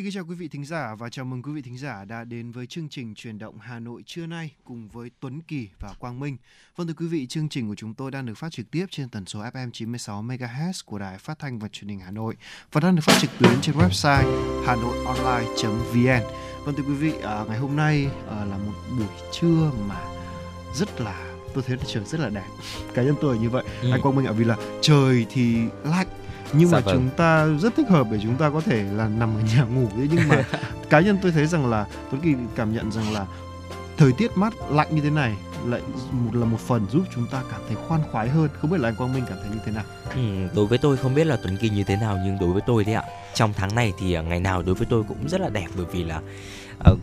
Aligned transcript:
Xin 0.00 0.04
kính 0.04 0.12
chào 0.14 0.24
quý 0.24 0.34
vị 0.34 0.48
thính 0.48 0.64
giả 0.64 0.94
và 0.94 1.08
chào 1.08 1.24
mừng 1.24 1.42
quý 1.42 1.52
vị 1.52 1.62
thính 1.62 1.78
giả 1.78 2.04
đã 2.04 2.24
đến 2.24 2.50
với 2.50 2.66
chương 2.66 2.88
trình 2.88 3.14
truyền 3.14 3.38
động 3.38 3.58
Hà 3.60 3.78
Nội 3.78 4.02
trưa 4.06 4.26
nay 4.26 4.50
cùng 4.64 4.88
với 4.88 5.10
Tuấn 5.20 5.40
Kỳ 5.40 5.68
và 5.80 5.88
Quang 5.98 6.20
Minh. 6.20 6.36
Vâng 6.76 6.86
thưa 6.86 6.94
quý 6.96 7.06
vị, 7.06 7.26
chương 7.26 7.48
trình 7.48 7.68
của 7.68 7.74
chúng 7.74 7.94
tôi 7.94 8.10
đang 8.10 8.26
được 8.26 8.34
phát 8.34 8.52
trực 8.52 8.70
tiếp 8.70 8.86
trên 8.90 9.08
tần 9.08 9.26
số 9.26 9.40
FM 9.40 9.70
96 9.70 10.22
MHz 10.22 10.72
của 10.84 10.98
Đài 10.98 11.18
Phát 11.18 11.38
thanh 11.38 11.58
và 11.58 11.68
Truyền 11.68 11.88
hình 11.88 12.00
Hà 12.00 12.10
Nội 12.10 12.36
và 12.72 12.80
đang 12.80 12.96
được 12.96 13.02
phát 13.04 13.18
trực 13.20 13.30
tuyến 13.38 13.60
trên 13.62 13.74
website 13.74 14.64
hanoionline.vn. 14.66 16.34
Vâng 16.64 16.74
thưa 16.76 16.82
quý 16.82 16.94
vị, 16.94 17.12
à, 17.22 17.44
ngày 17.48 17.58
hôm 17.58 17.76
nay 17.76 18.06
à, 18.30 18.44
là 18.44 18.58
một 18.58 18.72
buổi 18.98 19.30
trưa 19.32 19.72
mà 19.88 20.00
rất 20.74 21.00
là 21.00 21.34
tôi 21.54 21.64
thấy 21.66 21.78
trời 21.86 22.04
rất 22.04 22.20
là 22.20 22.28
đẹp. 22.28 22.48
Cá 22.94 23.02
nhân 23.02 23.14
tôi 23.20 23.36
là 23.36 23.42
như 23.42 23.50
vậy. 23.50 23.64
Ừ. 23.82 23.90
Anh 23.90 24.00
Quang 24.02 24.16
Minh 24.16 24.26
ạ 24.26 24.32
vì 24.32 24.44
là 24.44 24.56
trời 24.82 25.26
thì 25.30 25.56
lạnh 25.84 26.06
nhưng 26.52 26.68
Dạ 26.68 26.78
mà 26.78 26.82
vâng. 26.84 26.94
chúng 26.96 27.08
ta 27.16 27.46
rất 27.46 27.76
thích 27.76 27.88
hợp 27.88 28.06
để 28.12 28.18
chúng 28.22 28.36
ta 28.36 28.50
có 28.50 28.60
thể 28.60 28.82
là 28.92 29.08
nằm 29.08 29.34
ở 29.36 29.40
nhà 29.56 29.62
ngủ 29.64 29.88
đấy 29.96 30.08
nhưng 30.10 30.28
mà 30.28 30.42
cá 30.90 31.00
nhân 31.00 31.18
tôi 31.22 31.32
thấy 31.32 31.46
rằng 31.46 31.70
là 31.70 31.86
Tuấn 32.10 32.20
Kỳ 32.20 32.34
cảm 32.56 32.72
nhận 32.74 32.92
rằng 32.92 33.12
là 33.12 33.26
thời 33.96 34.12
tiết 34.12 34.36
mát 34.36 34.52
lạnh 34.70 34.88
như 34.94 35.00
thế 35.02 35.10
này 35.10 35.36
lại 35.66 35.80
một 36.12 36.34
là 36.34 36.46
một 36.46 36.60
phần 36.60 36.86
giúp 36.92 37.02
chúng 37.14 37.26
ta 37.32 37.42
cảm 37.50 37.60
thấy 37.68 37.76
khoan 37.88 38.00
khoái 38.12 38.28
hơn. 38.28 38.48
Không 38.60 38.70
biết 38.70 38.80
là 38.80 38.88
anh 38.88 38.94
Quang 38.94 39.12
Minh 39.14 39.24
cảm 39.28 39.38
thấy 39.42 39.50
như 39.52 39.58
thế 39.66 39.72
nào? 39.72 39.84
Ừ, 40.14 40.20
đối 40.56 40.66
với 40.66 40.78
tôi 40.78 40.96
không 40.96 41.14
biết 41.14 41.24
là 41.26 41.36
Tuấn 41.42 41.56
Kỳ 41.60 41.68
như 41.70 41.84
thế 41.84 41.96
nào 41.96 42.18
nhưng 42.24 42.38
đối 42.40 42.52
với 42.52 42.62
tôi 42.66 42.84
đấy 42.84 42.94
ạ. 42.94 43.02
Trong 43.34 43.52
tháng 43.56 43.74
này 43.74 43.92
thì 43.98 44.12
à, 44.14 44.22
ngày 44.22 44.40
nào 44.40 44.62
đối 44.62 44.74
với 44.74 44.86
tôi 44.90 45.02
cũng 45.08 45.28
rất 45.28 45.40
là 45.40 45.48
đẹp 45.48 45.66
bởi 45.76 45.86
vì 45.92 46.04
là 46.04 46.20
Ờ, 46.84 46.96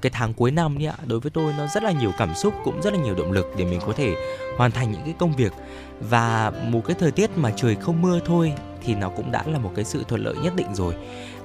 cái 0.00 0.10
tháng 0.10 0.34
cuối 0.34 0.50
năm 0.50 0.78
đấy 0.78 0.86
ạ 0.86 0.96
đối 1.06 1.20
với 1.20 1.30
tôi 1.30 1.52
nó 1.58 1.66
rất 1.66 1.82
là 1.82 1.92
nhiều 1.92 2.12
cảm 2.18 2.34
xúc, 2.34 2.54
cũng 2.64 2.82
rất 2.82 2.92
là 2.92 2.98
nhiều 2.98 3.14
động 3.14 3.32
lực 3.32 3.46
để 3.56 3.64
mình 3.64 3.80
có 3.86 3.92
thể 3.92 4.14
hoàn 4.56 4.70
thành 4.70 4.92
những 4.92 5.02
cái 5.04 5.14
công 5.18 5.32
việc. 5.32 5.52
Và 6.00 6.52
một 6.68 6.80
cái 6.86 6.96
thời 7.00 7.10
tiết 7.10 7.30
mà 7.36 7.50
trời 7.56 7.74
không 7.74 8.02
mưa 8.02 8.20
thôi 8.26 8.52
thì 8.84 8.94
nó 8.94 9.08
cũng 9.08 9.32
đã 9.32 9.44
là 9.46 9.58
một 9.58 9.72
cái 9.76 9.84
sự 9.84 10.04
thuận 10.08 10.24
lợi 10.24 10.34
nhất 10.42 10.56
định 10.56 10.74
rồi. 10.74 10.94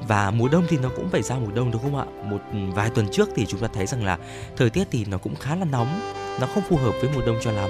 Và 0.08 0.31
mùa 0.31 0.48
đông 0.48 0.64
thì 0.70 0.78
nó 0.78 0.90
cũng 0.95 1.09
phải 1.09 1.22
ra 1.22 1.36
mùa 1.36 1.52
đông 1.56 1.72
đúng 1.72 1.81
không 1.81 1.98
ạ? 1.98 2.06
Một 2.23 2.40
ừ, 2.52 2.58
vài 2.75 2.90
tuần 2.90 3.08
trước 3.12 3.30
thì 3.36 3.45
chúng 3.45 3.59
ta 3.59 3.67
thấy 3.73 3.86
rằng 3.86 4.06
là 4.06 4.18
thời 4.58 4.70
tiết 4.70 4.88
thì 4.92 5.06
nó 5.06 5.18
cũng 5.18 5.36
khá 5.36 5.56
là 5.56 5.66
nóng, 5.66 6.00
nó 6.42 6.47
không 6.53 6.64
phù 6.70 6.78
hợp 6.78 6.94
với 7.02 7.09
mùa 7.16 7.22
đông 7.25 7.38
cho 7.44 7.52
lắm. 7.52 7.70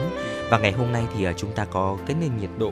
Và 0.50 0.58
ngày 0.58 0.72
hôm 0.72 0.92
nay 0.92 1.04
thì 1.18 1.24
à, 1.24 1.34
chúng 1.38 1.52
ta 1.52 1.66
có 1.66 1.98
cái 2.06 2.16
nền 2.20 2.38
nhiệt 2.38 2.50
độ 2.58 2.72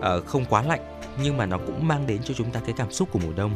ờ, 0.00 0.20
không 0.20 0.44
quá 0.44 0.62
lạnh, 0.62 0.80
nhưng 1.22 1.36
mà 1.36 1.46
nó 1.46 1.58
cũng 1.58 1.88
mang 1.88 2.06
đến 2.06 2.18
cho 2.24 2.34
chúng 2.34 2.50
ta 2.50 2.60
cái 2.60 2.74
cảm 2.78 2.92
xúc 2.92 3.08
của 3.12 3.18
mùa 3.18 3.32
đông. 3.36 3.52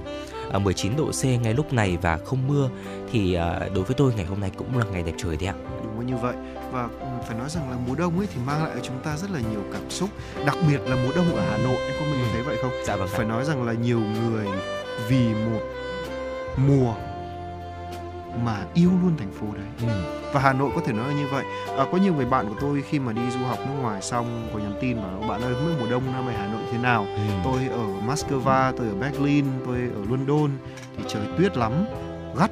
19 0.59 0.93
độ 0.97 1.11
C 1.23 1.25
ngay 1.25 1.55
lúc 1.55 1.73
này 1.73 1.99
và 2.03 2.19
không 2.25 2.49
mưa 2.49 2.69
thì 3.13 3.35
ờ, 3.35 3.69
đối 3.75 3.85
với 3.85 3.95
tôi 3.95 4.13
ngày 4.17 4.25
hôm 4.25 4.41
nay 4.41 4.51
cũng 4.57 4.79
là 4.79 4.85
ngày 4.93 5.03
đẹp 5.03 5.13
trời 5.19 5.37
đấy 5.37 5.47
ạ. 5.49 5.55
Đúng 5.85 5.99
là 6.01 6.05
như 6.07 6.17
vậy. 6.17 6.35
Và 6.73 6.89
phải 7.29 7.39
nói 7.39 7.49
rằng 7.51 7.71
là 7.71 7.77
mùa 7.89 7.95
đông 7.95 8.19
ấy 8.19 8.27
thì 8.35 8.41
mang 8.47 8.65
lại 8.65 8.73
cho 8.77 8.81
chúng 8.83 8.99
ta 9.05 9.17
rất 9.17 9.31
là 9.31 9.41
nhiều 9.53 9.61
cảm 9.73 9.91
xúc 9.91 10.09
đặc 10.47 10.57
biệt 10.69 10.81
là 10.87 10.97
mùa 11.05 11.13
đông 11.17 11.35
ở 11.37 11.43
Hà 11.51 11.57
Nội 11.57 11.77
Minh 11.77 11.97
có 11.99 12.05
Ừ. 12.23 12.29
thấy 12.33 12.43
vậy 12.43 12.57
không? 12.63 12.71
Dạ 12.87 12.97
vâng 12.97 13.09
phải 13.09 13.27
nói 13.27 13.45
rằng 13.45 13.63
là 13.63 13.73
nhiều 13.73 14.01
người 14.01 14.47
vì 15.09 15.29
một 15.35 15.61
mùa 16.57 16.95
mà 18.45 18.65
yêu 18.75 18.91
luôn 19.03 19.17
thành 19.19 19.33
phố 19.33 19.47
đấy. 19.55 19.67
Ừ. 19.81 20.03
và 20.33 20.41
Hà 20.41 20.53
Nội 20.53 20.71
có 20.75 20.81
thể 20.87 20.93
nói 20.93 21.09
là 21.09 21.15
như 21.15 21.27
vậy. 21.33 21.45
À, 21.79 21.85
có 21.93 21.99
nhiều 21.99 22.15
người 22.15 22.27
bạn 22.27 22.49
của 22.49 22.55
tôi 22.61 22.83
khi 22.89 22.99
mà 22.99 23.13
đi 23.13 23.31
du 23.31 23.39
học 23.39 23.59
nước 23.67 23.75
ngoài 23.83 24.03
xong 24.03 24.49
có 24.53 24.59
nhắn 24.59 24.73
tin 24.81 24.97
bảo 24.97 25.29
bạn 25.29 25.41
ơi 25.43 25.55
không 25.55 25.67
biết 25.67 25.73
mùa 25.81 25.91
đông 25.91 26.13
năm 26.13 26.27
nay 26.27 26.35
Hà 26.39 26.47
Nội 26.47 26.63
thế 26.73 26.79
nào? 26.79 27.07
Ừ. 27.17 27.23
tôi 27.45 27.69
ở 27.69 27.87
Moscow 28.07 28.73
tôi 28.77 28.89
ở 28.89 28.95
Berlin 28.95 29.45
tôi 29.67 29.77
ở 29.77 30.01
London. 30.11 30.51
Thì 30.97 31.05
trời 31.09 31.23
tuyết 31.39 31.57
lắm 31.57 31.73
gắt 32.39 32.51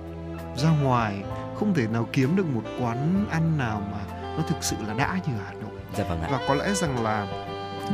ra 0.57 0.71
ngoài 0.83 1.23
không 1.59 1.75
thể 1.75 1.87
nào 1.87 2.09
kiếm 2.13 2.37
được 2.37 2.47
một 2.55 2.63
quán 2.81 3.27
ăn 3.31 3.59
nào 3.59 3.83
mà 3.93 3.99
nó 4.37 4.43
thực 4.49 4.57
sự 4.61 4.77
là 4.89 4.95
đã 4.95 5.19
như 5.27 5.33
Hà 5.47 5.53
Nội. 5.53 5.81
Dạ 5.97 6.05
vâng 6.09 6.23
ạ. 6.23 6.29
Và 6.33 6.41
có 6.49 6.55
lẽ 6.55 6.75
rằng 6.75 7.03
là 7.05 7.27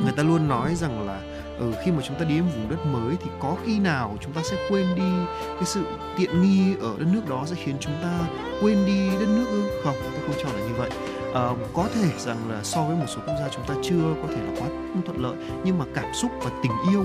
người 0.02 0.12
ta 0.12 0.22
luôn 0.22 0.48
nói 0.48 0.74
rằng 0.74 1.06
là 1.06 1.20
ừ, 1.58 1.72
khi 1.84 1.92
mà 1.92 2.02
chúng 2.02 2.18
ta 2.18 2.24
đi 2.24 2.34
đến 2.34 2.44
vùng 2.44 2.68
đất 2.70 2.86
mới 2.86 3.16
thì 3.24 3.30
có 3.40 3.56
khi 3.64 3.78
nào 3.78 4.16
chúng 4.20 4.32
ta 4.32 4.40
sẽ 4.44 4.56
quên 4.70 4.86
đi 4.96 5.12
cái 5.54 5.64
sự 5.64 5.84
tiện 6.16 6.42
nghi 6.42 6.74
ở 6.80 6.94
đất 6.98 7.06
nước 7.12 7.28
đó 7.28 7.42
sẽ 7.46 7.56
khiến 7.64 7.76
chúng 7.80 7.94
ta 8.02 8.20
quên 8.62 8.86
đi 8.86 9.08
đất 9.10 9.28
nước 9.28 9.46
ư? 9.50 9.62
Không 9.84 9.94
tôi 10.02 10.20
không 10.26 10.36
cho 10.42 10.48
là 10.58 10.68
như 10.68 10.74
vậy. 10.78 10.90
À, 11.34 11.50
có 11.74 11.88
thể 11.94 12.08
rằng 12.18 12.50
là 12.50 12.62
so 12.62 12.82
với 12.82 12.96
một 12.96 13.06
số 13.08 13.20
quốc 13.26 13.34
gia 13.40 13.48
chúng 13.48 13.64
ta 13.66 13.74
chưa 13.82 14.14
có 14.22 14.28
thể 14.28 14.42
là 14.42 14.60
quá 14.60 14.68
thuận 15.06 15.22
lợi 15.22 15.36
nhưng 15.64 15.78
mà 15.78 15.84
cảm 15.94 16.14
xúc 16.14 16.30
và 16.44 16.50
tình 16.62 16.72
yêu 16.90 17.04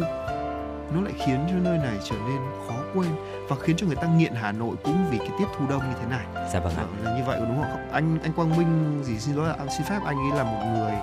nó 0.95 1.01
lại 1.01 1.13
khiến 1.25 1.39
cho 1.49 1.55
nơi 1.55 1.77
này 1.77 1.97
trở 2.03 2.15
nên 2.27 2.37
khó 2.67 2.80
quên 2.93 3.09
và 3.49 3.55
khiến 3.61 3.75
cho 3.77 3.87
người 3.87 3.95
ta 3.95 4.07
nghiện 4.07 4.33
Hà 4.35 4.51
Nội 4.51 4.75
cũng 4.83 5.05
vì 5.11 5.17
cái 5.17 5.29
tiết 5.39 5.45
thu 5.57 5.65
đông 5.69 5.79
như 5.89 5.95
thế 6.01 6.05
này 6.09 6.25
dạ 6.53 6.59
vâng 6.59 6.73
ạ 6.77 6.83
Vâng, 6.83 7.05
là 7.05 7.17
như 7.17 7.23
vậy 7.27 7.39
đúng 7.39 7.61
không? 7.61 7.89
Anh 7.91 8.19
anh 8.23 8.33
Quang 8.33 8.57
Minh 8.57 9.01
gì 9.03 9.19
xin 9.19 9.35
lỗi 9.35 9.47
là 9.47 9.55
xin 9.77 9.87
phép 9.87 9.99
anh 10.05 10.17
ấy 10.17 10.37
là 10.37 10.43
một 10.43 10.63
người 10.73 10.93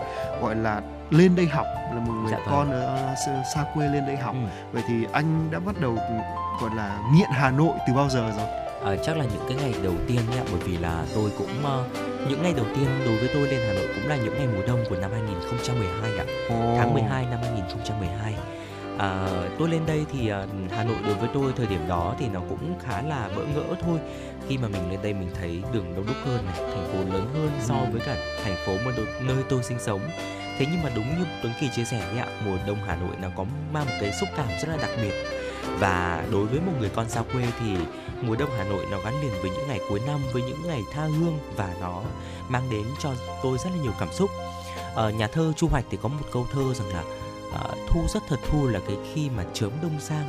gọi 0.43 0.54
là 0.56 0.82
lên 1.10 1.37
đây 1.37 1.47
học 1.47 1.66
là 1.94 2.00
một 2.06 2.12
người 2.12 2.31
Dạ 2.31 2.38
vâng. 2.38 2.47
con 2.50 2.71
ở 2.71 3.15
xa, 3.26 3.43
xa 3.54 3.65
quê 3.75 3.88
lên 3.88 4.06
đây 4.06 4.16
học. 4.16 4.34
Ừ. 4.34 4.49
Vậy 4.72 4.82
thì 4.88 5.06
anh 5.12 5.49
đã 5.50 5.59
bắt 5.59 5.75
đầu 5.81 5.99
gọi 6.60 6.71
là 6.76 6.99
nghiện 7.15 7.28
Hà 7.32 7.50
Nội 7.50 7.72
từ 7.87 7.93
bao 7.94 8.09
giờ 8.09 8.31
rồi? 8.37 8.47
Ờ, 8.82 8.97
chắc 9.05 9.16
là 9.16 9.25
những 9.25 9.44
cái 9.49 9.56
ngày 9.56 9.75
đầu 9.82 9.94
tiên 10.09 10.20
nhá 10.34 10.43
bởi 10.53 10.60
vì 10.65 10.76
là 10.76 11.05
tôi 11.15 11.31
cũng 11.38 11.49
ờ, 11.65 11.84
những 12.28 12.43
ngày 12.43 12.53
đầu 12.56 12.66
tiên 12.76 12.87
đối 13.06 13.16
với 13.16 13.28
tôi 13.34 13.43
lên 13.49 13.60
Hà 13.66 13.72
Nội 13.72 13.87
cũng 13.94 14.09
là 14.09 14.16
những 14.16 14.34
ngày 14.38 14.47
mùa 14.55 14.66
đông 14.66 14.84
của 14.91 14.97
năm 14.97 15.10
2012 15.12 16.19
ạ 16.19 16.25
tháng 16.78 16.94
12 16.94 17.26
năm 17.31 17.38
2012 17.43 18.34
à, 18.98 19.28
tôi 19.59 19.69
lên 19.69 19.86
đây 19.86 20.06
thì 20.12 20.28
à, 20.28 20.47
Hà 20.70 20.84
Nội 20.84 20.97
đối 21.06 21.14
với 21.14 21.28
tôi 21.34 21.53
thời 21.56 21.66
điểm 21.66 21.88
đó 21.88 22.14
thì 22.19 22.28
nó 22.28 22.41
cũng 22.48 22.78
khá 22.82 23.03
là 23.03 23.31
bỡ 23.36 23.42
ngỡ 23.44 23.75
thôi. 23.82 23.98
Khi 24.48 24.59
mà 24.59 24.69
mình 24.69 24.91
lên 24.91 25.00
đây 25.03 25.14
mình 25.14 25.31
thấy 25.41 25.62
đường 25.72 25.94
đông 25.97 26.06
đúc 26.06 26.16
hơn 26.25 26.47
này 26.47 26.54
thành 26.56 26.88
phố 26.92 27.14
lớn 27.14 27.26
hơn 27.34 27.50
so 27.62 27.75
Ừ. 27.75 27.87
với 27.92 28.00
cả 28.06 28.16
thành 28.44 28.56
phố 28.66 28.72
mà 28.84 28.92
đôi, 28.97 29.06
nơi 29.20 29.44
tôi 29.48 29.62
sinh 29.62 29.78
sống. 29.81 30.00
Thế 30.58 30.66
nhưng 30.72 30.82
mà 30.82 30.91
đúng 30.97 31.08
như 31.19 31.25
Tuấn 31.42 31.53
Kỳ 31.60 31.69
chia 31.76 31.84
sẻ 31.84 31.98
đấy 32.10 32.19
ạ 32.19 32.26
mùa 32.44 32.56
đông 32.66 32.78
Hà 32.87 32.97
Nội 32.97 33.16
nó 33.22 33.28
có 33.37 33.44
mang 33.72 33.87
một 33.87 33.92
cái 34.00 34.12
xúc 34.12 34.28
cảm 34.37 34.48
rất 34.60 34.69
là 34.69 34.76
đặc 34.76 34.91
biệt. 35.03 35.12
Và 35.78 36.25
đối 36.32 36.47
với 36.47 36.60
một 36.60 36.72
người 36.81 36.91
con 36.94 37.08
xa 37.08 37.22
quê 37.32 37.42
thì 37.60 37.76
mùa 38.22 38.37
đông 38.37 38.50
Hà 38.58 38.64
Nội 38.64 38.87
nó 38.91 38.98
gắn 39.04 39.20
liền 39.22 39.32
với 39.42 39.50
những 39.50 39.69
ngày 39.69 39.81
cuối 39.88 40.00
năm 40.06 40.20
với 40.32 40.42
những 40.42 40.62
ngày 40.66 40.82
tha 40.92 41.03
hương 41.03 41.38
và 41.56 41.75
nó 41.81 42.03
mang 42.48 42.70
đến 42.70 42.84
cho 43.03 43.10
tôi 43.42 43.58
rất 43.58 43.70
là 43.76 43.82
nhiều 43.82 43.92
cảm 44.00 44.08
xúc. 44.12 44.31
Ở 44.94 45.10
nhà 45.10 45.26
thơ 45.26 45.53
Chu 45.56 45.69
Hoạch 45.69 45.84
thì 45.91 45.98
có 46.03 46.08
một 46.08 46.26
câu 46.32 46.47
thơ 46.53 46.75
rằng 46.75 46.88
là 46.88 47.04
ờ, 47.58 47.74
thu 47.88 48.06
rất 48.14 48.22
thật 48.28 48.36
thu 48.50 48.66
là 48.66 48.80
cái 48.86 48.96
khi 49.14 49.30
mà 49.30 49.44
chớm 49.54 49.70
đông 49.82 50.00
sang. 50.00 50.28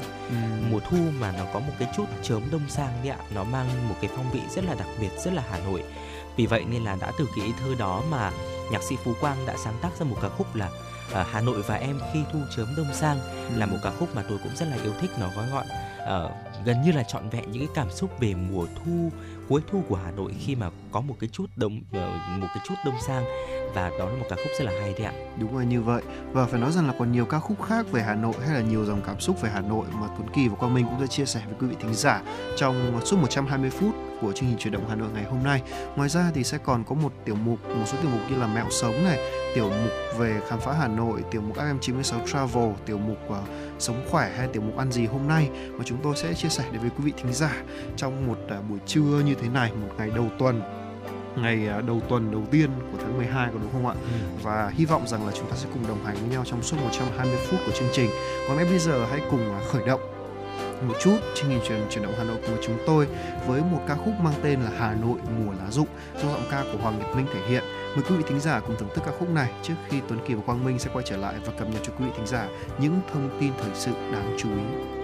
Mùa 0.71 0.79
thu 0.79 0.97
mà 1.19 1.31
nó 1.31 1.45
có 1.53 1.59
một 1.59 1.73
cái 1.79 1.87
chút 1.95 2.05
chớm 2.23 2.41
đông 2.51 2.69
sang 2.69 2.93
đấy 3.03 3.09
ạ 3.09 3.17
nó 3.35 3.43
mang 3.43 3.89
một 3.89 3.95
cái 4.01 4.11
phong 4.15 4.31
vị 4.31 4.41
rất 4.49 4.65
là 4.65 4.75
đặc 4.75 4.87
biệt 5.01 5.09
rất 5.25 5.33
là 5.33 5.43
Hà 5.51 5.59
Nội. 5.59 5.83
Vì 6.35 6.45
vậy 6.45 6.63
nên 6.69 6.83
là 6.83 6.97
đã 7.01 7.11
từ 7.17 7.27
cái 7.35 7.45
ý 7.45 7.51
thơ 7.59 7.75
đó 7.79 8.03
mà 8.09 8.31
nhạc 8.71 8.83
sĩ 8.83 8.95
Phú 9.03 9.13
Quang 9.21 9.45
đã 9.45 9.55
sáng 9.63 9.73
tác 9.81 9.89
ra 9.99 10.05
một 10.05 10.17
ca 10.21 10.29
khúc 10.29 10.55
là 10.55 10.69
ờ, 11.11 11.23
Hà 11.31 11.41
Nội 11.41 11.61
và 11.67 11.75
em 11.75 11.99
khi 12.13 12.19
thu 12.33 12.39
chớm 12.55 12.67
đông 12.77 12.93
sang 12.93 13.19
là 13.55 13.65
một 13.65 13.77
ca 13.83 13.91
khúc 13.99 14.15
mà 14.15 14.23
tôi 14.29 14.37
cũng 14.43 14.55
rất 14.55 14.65
là 14.65 14.77
yêu 14.83 14.93
thích 15.01 15.11
nó 15.19 15.29
gói 15.35 15.49
gọn 15.49 15.65
Ờ, 16.09 16.29
gần 16.65 16.81
như 16.81 16.91
là 16.91 17.03
trọn 17.03 17.29
vẹn 17.29 17.51
những 17.51 17.59
cái 17.59 17.75
cảm 17.75 17.91
xúc 17.91 18.19
về 18.19 18.33
mùa 18.51 18.65
thu, 18.75 19.11
cuối 19.49 19.61
thu 19.71 19.83
của 19.89 19.95
Hà 19.95 20.11
Nội 20.11 20.33
khi 20.39 20.55
mà 20.55 20.69
có 20.91 21.01
một 21.01 21.15
cái 21.19 21.29
chút 21.33 21.45
đông 21.55 21.81
ờ, 21.93 22.11
một 22.39 22.47
cái 22.53 22.63
chút 22.67 22.75
đông 22.85 22.95
sang. 23.07 23.23
Và 23.73 23.89
đó 23.99 24.09
là 24.09 24.15
một 24.15 24.25
ca 24.29 24.35
khúc 24.35 24.51
rất 24.59 24.65
là 24.65 24.71
hay 24.81 24.93
đấy 24.93 25.03
ạ. 25.05 25.13
Đúng 25.39 25.53
rồi, 25.53 25.65
như 25.65 25.81
vậy. 25.81 26.01
Và 26.31 26.45
phải 26.45 26.59
nói 26.59 26.71
rằng 26.71 26.87
là 26.87 26.93
còn 26.99 27.11
nhiều 27.11 27.25
ca 27.25 27.39
khúc 27.39 27.63
khác 27.63 27.91
về 27.91 28.01
Hà 28.01 28.15
Nội 28.15 28.33
hay 28.45 28.53
là 28.53 28.61
nhiều 28.61 28.85
dòng 28.85 29.01
cảm 29.05 29.19
xúc 29.19 29.41
về 29.41 29.49
Hà 29.49 29.61
Nội 29.61 29.85
mà 29.93 30.07
Tuấn 30.07 30.27
Kỳ 30.33 30.47
và 30.47 30.55
Quang 30.55 30.73
Minh 30.73 30.85
cũng 30.85 31.01
đã 31.01 31.07
chia 31.07 31.25
sẻ 31.25 31.41
với 31.45 31.55
quý 31.59 31.67
vị 31.67 31.75
thính 31.79 31.93
giả 31.93 32.21
trong 32.57 33.01
suốt 33.05 33.17
120 33.17 33.69
phút 33.69 34.08
của 34.21 34.31
chương 34.31 34.49
trình 34.49 34.57
chuyển 34.59 34.73
động 34.73 34.85
Hà 34.89 34.95
Nội 34.95 35.09
ngày 35.13 35.23
hôm 35.23 35.43
nay. 35.43 35.61
Ngoài 35.95 36.09
ra 36.09 36.31
thì 36.33 36.43
sẽ 36.43 36.57
còn 36.57 36.83
có 36.83 36.95
một 36.95 37.13
tiểu 37.25 37.35
mục, 37.35 37.59
một 37.67 37.83
số 37.85 37.97
tiểu 38.01 38.11
mục 38.11 38.21
như 38.31 38.37
là 38.37 38.47
mẹo 38.47 38.65
sống 38.69 39.03
này, 39.03 39.19
tiểu 39.55 39.69
mục 39.69 40.17
về 40.17 40.41
khám 40.47 40.59
phá 40.59 40.73
Hà 40.73 40.87
Nội, 40.87 41.23
tiểu 41.31 41.41
mục 41.41 41.57
FM96 41.57 42.25
Travel, 42.25 42.71
tiểu 42.85 42.97
mục 42.97 43.17
uh, 43.29 43.37
sống 43.79 44.05
khỏe 44.09 44.31
hay 44.37 44.47
tiểu 44.53 44.61
mục 44.61 44.77
ăn 44.77 44.91
gì 44.91 45.05
hôm 45.05 45.27
nay 45.27 45.49
mà 45.71 45.83
chúng 45.85 45.97
tôi 46.03 46.15
sẽ 46.15 46.33
chia 46.33 46.49
sẻ 46.49 46.63
đến 46.71 46.81
với 46.81 46.89
quý 46.89 47.03
vị 47.03 47.13
thính 47.17 47.33
giả 47.33 47.63
trong 47.95 48.27
một 48.27 48.37
uh, 48.59 48.69
buổi 48.69 48.79
trưa 48.85 49.21
như 49.25 49.35
thế 49.41 49.49
này, 49.49 49.71
một 49.81 49.89
ngày 49.97 50.09
đầu 50.15 50.25
tuần 50.39 50.61
ngày 51.35 51.69
uh, 51.77 51.85
đầu 51.85 52.01
tuần 52.09 52.31
đầu 52.31 52.43
tiên 52.51 52.69
của 52.91 52.97
tháng 53.01 53.17
12 53.17 53.49
có 53.53 53.59
đúng 53.61 53.71
không 53.71 53.87
ạ? 53.87 53.95
và 54.43 54.71
hy 54.75 54.85
vọng 54.85 55.07
rằng 55.07 55.25
là 55.25 55.31
chúng 55.35 55.49
ta 55.49 55.55
sẽ 55.55 55.67
cùng 55.73 55.87
đồng 55.87 56.05
hành 56.05 56.15
với 56.15 56.29
nhau 56.29 56.43
trong 56.45 56.63
suốt 56.63 56.77
120 56.81 57.35
phút 57.49 57.59
của 57.65 57.71
chương 57.71 57.89
trình. 57.93 58.09
Còn 58.47 58.57
ngay 58.57 58.65
bây 58.65 58.79
giờ 58.79 59.05
hãy 59.11 59.21
cùng 59.31 59.59
khởi 59.71 59.87
động 59.87 60.18
một 60.87 60.95
chút 61.01 61.17
chương 61.35 61.49
trình 61.49 61.59
truyền 61.67 61.79
chuyển 61.89 62.03
động 62.03 62.13
Hà 62.17 62.23
Nội 62.23 62.37
của 62.47 62.57
chúng 62.61 62.77
tôi 62.85 63.07
với 63.47 63.61
một 63.61 63.81
ca 63.87 63.95
khúc 63.95 64.13
mang 64.23 64.33
tên 64.43 64.61
là 64.61 64.71
Hà 64.77 64.93
Nội 64.93 65.19
mùa 65.37 65.51
lá 65.51 65.71
rụng 65.71 65.87
do 66.23 66.29
giọng 66.29 66.47
ca 66.51 66.63
của 66.71 66.77
Hoàng 66.81 66.99
Nhật 66.99 67.15
Minh 67.15 67.25
thể 67.33 67.47
hiện. 67.47 67.63
Mời 67.95 68.03
quý 68.09 68.15
vị 68.15 68.23
thính 68.27 68.39
giả 68.39 68.59
cùng 68.59 68.75
thưởng 68.79 68.89
thức 68.95 69.03
ca 69.05 69.11
khúc 69.19 69.29
này 69.29 69.51
trước 69.63 69.73
khi 69.87 69.97
Tuấn 70.07 70.19
Kỳ 70.27 70.33
và 70.33 70.41
Quang 70.45 70.65
Minh 70.65 70.79
sẽ 70.79 70.89
quay 70.93 71.05
trở 71.07 71.17
lại 71.17 71.35
và 71.45 71.53
cập 71.59 71.69
nhật 71.69 71.81
cho 71.83 71.93
quý 71.99 72.05
vị 72.05 72.11
thính 72.17 72.27
giả 72.27 72.47
những 72.77 73.01
thông 73.13 73.29
tin 73.39 73.53
thời 73.61 73.71
sự 73.73 73.91
đáng 74.11 74.35
chú 74.37 74.49
ý. 74.49 74.98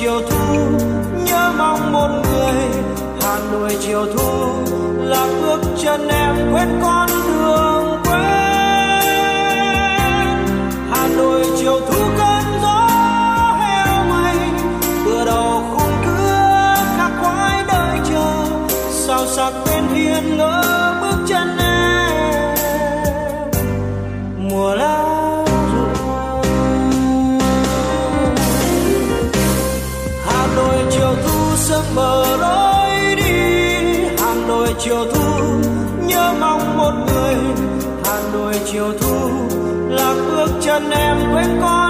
Chiều 0.00 0.20
thu, 0.30 0.54
nhớ 1.26 1.52
mong 1.58 1.92
một 1.92 2.08
người. 2.08 2.54
Hà 3.22 3.38
nội 3.52 3.76
chiều 3.80 4.06
thu 4.12 4.52
là 4.98 5.26
bước 5.42 5.60
chân 5.82 6.08
em 6.08 6.34
quên 6.52 6.68
con 6.82 6.99
em 40.90 41.32
quên 41.32 41.60
con 41.60 41.89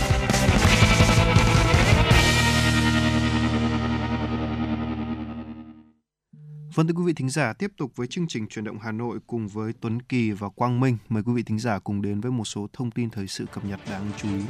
Vâng 6.75 6.87
thưa 6.87 6.93
quý 6.93 7.03
vị 7.05 7.13
thính 7.13 7.29
giả, 7.29 7.53
tiếp 7.53 7.71
tục 7.77 7.91
với 7.95 8.07
chương 8.07 8.27
trình 8.27 8.47
chuyển 8.47 8.65
động 8.65 8.79
Hà 8.79 8.91
Nội 8.91 9.19
cùng 9.27 9.47
với 9.47 9.73
Tuấn 9.81 10.01
Kỳ 10.01 10.31
và 10.31 10.49
Quang 10.49 10.79
Minh. 10.79 10.97
Mời 11.09 11.23
quý 11.23 11.33
vị 11.33 11.43
thính 11.43 11.59
giả 11.59 11.79
cùng 11.79 12.01
đến 12.01 12.21
với 12.21 12.31
một 12.31 12.45
số 12.45 12.67
thông 12.73 12.91
tin 12.91 13.09
thời 13.09 13.27
sự 13.27 13.45
cập 13.53 13.65
nhật 13.65 13.79
đáng 13.89 14.11
chú 14.17 14.27
ý. 14.29 14.43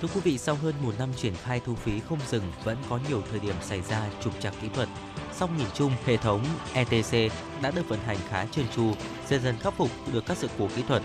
Thưa 0.00 0.08
quý 0.14 0.20
vị, 0.24 0.38
sau 0.38 0.54
hơn 0.54 0.74
một 0.82 0.94
năm 0.98 1.08
triển 1.16 1.34
khai 1.42 1.60
thu 1.64 1.74
phí 1.74 2.00
không 2.00 2.18
dừng, 2.30 2.52
vẫn 2.64 2.76
có 2.88 3.00
nhiều 3.08 3.22
thời 3.30 3.40
điểm 3.40 3.54
xảy 3.62 3.82
ra 3.82 4.10
trục 4.24 4.40
trặc 4.40 4.54
kỹ 4.62 4.68
thuật. 4.74 4.88
Song 5.32 5.56
nhìn 5.58 5.66
chung, 5.74 5.92
hệ 6.04 6.16
thống 6.16 6.44
ETC 6.72 7.32
đã 7.62 7.70
được 7.70 7.88
vận 7.88 8.00
hành 8.00 8.18
khá 8.28 8.46
trơn 8.46 8.66
tru, 8.76 8.94
dần 9.28 9.42
dần 9.42 9.56
khắc 9.60 9.76
phục 9.76 9.90
được 10.12 10.26
các 10.26 10.36
sự 10.36 10.48
cố 10.58 10.68
kỹ 10.76 10.82
thuật. 10.88 11.02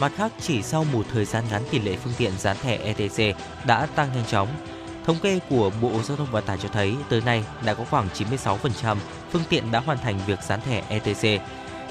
Mặt 0.00 0.12
khác, 0.16 0.32
chỉ 0.40 0.62
sau 0.62 0.84
một 0.84 1.06
thời 1.12 1.24
gian 1.24 1.44
ngắn 1.50 1.62
tỷ 1.70 1.78
lệ 1.78 1.96
phương 1.96 2.14
tiện 2.18 2.32
dán 2.38 2.56
thẻ 2.62 2.76
ETC 2.76 3.36
đã 3.66 3.86
tăng 3.86 4.12
nhanh 4.14 4.26
chóng. 4.26 4.48
Thống 5.06 5.18
kê 5.22 5.40
của 5.50 5.70
Bộ 5.80 6.02
Giao 6.02 6.16
thông 6.16 6.30
Vận 6.30 6.44
tải 6.44 6.58
cho 6.62 6.68
thấy 6.68 6.96
tới 7.08 7.20
nay 7.20 7.44
đã 7.64 7.74
có 7.74 7.84
khoảng 7.90 8.08
96% 8.14 8.96
phương 9.30 9.42
tiện 9.48 9.70
đã 9.70 9.78
hoàn 9.78 9.98
thành 9.98 10.20
việc 10.26 10.42
dán 10.42 10.60
thẻ 10.60 10.82
ETC. 10.88 11.42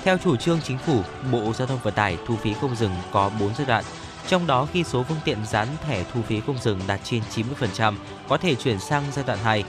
Theo 0.03 0.17
chủ 0.17 0.35
trương 0.35 0.61
chính 0.61 0.77
phủ, 0.77 1.01
Bộ 1.31 1.53
Giao 1.53 1.67
thông 1.67 1.79
Vận 1.83 1.93
tải 1.93 2.17
thu 2.27 2.35
phí 2.35 2.53
không 2.53 2.75
dừng 2.75 2.91
có 3.11 3.31
4 3.39 3.55
giai 3.57 3.67
đoạn. 3.67 3.83
Trong 4.27 4.47
đó 4.47 4.67
khi 4.73 4.83
số 4.83 5.03
phương 5.03 5.17
tiện 5.25 5.37
dán 5.45 5.67
thẻ 5.87 6.03
thu 6.13 6.21
phí 6.21 6.39
không 6.39 6.57
dừng 6.61 6.79
đạt 6.87 6.99
trên 7.03 7.21
90% 7.59 7.95
có 8.27 8.37
thể 8.37 8.55
chuyển 8.55 8.79
sang 8.79 9.03
giai 9.11 9.25
đoạn 9.27 9.39
2. 9.43 9.63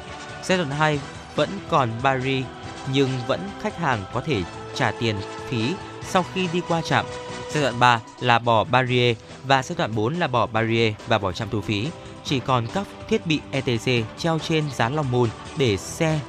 Giai 0.45 0.59
đoạn 0.59 0.71
2 0.71 1.01
vẫn 1.35 1.49
còn 1.69 1.91
barrier 2.03 2.45
nhưng 2.93 3.11
vẫn 3.27 3.41
khách 3.63 3.79
hàng 3.79 4.05
có 4.13 4.21
thể 4.21 4.43
trả 4.75 4.91
tiền 4.91 5.17
phí 5.49 5.75
sau 6.09 6.25
khi 6.35 6.49
đi 6.53 6.61
qua 6.69 6.83
trạm. 6.83 7.07
Giai 7.53 7.63
đoạn 7.63 7.81
3 7.81 8.01
là 8.21 8.39
bỏ 8.39 8.65
barrier 8.65 9.17
và 9.45 9.63
giai 9.63 9.77
đoạn 9.79 9.95
4 9.95 10.15
là 10.15 10.27
bỏ 10.27 10.47
barrier 10.47 10.95
và 11.07 11.19
bỏ 11.19 11.33
trạm 11.33 11.49
thu 11.51 11.61
phí. 11.61 11.89
Chỉ 12.27 12.41
còn 12.41 12.67
các 12.75 12.87
thiết 13.09 13.27
bị 13.27 13.41
ETC 13.51 14.19
treo 14.19 14.39
trên 14.39 14.65
dán 14.75 14.95
lòng 14.95 15.11
mùn 15.11 15.29
để 15.59 15.77
xe 15.77 16.21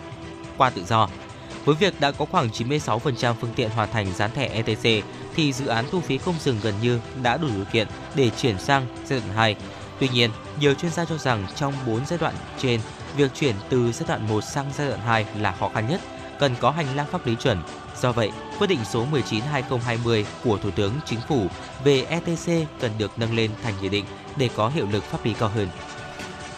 qua 0.57 0.69
tự 0.69 0.85
do. 0.85 1.09
Với 1.65 1.75
việc 1.75 1.99
đã 1.99 2.11
có 2.11 2.25
khoảng 2.25 2.49
96% 2.49 3.33
phương 3.33 3.53
tiện 3.55 3.69
hoàn 3.69 3.91
thành 3.91 4.13
dán 4.13 4.31
thẻ 4.31 4.47
ETC 4.47 5.05
thì 5.35 5.53
dự 5.53 5.67
án 5.67 5.85
thu 5.91 5.99
phí 5.99 6.17
không 6.17 6.35
dừng 6.39 6.59
gần 6.63 6.73
như 6.81 6.99
đã 7.23 7.37
đủ 7.37 7.47
điều 7.55 7.65
kiện 7.65 7.87
để 8.15 8.29
chuyển 8.29 8.59
sang 8.59 8.85
giai 9.05 9.19
đoạn 9.19 9.31
2. 9.35 9.55
Tuy 9.99 10.09
nhiên, 10.09 10.31
nhiều 10.59 10.73
chuyên 10.73 10.91
gia 10.91 11.05
cho 11.05 11.17
rằng 11.17 11.47
trong 11.55 11.73
4 11.87 12.05
giai 12.05 12.19
đoạn 12.19 12.33
trên, 12.57 12.79
việc 13.15 13.31
chuyển 13.33 13.55
từ 13.69 13.91
giai 13.91 14.07
đoạn 14.07 14.27
1 14.27 14.43
sang 14.43 14.65
giai 14.77 14.89
đoạn 14.89 14.99
2 14.99 15.25
là 15.39 15.55
khó 15.59 15.69
khăn 15.69 15.87
nhất, 15.89 16.01
cần 16.39 16.55
có 16.59 16.71
hành 16.71 16.95
lang 16.95 17.07
pháp 17.11 17.27
lý 17.27 17.35
chuẩn. 17.35 17.57
Do 18.01 18.11
vậy, 18.11 18.31
quyết 18.59 18.67
định 18.67 18.79
số 18.91 19.05
19/2020 19.11 20.23
của 20.43 20.57
Thủ 20.57 20.71
tướng 20.71 20.93
Chính 21.05 21.19
phủ 21.27 21.47
về 21.83 22.03
ETC 22.03 22.67
cần 22.79 22.91
được 22.97 23.11
nâng 23.19 23.35
lên 23.35 23.51
thành 23.63 23.73
nghị 23.81 23.89
định 23.89 24.05
để 24.35 24.49
có 24.55 24.69
hiệu 24.69 24.87
lực 24.91 25.03
pháp 25.03 25.25
lý 25.25 25.33
cao 25.33 25.49
hơn. 25.49 25.67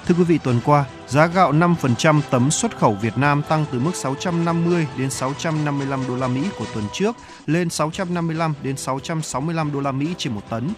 Thưa 0.06 0.16
quý 0.16 0.24
vị, 0.24 0.38
tuần 0.38 0.60
qua, 0.66 0.86
giá 1.08 1.26
gạo 1.26 1.54
5% 1.54 2.22
tấm 2.30 2.52
xuất 2.52 2.78
khẩu 2.78 2.94
Việt 2.94 3.18
Nam 3.18 3.42
tăng 3.50 3.66
từ 3.72 3.80
mức 3.80 3.96
650 3.96 4.88
đến 4.98 5.10
655 5.10 6.04
đô 6.08 6.16
la 6.16 6.28
Mỹ 6.28 6.42
của 6.58 6.66
tuần 6.74 6.86
trước 6.94 7.16
lên 7.46 7.70
655 7.70 8.54
đến 8.64 8.78
665 8.78 9.72
đô 9.72 9.80
la 9.80 9.92
Mỹ 9.92 10.08
trên 10.18 10.34
một 10.34 10.42
tấn. 10.50 10.70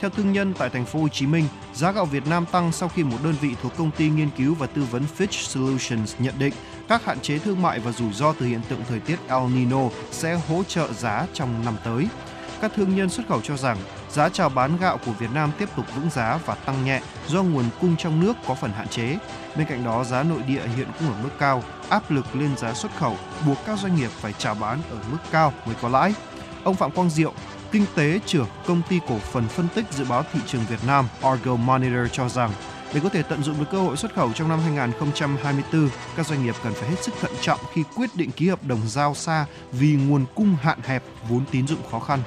Theo 0.00 0.10
thương 0.10 0.32
nhân 0.32 0.54
tại 0.58 0.70
thành 0.70 0.84
phố 0.84 1.00
Hồ 1.00 1.08
Chí 1.08 1.26
Minh, 1.26 1.44
giá 1.74 1.92
gạo 1.92 2.04
Việt 2.04 2.26
Nam 2.26 2.46
tăng 2.46 2.72
sau 2.72 2.88
khi 2.88 3.02
một 3.02 3.16
đơn 3.24 3.34
vị 3.40 3.54
thuộc 3.62 3.76
công 3.76 3.90
ty 3.90 4.08
nghiên 4.08 4.30
cứu 4.38 4.54
và 4.54 4.66
tư 4.66 4.82
vấn 4.90 5.02
Fitch 5.18 5.26
Solutions 5.30 6.14
nhận 6.18 6.34
định 6.38 6.52
các 6.90 7.04
hạn 7.04 7.20
chế 7.20 7.38
thương 7.38 7.62
mại 7.62 7.80
và 7.80 7.92
rủi 7.92 8.12
ro 8.12 8.32
từ 8.32 8.46
hiện 8.46 8.60
tượng 8.68 8.82
thời 8.88 9.00
tiết 9.00 9.16
El 9.28 9.52
Nino 9.54 9.80
sẽ 10.10 10.40
hỗ 10.48 10.62
trợ 10.62 10.92
giá 10.92 11.26
trong 11.32 11.64
năm 11.64 11.76
tới. 11.84 12.08
Các 12.60 12.72
thương 12.76 12.96
nhân 12.96 13.10
xuất 13.10 13.28
khẩu 13.28 13.40
cho 13.40 13.56
rằng 13.56 13.76
giá 14.10 14.28
chào 14.28 14.48
bán 14.48 14.76
gạo 14.76 14.98
của 15.06 15.12
Việt 15.12 15.30
Nam 15.34 15.50
tiếp 15.58 15.68
tục 15.76 15.86
vững 15.94 16.10
giá 16.10 16.38
và 16.46 16.54
tăng 16.54 16.84
nhẹ 16.84 17.00
do 17.28 17.42
nguồn 17.42 17.64
cung 17.80 17.96
trong 17.96 18.20
nước 18.20 18.36
có 18.46 18.54
phần 18.54 18.72
hạn 18.72 18.88
chế. 18.88 19.18
Bên 19.56 19.66
cạnh 19.66 19.84
đó, 19.84 20.04
giá 20.04 20.22
nội 20.22 20.42
địa 20.42 20.62
hiện 20.76 20.88
cũng 20.98 21.08
ở 21.08 21.22
mức 21.22 21.28
cao, 21.38 21.62
áp 21.88 22.10
lực 22.10 22.36
lên 22.36 22.56
giá 22.56 22.74
xuất 22.74 22.96
khẩu 22.96 23.16
buộc 23.46 23.56
các 23.66 23.78
doanh 23.78 23.96
nghiệp 23.96 24.10
phải 24.10 24.32
chào 24.32 24.54
bán 24.54 24.78
ở 24.90 24.96
mức 25.10 25.18
cao 25.30 25.52
mới 25.66 25.74
có 25.82 25.88
lãi. 25.88 26.14
Ông 26.64 26.74
Phạm 26.74 26.90
Quang 26.90 27.10
Diệu, 27.10 27.32
kinh 27.72 27.84
tế 27.94 28.20
trưởng 28.26 28.48
công 28.66 28.82
ty 28.88 29.00
cổ 29.08 29.18
phần 29.18 29.48
phân 29.48 29.68
tích 29.74 29.84
dự 29.90 30.04
báo 30.04 30.24
thị 30.32 30.40
trường 30.46 30.64
Việt 30.68 30.84
Nam 30.86 31.08
Argo 31.22 31.56
Monitor 31.56 32.12
cho 32.12 32.28
rằng 32.28 32.50
để 32.94 33.00
có 33.02 33.08
thể 33.08 33.22
tận 33.22 33.42
dụng 33.42 33.58
được 33.58 33.66
cơ 33.70 33.80
hội 33.80 33.96
xuất 33.96 34.14
khẩu 34.14 34.32
trong 34.32 34.48
năm 34.48 34.60
2024, 34.60 35.88
các 36.16 36.26
doanh 36.26 36.44
nghiệp 36.44 36.54
cần 36.62 36.72
phải 36.72 36.88
hết 36.88 37.02
sức 37.02 37.14
thận 37.20 37.32
trọng 37.40 37.60
khi 37.72 37.84
quyết 37.96 38.10
định 38.14 38.30
ký 38.30 38.48
hợp 38.48 38.64
đồng 38.64 38.80
giao 38.86 39.14
xa 39.14 39.46
vì 39.72 39.92
nguồn 39.92 40.24
cung 40.34 40.56
hạn 40.62 40.78
hẹp, 40.82 41.02
vốn 41.28 41.44
tín 41.50 41.66
dụng 41.66 41.80
khó 41.90 42.00
khăn. 42.00 42.22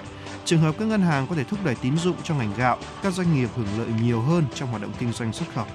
Trường 0.45 0.59
hợp 0.59 0.75
các 0.79 0.87
ngân 0.87 1.01
hàng 1.01 1.27
có 1.27 1.35
thể 1.35 1.43
thúc 1.43 1.59
đẩy 1.65 1.75
tín 1.75 1.97
dụng 1.97 2.15
trong 2.23 2.37
ngành 2.37 2.53
gạo, 2.57 2.77
các 3.03 3.13
doanh 3.13 3.35
nghiệp 3.35 3.49
hưởng 3.55 3.67
lợi 3.77 3.87
nhiều 4.01 4.21
hơn 4.21 4.45
trong 4.55 4.69
hoạt 4.69 4.81
động 4.81 4.91
kinh 4.99 5.11
doanh 5.11 5.33
xuất 5.33 5.45
khẩu. 5.55 5.65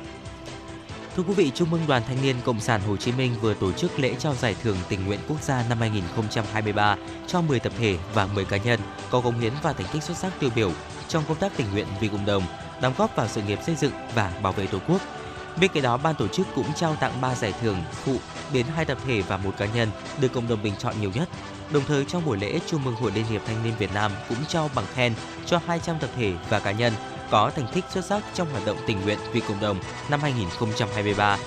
Thưa 1.17 1.23
quý 1.23 1.35
vị, 1.35 1.51
Trung 1.55 1.73
ương 1.73 1.87
Đoàn 1.89 2.03
Thanh 2.07 2.23
niên 2.23 2.37
Cộng 2.45 2.61
sản 2.61 2.81
Hồ 2.81 2.97
Chí 2.97 3.13
Minh 3.13 3.35
vừa 3.41 3.55
tổ 3.55 3.73
chức 3.73 3.99
lễ 3.99 4.15
trao 4.19 4.35
giải 4.35 4.57
thưởng 4.63 4.77
tình 4.89 5.07
nguyện 5.07 5.21
quốc 5.29 5.43
gia 5.43 5.65
năm 5.69 5.79
2023 5.81 6.97
cho 7.27 7.41
10 7.41 7.61
tập 7.61 7.73
thể 7.79 7.99
và 8.15 8.27
10 8.27 8.45
cá 8.45 8.57
nhân 8.57 8.81
có 9.11 9.21
công 9.21 9.41
hiến 9.41 9.53
và 9.63 9.73
thành 9.73 9.87
tích 9.93 10.03
xuất 10.03 10.17
sắc 10.17 10.33
tiêu 10.41 10.51
biểu 10.55 10.73
trong 11.09 11.25
công 11.29 11.37
tác 11.37 11.53
tình 11.57 11.67
nguyện 11.73 11.87
vì 12.01 12.09
cộng 12.09 12.27
đồng, 12.27 12.43
đóng 12.81 12.95
góp 12.99 13.17
vào 13.17 13.29
sự 13.29 13.43
nghiệp 13.43 13.59
xây 13.63 13.75
dựng 13.75 13.93
và 14.15 14.33
bảo 14.43 14.53
vệ 14.53 14.67
Tổ 14.67 14.79
quốc. 14.89 15.01
Bên 15.61 15.71
cạnh 15.75 15.83
đó, 15.83 15.97
ban 15.97 16.15
tổ 16.15 16.29
chức 16.29 16.47
cũng 16.55 16.75
trao 16.75 16.97
tặng 16.97 17.21
3 17.21 17.35
giải 17.35 17.53
thưởng 17.61 17.77
phụ 17.91 18.17
đến 18.53 18.67
hai 18.75 18.85
tập 18.85 18.99
thể 19.07 19.23
và 19.23 19.37
một 19.37 19.55
cá 19.59 19.67
nhân 19.67 19.89
được 20.21 20.33
cộng 20.33 20.49
đồng 20.49 20.63
bình 20.63 20.75
chọn 20.79 20.95
nhiều 21.01 21.11
nhất. 21.15 21.29
Đồng 21.71 21.85
thời 21.89 22.05
trong 22.05 22.25
buổi 22.25 22.39
lễ, 22.39 22.59
chúc 22.67 22.81
mừng 22.85 22.95
Hội 22.95 23.13
Liên 23.13 23.25
hiệp 23.25 23.43
Thanh 23.47 23.65
niên 23.65 23.73
Việt 23.79 23.95
Nam 23.95 24.13
cũng 24.29 24.39
trao 24.49 24.71
bằng 24.75 24.85
khen 24.95 25.15
cho 25.47 25.61
200 25.67 25.99
tập 25.99 26.11
thể 26.17 26.33
và 26.51 26.61
cá 26.61 26.73
nhân 26.73 26.93
có 27.31 27.51
thành 27.51 27.67
tích 27.75 27.85
xuất 27.91 28.05
sắc 28.05 28.23
trong 28.35 28.51
hoạt 28.51 28.67
động 28.67 28.77
tình 28.87 29.01
nguyện 29.01 29.19
vì 29.33 29.41
cộng 29.41 29.61
đồng 29.61 29.79
năm 30.09 30.21
2023. 30.21 31.39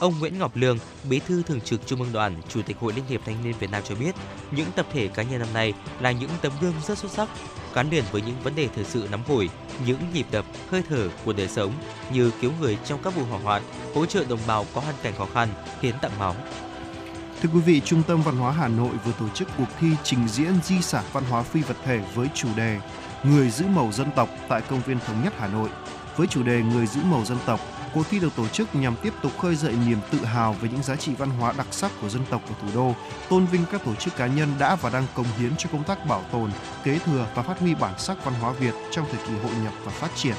Ông 0.00 0.18
Nguyễn 0.18 0.38
Ngọc 0.38 0.52
Lương, 0.54 0.78
Bí 1.10 1.20
thư 1.20 1.42
Thường 1.42 1.60
trực 1.60 1.86
Trung 1.86 2.00
ương 2.02 2.12
Đoàn, 2.12 2.34
Chủ 2.48 2.62
tịch 2.62 2.76
Hội 2.80 2.92
Liên 2.92 3.04
hiệp 3.08 3.20
Thanh 3.24 3.44
niên 3.44 3.54
Việt 3.58 3.70
Nam 3.70 3.82
cho 3.88 3.94
biết, 3.94 4.14
những 4.50 4.66
tập 4.76 4.86
thể 4.92 5.08
cá 5.08 5.22
nhân 5.22 5.40
năm 5.40 5.48
nay 5.54 5.72
là 6.00 6.10
những 6.10 6.30
tấm 6.42 6.52
gương 6.60 6.74
rất 6.86 6.98
xuất 6.98 7.10
sắc, 7.10 7.28
gắn 7.74 7.90
liền 7.90 8.04
với 8.12 8.22
những 8.22 8.36
vấn 8.42 8.54
đề 8.54 8.68
thời 8.74 8.84
sự 8.84 9.08
nắm 9.10 9.20
hổi, 9.28 9.50
những 9.86 9.98
nhịp 10.14 10.26
đập, 10.30 10.44
hơi 10.70 10.82
thở 10.88 11.08
của 11.24 11.32
đời 11.32 11.48
sống 11.48 11.72
như 12.12 12.30
cứu 12.40 12.52
người 12.60 12.78
trong 12.84 13.02
các 13.02 13.14
vụ 13.14 13.24
hỏa 13.24 13.38
hoạn, 13.38 13.62
hỗ 13.94 14.06
trợ 14.06 14.24
đồng 14.28 14.38
bào 14.46 14.66
có 14.74 14.80
hoàn 14.80 14.94
cảnh 15.02 15.14
khó 15.18 15.26
khăn, 15.34 15.48
hiến 15.80 15.94
tặng 16.02 16.18
máu. 16.18 16.36
Thưa 17.42 17.48
quý 17.54 17.60
vị, 17.60 17.80
Trung 17.84 18.02
tâm 18.02 18.22
Văn 18.22 18.36
hóa 18.36 18.52
Hà 18.52 18.68
Nội 18.68 18.90
vừa 19.04 19.12
tổ 19.20 19.28
chức 19.34 19.48
cuộc 19.58 19.68
thi 19.80 19.88
trình 20.04 20.28
diễn 20.28 20.54
di 20.64 20.82
sản 20.82 21.04
văn 21.12 21.24
hóa 21.30 21.42
phi 21.42 21.62
vật 21.62 21.76
thể 21.84 22.00
với 22.14 22.28
chủ 22.34 22.48
đề 22.56 22.78
Người 23.22 23.50
giữ 23.50 23.66
màu 23.66 23.92
dân 23.92 24.10
tộc 24.16 24.28
tại 24.48 24.60
công 24.60 24.82
viên 24.82 24.98
Thống 25.06 25.24
nhất 25.24 25.32
Hà 25.38 25.48
Nội. 25.48 25.68
Với 26.16 26.26
chủ 26.26 26.42
đề 26.42 26.62
Người 26.62 26.86
giữ 26.86 27.00
màu 27.04 27.24
dân 27.24 27.38
tộc, 27.46 27.60
cuộc 27.94 28.08
thi 28.10 28.18
được 28.18 28.36
tổ 28.36 28.48
chức 28.48 28.74
nhằm 28.74 28.94
tiếp 29.02 29.12
tục 29.22 29.32
khơi 29.38 29.56
dậy 29.56 29.74
niềm 29.86 29.98
tự 30.10 30.24
hào 30.24 30.52
về 30.52 30.68
những 30.72 30.82
giá 30.82 30.96
trị 30.96 31.12
văn 31.18 31.30
hóa 31.30 31.54
đặc 31.58 31.66
sắc 31.70 31.92
của 32.02 32.08
dân 32.08 32.22
tộc 32.30 32.42
ở 32.48 32.54
thủ 32.62 32.68
đô, 32.74 32.94
tôn 33.28 33.46
vinh 33.46 33.62
các 33.72 33.84
tổ 33.84 33.94
chức 33.94 34.16
cá 34.16 34.26
nhân 34.26 34.48
đã 34.58 34.76
và 34.76 34.90
đang 34.90 35.06
cống 35.14 35.26
hiến 35.38 35.52
cho 35.58 35.68
công 35.72 35.84
tác 35.84 36.06
bảo 36.06 36.22
tồn, 36.32 36.50
kế 36.84 36.98
thừa 36.98 37.26
và 37.34 37.42
phát 37.42 37.60
huy 37.60 37.74
bản 37.74 37.94
sắc 37.98 38.24
văn 38.24 38.34
hóa 38.40 38.52
Việt 38.52 38.74
trong 38.90 39.06
thời 39.12 39.26
kỳ 39.26 39.32
hội 39.42 39.52
nhập 39.64 39.72
và 39.84 39.92
phát 39.92 40.10
triển. 40.16 40.34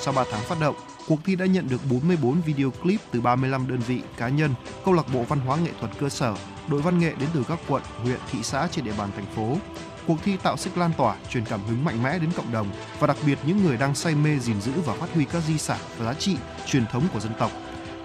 Sau 0.00 0.14
3 0.14 0.24
tháng 0.32 0.40
phát 0.40 0.60
động, 0.60 0.76
cuộc 1.08 1.18
thi 1.24 1.36
đã 1.36 1.46
nhận 1.46 1.68
được 1.68 1.80
44 1.90 2.40
video 2.40 2.70
clip 2.70 3.00
từ 3.10 3.20
35 3.20 3.68
đơn 3.68 3.78
vị 3.78 4.00
cá 4.16 4.28
nhân, 4.28 4.54
câu 4.84 4.94
lạc 4.94 5.14
bộ 5.14 5.22
văn 5.22 5.40
hóa 5.40 5.56
nghệ 5.56 5.70
thuật 5.80 5.92
cơ 6.00 6.08
sở, 6.08 6.34
đội 6.68 6.82
văn 6.82 6.98
nghệ 6.98 7.12
đến 7.20 7.28
từ 7.34 7.44
các 7.48 7.58
quận, 7.68 7.82
huyện, 8.02 8.18
thị 8.32 8.38
xã 8.42 8.68
trên 8.70 8.84
địa 8.84 8.94
bàn 8.98 9.10
thành 9.16 9.26
phố. 9.36 9.56
Cuộc 10.06 10.18
thi 10.24 10.36
tạo 10.36 10.56
sức 10.56 10.78
lan 10.78 10.92
tỏa, 10.96 11.16
truyền 11.30 11.44
cảm 11.44 11.60
hứng 11.66 11.84
mạnh 11.84 12.02
mẽ 12.02 12.18
đến 12.18 12.30
cộng 12.36 12.52
đồng 12.52 12.66
và 12.98 13.06
đặc 13.06 13.16
biệt 13.26 13.38
những 13.46 13.64
người 13.64 13.76
đang 13.76 13.94
say 13.94 14.14
mê 14.14 14.38
gìn 14.38 14.60
giữ 14.60 14.72
và 14.72 14.94
phát 14.94 15.14
huy 15.14 15.24
các 15.24 15.42
di 15.42 15.58
sản 15.58 15.78
và 15.98 16.04
giá 16.04 16.14
trị 16.14 16.36
truyền 16.66 16.86
thống 16.86 17.02
của 17.12 17.20
dân 17.20 17.32
tộc. 17.38 17.50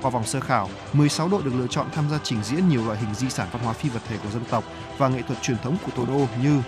Qua 0.01 0.09
vòng 0.09 0.25
sơ 0.25 0.39
khảo, 0.39 0.69
16 0.93 1.29
đội 1.29 1.43
được 1.43 1.53
lựa 1.55 1.67
chọn 1.67 1.87
tham 1.91 2.09
gia 2.09 2.19
trình 2.23 2.43
diễn 2.43 2.69
nhiều 2.69 2.85
loại 2.85 2.99
hình 2.99 3.13
di 3.15 3.29
sản 3.29 3.47
văn 3.51 3.63
hóa 3.63 3.73
phi 3.73 3.89
vật 3.89 4.01
thể 4.07 4.17
của 4.23 4.29
dân 4.29 4.43
tộc 4.49 4.63
và 4.97 5.07
nghệ 5.07 5.21
thuật 5.21 5.41
truyền 5.41 5.57
thống 5.57 5.77
của 5.85 5.91
thủ 5.95 6.05
đô 6.05 6.27
như 6.43 6.61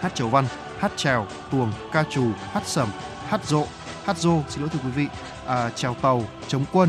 hát 0.00 0.14
chầu 0.14 0.28
văn, 0.28 0.44
hát 0.78 0.92
trèo, 0.96 1.26
tuồng, 1.50 1.72
ca 1.92 2.04
trù, 2.10 2.26
hát 2.52 2.62
sẩm, 2.66 2.88
hát 3.28 3.44
rộ, 3.44 3.66
hát 4.04 4.18
rô, 4.18 4.42
xin 4.48 4.60
lỗi 4.60 4.68
thưa 4.72 4.78
quý 4.84 4.90
vị, 4.90 5.06
à, 5.46 5.70
trèo 5.70 5.94
tàu, 5.94 6.24
chống 6.48 6.64
quân, 6.72 6.88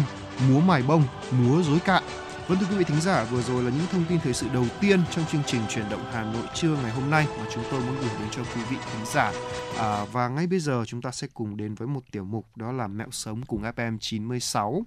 múa 0.50 0.60
mài 0.60 0.82
bông, 0.82 1.04
múa 1.32 1.64
rối 1.64 1.80
cạn. 1.80 2.04
Vâng 2.48 2.60
thưa 2.60 2.66
quý 2.66 2.78
vị 2.78 2.84
thính 2.84 3.02
giả, 3.02 3.24
vừa 3.24 3.42
rồi 3.42 3.64
là 3.64 3.70
những 3.70 3.88
thông 3.92 4.06
tin 4.10 4.20
thời 4.20 4.34
sự 4.34 4.48
đầu 4.54 4.66
tiên 4.82 5.00
trong 5.12 5.26
chương 5.26 5.42
trình 5.48 5.62
chuyển 5.70 5.90
động 5.90 6.06
Hà 6.12 6.24
Nội 6.24 6.44
trưa 6.54 6.76
ngày 6.76 6.92
hôm 6.92 7.10
nay 7.10 7.28
mà 7.38 7.46
chúng 7.54 7.64
tôi 7.72 7.80
muốn 7.80 7.96
gửi 8.02 8.10
đến 8.20 8.28
cho 8.32 8.42
quý 8.44 8.62
vị 8.70 8.78
thính 8.92 9.06
giả. 9.06 9.34
À, 9.78 10.06
và 10.12 10.28
ngay 10.28 10.48
bây 10.48 10.60
giờ 10.60 10.84
chúng 10.88 11.02
ta 11.02 11.12
sẽ 11.12 11.28
cùng 11.34 11.58
đến 11.58 11.76
với 11.76 11.88
một 11.88 12.02
tiểu 12.12 12.24
mục 12.24 12.46
đó 12.56 12.72
là 12.72 12.88
mẹo 12.88 13.08
sống 13.12 13.42
cùng 13.48 13.62
FM 13.62 13.98
96. 13.98 14.86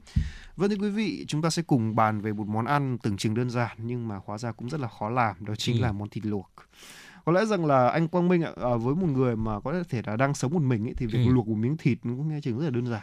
Vâng 0.57 0.71
thưa 0.71 0.77
quý 0.81 0.91
vị, 0.91 1.25
chúng 1.29 1.43
ta 1.43 1.51
sẽ 1.51 1.63
cùng 1.63 1.97
bàn 1.97 2.21
về 2.21 2.33
một 2.33 2.47
món 2.47 2.65
ăn 2.65 2.99
tưởng 3.03 3.17
chừng 3.17 3.35
đơn 3.35 3.51
giản 3.51 3.77
nhưng 3.79 4.09
mà 4.09 4.21
hóa 4.25 4.39
ra 4.39 4.53
cũng 4.53 4.69
rất 4.69 4.81
là 4.81 4.89
khó 4.89 5.11
làm, 5.11 5.37
đó 5.41 5.55
chính 5.55 5.77
ừ. 5.77 5.83
là 5.83 5.93
món 5.93 6.09
thịt 6.09 6.27
luộc 6.27 6.51
có 7.25 7.33
lẽ 7.33 7.45
rằng 7.45 7.67
là 7.67 7.89
anh 7.89 8.09
Quang 8.09 8.29
Minh 8.29 8.43
ạ 8.43 8.53
à, 8.57 8.77
với 8.77 8.95
một 8.95 9.07
người 9.07 9.37
mà 9.37 9.61
có 9.61 9.83
thể 9.89 10.03
là 10.07 10.17
đang 10.17 10.35
sống 10.35 10.53
một 10.53 10.63
mình 10.63 10.89
ấy, 10.89 10.95
thì 10.97 11.07
việc 11.07 11.25
ừ. 11.27 11.33
luộc 11.33 11.49
một 11.49 11.57
miếng 11.57 11.77
thịt 11.77 11.99
cũng 12.03 12.29
nghe 12.29 12.41
chừng 12.41 12.59
rất 12.59 12.65
là 12.65 12.71
đơn 12.71 12.87
giản 12.87 13.03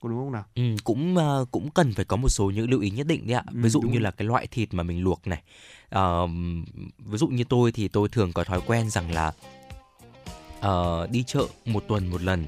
có 0.00 0.08
đúng 0.08 0.18
không 0.18 0.32
nào? 0.32 0.44
Ừ, 0.54 0.62
cũng 0.84 1.16
uh, 1.16 1.50
cũng 1.50 1.70
cần 1.70 1.92
phải 1.92 2.04
có 2.04 2.16
một 2.16 2.28
số 2.28 2.50
những 2.50 2.70
lưu 2.70 2.80
ý 2.80 2.90
nhất 2.90 3.06
định 3.06 3.26
đấy 3.26 3.34
ạ. 3.34 3.44
Ví 3.52 3.68
dụ 3.68 3.80
ừ, 3.80 3.88
như 3.88 3.98
là 3.98 4.10
cái 4.10 4.28
loại 4.28 4.46
thịt 4.46 4.74
mà 4.74 4.82
mình 4.82 5.02
luộc 5.02 5.26
này. 5.26 5.42
Uh, 5.96 6.30
ví 6.98 7.18
dụ 7.18 7.28
như 7.28 7.44
tôi 7.44 7.72
thì 7.72 7.88
tôi 7.88 8.08
thường 8.08 8.32
có 8.32 8.44
thói 8.44 8.60
quen 8.66 8.90
rằng 8.90 9.10
là 9.10 9.32
uh, 10.66 11.10
đi 11.10 11.24
chợ 11.26 11.46
một 11.66 11.84
tuần 11.88 12.06
một 12.06 12.22
lần 12.22 12.46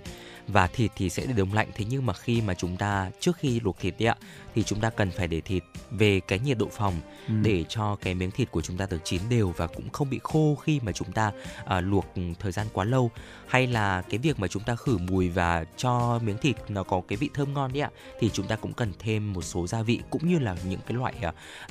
và 0.52 0.66
thịt 0.66 0.90
thì 0.96 1.10
sẽ 1.10 1.26
để 1.26 1.32
đông 1.32 1.52
lạnh 1.52 1.68
thế 1.74 1.84
nhưng 1.88 2.06
mà 2.06 2.12
khi 2.12 2.42
mà 2.42 2.54
chúng 2.54 2.76
ta 2.76 3.10
trước 3.20 3.36
khi 3.36 3.60
luộc 3.60 3.78
thịt 3.78 3.94
đấy 3.98 4.08
ạ 4.08 4.16
thì 4.54 4.62
chúng 4.62 4.80
ta 4.80 4.90
cần 4.90 5.10
phải 5.10 5.28
để 5.28 5.40
thịt 5.40 5.62
về 5.90 6.20
cái 6.20 6.38
nhiệt 6.38 6.58
độ 6.58 6.68
phòng 6.72 6.94
ừ. 7.28 7.34
để 7.42 7.64
cho 7.68 7.96
cái 7.96 8.14
miếng 8.14 8.30
thịt 8.30 8.50
của 8.50 8.62
chúng 8.62 8.76
ta 8.76 8.86
được 8.90 8.98
chín 9.04 9.20
đều 9.28 9.54
và 9.56 9.66
cũng 9.66 9.90
không 9.90 10.10
bị 10.10 10.20
khô 10.22 10.54
khi 10.54 10.80
mà 10.82 10.92
chúng 10.92 11.12
ta 11.12 11.32
uh, 11.64 11.70
luộc 11.80 12.06
thời 12.40 12.52
gian 12.52 12.66
quá 12.72 12.84
lâu 12.84 13.10
hay 13.46 13.66
là 13.66 14.02
cái 14.02 14.18
việc 14.18 14.40
mà 14.40 14.48
chúng 14.48 14.62
ta 14.62 14.76
khử 14.76 14.98
mùi 14.98 15.28
và 15.28 15.64
cho 15.76 16.20
miếng 16.24 16.38
thịt 16.38 16.56
nó 16.68 16.82
có 16.82 17.02
cái 17.08 17.16
vị 17.16 17.30
thơm 17.34 17.54
ngon 17.54 17.72
đấy 17.72 17.82
ạ 17.82 17.90
thì 18.20 18.30
chúng 18.32 18.46
ta 18.46 18.56
cũng 18.56 18.72
cần 18.72 18.92
thêm 18.98 19.32
một 19.32 19.42
số 19.42 19.66
gia 19.66 19.82
vị 19.82 20.00
cũng 20.10 20.28
như 20.28 20.38
là 20.38 20.56
những 20.68 20.80
cái 20.86 20.96
loại 20.96 21.14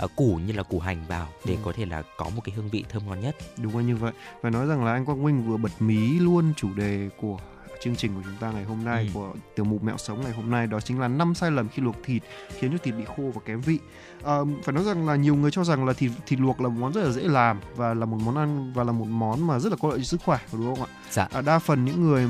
uh, 0.04 0.12
củ 0.16 0.40
như 0.48 0.54
là 0.54 0.64
củ 0.64 0.80
hành 0.80 1.06
vào 1.08 1.28
để 1.46 1.54
ừ. 1.54 1.60
có 1.64 1.72
thể 1.72 1.86
là 1.86 2.04
có 2.18 2.30
một 2.30 2.42
cái 2.44 2.56
hương 2.56 2.70
vị 2.70 2.84
thơm 2.90 3.08
ngon 3.08 3.22
nhất 3.22 3.36
đúng 3.58 3.78
là 3.78 3.84
như 3.84 3.96
vậy 3.96 4.12
phải 4.42 4.52
nói 4.52 4.68
rằng 4.68 4.86
là 4.86 4.92
anh 4.92 5.06
Quang 5.06 5.24
Minh 5.24 5.44
vừa 5.48 5.58
bật 5.58 5.72
mí 5.80 6.20
luôn 6.20 6.54
chủ 6.58 6.74
đề 6.74 7.10
của 7.18 7.38
chương 7.84 7.96
trình 7.96 8.16
của 8.16 8.22
chúng 8.26 8.36
ta 8.40 8.52
ngày 8.52 8.64
hôm 8.64 8.84
nay 8.86 9.04
Ừ. 9.04 9.12
của 9.14 9.34
tiểu 9.56 9.66
mục 9.66 9.84
mẹo 9.84 9.98
sống 9.98 10.22
ngày 10.22 10.32
hôm 10.32 10.52
nay 10.52 10.68
đó 10.68 10.80
chính 10.80 11.00
là 11.00 11.08
năm 11.08 11.36
sai 11.36 11.52
lầm 11.52 11.70
khi 11.70 11.82
luộc 11.82 11.96
thịt 12.04 12.24
khiến 12.60 12.72
cho 12.72 12.78
thịt 12.84 12.96
bị 12.98 13.04
khô 13.18 13.24
và 13.36 13.42
kém 13.46 13.62
vị. 13.62 13.80
À, 14.24 14.36
phải 14.64 14.74
nói 14.74 14.84
rằng 14.84 15.08
là 15.08 15.16
nhiều 15.16 15.36
người 15.36 15.52
cho 15.52 15.64
rằng 15.64 15.86
là 15.86 15.94
thịt 15.94 16.12
thịt 16.28 16.40
luộc 16.40 16.62
là 16.62 16.70
một 16.70 16.76
món 16.80 16.94
rất 16.94 17.04
là 17.04 17.10
dễ 17.12 17.22
làm 17.24 17.60
và 17.76 17.94
là 17.94 18.06
một 18.06 18.18
món 18.26 18.38
ăn 18.38 18.74
và 18.74 18.84
là 18.84 18.92
một 18.92 19.08
món 19.08 19.48
mà 19.48 19.60
rất 19.60 19.70
là 19.70 19.76
có 19.82 19.90
lợi 19.90 19.98
cho 20.00 20.04
sức 20.04 20.22
khỏe 20.26 20.40
đúng 20.54 20.76
không 20.76 20.86
ạ? 20.86 20.90
Dạ. 21.12 21.28
À, 21.32 21.42
đa 21.42 21.60
phần 21.60 21.86
những 21.86 22.02
người 22.04 22.28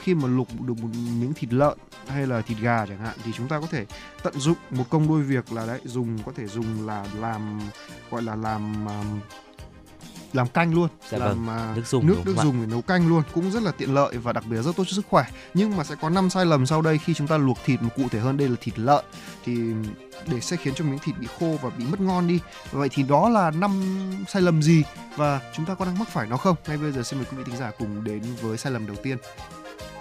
khi 0.00 0.14
mà 0.14 0.28
luộc 0.28 0.48
được 0.60 0.74
một 0.82 0.88
miếng 1.20 1.32
thịt 1.34 1.52
lợn 1.52 1.78
hay 2.08 2.26
là 2.26 2.40
thịt 2.40 2.58
gà 2.58 2.86
chẳng 2.86 2.98
hạn 2.98 3.16
thì 3.24 3.32
chúng 3.36 3.48
ta 3.48 3.60
có 3.60 3.66
thể 3.70 3.86
tận 4.22 4.34
dụng 4.40 4.56
một 4.70 4.84
công 4.90 5.08
đôi 5.08 5.22
việc 5.22 5.52
là 5.52 5.66
đấy 5.66 5.80
dùng 5.84 6.18
có 6.26 6.32
thể 6.36 6.46
dùng 6.46 6.86
là 6.86 7.06
làm 7.20 7.60
gọi 8.10 8.22
là 8.22 8.36
làm 8.36 8.86
um, 8.86 9.20
làm 10.32 10.48
canh 10.48 10.74
luôn 10.74 10.88
Dạ 11.10 11.18
làm 11.18 11.46
vâng, 11.46 11.58
à, 11.58 11.72
nước 11.76 11.86
dùng 11.86 12.06
nước 12.06 12.16
nước 12.24 12.34
dùng 12.42 12.60
để 12.60 12.66
nấu 12.66 12.82
canh 12.82 13.08
luôn 13.08 13.22
cũng 13.34 13.50
rất 13.50 13.62
là 13.62 13.72
tiện 13.72 13.94
lợi 13.94 14.16
và 14.16 14.32
đặc 14.32 14.44
biệt 14.50 14.62
rất 14.62 14.76
tốt 14.76 14.84
cho 14.86 14.92
sức 14.92 15.06
khỏe. 15.10 15.24
Nhưng 15.54 15.76
mà 15.76 15.84
sẽ 15.84 15.94
có 16.00 16.10
5 16.10 16.30
sai 16.30 16.46
lầm 16.46 16.66
sau 16.66 16.82
đây 16.82 16.98
khi 16.98 17.14
chúng 17.14 17.26
ta 17.26 17.36
luộc 17.36 17.58
thịt 17.64 17.82
mà 17.82 17.88
cụ 17.96 18.02
thể 18.10 18.20
hơn 18.20 18.36
đây 18.36 18.48
là 18.48 18.56
thịt 18.60 18.78
lợn. 18.78 19.04
Thì 19.44 19.56
để 20.26 20.40
sẽ 20.40 20.56
khiến 20.56 20.74
cho 20.74 20.84
miếng 20.84 20.98
thịt 20.98 21.14
bị 21.18 21.26
khô 21.40 21.58
và 21.62 21.70
bị 21.70 21.84
mất 21.84 22.00
ngon 22.00 22.28
đi. 22.28 22.40
Vậy 22.72 22.88
thì 22.92 23.02
đó 23.02 23.28
là 23.28 23.50
năm 23.50 23.82
sai 24.28 24.42
lầm 24.42 24.62
gì 24.62 24.82
và 25.16 25.40
chúng 25.56 25.66
ta 25.66 25.74
có 25.74 25.84
đang 25.84 25.98
mắc 25.98 26.08
phải 26.08 26.26
nó 26.26 26.36
không? 26.36 26.56
Ngay 26.68 26.76
bây 26.76 26.92
giờ 26.92 27.02
xin 27.02 27.18
mời 27.18 27.26
quý 27.30 27.36
vị 27.36 27.44
thính 27.46 27.56
giả 27.56 27.70
cùng 27.78 28.04
đến 28.04 28.22
với 28.42 28.58
sai 28.58 28.72
lầm 28.72 28.86
đầu 28.86 28.96
tiên 29.02 29.18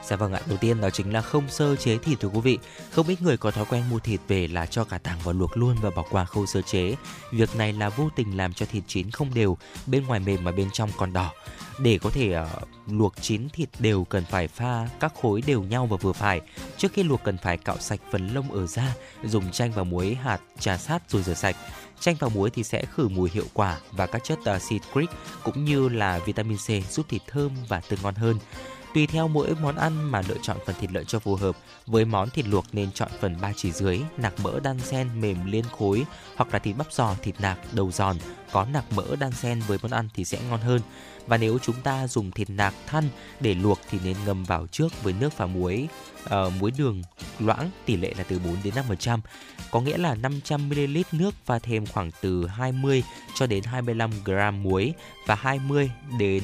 Dạ 0.10 0.16
vâng 0.16 0.34
ạ, 0.34 0.42
đầu 0.48 0.58
tiên 0.58 0.82
đó 0.82 0.90
chính 0.90 1.14
là 1.14 1.22
không 1.22 1.50
sơ 1.50 1.76
chế 1.76 1.98
thịt 1.98 2.20
thưa 2.20 2.28
quý 2.28 2.40
vị. 2.42 2.58
Không 2.92 3.08
ít 3.08 3.22
người 3.22 3.38
có 3.38 3.52
thói 3.52 3.66
quen 3.66 3.84
mua 3.90 4.00
thịt 4.00 4.20
về 4.28 4.48
là 4.48 4.66
cho 4.66 4.84
cả 4.84 4.98
tảng 4.98 5.20
vào 5.24 5.34
luộc 5.34 5.58
luôn 5.58 5.76
và 5.82 5.90
bỏ 5.90 6.04
qua 6.10 6.26
khâu 6.26 6.46
sơ 6.46 6.62
chế. 6.62 6.96
Việc 7.32 7.56
này 7.56 7.74
là 7.74 7.90
vô 7.90 8.10
tình 8.16 8.38
làm 8.38 8.54
cho 8.54 8.66
thịt 8.66 8.84
chín 8.88 9.12
không 9.12 9.34
đều, 9.34 9.58
bên 9.88 10.06
ngoài 10.06 10.20
mềm 10.20 10.44
mà 10.44 10.52
bên 10.52 10.70
trong 10.74 10.90
còn 10.98 11.14
đỏ. 11.14 11.32
Để 11.80 12.00
có 12.02 12.10
thể 12.10 12.40
uh, 12.42 12.48
luộc 12.88 13.14
chín 13.22 13.50
thịt 13.50 13.70
đều 13.80 14.04
cần 14.04 14.26
phải 14.26 14.48
pha 14.48 14.88
các 15.00 15.14
khối 15.22 15.42
đều 15.42 15.64
nhau 15.64 15.86
và 15.86 15.98
vừa 15.98 16.14
phải. 16.14 16.42
Trước 16.78 16.94
khi 16.94 17.04
luộc 17.04 17.24
cần 17.24 17.38
phải 17.38 17.58
cạo 17.58 17.78
sạch 17.80 18.00
phần 18.12 18.28
lông 18.28 18.52
ở 18.52 18.68
da, 18.68 18.94
dùng 19.24 19.52
chanh 19.52 19.72
và 19.72 19.84
muối 19.84 20.16
hạt 20.16 20.40
trà 20.60 20.78
sát 20.78 21.10
rồi 21.10 21.24
rửa 21.24 21.34
sạch. 21.34 21.56
Chanh 22.00 22.16
và 22.20 22.28
muối 22.28 22.50
thì 22.50 22.64
sẽ 22.64 22.86
khử 22.96 23.08
mùi 23.08 23.30
hiệu 23.30 23.46
quả 23.54 23.78
và 23.92 24.06
các 24.06 24.24
chất 24.24 24.40
ờ, 24.46 24.56
uh, 24.56 24.62
citric 24.70 25.10
cũng 25.44 25.66
như 25.66 25.90
là 25.90 26.20
vitamin 26.20 26.58
C 26.58 26.92
giúp 26.92 27.06
thịt 27.10 27.22
thơm 27.28 27.52
và 27.68 27.82
tươi 27.90 28.00
ngon 28.04 28.16
hơn. 28.16 28.40
Tùy 28.94 29.08
theo 29.08 29.28
mỗi 29.28 29.56
món 29.62 29.76
ăn 29.76 30.12
mà 30.12 30.22
lựa 30.28 30.38
chọn 30.42 30.58
phần 30.66 30.76
thịt 30.80 30.92
lợn 30.92 31.06
cho 31.06 31.20
phù 31.20 31.36
hợp. 31.36 31.58
Với 31.86 32.06
món 32.06 32.30
thịt 32.30 32.48
luộc 32.48 32.66
nên 32.72 32.92
chọn 32.92 33.10
phần 33.20 33.36
ba 33.42 33.54
chỉ 33.56 33.72
dưới, 33.72 34.00
nạc 34.18 34.34
mỡ 34.44 34.60
đan 34.60 34.80
sen 34.80 35.22
mềm 35.22 35.46
liên 35.46 35.66
khối 35.78 36.06
hoặc 36.36 36.54
là 36.54 36.60
thịt 36.60 36.78
bắp 36.78 36.94
giò, 36.94 37.16
thịt 37.22 37.42
nạc 37.42 37.58
đầu 37.72 37.92
giòn 37.92 38.18
có 38.52 38.66
nạc 38.74 38.92
mỡ 38.92 39.16
đan 39.20 39.32
sen 39.32 39.62
với 39.68 39.78
món 39.82 39.92
ăn 39.92 40.10
thì 40.14 40.26
sẽ 40.26 40.38
ngon 40.50 40.60
hơn. 40.60 40.82
Và 41.28 41.38
nếu 41.38 41.58
chúng 41.62 41.76
ta 41.84 42.08
dùng 42.08 42.32
thịt 42.32 42.50
nạc 42.50 42.74
thăn 42.86 43.04
để 43.40 43.54
luộc 43.54 43.80
thì 43.90 44.00
nên 44.04 44.16
ngâm 44.26 44.44
vào 44.44 44.68
trước 44.68 45.04
với 45.04 45.14
nước 45.20 45.38
và 45.38 45.46
muối, 45.46 45.88
uh, 46.26 46.32
muối 46.60 46.72
đường 46.78 47.02
loãng 47.40 47.70
tỷ 47.86 47.98
lệ 47.98 48.14
là 48.18 48.24
từ 48.24 48.40
4 48.40 48.58
đến 48.64 48.74
5%. 48.76 49.20
Có 49.72 49.82
nghĩa 49.82 49.98
là 49.98 50.16
500 50.16 50.70
ml 50.70 50.98
nước 51.12 51.36
và 51.46 51.60
thêm 51.60 51.86
khoảng 51.86 52.12
từ 52.22 52.48
20 52.48 53.04
cho 53.36 53.48
đến 53.48 53.64
25 53.64 54.12
g 54.26 54.32
muối 54.62 54.94
và 55.26 55.36
20 55.36 55.92
đến 56.20 56.44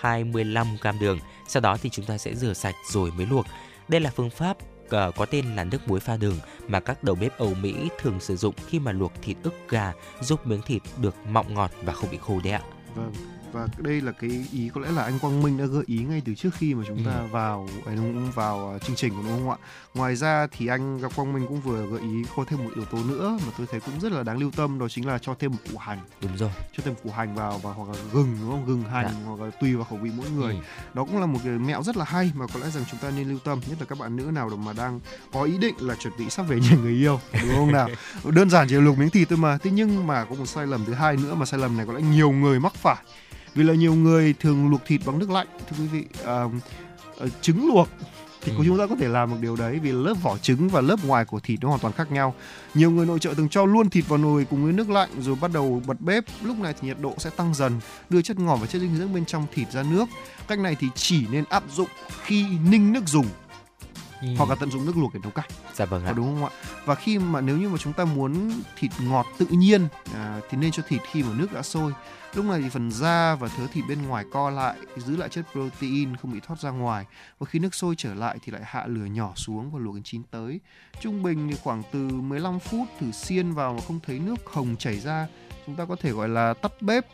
25 0.00 0.66
g 0.82 0.86
đường. 1.00 1.18
Sau 1.48 1.60
đó 1.60 1.76
thì 1.82 1.90
chúng 1.90 2.04
ta 2.04 2.18
sẽ 2.18 2.34
rửa 2.34 2.52
sạch 2.52 2.74
rồi 2.90 3.10
mới 3.10 3.26
luộc. 3.26 3.46
Đây 3.88 4.00
là 4.00 4.10
phương 4.16 4.30
pháp 4.30 4.56
ờ, 4.88 5.10
có 5.16 5.26
tên 5.26 5.56
là 5.56 5.64
nước 5.64 5.88
muối 5.88 6.00
pha 6.00 6.16
đường 6.16 6.36
mà 6.68 6.80
các 6.80 7.04
đầu 7.04 7.14
bếp 7.14 7.38
Âu 7.38 7.54
Mỹ 7.54 7.88
thường 8.00 8.20
sử 8.20 8.36
dụng 8.36 8.54
khi 8.66 8.78
mà 8.78 8.92
luộc 8.92 9.12
thịt 9.22 9.36
ức 9.42 9.54
gà, 9.68 9.92
giúp 10.20 10.46
miếng 10.46 10.62
thịt 10.62 10.82
được 10.96 11.14
mọng 11.28 11.54
ngọt 11.54 11.70
và 11.82 11.92
không 11.92 12.10
bị 12.10 12.18
khô 12.20 12.40
đấy 12.44 12.52
ạ. 12.52 12.62
Vâng 12.94 13.12
và 13.56 13.68
đây 13.78 14.00
là 14.00 14.12
cái 14.12 14.46
ý 14.52 14.70
có 14.74 14.80
lẽ 14.80 14.90
là 14.90 15.02
anh 15.02 15.18
Quang 15.18 15.42
Minh 15.42 15.58
đã 15.58 15.64
gợi 15.66 15.84
ý 15.86 15.98
ngay 15.98 16.22
từ 16.24 16.34
trước 16.34 16.50
khi 16.54 16.74
mà 16.74 16.84
chúng 16.88 17.04
ta 17.04 17.12
Ừ. 17.12 17.26
vào 17.32 17.68
ấy, 17.86 17.96
đúng 17.96 18.14
không? 18.14 18.30
vào 18.34 18.72
uh, 18.76 18.82
chương 18.82 18.96
trình 18.96 19.10
của 19.14 19.22
đúng 19.22 19.38
không 19.38 19.50
ạ? 19.50 19.56
Ngoài 19.94 20.16
ra 20.16 20.46
thì 20.56 20.66
anh 20.66 20.98
gặp 21.00 21.12
Quang 21.16 21.32
Minh 21.32 21.46
cũng 21.48 21.60
vừa 21.60 21.86
gợi 21.86 22.00
ý 22.00 22.22
có 22.36 22.44
thêm 22.48 22.64
một 22.64 22.70
yếu 22.74 22.84
tố 22.84 22.98
nữa 23.04 23.38
mà 23.46 23.52
tôi 23.58 23.66
thấy 23.70 23.80
cũng 23.80 24.00
rất 24.00 24.12
là 24.12 24.22
đáng 24.22 24.38
lưu 24.38 24.50
tâm 24.56 24.78
đó 24.78 24.88
chính 24.88 25.06
là 25.06 25.18
cho 25.18 25.34
thêm 25.38 25.50
một 25.50 25.58
củ 25.72 25.78
hành, 25.78 25.98
Đúng 26.22 26.36
rồi. 26.36 26.50
cho 26.76 26.82
thêm 26.86 26.94
củ 27.04 27.10
hành 27.10 27.34
vào 27.34 27.58
và 27.58 27.72
hoặc 27.72 27.88
là 27.88 27.94
gừng 28.12 28.36
đúng 28.40 28.50
không? 28.50 28.66
Gừng 28.66 28.82
hành 28.82 29.04
Dạ. 29.06 29.20
hoặc 29.26 29.40
là 29.40 29.50
tùy 29.60 29.74
vào 29.74 29.84
khẩu 29.84 29.98
vị 29.98 30.10
mỗi 30.16 30.30
người. 30.30 30.52
Ừ. 30.54 30.60
Đó 30.94 31.04
cũng 31.04 31.20
là 31.20 31.26
một 31.26 31.38
cái 31.44 31.52
mẹo 31.52 31.82
rất 31.82 31.96
là 31.96 32.04
hay 32.04 32.32
mà 32.34 32.46
có 32.54 32.60
lẽ 32.60 32.70
rằng 32.70 32.84
chúng 32.90 33.00
ta 33.00 33.10
nên 33.10 33.28
lưu 33.28 33.38
tâm, 33.38 33.60
nhất 33.68 33.76
là 33.80 33.86
các 33.86 33.98
bạn 33.98 34.16
nữ 34.16 34.22
nào 34.22 34.48
mà 34.48 34.72
đang 34.72 35.00
có 35.32 35.42
ý 35.42 35.58
định 35.58 35.74
là 35.80 35.94
chuẩn 35.94 36.12
bị 36.18 36.30
sắp 36.30 36.42
về 36.42 36.60
nhà 36.60 36.76
người 36.82 36.92
yêu, 36.92 37.20
đúng 37.32 37.54
không 37.56 37.72
nào? 37.72 37.88
Đơn 38.24 38.50
giản 38.50 38.66
chỉ 38.68 38.74
là 38.74 38.80
luộc 38.80 38.98
miếng 38.98 39.10
thịt 39.10 39.28
thôi 39.28 39.38
mà. 39.38 39.58
Thế 39.58 39.70
nhưng 39.70 40.06
mà 40.06 40.24
có 40.24 40.34
một 40.34 40.46
sai 40.46 40.66
lầm 40.66 40.84
thứ 40.84 40.92
hai 40.94 41.16
nữa 41.16 41.34
mà 41.34 41.46
sai 41.46 41.60
lầm 41.60 41.76
này 41.76 41.86
có 41.86 41.92
lẽ 41.92 42.00
nhiều 42.02 42.30
người 42.30 42.60
mắc 42.60 42.74
phải 42.74 42.96
vì 43.56 43.64
là 43.64 43.74
nhiều 43.74 43.94
người 43.94 44.34
thường 44.40 44.68
luộc 44.70 44.80
thịt 44.86 45.00
bằng 45.06 45.18
nước 45.18 45.30
lạnh 45.30 45.46
thưa 45.70 45.76
quý 45.82 45.86
vị 45.86 46.04
à, 46.24 46.44
ờ, 47.18 47.28
trứng 47.40 47.66
luộc. 47.68 47.88
Thì 48.42 48.52
Ừ. 48.58 48.62
chúng 48.66 48.78
ta 48.78 48.86
có 48.86 48.96
thể 49.00 49.08
làm 49.08 49.30
được 49.30 49.36
điều 49.40 49.56
đấy 49.56 49.78
vì 49.82 49.92
lớp 49.92 50.14
vỏ 50.22 50.38
trứng 50.38 50.68
và 50.68 50.80
lớp 50.80 51.04
ngoài 51.04 51.24
của 51.24 51.40
thịt 51.40 51.58
nó 51.62 51.68
hoàn 51.68 51.80
toàn 51.80 51.92
khác 51.94 52.12
nhau. 52.12 52.34
Nhiều 52.74 52.90
người 52.90 53.06
nội 53.06 53.18
trợ 53.18 53.34
thường 53.34 53.48
cho 53.48 53.64
luôn 53.64 53.90
thịt 53.90 54.08
vào 54.08 54.18
nồi 54.18 54.46
cùng 54.50 54.64
với 54.64 54.72
nước 54.72 54.90
lạnh 54.90 55.08
rồi 55.20 55.36
bắt 55.40 55.50
đầu 55.52 55.82
bật 55.86 56.00
bếp. 56.00 56.24
Lúc 56.42 56.58
này 56.58 56.74
thì 56.80 56.88
nhiệt 56.88 56.96
độ 57.00 57.14
sẽ 57.18 57.30
tăng 57.30 57.54
dần 57.54 57.80
đưa 58.10 58.22
chất 58.22 58.38
ngọt 58.38 58.56
và 58.56 58.66
chất 58.66 58.78
dinh 58.78 58.96
dưỡng 58.96 59.14
bên 59.14 59.24
trong 59.24 59.46
thịt 59.54 59.70
ra 59.72 59.82
nước. 59.82 60.04
Cách 60.48 60.58
này 60.58 60.76
thì 60.80 60.88
chỉ 60.94 61.26
nên 61.30 61.44
áp 61.48 61.62
dụng 61.74 61.88
khi 62.24 62.44
ninh 62.70 62.92
nước 62.92 63.06
dùng 63.08 63.26
Ừ. 64.22 64.28
hoặc 64.38 64.48
là 64.48 64.54
tận 64.54 64.70
dụng 64.70 64.86
nước 64.86 64.96
luộc 64.96 65.14
để 65.14 65.20
nấu 65.22 65.30
canh. 65.32 65.48
Dạ 65.74 65.84
vâng 65.84 66.02
có 66.04 66.10
ạ. 66.10 66.12
đúng 66.16 66.26
không 66.26 66.44
ạ? 66.44 66.50
Và 66.84 66.94
khi 66.94 67.18
mà 67.18 67.40
nếu 67.40 67.56
như 67.56 67.68
mà 67.68 67.78
chúng 67.78 67.92
ta 67.92 68.04
muốn 68.04 68.50
thịt 68.78 68.90
ngọt 69.00 69.26
tự 69.38 69.46
nhiên 69.50 69.88
à, 70.14 70.40
thì 70.50 70.58
nên 70.58 70.70
cho 70.70 70.82
thịt 70.88 71.00
khi 71.12 71.22
mà 71.22 71.28
nước 71.36 71.52
đã 71.52 71.62
sôi 71.62 71.92
lúc 72.36 72.44
này 72.44 72.60
thì 72.62 72.68
phần 72.68 72.90
da 72.90 73.34
và 73.34 73.48
thớ 73.48 73.66
thịt 73.66 73.84
bên 73.88 74.02
ngoài 74.02 74.24
co 74.32 74.50
lại 74.50 74.76
giữ 74.96 75.16
lại 75.16 75.28
chất 75.28 75.46
protein 75.52 76.16
không 76.16 76.32
bị 76.32 76.40
thoát 76.46 76.60
ra 76.60 76.70
ngoài. 76.70 77.04
Và 77.38 77.46
khi 77.46 77.58
nước 77.58 77.74
sôi 77.74 77.94
trở 77.98 78.14
lại 78.14 78.38
thì 78.44 78.52
lại 78.52 78.62
hạ 78.64 78.86
lửa 78.86 79.04
nhỏ 79.04 79.32
xuống 79.36 79.70
và 79.70 79.78
luộc 79.78 79.94
đến 79.94 80.02
chín 80.02 80.22
tới. 80.30 80.60
Trung 81.00 81.22
bình 81.22 81.48
thì 81.50 81.56
khoảng 81.62 81.82
từ 81.92 82.08
15 82.08 82.58
phút 82.58 82.88
thử 83.00 83.12
xiên 83.12 83.52
vào 83.52 83.74
mà 83.74 83.80
không 83.86 84.00
thấy 84.06 84.18
nước 84.18 84.36
hồng 84.46 84.76
chảy 84.78 85.00
ra 85.00 85.26
chúng 85.66 85.76
ta 85.76 85.84
có 85.84 85.96
thể 86.00 86.12
gọi 86.12 86.28
là 86.28 86.54
tắt 86.54 86.72
bếp 86.80 87.06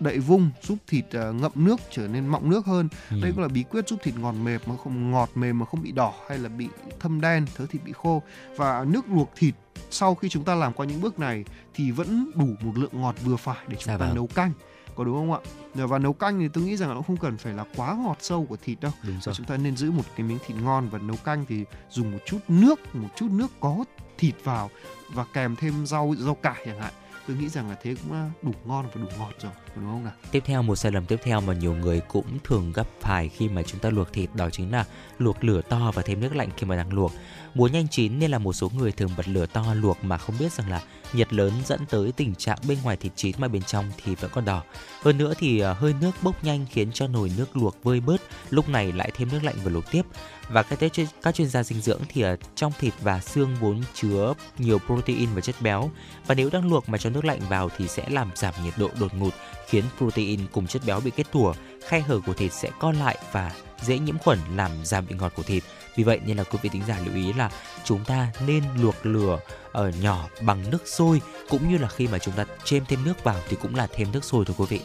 đậy 0.00 0.18
vung 0.18 0.50
giúp 0.62 0.78
thịt 0.86 1.04
à, 1.10 1.30
ngậm 1.30 1.52
nước 1.54 1.80
trở 1.90 2.08
nên 2.08 2.26
mọng 2.26 2.50
nước 2.50 2.66
hơn. 2.66 2.88
Ừ. 3.10 3.16
đây 3.22 3.32
cũng 3.32 3.42
là 3.42 3.48
bí 3.48 3.62
quyết 3.62 3.88
giúp 3.88 3.98
thịt 4.02 4.14
ngọt 4.18 4.32
mềm 4.32 4.60
mà 4.66 4.76
không 4.76 5.10
ngọt 5.10 5.30
mềm 5.34 5.58
mà 5.58 5.66
không 5.66 5.82
bị 5.82 5.92
đỏ 5.92 6.14
hay 6.28 6.38
là 6.38 6.48
bị 6.48 6.68
thâm 7.00 7.20
đen, 7.20 7.46
thớ 7.56 7.66
thịt 7.66 7.84
bị 7.84 7.92
khô. 7.92 8.22
Và 8.56 8.84
nước 8.88 9.04
luộc 9.08 9.30
thịt 9.36 9.54
sau 9.90 10.14
khi 10.14 10.28
chúng 10.28 10.44
ta 10.44 10.54
làm 10.54 10.72
qua 10.72 10.86
những 10.86 11.00
bước 11.00 11.18
này 11.18 11.44
thì 11.74 11.90
vẫn 11.90 12.30
đủ 12.34 12.46
một 12.60 12.72
lượng 12.78 13.00
ngọt 13.00 13.14
vừa 13.24 13.36
phải 13.36 13.64
để 13.68 13.76
chúng 13.76 13.86
Dạ 13.86 13.98
ta 13.98 14.06
vâng. 14.06 14.14
nấu 14.14 14.26
canh. 14.26 14.52
Có 14.94 15.04
đúng 15.04 15.16
không 15.16 15.32
ạ? 15.32 15.40
Và 15.74 15.98
nấu 15.98 16.12
canh 16.12 16.38
thì 16.38 16.48
tôi 16.48 16.64
nghĩ 16.64 16.76
rằng 16.76 16.88
là 16.88 16.94
nó 16.94 17.02
không 17.02 17.16
cần 17.16 17.36
phải 17.36 17.52
là 17.52 17.64
quá 17.76 17.94
ngọt 17.94 18.16
sâu 18.20 18.46
của 18.48 18.56
thịt 18.56 18.80
đâu. 18.80 18.92
Đúng 19.02 19.20
rồi. 19.20 19.34
chúng 19.34 19.46
ta 19.46 19.56
nên 19.56 19.76
giữ 19.76 19.90
một 19.90 20.02
cái 20.16 20.26
miếng 20.26 20.38
thịt 20.46 20.56
ngon 20.56 20.88
và 20.88 20.98
nấu 20.98 21.16
canh 21.16 21.44
thì 21.48 21.64
dùng 21.90 22.12
một 22.12 22.18
chút 22.26 22.38
nước, 22.48 22.94
một 22.94 23.08
chút 23.16 23.30
nước 23.30 23.46
có 23.60 23.84
thịt 24.18 24.34
vào 24.44 24.70
và 25.12 25.24
kèm 25.32 25.56
thêm 25.56 25.86
rau 25.86 26.14
rau 26.18 26.34
cải 26.34 26.62
chẳng 26.66 26.80
hạn. 26.80 26.92
Tôi 27.28 27.36
nghĩ 27.36 27.48
rằng 27.48 27.70
là 27.70 27.76
thế 27.82 27.94
cũng 28.02 28.12
à, 28.12 28.30
đủ 28.42 28.52
ngon 28.64 28.86
và 28.94 29.02
đủ 29.02 29.08
ngọt 29.18 29.32
rồi, 29.38 29.52
đúng 29.76 29.90
không 29.90 30.04
nào? 30.04 30.12
Tiếp 30.30 30.42
theo 30.46 30.62
một 30.62 30.76
sai 30.76 30.92
lầm 30.92 31.06
tiếp 31.06 31.20
theo 31.22 31.40
mà 31.40 31.54
nhiều 31.54 31.74
người 31.74 32.00
cũng 32.00 32.38
thường 32.44 32.72
gặp 32.72 32.86
phải 33.00 33.28
khi 33.28 33.48
mà 33.48 33.62
chúng 33.62 33.80
ta 33.80 33.90
luộc 33.90 34.12
thịt 34.12 34.30
đó 34.34 34.50
chính 34.50 34.72
là 34.72 34.84
luộc 35.18 35.44
lửa 35.44 35.60
to 35.68 35.90
và 35.94 36.02
thêm 36.02 36.20
nước 36.20 36.36
lạnh 36.36 36.48
khi 36.56 36.66
mà 36.66 36.76
đang 36.76 36.92
luộc. 36.92 37.12
Muốn 37.54 37.72
nhanh 37.72 37.88
chín 37.88 38.18
nên 38.18 38.30
là 38.30 38.38
một 38.38 38.52
số 38.52 38.70
người 38.76 38.92
thường 38.92 39.10
bật 39.16 39.28
lửa 39.28 39.46
to 39.46 39.74
luộc 39.74 40.04
mà 40.04 40.18
không 40.18 40.36
biết 40.38 40.52
rằng 40.52 40.70
là 40.70 40.82
nhiệt 41.12 41.32
lớn 41.32 41.52
dẫn 41.66 41.86
tới 41.90 42.12
tình 42.12 42.34
trạng 42.34 42.58
bên 42.68 42.78
ngoài 42.82 42.96
thịt 42.96 43.12
chín 43.16 43.36
mà 43.38 43.48
bên 43.48 43.62
trong 43.62 43.90
thì 44.04 44.14
vẫn 44.14 44.30
còn 44.34 44.44
đỏ. 44.44 44.62
Hơn 45.02 45.18
nữa 45.18 45.34
thì 45.38 45.60
à, 45.60 45.72
hơi 45.72 45.94
nước 46.00 46.10
bốc 46.22 46.44
nhanh 46.44 46.66
khiến 46.70 46.92
cho 46.92 47.06
nồi 47.06 47.30
nước 47.36 47.56
luộc 47.56 47.82
vơi 47.82 48.00
bớt, 48.00 48.22
lúc 48.50 48.68
này 48.68 48.92
lại 48.92 49.10
thêm 49.14 49.28
nước 49.32 49.42
lạnh 49.42 49.56
và 49.64 49.70
luộc 49.70 49.90
tiếp. 49.90 50.02
Và 50.48 50.62
các 50.62 50.82
tế- 50.82 51.06
các 51.22 51.34
chuyên 51.34 51.48
gia 51.48 51.62
dinh 51.62 51.80
dưỡng 51.80 52.00
thì 52.08 52.22
ở 52.22 52.36
trong 52.54 52.72
thịt 52.78 52.94
và 53.00 53.20
xương 53.20 53.56
vốn 53.60 53.82
chứa 53.94 54.34
nhiều 54.58 54.78
protein 54.86 55.28
và 55.34 55.40
chất 55.40 55.54
béo 55.60 55.90
và 56.26 56.34
nếu 56.34 56.50
đang 56.52 56.70
luộc 56.70 56.88
mà 56.88 56.98
cho 56.98 57.10
nước 57.10 57.24
lạnh 57.24 57.40
vào 57.48 57.68
thì 57.76 57.88
sẽ 57.88 58.08
làm 58.08 58.30
giảm 58.34 58.54
nhiệt 58.64 58.74
độ 58.78 58.90
đột 59.00 59.14
ngột 59.14 59.30
khiến 59.66 59.84
protein 59.98 60.40
cùng 60.52 60.66
chất 60.66 60.82
béo 60.86 61.00
bị 61.00 61.10
kết 61.10 61.32
tủa, 61.32 61.52
khe 61.88 62.00
hở 62.00 62.20
của 62.26 62.34
thịt 62.34 62.52
sẽ 62.52 62.70
co 62.78 62.92
lại 62.92 63.18
và 63.32 63.52
dễ 63.82 63.98
nhiễm 63.98 64.18
khuẩn 64.18 64.38
làm 64.54 64.70
giảm 64.84 65.06
vị 65.06 65.16
ngọt 65.18 65.32
của 65.36 65.42
thịt. 65.42 65.62
Vì 65.96 66.04
vậy 66.04 66.20
nên 66.26 66.36
là 66.36 66.44
quý 66.44 66.58
vị 66.62 66.68
tính 66.72 66.82
giả 66.88 66.98
lưu 67.04 67.14
ý 67.14 67.32
là 67.32 67.50
chúng 67.84 68.04
ta 68.04 68.32
nên 68.46 68.64
luộc 68.80 69.06
lửa 69.06 69.38
ở 69.72 69.92
nhỏ 70.00 70.28
bằng 70.40 70.70
nước 70.70 70.82
sôi 70.84 71.20
cũng 71.48 71.70
như 71.70 71.78
là 71.78 71.88
khi 71.88 72.08
mà 72.08 72.18
chúng 72.18 72.34
ta 72.34 72.44
chêm 72.64 72.84
thêm 72.84 73.04
nước 73.04 73.24
vào 73.24 73.40
thì 73.48 73.56
cũng 73.62 73.74
là 73.74 73.86
thêm 73.94 74.12
nước 74.12 74.24
sôi 74.24 74.44
thôi 74.44 74.56
quý 74.58 74.66
vị. 74.68 74.80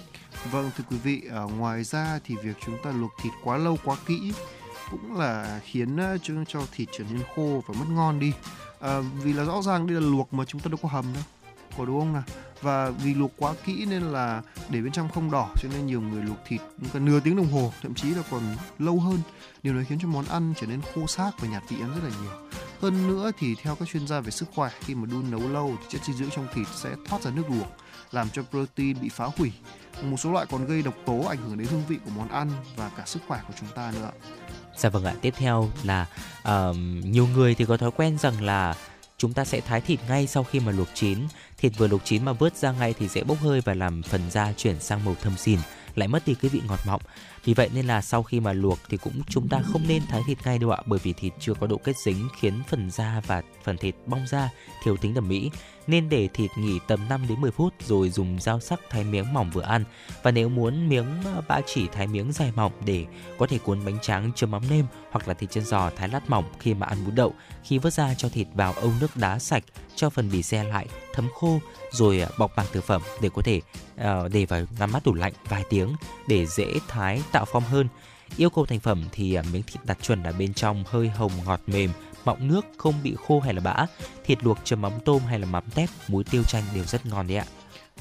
Vâng 0.52 0.72
thưa 0.78 0.84
quý 0.90 0.98
vị, 0.98 1.22
ở 1.32 1.48
ngoài 1.48 1.84
ra 1.84 2.20
thì 2.26 2.36
việc 2.44 2.56
chúng 2.66 2.78
ta 2.84 2.92
luộc 2.92 3.12
thịt 3.24 3.34
quá 3.44 3.58
lâu 3.58 3.78
quá 3.84 3.98
kỹ 4.06 4.34
cũng 4.92 5.18
là 5.18 5.60
khiến 5.66 5.98
ờ, 5.98 6.18
cho, 6.24 6.34
cho 6.48 6.62
thịt 6.72 6.90
trở 6.98 7.04
nên 7.12 7.22
khô 7.36 7.64
và 7.68 7.76
mất 7.80 7.86
ngon 7.90 8.20
đi. 8.20 8.34
À, 8.80 9.02
vì 9.24 9.34
là 9.34 9.44
rõ 9.44 9.62
ràng 9.62 9.88
đây 9.88 10.02
là 10.02 10.08
luộc 10.08 10.34
mà 10.34 10.46
chúng 10.46 10.62
ta 10.62 10.70
đâu 10.70 10.78
có 10.82 10.90
hầm 10.90 11.14
đâu, 11.14 11.24
có 11.78 11.86
đúng 11.86 12.00
không 12.00 12.14
nào? 12.14 12.24
Và 12.62 12.90
vì 12.90 13.14
luộc 13.14 13.32
quá 13.38 13.54
kỹ 13.66 13.86
nên 13.86 14.02
là 14.02 14.42
để 14.70 14.82
bên 14.82 14.92
trong 14.92 15.10
không 15.10 15.32
đỏ 15.32 15.50
cho 15.62 15.70
nên 15.70 15.86
nhiều 15.86 16.02
người 16.02 16.24
luộc 16.24 16.38
thịt 16.48 16.62
cần 16.94 17.06
nửa 17.06 17.20
tiếng 17.20 17.36
đồng 17.36 17.52
hồ, 17.52 17.74
thậm 17.82 17.94
chí 17.94 18.10
là 18.10 18.24
còn 18.32 18.42
lâu 18.80 19.00
hơn. 19.00 19.20
Điều 19.64 19.74
này 19.74 19.86
khiến 19.90 20.00
cho 20.02 20.08
món 20.08 20.26
ăn 20.26 20.54
trở 20.62 20.68
nên 20.68 20.82
khô 20.96 21.08
xác 21.08 21.32
và 21.40 21.48
nhạt 21.48 21.64
vị 21.70 21.78
ăn 21.82 21.92
rất 21.94 22.04
là 22.04 22.12
nhiều. 22.22 22.32
Hơn 22.82 23.08
nữa 23.08 23.32
thì 23.40 23.56
theo 23.56 23.76
các 23.76 23.88
chuyên 23.88 24.08
gia 24.08 24.20
về 24.20 24.32
sức 24.32 24.50
khỏe 24.56 24.70
khi 24.80 24.96
mà 24.96 25.06
đun 25.12 25.32
nấu 25.32 25.50
lâu 25.50 25.76
thì 25.80 25.86
chất 25.90 26.02
dinh 26.06 26.18
dưỡng 26.18 26.30
trong 26.30 26.48
thịt 26.54 26.68
sẽ 26.76 26.90
thoát 27.10 27.22
ra 27.22 27.32
nước 27.32 27.50
luộc 27.50 27.68
làm 28.12 28.30
cho 28.30 28.44
protein 28.44 29.02
bị 29.02 29.10
phá 29.10 29.28
hủy 29.38 29.52
một 30.04 30.18
số 30.18 30.32
loại 30.32 30.46
còn 30.50 30.66
gây 30.66 30.82
độc 30.82 30.94
tố 31.06 31.26
ảnh 31.30 31.38
hưởng 31.38 31.58
đến 31.58 31.68
hương 31.68 31.84
vị 31.88 31.98
của 32.06 32.12
món 32.16 32.30
ăn 32.30 32.52
và 32.76 32.92
cả 32.98 33.04
sức 33.06 33.20
khỏe 33.28 33.42
của 33.48 33.54
chúng 33.60 33.70
ta 33.76 33.92
nữa. 33.96 34.12
Dạ 34.78 34.90
vâng 34.90 35.06
ạ, 35.06 35.14
tiếp 35.22 35.34
theo 35.38 35.70
là 35.84 36.08
uh, 36.42 36.76
nhiều 37.04 37.28
người 37.28 37.56
thì 37.56 37.66
có 37.66 37.78
thói 37.78 37.92
quen 37.92 38.18
rằng 38.18 38.42
là 38.42 38.76
chúng 39.18 39.34
ta 39.34 39.46
sẽ 39.46 39.62
thái 39.62 39.82
thịt 39.82 40.00
ngay 40.10 40.28
sau 40.28 40.44
khi 40.44 40.60
mà 40.60 40.72
luộc 40.72 40.88
chín. 40.94 41.20
Thịt 41.62 41.74
vừa 41.78 41.88
luộc 41.88 42.02
chín 42.06 42.26
mà 42.26 42.34
vớt 42.34 42.56
ra 42.56 42.72
ngay 42.72 42.94
thì 43.00 43.08
dễ 43.08 43.24
bốc 43.24 43.38
hơi 43.40 43.62
và 43.62 43.74
làm 43.74 44.04
phần 44.04 44.22
da 44.32 44.54
chuyển 44.58 44.80
sang 44.80 45.06
màu 45.06 45.16
thâm 45.22 45.38
xìn, 45.38 45.60
lại 45.96 46.08
mất 46.08 46.24
đi 46.26 46.36
cái 46.42 46.50
vị 46.50 46.62
ngọt 46.68 46.80
mọng. 46.88 47.02
Vì 47.46 47.54
vậy 47.54 47.70
nên 47.74 47.86
là 47.86 48.02
sau 48.02 48.24
khi 48.24 48.40
mà 48.40 48.54
luộc 48.54 48.80
thì 48.90 48.98
cũng 48.98 49.22
chúng 49.30 49.48
ta 49.48 49.62
không 49.72 49.88
nên 49.88 50.02
thái 50.10 50.22
thịt 50.28 50.38
ngay 50.46 50.60
đâu 50.60 50.70
ạ, 50.70 50.82
bởi 50.86 51.00
vì 51.04 51.14
thịt 51.14 51.34
chưa 51.40 51.54
có 51.54 51.68
độ 51.68 51.78
kết 51.78 51.98
dính 51.98 52.28
khiến 52.40 52.54
phần 52.70 52.92
da 52.92 53.22
và 53.28 53.42
phần 53.64 53.78
thịt 53.78 53.96
bong 54.06 54.28
ra, 54.28 54.50
thiếu 54.84 54.98
tính 54.98 55.16
thẩm 55.16 55.28
mỹ 55.28 55.52
nên 55.88 56.10
để 56.10 56.28
thịt 56.34 56.52
nghỉ 56.58 56.80
tầm 56.88 57.10
5 57.10 57.26
đến 57.30 57.42
10 57.42 57.52
phút 57.52 57.74
rồi 57.80 58.10
dùng 58.10 58.40
dao 58.40 58.60
sắc 58.60 58.80
thái 58.90 59.04
miếng 59.04 59.34
mỏng 59.34 59.52
vừa 59.54 59.62
ăn. 59.62 59.84
Và 60.24 60.32
nếu 60.32 60.50
muốn 60.50 60.90
miếng 60.90 61.06
à, 61.26 61.42
ba 61.48 61.62
chỉ 61.66 61.88
thái 61.88 62.08
miếng 62.08 62.32
dài 62.32 62.52
mỏng 62.56 62.72
để 62.86 63.06
có 63.38 63.48
thể 63.48 63.58
cuốn 63.58 63.86
bánh 63.86 63.98
tráng 64.02 64.32
chấm 64.36 64.52
mắm 64.52 64.62
nêm 64.70 64.86
hoặc 65.12 65.28
là 65.28 65.34
thịt 65.34 65.52
chân 65.52 65.66
giò 65.66 65.90
thái 65.96 66.10
lát 66.10 66.30
mỏng 66.30 66.46
khi 66.60 66.74
mà 66.74 66.88
ăn 66.88 67.06
bún 67.06 67.16
đậu. 67.16 67.34
Khi 67.64 67.78
vớt 67.78 67.94
ra 67.94 68.14
cho 68.18 68.30
thịt 68.30 68.48
vào 68.54 68.74
âu 68.74 68.92
nước 69.02 69.18
đá 69.18 69.40
sạch, 69.40 69.64
cho 69.96 70.10
phần 70.10 70.30
bì 70.32 70.44
xe 70.44 70.64
lại 70.64 70.88
thấm 71.14 71.28
khô 71.34 71.60
rồi 71.92 72.22
à, 72.22 72.30
bọc 72.38 72.56
bằng 72.56 72.66
thực 72.72 72.84
phẩm 72.84 73.02
để 73.22 73.30
có 73.34 73.42
thể 73.42 73.62
uh, 73.96 74.32
để 74.32 74.46
vào 74.46 74.62
ngăn 74.80 74.92
mát 74.92 75.04
tủ 75.04 75.14
lạnh 75.14 75.34
vài 75.50 75.64
tiếng 75.70 75.96
để 76.28 76.46
dễ 76.46 76.74
thái 76.88 77.22
tạo 77.32 77.46
form 77.52 77.60
hơn. 77.60 77.88
Yêu 78.38 78.50
cầu 78.50 78.66
thành 78.66 78.80
phẩm 78.80 79.04
thì 79.12 79.34
à, 79.34 79.44
miếng 79.54 79.64
thịt 79.64 79.86
đặt 79.86 79.98
chuẩn 80.02 80.24
ở 80.24 80.32
bên 80.32 80.54
trong 80.54 80.84
hơi 80.88 81.10
hồng 81.10 81.32
ngọt 81.46 81.62
mềm 81.68 81.92
mọng 82.26 82.48
nước, 82.48 82.66
không 82.78 82.94
bị 83.04 83.16
khô 83.28 83.40
hay 83.40 83.54
là 83.54 83.62
bã. 83.62 83.86
Thịt 84.26 84.44
luộc 84.44 84.58
chấm 84.64 84.82
mắm 84.82 84.92
tôm 85.06 85.22
hay 85.22 85.40
là 85.40 85.46
mắm 85.46 85.64
tép, 85.76 85.90
muối 86.08 86.24
tiêu 86.24 86.44
chanh 86.44 86.64
đều 86.76 86.84
rất 86.84 87.06
ngon 87.06 87.28
đấy 87.28 87.38
ạ. 87.38 87.46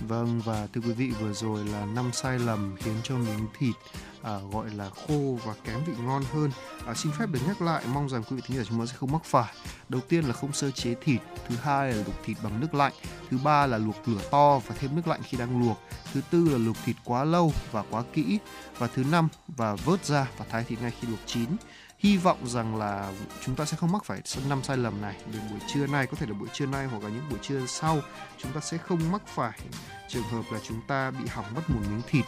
Vâng 0.08 0.40
và 0.44 0.66
thưa 0.72 0.80
quý 0.80 0.92
vị 0.92 1.10
vừa 1.20 1.32
rồi 1.32 1.64
là 1.64 1.84
năm 1.84 2.10
sai 2.12 2.38
lầm 2.38 2.76
khiến 2.78 2.94
cho 3.04 3.16
miếng 3.16 3.46
thịt 3.58 3.74
à, 4.22 4.38
gọi 4.52 4.70
là 4.70 4.90
khô 4.90 5.38
và 5.44 5.54
kém 5.64 5.84
vị 5.84 5.92
ngon 6.02 6.22
hơn. 6.32 6.50
À, 6.86 6.94
xin 6.94 7.12
phép 7.18 7.26
được 7.32 7.40
nhắc 7.46 7.62
lại 7.62 7.84
mong 7.92 8.08
rằng 8.08 8.22
quý 8.22 8.36
vị 8.36 8.42
thính 8.46 8.56
giả 8.56 8.62
chúng 8.68 8.80
ta 8.80 8.86
sẽ 8.86 8.96
không 8.96 9.12
mắc 9.12 9.24
phải. 9.24 9.54
Đầu 9.88 10.00
tiên 10.08 10.24
là 10.24 10.32
không 10.32 10.52
sơ 10.52 10.70
chế 10.70 10.94
thịt, 11.00 11.20
thứ 11.48 11.56
hai 11.62 11.92
là 11.92 12.02
luộc 12.06 12.24
thịt 12.24 12.36
bằng 12.42 12.60
nước 12.60 12.74
lạnh, 12.74 12.92
thứ 13.30 13.38
ba 13.44 13.66
là 13.66 13.78
luộc 13.78 14.08
lửa 14.08 14.20
to 14.30 14.58
và 14.58 14.74
thêm 14.78 14.96
nước 14.96 15.06
lạnh 15.08 15.20
khi 15.24 15.38
đang 15.38 15.60
luộc, 15.62 15.80
thứ 16.12 16.20
tư 16.30 16.48
là 16.48 16.58
luộc 16.58 16.76
thịt 16.84 16.96
quá 17.04 17.24
lâu 17.24 17.52
và 17.72 17.82
quá 17.90 18.02
kỹ 18.12 18.38
và 18.78 18.86
thứ 18.86 19.04
năm 19.04 19.28
và 19.48 19.74
vớt 19.74 20.04
ra 20.04 20.26
và 20.38 20.44
thái 20.50 20.64
thịt 20.64 20.82
ngay 20.82 20.92
khi 21.00 21.08
luộc 21.08 21.20
chín 21.26 21.46
hy 22.00 22.16
vọng 22.16 22.38
rằng 22.46 22.76
là 22.76 23.12
chúng 23.44 23.54
ta 23.54 23.64
sẽ 23.64 23.76
không 23.76 23.92
mắc 23.92 24.04
phải 24.04 24.20
năm 24.48 24.62
sai 24.62 24.76
lầm 24.76 25.02
này. 25.02 25.16
Đến 25.32 25.42
buổi 25.50 25.60
trưa 25.74 25.86
nay 25.86 26.06
có 26.06 26.16
thể 26.16 26.26
là 26.26 26.32
buổi 26.32 26.48
trưa 26.52 26.66
nay 26.66 26.86
hoặc 26.86 27.02
là 27.02 27.08
những 27.08 27.28
buổi 27.30 27.38
trưa 27.42 27.66
sau 27.66 28.00
chúng 28.38 28.52
ta 28.52 28.60
sẽ 28.60 28.78
không 28.78 29.12
mắc 29.12 29.22
phải 29.26 29.58
trường 30.08 30.22
hợp 30.22 30.42
là 30.52 30.58
chúng 30.68 30.80
ta 30.86 31.10
bị 31.10 31.28
hỏng 31.28 31.44
mất 31.54 31.62
một 31.70 31.80
miếng 31.90 32.02
thịt 32.08 32.24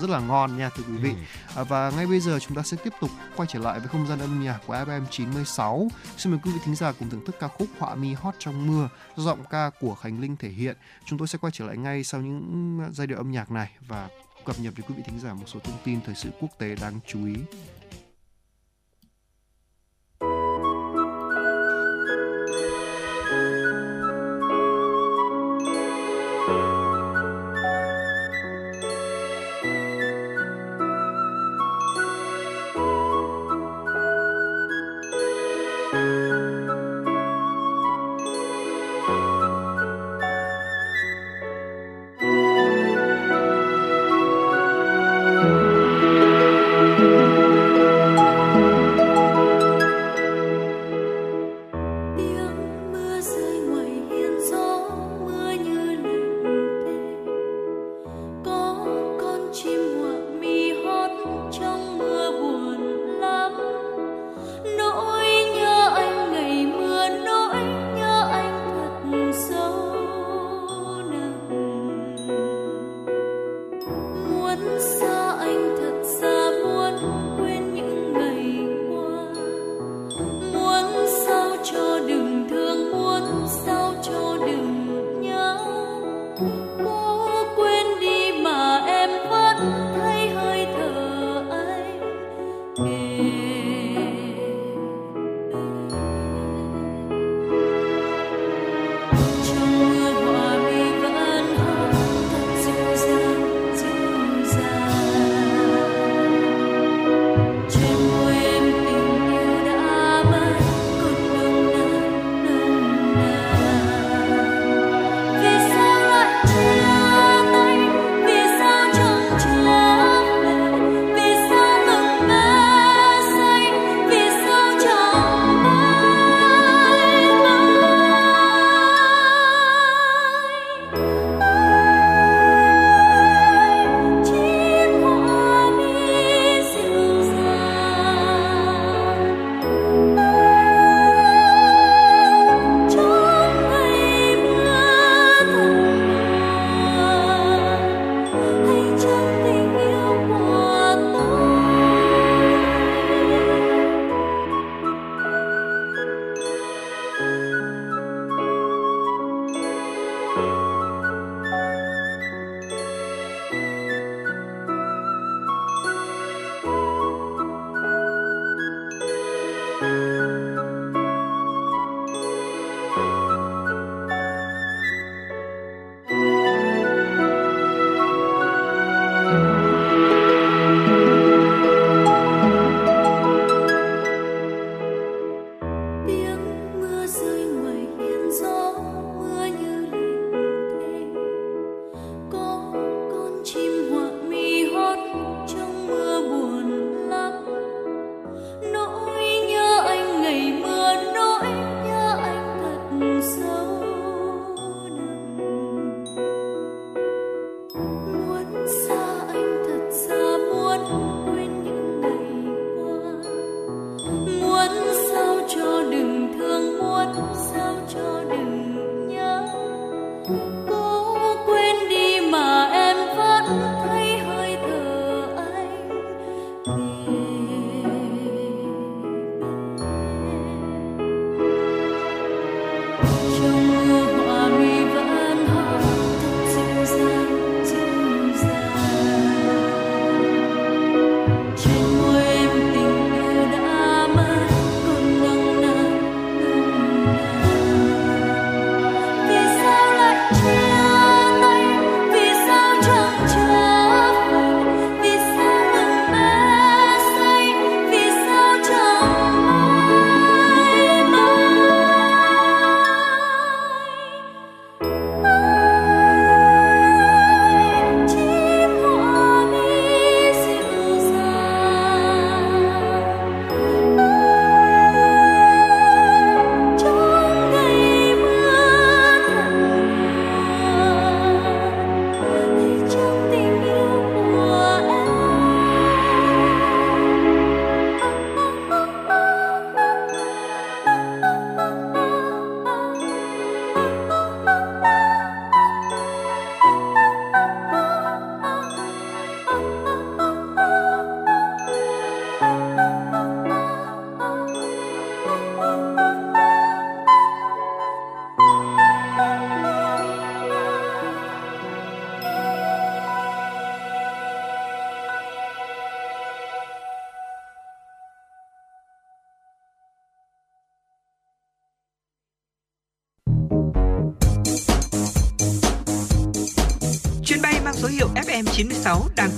rất 0.00 0.10
là 0.10 0.20
ngon 0.20 0.58
nha 0.58 0.70
thưa 0.76 0.82
quý 0.88 0.96
vị. 0.96 1.10
Ừ. 1.10 1.16
à, 1.60 1.64
và 1.64 1.90
ngay 1.90 2.06
bây 2.06 2.20
giờ 2.20 2.38
chúng 2.38 2.56
ta 2.56 2.62
sẽ 2.62 2.76
tiếp 2.84 2.92
tục 3.00 3.10
quay 3.36 3.48
trở 3.52 3.58
lại 3.58 3.78
với 3.78 3.88
không 3.88 4.06
gian 4.06 4.18
âm 4.18 4.44
nhạc 4.44 4.58
của 4.66 4.74
FM 4.74 5.06
96 5.10 5.88
xin 6.16 6.32
mời 6.32 6.40
quý 6.44 6.50
vị 6.52 6.58
thính 6.64 6.74
giả 6.74 6.92
cùng 6.92 7.10
thưởng 7.10 7.24
thức 7.26 7.36
ca 7.40 7.48
khúc 7.48 7.68
họa 7.78 7.94
mi 7.94 8.12
hot 8.12 8.34
trong 8.38 8.66
mưa 8.66 8.88
giọng 9.16 9.44
ca 9.50 9.70
của 9.80 9.94
Khánh 9.94 10.20
Linh 10.20 10.36
thể 10.36 10.48
hiện. 10.48 10.76
Chúng 11.04 11.18
tôi 11.18 11.28
sẽ 11.28 11.38
quay 11.38 11.50
trở 11.50 11.66
lại 11.66 11.76
ngay 11.76 12.04
sau 12.04 12.20
những 12.20 12.80
giai 12.92 13.06
điệu 13.06 13.18
âm 13.18 13.30
nhạc 13.30 13.50
này 13.50 13.70
và 13.88 14.08
cập 14.44 14.60
nhật 14.60 14.74
với 14.76 14.84
quý 14.88 14.94
vị 14.96 15.02
thính 15.06 15.20
giả 15.20 15.34
một 15.34 15.46
số 15.46 15.60
thông 15.60 15.78
tin 15.84 16.00
thời 16.06 16.14
sự 16.14 16.30
quốc 16.40 16.50
tế 16.58 16.74
đáng 16.80 17.00
chú 17.06 17.26
ý 17.26 17.34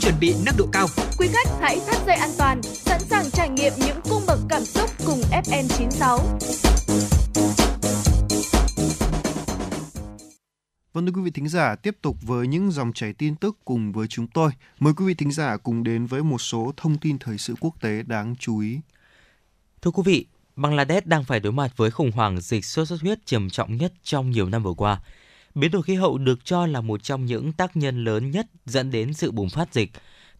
chuẩn 0.05 0.21
bị 0.21 0.35
nâng 0.47 0.57
độ 0.59 0.67
cao. 0.73 0.87
Quý 1.19 1.29
khách 1.33 1.49
hãy 1.61 1.81
thắt 1.87 2.07
dây 2.07 2.17
an 2.17 2.31
toàn, 2.39 2.63
sẵn 2.63 3.01
sàng 3.01 3.31
trải 3.31 3.49
nghiệm 3.49 3.73
những 3.87 4.01
cung 4.11 4.23
bậc 4.27 4.39
cảm 4.49 4.65
xúc 4.65 4.91
cùng 5.07 5.21
FM 5.21 5.69
96. 5.69 6.19
Vâng 10.93 11.07
thưa 11.07 11.13
quý 11.13 11.23
vị 11.25 11.31
thính 11.31 11.49
giả, 11.49 11.75
tiếp 11.75 11.97
tục 12.03 12.17
với 12.23 12.47
những 12.47 12.71
dòng 12.71 12.93
chảy 12.93 13.13
tin 13.13 13.37
tức 13.37 13.57
cùng 13.65 13.93
với 13.93 14.07
chúng 14.07 14.27
tôi. 14.27 14.51
Mời 14.81 14.93
quý 14.97 15.05
vị 15.07 15.15
thính 15.15 15.33
giả 15.33 15.57
cùng 15.57 15.85
đến 15.85 16.07
với 16.07 16.23
một 16.23 16.41
số 16.41 16.73
thông 16.77 16.99
tin 16.99 17.19
thời 17.19 17.39
sự 17.39 17.55
quốc 17.61 17.81
tế 17.81 18.03
đáng 18.03 18.35
chú 18.39 18.59
ý. 18.59 18.81
Thưa 19.83 19.91
quý 19.91 20.03
vị, 20.07 20.27
Bangladesh 20.57 21.07
đang 21.07 21.25
phải 21.25 21.41
đối 21.41 21.53
mặt 21.53 21.73
với 21.77 21.91
khủng 21.91 22.11
hoảng 22.11 22.41
dịch 22.41 22.65
sốt 22.65 22.89
xuất 22.89 23.01
huyết 23.01 23.27
trầm 23.27 23.51
trọng 23.51 23.77
nhất 23.77 23.93
trong 24.03 24.31
nhiều 24.31 24.49
năm 24.49 24.63
vừa 24.63 24.75
qua. 24.75 25.01
Biến 25.55 25.71
đổi 25.71 25.83
khí 25.83 25.95
hậu 25.95 26.19
được 26.19 26.45
cho 26.45 26.67
là 26.67 26.81
một 26.81 27.03
trong 27.03 27.27
những 27.27 27.53
tác 27.53 27.77
nhân 27.77 28.05
lớn 28.05 28.31
nhất 28.31 28.47
dẫn 28.67 28.91
đến 28.91 29.15
sự 29.15 29.31
bùng 29.31 29.51
phát 29.51 29.75
dịch. 29.75 29.91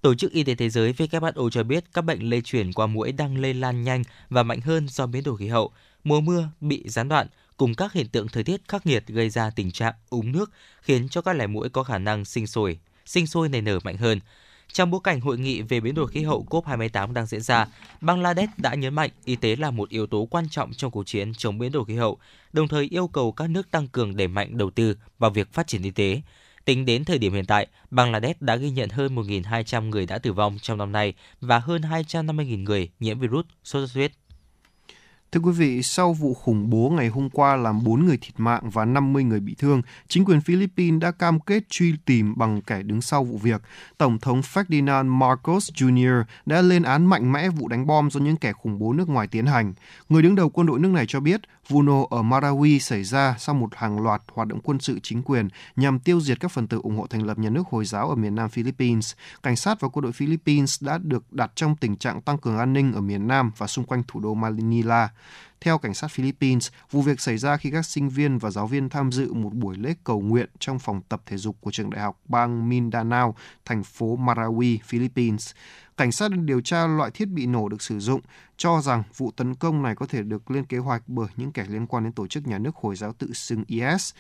Tổ 0.03 0.15
chức 0.15 0.33
Y 0.33 0.45
tế 0.45 0.55
Thế 0.55 0.71
giới 0.71 0.93
WHO 0.93 1.51
cho 1.51 1.63
biết 1.63 1.85
các 1.95 2.03
bệnh 2.03 2.31
lây 2.31 2.43
truyền 2.43 2.73
qua 2.73 2.87
mũi 2.87 3.13
đang 3.13 3.39
lây 3.39 3.55
lan 3.55 3.83
nhanh 3.83 4.03
và 4.31 4.43
mạnh 4.43 4.61
hơn 4.61 4.89
do 4.89 5.07
biến 5.07 5.25
đổi 5.25 5.37
khí 5.37 5.49
hậu, 5.49 5.73
mùa 6.05 6.21
mưa 6.21 6.49
bị 6.61 6.85
gián 6.87 7.09
đoạn 7.09 7.27
cùng 7.57 7.75
các 7.75 7.93
hiện 7.93 8.09
tượng 8.09 8.29
thời 8.29 8.45
tiết 8.45 8.61
khắc 8.69 8.87
nghiệt 8.87 9.07
gây 9.07 9.31
ra 9.31 9.51
tình 9.51 9.71
trạng 9.71 9.95
úng 10.11 10.33
nước 10.33 10.51
khiến 10.83 11.09
cho 11.09 11.21
các 11.23 11.37
loài 11.37 11.49
mũi 11.49 11.69
có 11.69 11.83
khả 11.83 11.99
năng 11.99 12.25
sinh 12.25 12.47
sôi, 12.47 12.79
sinh 13.07 13.27
sôi 13.27 13.49
nảy 13.49 13.63
nở 13.63 13.79
mạnh 13.85 13.97
hơn. 13.97 14.21
Trong 14.75 14.91
bối 14.91 15.01
cảnh 15.05 15.21
hội 15.21 15.39
nghị 15.39 15.63
về 15.63 15.81
biến 15.81 15.95
đổi 15.95 16.09
khí 16.09 16.23
hậu 16.23 16.47
COP28 16.51 17.13
đang 17.13 17.27
diễn 17.27 17.41
ra, 17.41 17.67
Bangladesh 18.01 18.59
đã 18.59 18.75
nhấn 18.75 18.95
mạnh 18.95 19.11
y 19.25 19.37
tế 19.37 19.57
là 19.57 19.71
một 19.71 19.89
yếu 19.89 20.07
tố 20.07 20.29
quan 20.31 20.49
trọng 20.49 20.73
trong 20.73 20.91
cuộc 20.91 21.07
chiến 21.07 21.33
chống 21.35 21.59
biến 21.59 21.73
đổi 21.73 21.85
khí 21.85 21.95
hậu, 21.95 22.19
đồng 22.53 22.69
thời 22.69 22.85
yêu 22.85 23.09
cầu 23.09 23.33
các 23.33 23.51
nước 23.51 23.71
tăng 23.71 23.89
cường 23.89 24.17
đẩy 24.17 24.29
mạnh 24.29 24.59
đầu 24.59 24.71
tư 24.71 24.97
vào 25.19 25.31
việc 25.31 25.53
phát 25.53 25.67
triển 25.67 25.83
y 25.83 25.91
tế. 25.91 26.21
Tính 26.65 26.85
đến 26.85 27.05
thời 27.05 27.19
điểm 27.19 27.33
hiện 27.33 27.45
tại, 27.45 27.67
Bangladesh 27.91 28.43
đã 28.43 28.57
ghi 28.57 28.71
nhận 28.71 28.91
hơn 28.91 29.15
1.200 29.15 29.89
người 29.89 30.07
đã 30.07 30.19
tử 30.19 30.33
vong 30.33 30.59
trong 30.63 30.79
năm 30.79 30.93
nay 30.93 31.15
và 31.41 31.59
hơn 31.59 31.83
250.000 31.83 32.63
người 32.63 32.91
nhiễm 33.01 33.19
virus 33.19 33.45
sốt 33.65 33.89
xuất 33.89 33.95
huyết. 33.95 34.13
Thưa 35.35 35.41
quý 35.41 35.53
vị, 35.53 35.83
sau 35.83 36.13
vụ 36.13 36.35
khủng 36.35 36.71
bố 36.71 36.91
ngày 36.91 37.09
hôm 37.09 37.31
qua 37.31 37.57
làm 37.57 37.85
4 37.85 38.07
người 38.07 38.17
thiệt 38.17 38.41
mạng 38.41 38.71
và 38.71 38.85
50 38.85 39.25
người 39.25 39.41
bị 39.41 39.55
thương, 39.59 39.83
chính 40.09 40.25
quyền 40.25 40.41
Philippines 40.41 41.01
đã 41.01 41.11
cam 41.11 41.41
kết 41.41 41.69
truy 41.69 41.95
tìm 42.05 42.35
bằng 42.37 42.63
kẻ 42.63 42.83
đứng 42.83 43.01
sau 43.01 43.25
vụ 43.25 43.39
việc. 43.39 43.63
Tổng 43.99 44.19
thống 44.19 44.41
Ferdinand 44.41 45.07
Marcos 45.07 45.71
Jr. 45.71 46.25
đã 46.47 46.63
lên 46.63 46.83
án 46.83 47.07
mạnh 47.07 47.33
mẽ 47.33 47.49
vụ 47.49 47.69
đánh 47.69 47.87
bom 47.87 48.11
do 48.11 48.21
những 48.21 48.37
kẻ 48.37 48.53
khủng 48.53 48.79
bố 48.79 48.93
nước 48.93 49.09
ngoài 49.09 49.27
tiến 49.27 49.47
hành. 49.47 49.75
Người 50.09 50.23
đứng 50.23 50.35
đầu 50.35 50.49
quân 50.49 50.67
đội 50.67 50.79
nước 50.79 50.91
này 50.91 51.05
cho 51.09 51.21
biết 51.21 51.41
vụ 51.69 51.83
nổ 51.83 52.09
ở 52.11 52.23
Marawi 52.23 52.79
xảy 52.79 53.05
ra 53.05 53.37
sau 53.39 53.55
một 53.55 53.75
hàng 53.75 54.01
loạt 54.01 54.23
hoạt 54.33 54.49
động 54.49 54.61
quân 54.61 54.81
sự 54.81 54.99
chính 55.03 55.23
quyền 55.23 55.49
nhằm 55.77 55.99
tiêu 55.99 56.21
diệt 56.21 56.41
các 56.41 56.51
phần 56.51 56.69
tử 56.69 56.81
ủng 56.83 56.97
hộ 56.97 57.07
thành 57.07 57.27
lập 57.27 57.39
nhà 57.39 57.51
nước 57.51 57.67
Hồi 57.71 57.85
giáo 57.85 58.09
ở 58.09 58.15
miền 58.15 58.35
Nam 58.35 58.49
Philippines. 58.49 59.15
Cảnh 59.43 59.57
sát 59.57 59.81
và 59.81 59.89
quân 59.89 60.03
đội 60.03 60.13
Philippines 60.13 60.83
đã 60.83 60.99
được 60.99 61.33
đặt 61.33 61.53
trong 61.55 61.77
tình 61.77 61.97
trạng 61.97 62.21
tăng 62.21 62.39
cường 62.39 62.59
an 62.59 62.73
ninh 62.73 62.93
ở 62.93 63.01
miền 63.01 63.29
Nam 63.29 63.53
và 63.57 63.67
xung 63.67 63.85
quanh 63.85 64.03
thủ 64.09 64.21
đô 64.21 64.35
Manila. 64.35 65.09
Theo 65.61 65.79
cảnh 65.79 65.95
sát 65.95 66.09
Philippines, 66.11 66.69
vụ 66.91 67.03
việc 67.03 67.21
xảy 67.21 67.39
ra 67.39 67.57
khi 67.57 67.71
các 67.71 67.87
sinh 67.87 68.09
viên 68.09 68.39
và 68.39 68.51
giáo 68.51 68.67
viên 68.67 68.89
tham 68.89 69.13
dự 69.13 69.33
một 69.33 69.53
buổi 69.53 69.77
lễ 69.77 69.95
cầu 70.05 70.21
nguyện 70.21 70.49
trong 70.59 70.79
phòng 70.79 71.01
tập 71.09 71.23
thể 71.27 71.37
dục 71.37 71.57
của 71.61 71.71
trường 71.71 71.91
đại 71.91 72.03
học 72.03 72.21
bang 72.29 72.69
Mindanao, 72.69 73.35
thành 73.65 73.85
phố 73.85 74.17
Marawi, 74.17 74.79
Philippines. 74.85 75.51
Cảnh 75.97 76.13
sát 76.13 76.31
đang 76.31 76.47
điều 76.47 76.61
tra 76.61 76.87
loại 76.87 77.11
thiết 77.11 77.29
bị 77.29 77.47
nổ 77.47 77.69
được 77.69 77.83
sử 77.83 77.99
dụng, 77.99 78.21
cho 78.57 78.81
rằng 78.81 79.03
vụ 79.17 79.31
tấn 79.31 79.55
công 79.55 79.83
này 79.83 79.95
có 79.95 80.07
thể 80.07 80.23
được 80.23 80.51
lên 80.51 80.65
kế 80.65 80.79
hoạch 80.79 81.03
bởi 81.07 81.29
những 81.37 81.53
kẻ 81.53 81.67
liên 81.69 81.87
quan 81.87 82.05
đến 82.05 82.13
tổ 82.13 82.27
chức 82.27 82.47
nhà 82.47 82.59
nước 82.59 82.77
Hồi 82.77 82.97
giáo 82.97 83.13
tự 83.13 83.33
xưng 83.33 83.65
IS. 83.67 84.15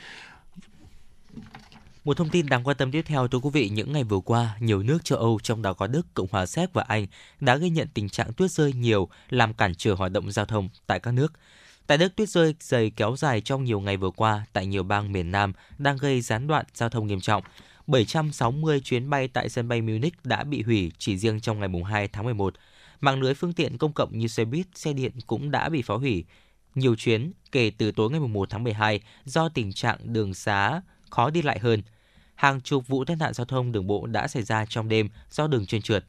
Một 2.04 2.16
thông 2.16 2.28
tin 2.28 2.46
đáng 2.46 2.64
quan 2.64 2.76
tâm 2.76 2.90
tiếp 2.90 3.02
theo 3.06 3.28
thưa 3.28 3.38
quý 3.38 3.50
vị, 3.52 3.68
những 3.68 3.92
ngày 3.92 4.04
vừa 4.04 4.20
qua, 4.20 4.56
nhiều 4.60 4.82
nước 4.82 5.04
châu 5.04 5.18
Âu 5.18 5.38
trong 5.42 5.62
đó 5.62 5.72
có 5.72 5.86
Đức, 5.86 6.06
Cộng 6.14 6.26
hòa 6.30 6.46
Séc 6.46 6.72
và 6.72 6.84
Anh 6.88 7.06
đã 7.40 7.56
ghi 7.56 7.70
nhận 7.70 7.88
tình 7.94 8.08
trạng 8.08 8.32
tuyết 8.32 8.50
rơi 8.50 8.72
nhiều 8.72 9.08
làm 9.30 9.54
cản 9.54 9.74
trở 9.74 9.94
hoạt 9.94 10.12
động 10.12 10.32
giao 10.32 10.44
thông 10.46 10.68
tại 10.86 11.00
các 11.00 11.10
nước. 11.10 11.32
Tại 11.86 11.98
Đức, 11.98 12.16
tuyết 12.16 12.28
rơi 12.28 12.54
dày 12.60 12.90
kéo 12.90 13.16
dài 13.16 13.40
trong 13.40 13.64
nhiều 13.64 13.80
ngày 13.80 13.96
vừa 13.96 14.10
qua 14.10 14.44
tại 14.52 14.66
nhiều 14.66 14.82
bang 14.82 15.12
miền 15.12 15.30
Nam 15.30 15.52
đang 15.78 15.96
gây 15.96 16.20
gián 16.20 16.46
đoạn 16.46 16.66
giao 16.74 16.88
thông 16.88 17.06
nghiêm 17.06 17.20
trọng. 17.20 17.42
760 17.86 18.80
chuyến 18.80 19.10
bay 19.10 19.28
tại 19.28 19.48
sân 19.48 19.68
bay 19.68 19.82
Munich 19.82 20.24
đã 20.24 20.44
bị 20.44 20.62
hủy 20.62 20.92
chỉ 20.98 21.16
riêng 21.16 21.40
trong 21.40 21.60
ngày 21.60 21.68
2 21.84 22.08
tháng 22.08 22.24
11. 22.24 22.54
Mạng 23.00 23.20
lưới 23.20 23.34
phương 23.34 23.52
tiện 23.52 23.78
công 23.78 23.92
cộng 23.92 24.18
như 24.18 24.26
xe 24.26 24.44
buýt, 24.44 24.66
xe 24.74 24.92
điện 24.92 25.12
cũng 25.26 25.50
đã 25.50 25.68
bị 25.68 25.82
phá 25.82 25.94
hủy. 25.94 26.24
Nhiều 26.74 26.94
chuyến 26.94 27.32
kể 27.52 27.70
từ 27.78 27.92
tối 27.92 28.10
ngày 28.10 28.20
1 28.20 28.50
tháng 28.50 28.64
12 28.64 29.00
do 29.24 29.48
tình 29.48 29.72
trạng 29.72 29.98
đường 30.12 30.34
xá 30.34 30.80
khó 31.10 31.30
đi 31.30 31.42
lại 31.42 31.58
hơn. 31.58 31.82
Hàng 32.34 32.60
chục 32.60 32.86
vụ 32.88 33.04
tai 33.04 33.16
nạn 33.16 33.34
giao 33.34 33.44
thông 33.44 33.72
đường 33.72 33.86
bộ 33.86 34.06
đã 34.06 34.28
xảy 34.28 34.42
ra 34.42 34.66
trong 34.68 34.88
đêm 34.88 35.08
do 35.30 35.46
đường 35.46 35.66
trơn 35.66 35.82
trượt. 35.82 36.04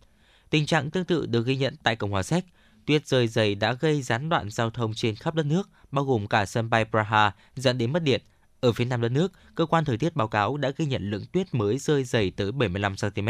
Tình 0.49 0.65
trạng 0.65 0.91
tương 0.91 1.05
tự 1.05 1.25
được 1.25 1.45
ghi 1.45 1.55
nhận 1.55 1.75
tại 1.83 1.95
Cộng 1.95 2.11
hòa 2.11 2.23
Séc. 2.23 2.45
Tuyết 2.85 3.07
rơi 3.07 3.27
dày 3.27 3.55
đã 3.55 3.73
gây 3.73 4.01
gián 4.01 4.29
đoạn 4.29 4.49
giao 4.49 4.69
thông 4.69 4.93
trên 4.93 5.15
khắp 5.15 5.35
đất 5.35 5.45
nước, 5.45 5.69
bao 5.91 6.05
gồm 6.05 6.27
cả 6.27 6.45
sân 6.45 6.69
bay 6.69 6.85
Praha, 6.85 7.31
dẫn 7.55 7.77
đến 7.77 7.93
mất 7.93 8.03
điện. 8.03 8.21
Ở 8.65 8.71
phía 8.71 8.85
nam 8.85 9.01
đất 9.01 9.11
nước, 9.11 9.33
cơ 9.55 9.65
quan 9.65 9.85
thời 9.85 9.97
tiết 9.97 10.15
báo 10.15 10.27
cáo 10.27 10.57
đã 10.57 10.71
ghi 10.77 10.85
nhận 10.85 11.09
lượng 11.09 11.25
tuyết 11.31 11.53
mới 11.53 11.77
rơi 11.77 12.03
dày 12.03 12.31
tới 12.31 12.51
75 12.51 12.95
cm. 13.01 13.29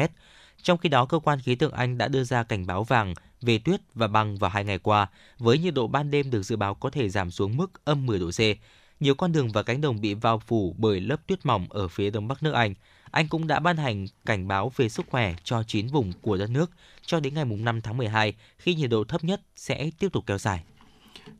Trong 0.62 0.78
khi 0.78 0.89
đó, 0.89 1.06
cơ 1.06 1.19
quan 1.19 1.39
khí 1.39 1.56
tượng 1.56 1.71
Anh 1.71 1.98
đã 1.98 2.08
đưa 2.08 2.24
ra 2.24 2.43
cảnh 2.43 2.65
báo 2.65 2.84
vàng 2.84 3.13
về 3.41 3.58
tuyết 3.58 3.82
và 3.93 4.08
băng 4.08 4.38
vào 4.38 4.52
hai 4.52 4.63
ngày 4.63 4.78
qua, 4.78 5.08
với 5.38 5.58
nhiệt 5.58 5.74
độ 5.74 5.88
ban 5.88 6.12
đêm 6.12 6.32
được 6.32 6.43
dự 6.43 6.56
báo 6.56 6.76
có 6.76 6.89
thể 6.89 7.10
giảm 7.10 7.32
xuống 7.32 7.58
mức 7.58 7.86
âm 7.86 8.06
10 8.06 8.19
độ 8.19 8.30
C. 8.32 8.39
Nhiều 9.00 9.15
con 9.15 9.32
đường 9.32 9.52
và 9.52 9.63
cánh 9.63 9.82
đồng 9.82 10.02
bị 10.02 10.15
bao 10.15 10.39
phủ 10.39 10.76
bởi 10.78 11.00
lớp 11.00 11.28
tuyết 11.28 11.45
mỏng 11.45 11.67
ở 11.69 11.88
phía 11.88 12.10
đông 12.10 12.28
bắc 12.28 12.43
nước 12.43 12.52
Anh. 12.52 12.74
Anh 13.12 13.28
cũng 13.28 13.48
đã 13.48 13.60
ban 13.60 13.78
hành 13.78 14.06
cảnh 14.26 14.48
báo 14.48 14.71
về 14.76 14.89
sức 14.89 15.06
khỏe 15.10 15.36
cho 15.43 15.63
9 15.63 15.88
vùng 15.88 16.13
của 16.21 16.38
đất 16.38 16.50
nước 16.50 16.71
cho 17.06 17.19
đến 17.19 17.34
ngày 17.34 17.45
5 17.45 17.82
tháng 17.82 17.98
12 17.98 18.34
khi 18.58 18.76
nhiệt 18.76 18.89
độ 18.89 19.04
thấp 19.04 19.24
nhất 19.24 19.41
sẽ 19.56 19.89
tiếp 20.00 20.10
tục 20.13 20.24
kéo 20.28 20.38
dài. 20.38 20.63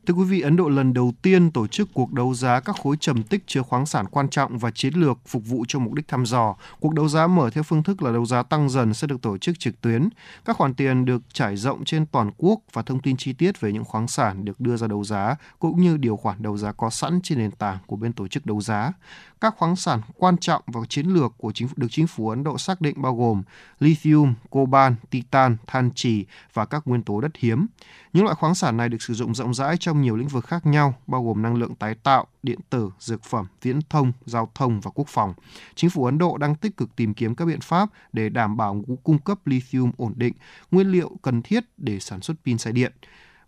Thưa 0.06 0.14
quý 0.14 0.24
vị, 0.24 0.40
Ấn 0.40 0.56
Độ 0.56 0.68
lần 0.68 0.94
đầu 0.94 1.12
tiên 1.22 1.50
tổ 1.50 1.66
chức 1.66 1.88
cuộc 1.94 2.12
đấu 2.12 2.34
giá 2.34 2.60
các 2.60 2.76
khối 2.82 2.96
trầm 3.00 3.22
tích 3.22 3.42
chứa 3.46 3.62
khoáng 3.62 3.86
sản 3.86 4.06
quan 4.10 4.28
trọng 4.28 4.58
và 4.58 4.70
chiến 4.70 4.94
lược 4.94 5.18
phục 5.26 5.46
vụ 5.46 5.64
cho 5.68 5.78
mục 5.78 5.94
đích 5.94 6.08
thăm 6.08 6.26
dò. 6.26 6.56
Cuộc 6.80 6.94
đấu 6.94 7.08
giá 7.08 7.26
mở 7.26 7.50
theo 7.50 7.62
phương 7.62 7.82
thức 7.82 8.02
là 8.02 8.12
đấu 8.12 8.26
giá 8.26 8.42
tăng 8.42 8.68
dần 8.68 8.94
sẽ 8.94 9.06
được 9.06 9.22
tổ 9.22 9.38
chức 9.38 9.58
trực 9.58 9.80
tuyến. 9.80 10.08
Các 10.44 10.56
khoản 10.56 10.74
tiền 10.74 11.04
được 11.04 11.22
trải 11.32 11.56
rộng 11.56 11.84
trên 11.84 12.06
toàn 12.06 12.30
quốc 12.36 12.60
và 12.72 12.82
thông 12.82 13.00
tin 13.00 13.16
chi 13.16 13.32
tiết 13.32 13.60
về 13.60 13.72
những 13.72 13.84
khoáng 13.84 14.08
sản 14.08 14.44
được 14.44 14.60
đưa 14.60 14.76
ra 14.76 14.86
đấu 14.86 15.04
giá 15.04 15.36
cũng 15.58 15.80
như 15.80 15.96
điều 15.96 16.16
khoản 16.16 16.42
đấu 16.42 16.56
giá 16.56 16.72
có 16.72 16.90
sẵn 16.90 17.20
trên 17.22 17.38
nền 17.38 17.50
tảng 17.50 17.78
của 17.86 17.96
bên 17.96 18.12
tổ 18.12 18.28
chức 18.28 18.46
đấu 18.46 18.60
giá. 18.60 18.92
Các 19.40 19.54
khoáng 19.56 19.76
sản 19.76 20.00
quan 20.14 20.36
trọng 20.36 20.62
và 20.66 20.80
chiến 20.88 21.06
lược 21.06 21.32
của 21.38 21.52
chính 21.52 21.68
được 21.76 21.86
chính 21.90 22.06
phủ 22.06 22.28
Ấn 22.28 22.44
Độ 22.44 22.58
xác 22.58 22.80
định 22.80 23.02
bao 23.02 23.16
gồm 23.16 23.42
lithium, 23.80 24.34
coban, 24.50 24.94
titan, 25.10 25.56
than 25.66 25.90
trì 25.94 26.24
và 26.52 26.64
các 26.64 26.82
nguyên 26.84 27.02
tố 27.02 27.20
đất 27.20 27.30
hiếm. 27.38 27.66
Những 28.12 28.24
loại 28.24 28.36
khoáng 28.36 28.54
sản 28.54 28.76
này 28.76 28.88
được 28.88 29.02
sử 29.02 29.14
dụng 29.14 29.34
rộng 29.34 29.54
rãi 29.54 29.76
trong 29.80 30.02
nhiều 30.02 30.16
lĩnh 30.16 30.28
vực 30.28 30.46
khác 30.46 30.66
nhau, 30.66 30.94
bao 31.06 31.24
gồm 31.24 31.42
năng 31.42 31.56
lượng 31.56 31.74
tái 31.74 31.94
tạo, 32.02 32.26
điện 32.42 32.58
tử, 32.70 32.90
dược 32.98 33.24
phẩm, 33.24 33.46
viễn 33.62 33.80
thông, 33.90 34.12
giao 34.24 34.50
thông 34.54 34.80
và 34.80 34.90
quốc 34.94 35.08
phòng. 35.08 35.34
Chính 35.74 35.90
phủ 35.90 36.04
Ấn 36.04 36.18
Độ 36.18 36.36
đang 36.38 36.54
tích 36.54 36.76
cực 36.76 36.96
tìm 36.96 37.14
kiếm 37.14 37.34
các 37.34 37.44
biện 37.44 37.60
pháp 37.60 37.88
để 38.12 38.28
đảm 38.28 38.56
bảo 38.56 38.84
cung 39.04 39.18
cấp 39.18 39.46
lithium 39.46 39.90
ổn 39.96 40.12
định, 40.16 40.34
nguyên 40.70 40.88
liệu 40.88 41.10
cần 41.22 41.42
thiết 41.42 41.64
để 41.76 42.00
sản 42.00 42.20
xuất 42.20 42.36
pin 42.44 42.58
xe 42.58 42.72
điện. 42.72 42.92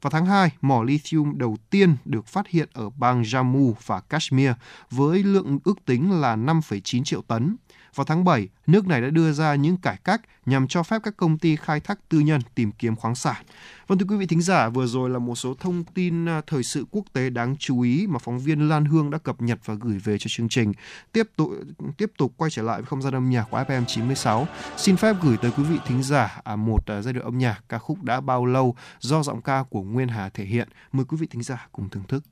Vào 0.02 0.10
tháng 0.10 0.26
2, 0.26 0.50
mỏ 0.60 0.82
lithium 0.82 1.38
đầu 1.38 1.56
tiên 1.70 1.96
được 2.04 2.26
phát 2.26 2.48
hiện 2.48 2.68
ở 2.72 2.90
bang 2.90 3.22
Jammu 3.22 3.72
và 3.86 4.00
Kashmir 4.00 4.50
với 4.90 5.22
lượng 5.22 5.58
ước 5.64 5.84
tính 5.84 6.20
là 6.20 6.36
5,9 6.36 7.04
triệu 7.04 7.22
tấn. 7.22 7.56
Vào 7.94 8.04
tháng 8.04 8.24
7, 8.24 8.48
nước 8.66 8.86
này 8.86 9.00
đã 9.00 9.10
đưa 9.10 9.32
ra 9.32 9.54
những 9.54 9.76
cải 9.76 9.96
cách 10.04 10.20
nhằm 10.46 10.68
cho 10.68 10.82
phép 10.82 11.02
các 11.04 11.16
công 11.16 11.38
ty 11.38 11.56
khai 11.56 11.80
thác 11.80 12.08
tư 12.08 12.18
nhân 12.20 12.40
tìm 12.54 12.72
kiếm 12.72 12.96
khoáng 12.96 13.14
sản. 13.14 13.44
Vâng 13.86 13.98
thưa 13.98 14.06
quý 14.08 14.16
vị 14.16 14.26
thính 14.26 14.42
giả, 14.42 14.68
vừa 14.68 14.86
rồi 14.86 15.10
là 15.10 15.18
một 15.18 15.34
số 15.34 15.54
thông 15.54 15.84
tin 15.84 16.28
à, 16.28 16.42
thời 16.46 16.62
sự 16.62 16.84
quốc 16.90 17.04
tế 17.12 17.30
đáng 17.30 17.56
chú 17.58 17.80
ý 17.80 18.06
mà 18.06 18.18
phóng 18.18 18.38
viên 18.38 18.68
Lan 18.68 18.84
Hương 18.84 19.10
đã 19.10 19.18
cập 19.18 19.42
nhật 19.42 19.58
và 19.64 19.74
gửi 19.74 19.98
về 19.98 20.18
cho 20.18 20.28
chương 20.28 20.48
trình. 20.48 20.72
Tiếp 21.12 21.28
tục 21.36 21.50
tiếp 21.96 22.12
tục 22.18 22.32
quay 22.36 22.50
trở 22.50 22.62
lại 22.62 22.78
với 22.80 22.86
không 22.86 23.02
gian 23.02 23.14
âm 23.14 23.30
nhạc 23.30 23.44
của 23.50 23.58
FM 23.58 23.84
96. 23.84 24.48
Xin 24.76 24.96
phép 24.96 25.16
gửi 25.22 25.36
tới 25.36 25.50
quý 25.56 25.62
vị 25.62 25.76
thính 25.86 26.02
giả 26.02 26.40
à, 26.44 26.56
một 26.56 26.86
à, 26.86 27.02
giai 27.02 27.14
điệu 27.14 27.22
âm 27.22 27.38
nhạc 27.38 27.64
ca 27.68 27.78
khúc 27.78 28.02
đã 28.02 28.20
bao 28.20 28.46
lâu 28.46 28.76
do 29.00 29.22
giọng 29.22 29.42
ca 29.42 29.62
của 29.62 29.82
Nguyên 29.82 30.08
Hà 30.08 30.28
thể 30.28 30.44
hiện. 30.44 30.68
Mời 30.92 31.04
quý 31.04 31.16
vị 31.20 31.26
thính 31.30 31.42
giả 31.42 31.68
cùng 31.72 31.88
thưởng 31.88 32.04
thức. 32.08 32.24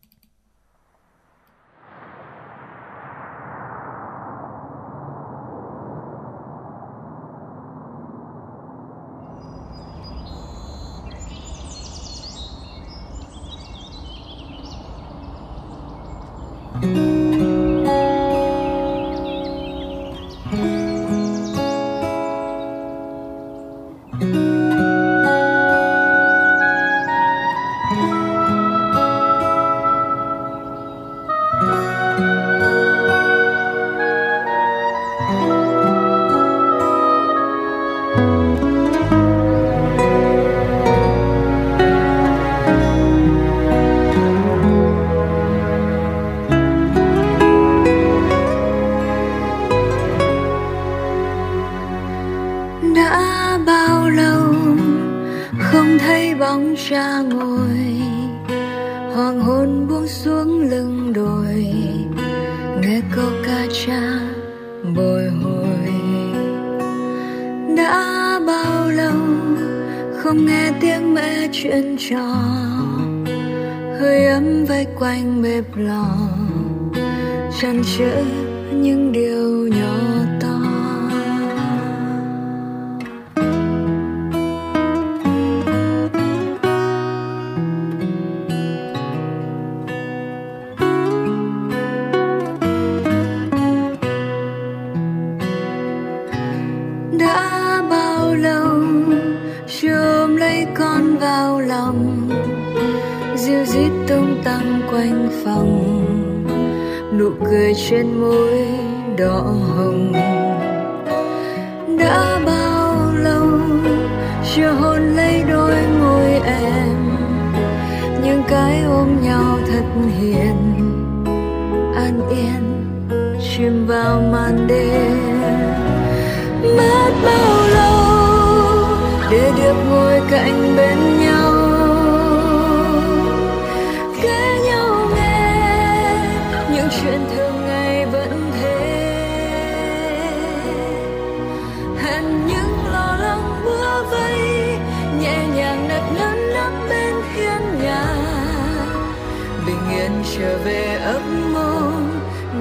trở 150.34 150.58
về 150.64 150.98
ấp 151.04 151.20
mơ 151.52 151.92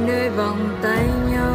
nơi 0.08 0.30
vòng 0.30 0.80
tay 0.84 1.08
nhau. 1.32 1.55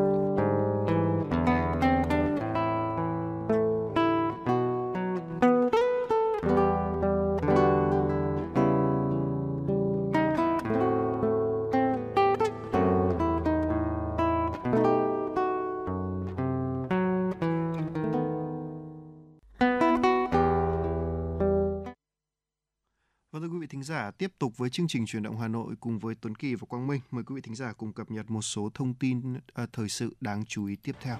Vâng 23.31 23.41
thưa 23.41 23.47
quý 23.47 23.59
vị 23.59 23.67
thính 23.67 23.83
giả 23.83 24.11
tiếp 24.11 24.31
tục 24.39 24.57
với 24.57 24.69
chương 24.69 24.87
trình 24.87 25.05
chuyển 25.05 25.23
động 25.23 25.39
Hà 25.39 25.47
Nội 25.47 25.73
cùng 25.79 25.99
với 25.99 26.15
Tuấn 26.21 26.35
Kỳ 26.35 26.55
và 26.55 26.65
Quang 26.69 26.87
Minh. 26.87 27.01
Mời 27.11 27.23
quý 27.23 27.35
vị 27.35 27.41
thính 27.41 27.55
giả 27.55 27.73
cùng 27.73 27.93
cập 27.93 28.11
nhật 28.11 28.31
một 28.31 28.41
số 28.41 28.69
thông 28.73 28.93
tin 28.93 29.33
uh, 29.33 29.69
thời 29.73 29.89
sự 29.89 30.13
đáng 30.21 30.45
chú 30.45 30.65
ý 30.65 30.75
tiếp 30.75 30.95
theo. 31.01 31.17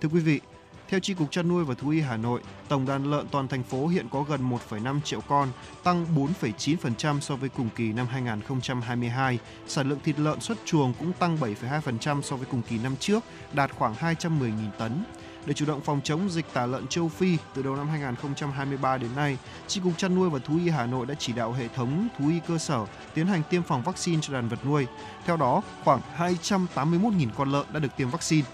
Thưa 0.00 0.08
quý 0.08 0.20
vị, 0.20 0.40
theo 0.88 1.00
tri 1.00 1.14
cục 1.14 1.30
chăn 1.30 1.48
nuôi 1.48 1.64
và 1.64 1.74
thú 1.74 1.88
y 1.88 2.00
Hà 2.00 2.16
Nội, 2.16 2.40
tổng 2.68 2.86
đàn 2.86 3.10
lợn 3.10 3.26
toàn 3.30 3.48
thành 3.48 3.62
phố 3.62 3.86
hiện 3.86 4.06
có 4.10 4.22
gần 4.22 4.50
1,5 4.50 5.00
triệu 5.00 5.20
con, 5.20 5.48
tăng 5.84 6.06
4,9% 6.40 7.20
so 7.20 7.36
với 7.36 7.48
cùng 7.48 7.68
kỳ 7.76 7.92
năm 7.92 8.06
2022. 8.06 9.38
Sản 9.66 9.88
lượng 9.88 10.00
thịt 10.04 10.18
lợn 10.18 10.40
xuất 10.40 10.58
chuồng 10.64 10.94
cũng 10.98 11.12
tăng 11.12 11.36
7,2% 11.36 12.22
so 12.22 12.36
với 12.36 12.46
cùng 12.50 12.62
kỳ 12.62 12.78
năm 12.78 12.96
trước, 12.96 13.24
đạt 13.52 13.70
khoảng 13.74 13.94
210.000 13.94 14.70
tấn. 14.78 15.04
Để 15.46 15.54
chủ 15.54 15.66
động 15.66 15.80
phòng 15.80 16.00
chống 16.04 16.30
dịch 16.30 16.46
tả 16.52 16.66
lợn 16.66 16.86
châu 16.86 17.08
Phi, 17.08 17.36
từ 17.54 17.62
đầu 17.62 17.76
năm 17.76 17.88
2023 17.88 18.98
đến 18.98 19.10
nay, 19.16 19.38
Chi 19.66 19.80
cục 19.84 19.92
chăn 19.98 20.14
nuôi 20.14 20.30
và 20.30 20.38
thú 20.38 20.58
y 20.64 20.70
Hà 20.70 20.86
Nội 20.86 21.06
đã 21.06 21.14
chỉ 21.18 21.32
đạo 21.32 21.52
hệ 21.52 21.68
thống 21.68 22.08
thú 22.18 22.28
y 22.28 22.40
cơ 22.48 22.58
sở 22.58 22.86
tiến 23.14 23.26
hành 23.26 23.42
tiêm 23.50 23.62
phòng 23.62 23.82
vaccine 23.82 24.18
cho 24.22 24.34
đàn 24.34 24.48
vật 24.48 24.66
nuôi. 24.66 24.86
Theo 25.24 25.36
đó, 25.36 25.62
khoảng 25.84 26.00
281.000 26.18 27.28
con 27.36 27.52
lợn 27.52 27.66
đã 27.72 27.80
được 27.80 27.96
tiêm 27.96 28.10
vaccine, 28.10 28.46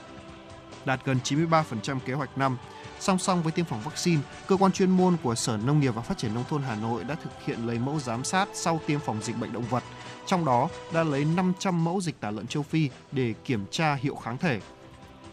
đạt 0.85 1.01
gần 1.05 1.19
93% 1.25 1.99
kế 2.07 2.13
hoạch 2.13 2.39
năm. 2.39 2.57
Song 3.01 3.19
song 3.19 3.43
với 3.43 3.53
tiêm 3.53 3.65
phòng 3.65 3.81
vaccine, 3.85 4.23
cơ 4.47 4.57
quan 4.57 4.73
chuyên 4.73 4.91
môn 4.91 5.17
của 5.23 5.35
Sở 5.35 5.57
Nông 5.57 5.81
nghiệp 5.81 5.95
và 5.95 6.03
Phát 6.03 6.19
triển 6.19 6.35
Nông 6.35 6.45
thôn 6.49 6.63
Hà 6.63 6.77
Nội 6.77 7.05
đã 7.05 7.15
thực 7.15 7.31
hiện 7.47 7.67
lấy 7.67 7.79
mẫu 7.79 8.01
giám 8.01 8.25
sát 8.25 8.49
sau 8.55 8.81
tiêm 8.87 9.01
phòng 9.01 9.23
dịch 9.23 9.39
bệnh 9.41 9.53
động 9.53 9.65
vật. 9.71 9.83
Trong 10.27 10.45
đó 10.45 10.69
đã 10.95 11.03
lấy 11.03 11.25
500 11.25 11.85
mẫu 11.85 12.01
dịch 12.01 12.21
tả 12.21 12.31
lợn 12.31 12.47
châu 12.47 12.63
Phi 12.63 12.91
để 13.13 13.35
kiểm 13.45 13.67
tra 13.71 13.95
hiệu 13.95 14.15
kháng 14.15 14.39
thể. 14.39 14.61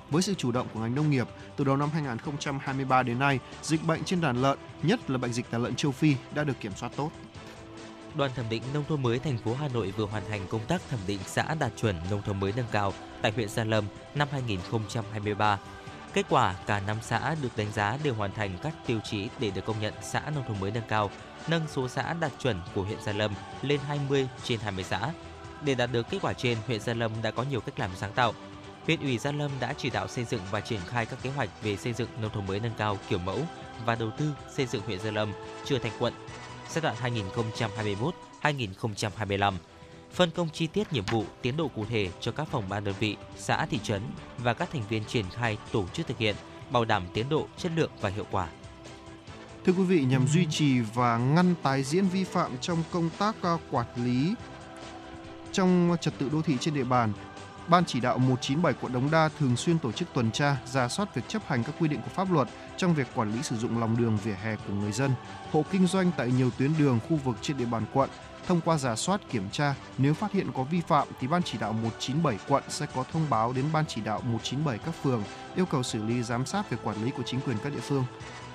Với 0.10 0.22
sự 0.22 0.34
chủ 0.34 0.52
động 0.52 0.68
của 0.74 0.80
ngành 0.80 0.96
nông 0.96 1.10
nghiệp, 1.10 1.28
từ 1.56 1.64
đầu 1.64 1.78
năm 1.78 1.90
2023 1.94 3.04
đến 3.04 3.20
nay, 3.20 3.40
dịch 3.62 3.86
bệnh 3.88 4.04
trên 4.04 4.22
đàn 4.22 4.42
lợn, 4.42 4.58
nhất 4.84 5.10
là 5.10 5.18
bệnh 5.18 5.34
dịch 5.34 5.52
tả 5.52 5.58
lợn 5.58 5.76
châu 5.76 5.92
Phi 5.92 6.16
đã 6.34 6.44
được 6.44 6.60
kiểm 6.60 6.72
soát 6.76 6.92
tốt. 6.96 7.12
Đoàn 8.16 8.32
thẩm 8.36 8.46
định 8.50 8.64
nông 8.74 8.84
thôn 8.90 9.04
mới 9.04 9.20
thành 9.20 9.38
phố 9.38 9.54
Hà 9.54 9.68
Nội 9.68 9.94
vừa 9.98 10.06
hoàn 10.06 10.24
thành 10.30 10.48
công 10.50 10.66
tác 10.66 10.82
thẩm 10.90 11.00
định 11.08 11.20
xã 11.26 11.56
đạt 11.60 11.72
chuẩn 11.78 11.96
nông 12.12 12.22
thôn 12.22 12.40
mới 12.40 12.54
nâng 12.56 12.66
cao 12.72 12.94
tại 13.22 13.32
huyện 13.32 13.50
Gia 13.50 13.64
Lâm 13.64 13.86
năm 14.16 14.28
2023. 14.32 15.60
Kết 16.14 16.26
quả, 16.30 16.56
cả 16.68 16.82
năm 16.88 16.98
xã 17.02 17.36
được 17.42 17.50
đánh 17.56 17.72
giá 17.72 17.98
đều 18.04 18.14
hoàn 18.14 18.32
thành 18.34 18.58
các 18.64 18.74
tiêu 18.86 19.00
chí 19.04 19.30
để 19.40 19.52
được 19.52 19.66
công 19.66 19.80
nhận 19.82 19.94
xã 20.02 20.22
nông 20.36 20.44
thôn 20.48 20.60
mới 20.60 20.72
nâng 20.72 20.88
cao, 20.88 21.12
nâng 21.48 21.68
số 21.68 21.88
xã 21.88 22.14
đạt 22.14 22.32
chuẩn 22.40 22.62
của 22.76 22.84
huyện 22.84 23.02
Gia 23.02 23.14
Lâm 23.14 23.32
lên 23.62 23.80
20 23.88 24.28
trên 24.44 24.60
20 24.60 24.84
xã. 24.84 25.12
Để 25.62 25.76
đạt 25.76 25.92
được 25.92 26.10
kết 26.10 26.18
quả 26.22 26.34
trên, 26.34 26.58
huyện 26.68 26.82
Gia 26.82 26.94
Lâm 26.94 27.12
đã 27.22 27.32
có 27.32 27.44
nhiều 27.44 27.60
cách 27.60 27.80
làm 27.80 27.92
sáng 27.96 28.14
tạo. 28.14 28.34
Huyện 28.88 29.00
ủy 29.00 29.18
Gia 29.18 29.32
Lâm 29.32 29.52
đã 29.60 29.74
chỉ 29.78 29.90
đạo 29.90 30.08
xây 30.08 30.26
dựng 30.26 30.42
và 30.52 30.62
triển 30.62 30.80
khai 30.88 31.06
các 31.06 31.20
kế 31.24 31.30
hoạch 31.30 31.50
về 31.64 31.78
xây 31.78 31.94
dựng 31.94 32.10
nông 32.22 32.32
thôn 32.32 32.46
mới 32.46 32.60
nâng 32.60 32.74
cao 32.78 32.98
kiểu 33.10 33.20
mẫu 33.20 33.40
và 33.86 33.96
đầu 33.96 34.12
tư 34.18 34.34
xây 34.56 34.66
dựng 34.66 34.82
huyện 34.82 35.00
Gia 35.00 35.12
Lâm 35.12 35.34
chưa 35.66 35.80
thành 35.80 35.92
quận 36.00 36.14
giai 36.70 36.82
đoạn 36.82 36.96
2021-2025 38.42 39.54
phân 40.14 40.32
công 40.32 40.50
chi 40.50 40.68
tiết 40.68 40.94
nhiệm 40.94 41.06
vụ, 41.06 41.26
tiến 41.42 41.58
độ 41.58 41.68
cụ 41.68 41.86
thể 41.86 42.10
cho 42.20 42.32
các 42.32 42.48
phòng 42.52 42.64
ban 42.70 42.84
đơn 42.84 42.96
vị, 43.00 43.18
xã 43.38 43.66
thị 43.66 43.80
trấn 43.84 44.02
và 44.38 44.54
các 44.54 44.70
thành 44.74 44.84
viên 44.90 45.06
triển 45.06 45.26
khai 45.30 45.58
tổ 45.72 45.86
chức 45.94 46.08
thực 46.08 46.18
hiện, 46.18 46.36
bảo 46.72 46.86
đảm 46.86 47.04
tiến 47.14 47.30
độ, 47.30 47.48
chất 47.58 47.72
lượng 47.76 47.92
và 48.02 48.10
hiệu 48.10 48.26
quả. 48.32 48.48
Thưa 49.66 49.74
quý 49.74 49.84
vị, 49.84 50.06
nhằm 50.10 50.28
duy 50.28 50.46
trì 50.50 50.80
và 50.80 51.18
ngăn 51.18 51.56
tái 51.64 51.84
diễn 51.84 52.08
vi 52.08 52.24
phạm 52.24 52.58
trong 52.62 52.84
công 52.92 53.10
tác 53.18 53.36
à, 53.42 53.58
quản 53.72 53.88
lý 53.96 54.34
trong 55.52 55.98
trật 56.02 56.14
tự 56.18 56.30
đô 56.30 56.42
thị 56.42 56.58
trên 56.60 56.74
địa 56.74 56.84
bàn, 56.84 57.14
Ban 57.68 57.86
chỉ 57.86 58.00
đạo 58.00 58.18
197 58.18 58.74
quận 58.82 58.94
Đống 58.94 59.12
Đa 59.12 59.30
thường 59.40 59.56
xuyên 59.56 59.80
tổ 59.80 59.92
chức 59.92 60.08
tuần 60.14 60.32
tra, 60.32 60.58
ra 60.66 60.88
soát 60.88 61.16
việc 61.16 61.22
chấp 61.28 61.42
hành 61.48 61.64
các 61.64 61.76
quy 61.80 61.88
định 61.88 62.02
của 62.02 62.10
pháp 62.10 62.32
luật 62.32 62.48
trong 62.78 62.94
việc 62.94 63.08
quản 63.16 63.34
lý 63.34 63.44
sử 63.44 63.56
dụng 63.58 63.80
lòng 63.80 63.98
đường 63.98 64.18
vỉa 64.24 64.36
hè 64.44 64.56
của 64.56 64.74
người 64.74 64.92
dân, 64.92 65.12
hộ 65.52 65.66
kinh 65.72 65.88
doanh 65.88 66.12
tại 66.18 66.32
nhiều 66.32 66.50
tuyến 66.58 66.72
đường 66.78 67.00
khu 67.10 67.16
vực 67.16 67.36
trên 67.42 67.58
địa 67.58 67.66
bàn 67.66 67.86
quận, 67.94 68.10
Thông 68.48 68.62
qua 68.62 68.78
giả 68.78 68.96
soát 68.96 69.22
kiểm 69.30 69.50
tra, 69.52 69.76
nếu 69.98 70.14
phát 70.14 70.32
hiện 70.32 70.48
có 70.54 70.64
vi 70.64 70.82
phạm 70.82 71.08
thì 71.20 71.28
Ban 71.28 71.44
chỉ 71.44 71.58
đạo 71.58 71.74
197 71.74 72.38
quận 72.48 72.64
sẽ 72.70 72.86
có 72.96 73.04
thông 73.12 73.30
báo 73.30 73.54
đến 73.54 73.66
Ban 73.74 73.86
chỉ 73.86 74.02
đạo 74.02 74.22
197 74.22 74.78
các 74.78 74.96
phường 75.04 75.24
yêu 75.56 75.66
cầu 75.66 75.84
xử 75.84 76.04
lý 76.04 76.24
giám 76.24 76.46
sát 76.46 76.70
về 76.70 76.78
quản 76.84 77.06
lý 77.06 77.12
của 77.12 77.24
chính 77.24 77.40
quyền 77.42 77.58
các 77.64 77.74
địa 77.74 77.80
phương. 77.80 78.06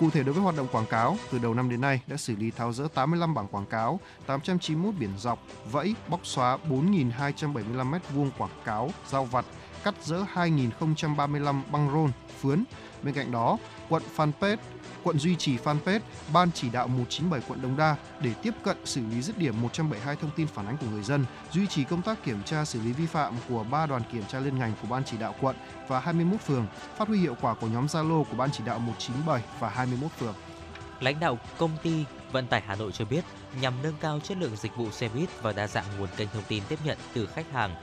Cụ 0.03 0.09
thể 0.09 0.23
đối 0.23 0.33
với 0.33 0.43
hoạt 0.43 0.55
động 0.57 0.67
quảng 0.71 0.85
cáo, 0.85 1.17
từ 1.31 1.39
đầu 1.39 1.53
năm 1.53 1.69
đến 1.69 1.81
nay 1.81 2.01
đã 2.07 2.17
xử 2.17 2.35
lý 2.35 2.51
tháo 2.51 2.73
rỡ 2.73 2.87
85 2.93 3.33
bảng 3.33 3.47
quảng 3.47 3.65
cáo, 3.65 3.99
891 4.25 4.95
biển 4.99 5.09
dọc, 5.17 5.47
vẫy, 5.71 5.95
bóc 6.07 6.19
xóa 6.23 6.57
4.275 6.69 7.91
m2 7.91 8.29
quảng 8.37 8.51
cáo, 8.65 8.91
giao 9.07 9.25
vặt, 9.25 9.45
cắt 9.83 9.93
rỡ 10.03 10.23
2.035 10.33 11.61
băng 11.71 11.89
rôn, 11.93 12.11
phướn. 12.41 12.63
Bên 13.03 13.13
cạnh 13.13 13.31
đó, 13.31 13.57
quận 13.89 14.03
Phan 14.15 14.31
Pết 14.41 14.59
quận 15.03 15.19
duy 15.19 15.35
trì 15.35 15.57
fanpage 15.57 15.99
Ban 16.33 16.51
chỉ 16.51 16.69
đạo 16.69 16.87
197 16.87 17.41
quận 17.47 17.61
Đống 17.61 17.77
Đa 17.77 17.95
để 18.19 18.33
tiếp 18.41 18.53
cận 18.63 18.77
xử 18.85 19.01
lý 19.11 19.21
dứt 19.21 19.37
điểm 19.37 19.61
172 19.61 20.15
thông 20.15 20.31
tin 20.35 20.47
phản 20.47 20.67
ánh 20.67 20.77
của 20.77 20.87
người 20.91 21.03
dân, 21.03 21.25
duy 21.51 21.67
trì 21.67 21.83
công 21.83 22.01
tác 22.01 22.23
kiểm 22.23 22.43
tra 22.43 22.65
xử 22.65 22.81
lý 22.81 22.91
vi 22.91 23.05
phạm 23.05 23.33
của 23.49 23.63
ba 23.63 23.85
đoàn 23.85 24.01
kiểm 24.11 24.23
tra 24.27 24.39
liên 24.39 24.59
ngành 24.59 24.73
của 24.81 24.87
Ban 24.87 25.03
chỉ 25.03 25.17
đạo 25.17 25.35
quận 25.41 25.55
và 25.87 25.99
21 25.99 26.41
phường, 26.41 26.65
phát 26.97 27.07
huy 27.07 27.19
hiệu 27.19 27.35
quả 27.41 27.53
của 27.53 27.67
nhóm 27.67 27.85
Zalo 27.85 28.23
của 28.23 28.35
Ban 28.35 28.51
chỉ 28.51 28.63
đạo 28.65 28.79
197 28.79 29.41
và 29.59 29.69
21 29.69 30.11
phường. 30.19 30.35
Lãnh 30.99 31.19
đạo 31.19 31.37
công 31.57 31.71
ty 31.83 32.05
Vận 32.31 32.47
tải 32.47 32.61
Hà 32.61 32.75
Nội 32.75 32.91
cho 32.91 33.05
biết, 33.05 33.23
nhằm 33.61 33.73
nâng 33.83 33.95
cao 33.99 34.19
chất 34.19 34.37
lượng 34.37 34.55
dịch 34.55 34.75
vụ 34.75 34.91
xe 34.91 35.09
buýt 35.09 35.29
và 35.41 35.53
đa 35.53 35.67
dạng 35.67 35.85
nguồn 35.97 36.09
kênh 36.17 36.29
thông 36.33 36.43
tin 36.47 36.63
tiếp 36.69 36.79
nhận 36.85 36.97
từ 37.13 37.25
khách 37.25 37.51
hàng, 37.51 37.75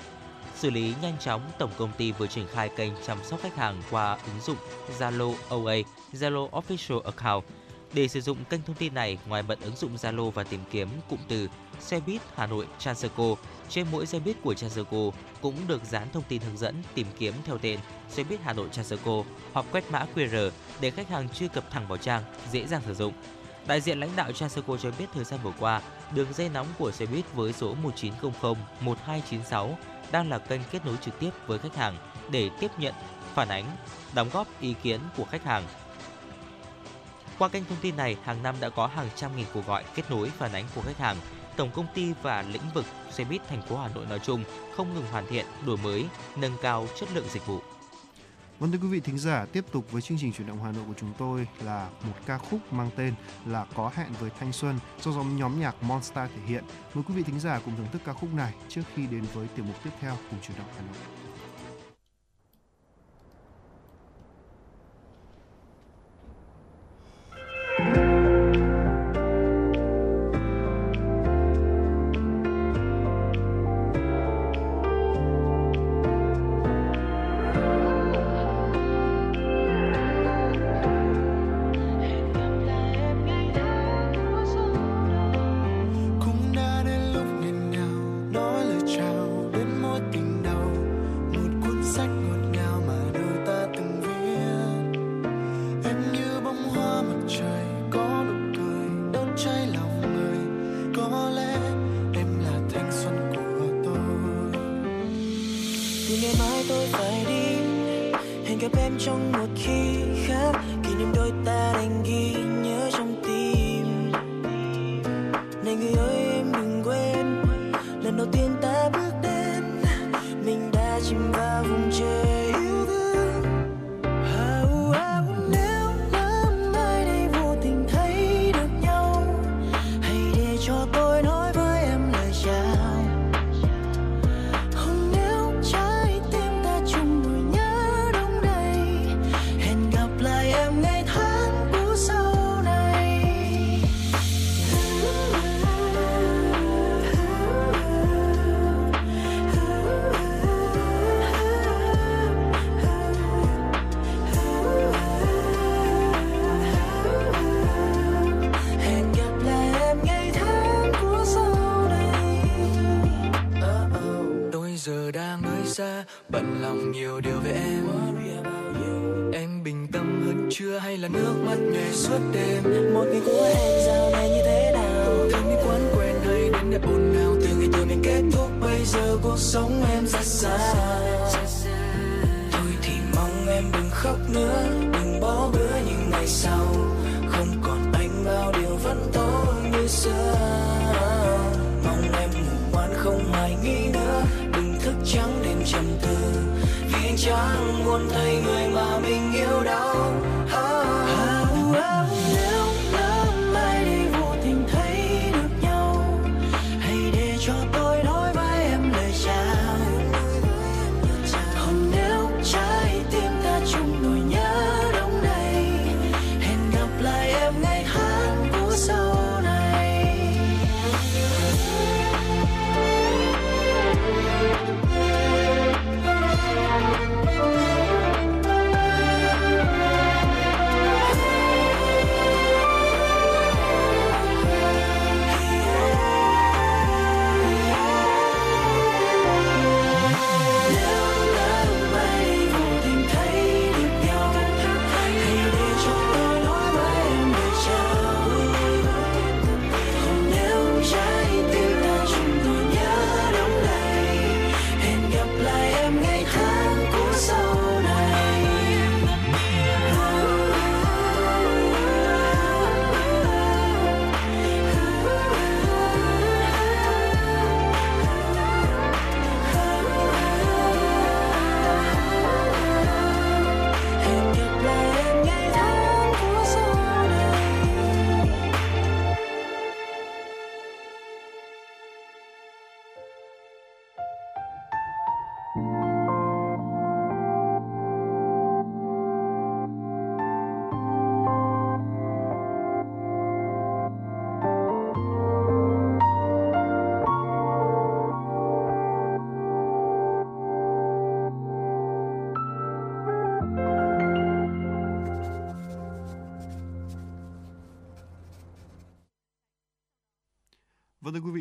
xử 0.57 0.71
lý 0.71 0.95
nhanh 1.03 1.19
chóng, 1.19 1.43
tổng 1.59 1.71
công 1.79 1.93
ty 1.97 2.13
vừa 2.13 2.27
triển 2.27 2.47
khai 2.47 2.71
kênh 2.77 2.93
chăm 3.07 3.19
sóc 3.25 3.41
khách 3.43 3.57
hàng 3.57 3.83
qua 3.91 4.13
ứng 4.13 4.41
dụng 4.43 4.57
Zalo 4.99 5.35
OA, 5.49 5.75
Zalo 6.13 6.51
Official 6.51 7.01
Account. 7.01 7.45
Để 7.93 8.09
sử 8.09 8.21
dụng 8.21 8.45
kênh 8.51 8.63
thông 8.63 8.77
tin 8.77 8.95
này, 8.95 9.19
ngoài 9.29 9.43
bật 9.43 9.61
ứng 9.61 9.77
dụng 9.77 9.97
Zalo 9.97 10.31
và 10.31 10.45
tìm 10.45 10.61
kiếm 10.71 10.89
cụm 11.11 11.19
từ 11.29 11.49
xe 11.81 12.01
buýt 12.07 12.21
Hà 12.35 12.47
Nội 12.47 12.67
Transco 12.79 13.35
trên 13.69 13.87
mỗi 13.93 14.07
xe 14.07 14.19
buýt 14.19 14.37
của 14.43 14.55
Transco 14.55 15.11
cũng 15.41 15.55
được 15.69 15.85
dán 15.85 16.09
thông 16.13 16.23
tin 16.29 16.43
hướng 16.43 16.57
dẫn 16.57 16.83
tìm 16.95 17.07
kiếm 17.19 17.35
theo 17.45 17.59
tên 17.59 17.81
xe 18.09 18.25
buýt 18.25 18.41
Hà 18.41 18.53
Nội 18.53 18.69
Transco 18.73 19.23
hoặc 19.53 19.67
quét 19.73 19.91
mã 19.91 20.07
QR 20.15 20.51
để 20.81 20.91
khách 20.91 21.09
hàng 21.09 21.29
truy 21.29 21.49
cập 21.49 21.71
thẳng 21.71 21.89
vào 21.89 21.99
trang, 21.99 22.23
dễ 22.53 22.67
dàng 22.67 22.83
sử 22.87 22.95
dụng. 22.95 23.13
Đại 23.67 23.81
diện 23.81 24.01
lãnh 24.01 24.17
đạo 24.17 24.33
Transco 24.33 24.77
cho 24.77 24.91
biết 24.99 25.07
thời 25.15 25.25
gian 25.25 25.41
vừa 25.43 25.53
qua, 25.59 25.83
đường 26.15 26.33
dây 26.33 26.49
nóng 26.49 26.67
của 26.79 26.93
xe 26.93 27.07
buýt 27.07 27.35
với 27.35 27.53
số 27.53 27.75
1900 27.75 28.55
1296 28.81 29.79
đang 30.13 30.31
là 30.31 30.39
kênh 30.39 30.61
kết 30.71 30.87
nối 30.87 30.97
trực 31.05 31.19
tiếp 31.19 31.31
với 31.47 31.59
khách 31.59 31.77
hàng 31.77 31.97
để 32.31 32.51
tiếp 32.61 32.71
nhận, 32.79 32.95
phản 33.35 33.49
ánh, 33.49 33.65
đóng 34.15 34.29
góp 34.33 34.61
ý 34.61 34.75
kiến 34.83 35.01
của 35.17 35.25
khách 35.25 35.45
hàng. 35.45 35.65
Qua 37.41 37.49
kênh 37.49 37.65
thông 37.65 37.79
tin 37.81 37.97
này, 37.97 38.17
hàng 38.25 38.43
năm 38.43 38.55
đã 38.61 38.69
có 38.69 38.87
hàng 38.87 39.09
trăm 39.17 39.37
nghìn 39.37 39.47
cuộc 39.55 39.67
gọi 39.67 39.85
kết 39.95 40.11
nối 40.11 40.31
phản 40.31 40.53
ánh 40.53 40.65
của 40.75 40.83
khách 40.83 40.99
hàng. 40.99 41.17
Tổng 41.57 41.71
công 41.75 41.87
ty 41.95 42.13
và 42.23 42.43
lĩnh 42.43 42.63
vực 42.75 42.85
xe 43.11 43.25
buýt 43.25 43.41
thành 43.49 43.63
phố 43.63 43.77
Hà 43.77 43.89
Nội 43.89 44.07
nói 44.07 44.19
chung 44.19 44.45
không 44.77 44.95
ngừng 44.95 45.07
hoàn 45.11 45.27
thiện, 45.27 45.47
đổi 45.67 45.77
mới, 45.77 46.07
nâng 46.37 46.57
cao 46.63 46.87
chất 47.01 47.09
lượng 47.15 47.29
dịch 47.29 47.47
vụ. 47.47 47.61
Vâng 48.59 48.73
thưa 48.73 48.79
quý 48.79 48.89
vị 48.89 49.01
thính 49.01 49.19
giả, 49.19 49.47
tiếp 49.53 49.65
tục 49.73 49.85
với 49.91 50.03
chương 50.03 50.19
trình 50.21 50.33
chuyển 50.33 50.47
động 50.47 50.65
Hà 50.65 50.73
Nội 50.73 50.85
của 50.89 50.95
chúng 51.01 51.13
tôi 51.19 51.47
là 51.65 51.89
một 52.03 52.15
ca 52.27 52.39
khúc 52.39 52.73
mang 52.73 52.91
tên 52.97 53.15
là 53.47 53.67
Có 53.75 53.91
hẹn 53.95 54.13
với 54.21 54.31
thanh 54.41 54.53
xuân 54.53 54.79
do 55.01 55.13
dòng 55.13 55.37
nhóm 55.37 55.61
nhạc 55.61 55.83
Monster 55.83 56.31
thể 56.31 56.43
hiện. 56.47 56.65
Mời 56.95 57.05
quý 57.09 57.15
vị 57.15 57.23
thính 57.23 57.41
giả 57.41 57.61
cùng 57.65 57.77
thưởng 57.77 57.89
thức 57.93 58.03
ca 58.05 58.13
khúc 58.13 58.35
này 58.35 58.53
trước 58.69 58.83
khi 58.95 59.07
đến 59.07 59.25
với 59.35 59.47
tiểu 59.57 59.65
mục 59.65 59.77
tiếp 59.85 59.91
theo 60.01 60.17
cùng 60.31 60.41
chuyển 60.41 60.59
động 60.59 60.69
Hà 60.77 60.83
Nội. 60.83 61.30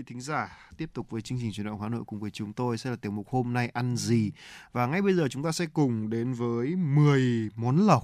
Thính 0.09 0.21
giả, 0.21 0.57
tiếp 0.77 0.89
tục 0.93 1.09
với 1.09 1.21
chương 1.21 1.37
trình 1.41 1.51
chuyển 1.53 1.65
động 1.65 1.81
Hà 1.81 1.89
Nội 1.89 2.03
cùng 2.07 2.19
với 2.19 2.31
chúng 2.31 2.53
tôi 2.53 2.77
sẽ 2.77 2.89
là 2.89 2.95
tiểu 2.95 3.11
mục 3.11 3.29
hôm 3.29 3.53
nay 3.53 3.69
ăn 3.73 3.97
gì. 3.97 4.31
Và 4.71 4.85
ngay 4.85 5.01
bây 5.01 5.13
giờ 5.13 5.27
chúng 5.27 5.43
ta 5.43 5.51
sẽ 5.51 5.65
cùng 5.73 6.09
đến 6.09 6.33
với 6.33 6.75
10 6.75 7.49
món 7.55 7.77
lẩu 7.87 8.03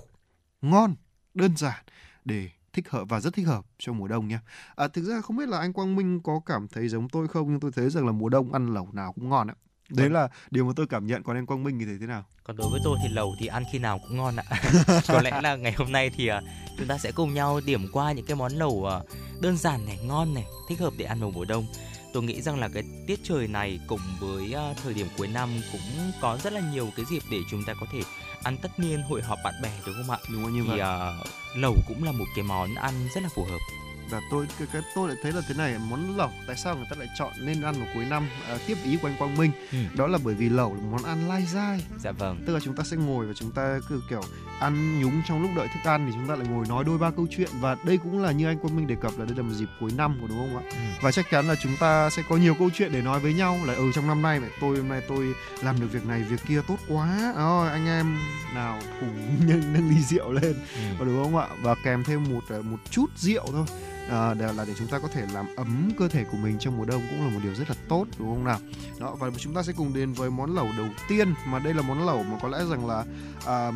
ngon, 0.61 0.95
đơn 1.33 1.57
giản 1.57 1.83
để 2.25 2.49
thích 2.73 2.89
hợp 2.89 3.05
và 3.09 3.19
rất 3.19 3.33
thích 3.33 3.47
hợp 3.47 3.65
cho 3.77 3.93
mùa 3.93 4.07
đông 4.07 4.27
nha. 4.27 4.41
À, 4.75 4.87
thực 4.87 5.03
ra 5.03 5.21
không 5.21 5.37
biết 5.37 5.49
là 5.49 5.59
anh 5.59 5.73
Quang 5.73 5.95
Minh 5.95 6.21
có 6.21 6.41
cảm 6.45 6.67
thấy 6.67 6.87
giống 6.87 7.09
tôi 7.09 7.27
không 7.27 7.51
nhưng 7.51 7.59
tôi 7.59 7.71
thấy 7.75 7.89
rằng 7.89 8.05
là 8.05 8.11
mùa 8.11 8.29
đông 8.29 8.53
ăn 8.53 8.73
lẩu 8.73 8.89
nào 8.93 9.13
cũng 9.13 9.29
ngon 9.29 9.47
ạ. 9.47 9.55
Đấy 9.89 10.09
là 10.09 10.27
điều 10.51 10.65
mà 10.65 10.73
tôi 10.75 10.87
cảm 10.87 11.07
nhận 11.07 11.23
còn 11.23 11.37
anh 11.37 11.45
Quang 11.45 11.63
Minh 11.63 11.79
thì 11.79 11.85
thấy 11.85 11.97
thế 11.99 12.07
nào? 12.07 12.25
Còn 12.43 12.57
đối 12.57 12.69
với 12.69 12.81
tôi 12.83 12.97
thì 13.03 13.09
lẩu 13.09 13.35
thì 13.39 13.47
ăn 13.47 13.63
khi 13.71 13.79
nào 13.79 13.99
cũng 13.99 14.17
ngon 14.17 14.35
ạ. 14.35 14.43
Có 15.07 15.21
lẽ 15.21 15.41
là 15.41 15.55
ngày 15.55 15.73
hôm 15.77 15.91
nay 15.91 16.11
thì 16.15 16.27
à, 16.27 16.41
chúng 16.77 16.87
ta 16.87 16.97
sẽ 16.97 17.11
cùng 17.11 17.33
nhau 17.33 17.61
điểm 17.65 17.87
qua 17.91 18.11
những 18.11 18.25
cái 18.25 18.35
món 18.35 18.51
lẩu 18.51 18.85
à, 18.85 18.99
đơn 19.41 19.57
giản 19.57 19.85
này, 19.85 19.99
ngon 20.03 20.33
này, 20.33 20.45
thích 20.69 20.79
hợp 20.79 20.93
để 20.97 21.05
ăn 21.05 21.19
vào 21.19 21.31
mùa 21.31 21.45
đông. 21.45 21.65
Tôi 22.15 22.23
nghĩ 22.23 22.41
rằng 22.41 22.59
là 22.59 22.67
cái 22.67 22.83
tiết 23.07 23.19
trời 23.23 23.47
này 23.47 23.79
cùng 23.87 23.99
với 24.19 24.53
à, 24.53 24.73
thời 24.83 24.93
điểm 24.93 25.07
cuối 25.17 25.27
năm 25.27 25.49
cũng 25.71 26.11
có 26.21 26.37
rất 26.43 26.53
là 26.53 26.61
nhiều 26.73 26.89
cái 26.95 27.05
dịp 27.09 27.21
để 27.31 27.37
chúng 27.51 27.63
ta 27.63 27.73
có 27.79 27.85
thể 27.91 27.99
ăn 28.43 28.57
tất 28.61 28.79
niên 28.79 29.01
hội 29.01 29.21
họp 29.21 29.39
bạn 29.43 29.53
bè 29.63 29.71
đúng 29.85 29.95
không 29.95 30.09
ạ? 30.15 30.17
Đúng 30.31 30.43
không 30.43 30.53
như 30.53 30.61
Thì 30.63 30.69
vậy. 30.69 30.79
à, 30.79 31.11
lẩu 31.57 31.75
cũng 31.87 32.03
là 32.03 32.11
một 32.11 32.25
cái 32.35 32.43
món 32.43 32.75
ăn 32.75 32.93
rất 33.15 33.23
là 33.23 33.29
phù 33.35 33.43
hợp. 33.43 33.57
và 34.09 34.21
tôi 34.31 34.47
cái, 34.59 34.67
cái 34.73 34.81
tôi 34.95 35.07
lại 35.09 35.17
thấy 35.23 35.31
là 35.31 35.41
thế 35.47 35.53
này 35.57 35.75
món 35.89 36.17
lẩu 36.17 36.29
tại 36.47 36.55
sao 36.63 36.75
người 36.75 36.85
ta 36.89 36.95
lại 36.99 37.07
chọn 37.19 37.31
nên 37.39 37.61
ăn 37.61 37.75
vào 37.79 37.87
cuối 37.93 38.05
năm 38.05 38.27
à, 38.47 38.57
tiếp 38.67 38.77
ý 38.85 38.97
của 39.01 39.07
anh 39.07 39.15
Quang 39.17 39.37
Minh 39.37 39.51
Ừ. 39.71 39.77
đó 39.95 40.07
là 40.07 40.17
bởi 40.23 40.35
vì 40.35 40.49
lẩu 40.49 40.73
là 40.75 40.81
món 40.91 41.03
ăn 41.03 41.27
lai 41.27 41.45
dai 41.53 41.81
Dạ 42.03 42.11
vâng. 42.11 42.43
tức 42.47 42.53
là 42.53 42.59
chúng 42.63 42.75
ta 42.75 42.83
sẽ 42.83 42.97
ngồi 42.97 43.25
và 43.25 43.33
chúng 43.35 43.51
ta 43.51 43.79
cứ 43.89 44.01
kiểu 44.09 44.21
ăn 44.59 44.99
nhúng 44.99 45.21
trong 45.27 45.41
lúc 45.41 45.51
đợi 45.55 45.67
thức 45.67 45.89
ăn 45.89 46.05
thì 46.07 46.11
chúng 46.13 46.27
ta 46.27 46.35
lại 46.35 46.47
ngồi 46.47 46.65
nói 46.69 46.83
đôi 46.83 46.97
ba 46.97 47.11
câu 47.11 47.27
chuyện. 47.29 47.49
Và 47.59 47.75
đây 47.83 47.97
cũng 47.97 48.19
là 48.23 48.31
như 48.31 48.47
anh 48.47 48.59
Quang 48.59 48.75
Minh 48.75 48.87
đề 48.87 48.95
cập 48.95 49.11
là 49.19 49.25
đây 49.25 49.35
là 49.37 49.43
một 49.43 49.53
dịp 49.53 49.69
cuối 49.79 49.91
năm 49.97 50.17
của 50.21 50.27
đúng 50.27 50.37
không 50.37 50.57
ạ? 50.57 50.63
Ừ. 50.69 50.77
và 51.01 51.11
chắc 51.11 51.25
chắn 51.31 51.47
là 51.47 51.55
chúng 51.55 51.77
ta 51.79 52.09
sẽ 52.09 52.23
có 52.29 52.37
nhiều 52.37 52.55
câu 52.59 52.69
chuyện 52.73 52.91
để 52.91 53.01
nói 53.01 53.19
với 53.19 53.33
nhau. 53.33 53.59
Là 53.65 53.73
ừ 53.73 53.91
trong 53.95 54.07
năm 54.07 54.21
nay 54.21 54.39
mẹ 54.39 54.47
tôi 54.61 54.77
hôm 54.77 54.87
nay 54.87 55.01
tôi 55.07 55.33
làm 55.63 55.79
được 55.79 55.87
việc 55.91 56.05
này 56.05 56.23
việc 56.23 56.39
kia 56.47 56.61
tốt 56.67 56.77
quá. 56.87 57.33
Rồi 57.37 57.69
anh 57.69 57.85
em 57.87 58.17
nào 58.55 58.79
cùng 58.99 59.39
nâng, 59.73 59.89
ly 59.89 60.03
rượu 60.03 60.31
lên. 60.31 60.55
Ừ. 60.99 61.05
đúng 61.05 61.23
không 61.23 61.37
ạ? 61.37 61.47
Và 61.61 61.75
kèm 61.83 62.03
thêm 62.03 62.23
một 62.33 62.43
ờ, 62.49 62.61
một 62.61 62.77
chút 62.89 63.07
rượu 63.15 63.45
thôi 63.51 63.65
à, 64.09 64.33
để 64.33 64.53
là 64.53 64.65
để 64.65 64.73
chúng 64.77 64.87
ta 64.87 64.99
có 64.99 65.07
thể 65.07 65.25
làm 65.33 65.45
ấm 65.55 65.91
cơ 65.99 66.07
thể 66.07 66.23
của 66.23 66.37
mình 66.37 66.59
trong 66.59 66.77
mùa 66.77 66.85
đông 66.85 67.01
cũng 67.09 67.25
là 67.25 67.33
một 67.33 67.39
điều 67.43 67.55
rất 67.55 67.69
là 67.69 67.75
tốt 67.87 68.05
đúng 68.19 68.27
không 68.27 68.43
nào? 68.43 68.59
Đó 68.99 69.15
và 69.19 69.29
chúng 69.37 69.53
ta 69.53 69.63
sẽ 69.63 69.73
cùng 69.77 69.93
đến 69.93 70.13
với 70.13 70.29
món 70.29 70.55
lẩu 70.55 70.67
đầu 70.77 70.87
tiên 71.07 71.33
mà 71.45 71.59
đây 71.59 71.73
là 71.73 71.81
món 71.81 72.05
lẩu 72.05 72.23
mà 72.23 72.37
có 72.41 72.47
lẽ 72.47 72.57
rằng 72.69 72.87
là 72.87 73.05
à, 73.45 73.71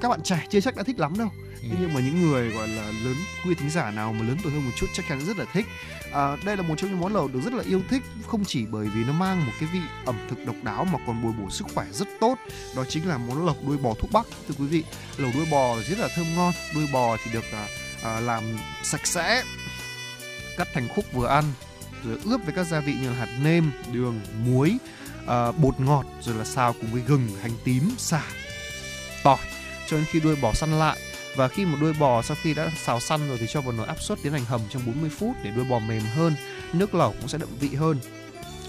các 0.00 0.08
bạn 0.08 0.22
trẻ 0.22 0.46
chưa 0.50 0.60
chắc 0.60 0.76
đã 0.76 0.82
thích 0.82 0.98
lắm 0.98 1.18
đâu. 1.18 1.28
Ừ. 1.62 1.68
thế 1.70 1.76
nhưng 1.80 1.94
mà 1.94 2.00
những 2.00 2.22
người 2.22 2.50
gọi 2.50 2.68
là 2.68 2.82
lớn 3.04 3.14
quý 3.46 3.54
thính 3.54 3.70
giả 3.70 3.90
nào 3.90 4.12
mà 4.12 4.26
lớn 4.26 4.36
tuổi 4.42 4.52
hơn 4.52 4.64
một 4.64 4.70
chút 4.76 4.86
chắc 4.92 5.04
chắn 5.08 5.20
rất 5.20 5.38
là 5.38 5.44
thích. 5.52 5.66
À, 6.12 6.36
đây 6.44 6.56
là 6.56 6.62
một 6.62 6.74
trong 6.78 6.90
những 6.90 7.00
món 7.00 7.14
lẩu 7.14 7.28
được 7.28 7.40
rất 7.44 7.52
là 7.52 7.62
yêu 7.66 7.82
thích 7.90 8.02
không 8.26 8.44
chỉ 8.44 8.66
bởi 8.66 8.88
vì 8.88 9.04
nó 9.04 9.12
mang 9.12 9.46
một 9.46 9.52
cái 9.60 9.68
vị 9.72 9.80
ẩm 10.04 10.16
thực 10.28 10.46
độc 10.46 10.56
đáo 10.62 10.84
mà 10.84 10.98
còn 11.06 11.22
bồi 11.22 11.32
bổ 11.32 11.50
sức 11.50 11.66
khỏe 11.74 11.86
rất 11.92 12.08
tốt. 12.20 12.38
Đó 12.76 12.84
chính 12.88 13.08
là 13.08 13.18
món 13.18 13.46
lẩu 13.46 13.56
đuôi 13.66 13.78
bò 13.78 13.94
thuốc 13.94 14.12
bắc 14.12 14.26
thưa 14.48 14.54
quý 14.58 14.66
vị. 14.66 14.84
Lẩu 15.16 15.30
đuôi 15.34 15.46
bò 15.50 15.76
rất 15.88 15.98
là 15.98 16.08
thơm 16.16 16.26
ngon 16.36 16.52
đuôi 16.74 16.86
bò 16.92 17.16
thì 17.24 17.32
được 17.32 17.44
à, 17.52 17.66
à, 18.02 18.20
làm 18.20 18.42
sạch 18.82 19.06
sẽ 19.06 19.42
cắt 20.56 20.68
thành 20.74 20.88
khúc 20.88 21.04
vừa 21.12 21.26
ăn 21.26 21.44
rồi 22.04 22.18
ướp 22.24 22.40
với 22.44 22.54
các 22.54 22.66
gia 22.66 22.80
vị 22.80 22.94
như 23.02 23.08
là 23.08 23.14
hạt 23.14 23.38
nêm 23.42 23.70
đường 23.92 24.20
muối 24.44 24.78
à, 25.26 25.52
bột 25.52 25.80
ngọt 25.80 26.04
rồi 26.20 26.34
là 26.34 26.44
xào 26.44 26.72
cùng 26.72 26.92
với 26.92 27.02
gừng 27.06 27.28
hành 27.42 27.52
tím 27.64 27.90
sả 27.98 28.22
tỏi 29.26 29.38
cho 29.86 29.96
đến 29.96 30.06
khi 30.10 30.20
đuôi 30.20 30.36
bò 30.42 30.52
săn 30.52 30.78
lại. 30.78 30.98
Và 31.36 31.48
khi 31.48 31.64
một 31.64 31.76
đuôi 31.80 31.92
bò 32.00 32.22
sau 32.22 32.36
khi 32.42 32.54
đã 32.54 32.70
xào 32.76 33.00
săn 33.00 33.28
rồi 33.28 33.38
thì 33.40 33.46
cho 33.48 33.60
vào 33.60 33.72
nồi 33.72 33.86
áp 33.86 34.00
suất 34.00 34.18
tiến 34.22 34.32
hành 34.32 34.44
hầm 34.44 34.60
trong 34.70 34.82
40 34.86 35.10
phút 35.10 35.36
để 35.42 35.50
đuôi 35.50 35.64
bò 35.64 35.78
mềm 35.78 36.02
hơn 36.14 36.34
nước 36.72 36.94
lẩu 36.94 37.14
cũng 37.20 37.28
sẽ 37.28 37.38
đậm 37.38 37.48
vị 37.60 37.74
hơn. 37.74 37.98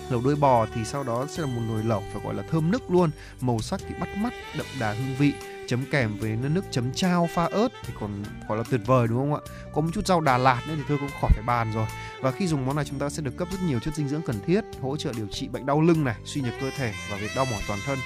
Lẩu 0.09 0.21
đuôi 0.21 0.36
bò 0.36 0.65
thì 0.75 0.86
sau 0.86 1.03
đó 1.03 1.25
sẽ 1.30 1.41
là 1.41 1.47
một 1.47 1.61
nồi 1.67 1.84
lẩu 1.84 2.03
phải 2.13 2.21
gọi 2.23 2.34
là 2.34 2.43
thơm 2.51 2.71
nức 2.71 2.91
luôn 2.91 3.09
màu 3.41 3.59
sắc 3.59 3.82
thì 3.88 3.95
bắt 3.99 4.09
mắt 4.17 4.34
đậm 4.57 4.65
đà 4.80 4.93
hương 4.93 5.15
vị 5.15 5.34
chấm 5.68 5.86
kèm 5.91 6.18
với 6.18 6.30
nước 6.30 6.63
chấm 6.72 6.93
chao 6.93 7.30
pha 7.34 7.45
ớt 7.45 7.68
thì 7.86 7.93
còn 7.99 8.24
gọi 8.47 8.57
là 8.57 8.63
tuyệt 8.70 8.82
vời 8.86 9.07
đúng 9.07 9.18
không 9.18 9.34
ạ 9.34 9.41
có 9.74 9.82
một 9.82 9.89
chút 9.93 10.07
rau 10.07 10.22
Đà 10.22 10.38
Lạt 10.38 10.61
nữa 10.68 10.74
thì 10.78 10.84
thôi 10.88 10.97
cũng 11.01 11.09
khỏi 11.22 11.32
phải 11.34 11.43
bàn 11.45 11.72
rồi 11.74 11.86
và 12.22 12.32
khi 12.32 12.47
dùng 12.47 12.65
món 12.65 12.76
này 12.76 12.86
chúng 12.86 12.99
ta 12.99 13.09
sẽ 13.09 13.22
được 13.22 13.38
cấp 13.38 13.47
rất 13.51 13.57
nhiều 13.68 13.80
chất 13.80 13.95
dinh 13.95 14.07
dưỡng 14.07 14.22
cần 14.22 14.36
thiết 14.47 14.61
hỗ 14.82 14.97
trợ 14.97 15.11
điều 15.18 15.28
trị 15.28 15.47
bệnh 15.47 15.65
đau 15.65 15.82
lưng 15.82 16.03
này 16.03 16.15
suy 16.26 16.41
nhược 16.41 16.53
cơ 16.61 16.70
thể 16.78 16.93
và 17.11 17.18
việc 17.18 17.32
đau 17.36 17.45
mỏi 17.45 17.61
toàn 17.68 17.80
thân 17.86 17.97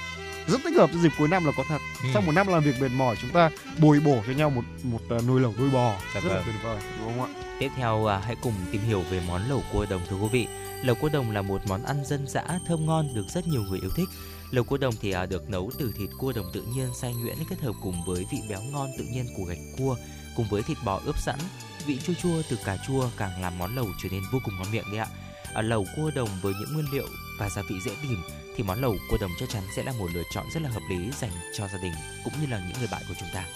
rất 0.48 0.60
thích 0.64 0.76
hợp 0.76 0.90
cho 0.92 0.98
dịp 0.98 1.12
cuối 1.18 1.28
năm 1.28 1.44
là 1.44 1.52
có 1.56 1.64
thật 1.68 1.78
Ừ. 2.02 2.08
sau 2.12 2.22
một 2.22 2.32
năm 2.32 2.46
làm 2.46 2.62
việc 2.62 2.80
mệt 2.80 2.88
mỏi 2.96 3.16
chúng 3.20 3.30
ta 3.30 3.50
bồi 3.78 4.00
bổ 4.00 4.22
cho 4.26 4.32
nhau 4.32 4.50
một 4.50 4.62
một 4.82 5.00
à, 5.10 5.16
nồi 5.26 5.40
lẩu 5.40 5.54
đuôi 5.58 5.70
bò 5.70 5.96
Dạ 6.14 6.20
rất 6.20 6.28
là 6.28 6.34
vâng. 6.34 6.44
tuyệt 6.46 6.54
vời 6.64 6.78
đúng 6.98 7.18
không 7.18 7.34
ạ 7.34 7.42
Tiếp 7.58 7.70
theo 7.76 8.06
à, 8.06 8.18
hãy 8.24 8.36
cùng 8.42 8.52
tìm 8.72 8.82
hiểu 8.82 9.02
về 9.10 9.22
món 9.28 9.48
lẩu 9.48 9.62
cua 9.72 9.86
đồng 9.90 10.00
thưa 10.10 10.16
quý 10.16 10.28
vị. 10.32 10.46
Lẩu 10.82 10.94
cua 10.96 11.08
đồng 11.08 11.30
là 11.30 11.42
một 11.42 11.60
món 11.68 11.82
ăn 11.82 12.04
dân 12.04 12.26
dã 12.26 12.42
thơm 12.66 12.86
ngon 12.86 13.14
được 13.14 13.24
rất 13.28 13.46
nhiều 13.46 13.62
người 13.62 13.78
yêu 13.80 13.90
thích. 13.96 14.08
Lẩu 14.52 14.64
cua 14.64 14.76
đồng 14.76 14.94
thì 15.00 15.10
à, 15.10 15.26
được 15.26 15.50
nấu 15.50 15.70
từ 15.78 15.92
thịt 15.98 16.10
cua 16.18 16.32
đồng 16.32 16.50
tự 16.52 16.62
nhiên 16.62 16.88
xay 16.94 17.14
nhuyễn 17.14 17.36
kết 17.50 17.60
hợp 17.60 17.72
cùng 17.82 18.04
với 18.06 18.26
vị 18.32 18.38
béo 18.48 18.60
ngon 18.62 18.90
tự 18.98 19.04
nhiên 19.04 19.26
của 19.36 19.44
gạch 19.44 19.58
cua 19.78 19.96
cùng 20.36 20.46
với 20.50 20.62
thịt 20.62 20.78
bò 20.84 21.00
ướp 21.04 21.18
sẵn. 21.18 21.38
Vị 21.86 21.98
chua 22.06 22.12
chua 22.22 22.42
từ 22.50 22.58
cà 22.64 22.76
chua 22.86 23.08
càng 23.16 23.42
làm 23.42 23.58
món 23.58 23.76
lẩu 23.76 23.86
trở 24.02 24.08
nên 24.12 24.22
vô 24.32 24.38
cùng 24.44 24.54
ngon 24.58 24.72
miệng 24.72 24.84
đấy 24.90 24.98
ạ. 24.98 25.06
À, 25.54 25.62
lẩu 25.62 25.86
cua 25.96 26.10
đồng 26.14 26.28
với 26.42 26.54
những 26.60 26.74
nguyên 26.74 26.86
liệu 26.92 27.06
và 27.38 27.50
gia 27.50 27.62
vị 27.62 27.74
dễ 27.84 27.92
tìm 28.02 28.22
thì 28.56 28.64
món 28.64 28.80
lẩu 28.80 28.96
cua 29.10 29.16
đồng 29.20 29.30
chắc 29.40 29.48
chắn 29.48 29.62
sẽ 29.76 29.82
là 29.82 29.92
một 29.92 30.08
lựa 30.14 30.22
chọn 30.34 30.46
rất 30.54 30.62
là 30.62 30.68
hợp 30.70 30.82
lý 30.90 31.10
dành 31.20 31.30
cho 31.58 31.68
gia 31.68 31.78
đình 31.82 31.92
cũng 32.24 32.32
như 32.40 32.46
là 32.46 32.62
những 32.68 32.78
người 32.78 32.88
bạn 32.92 33.02
của 33.08 33.14
chúng 33.20 33.28
ta. 33.34 33.46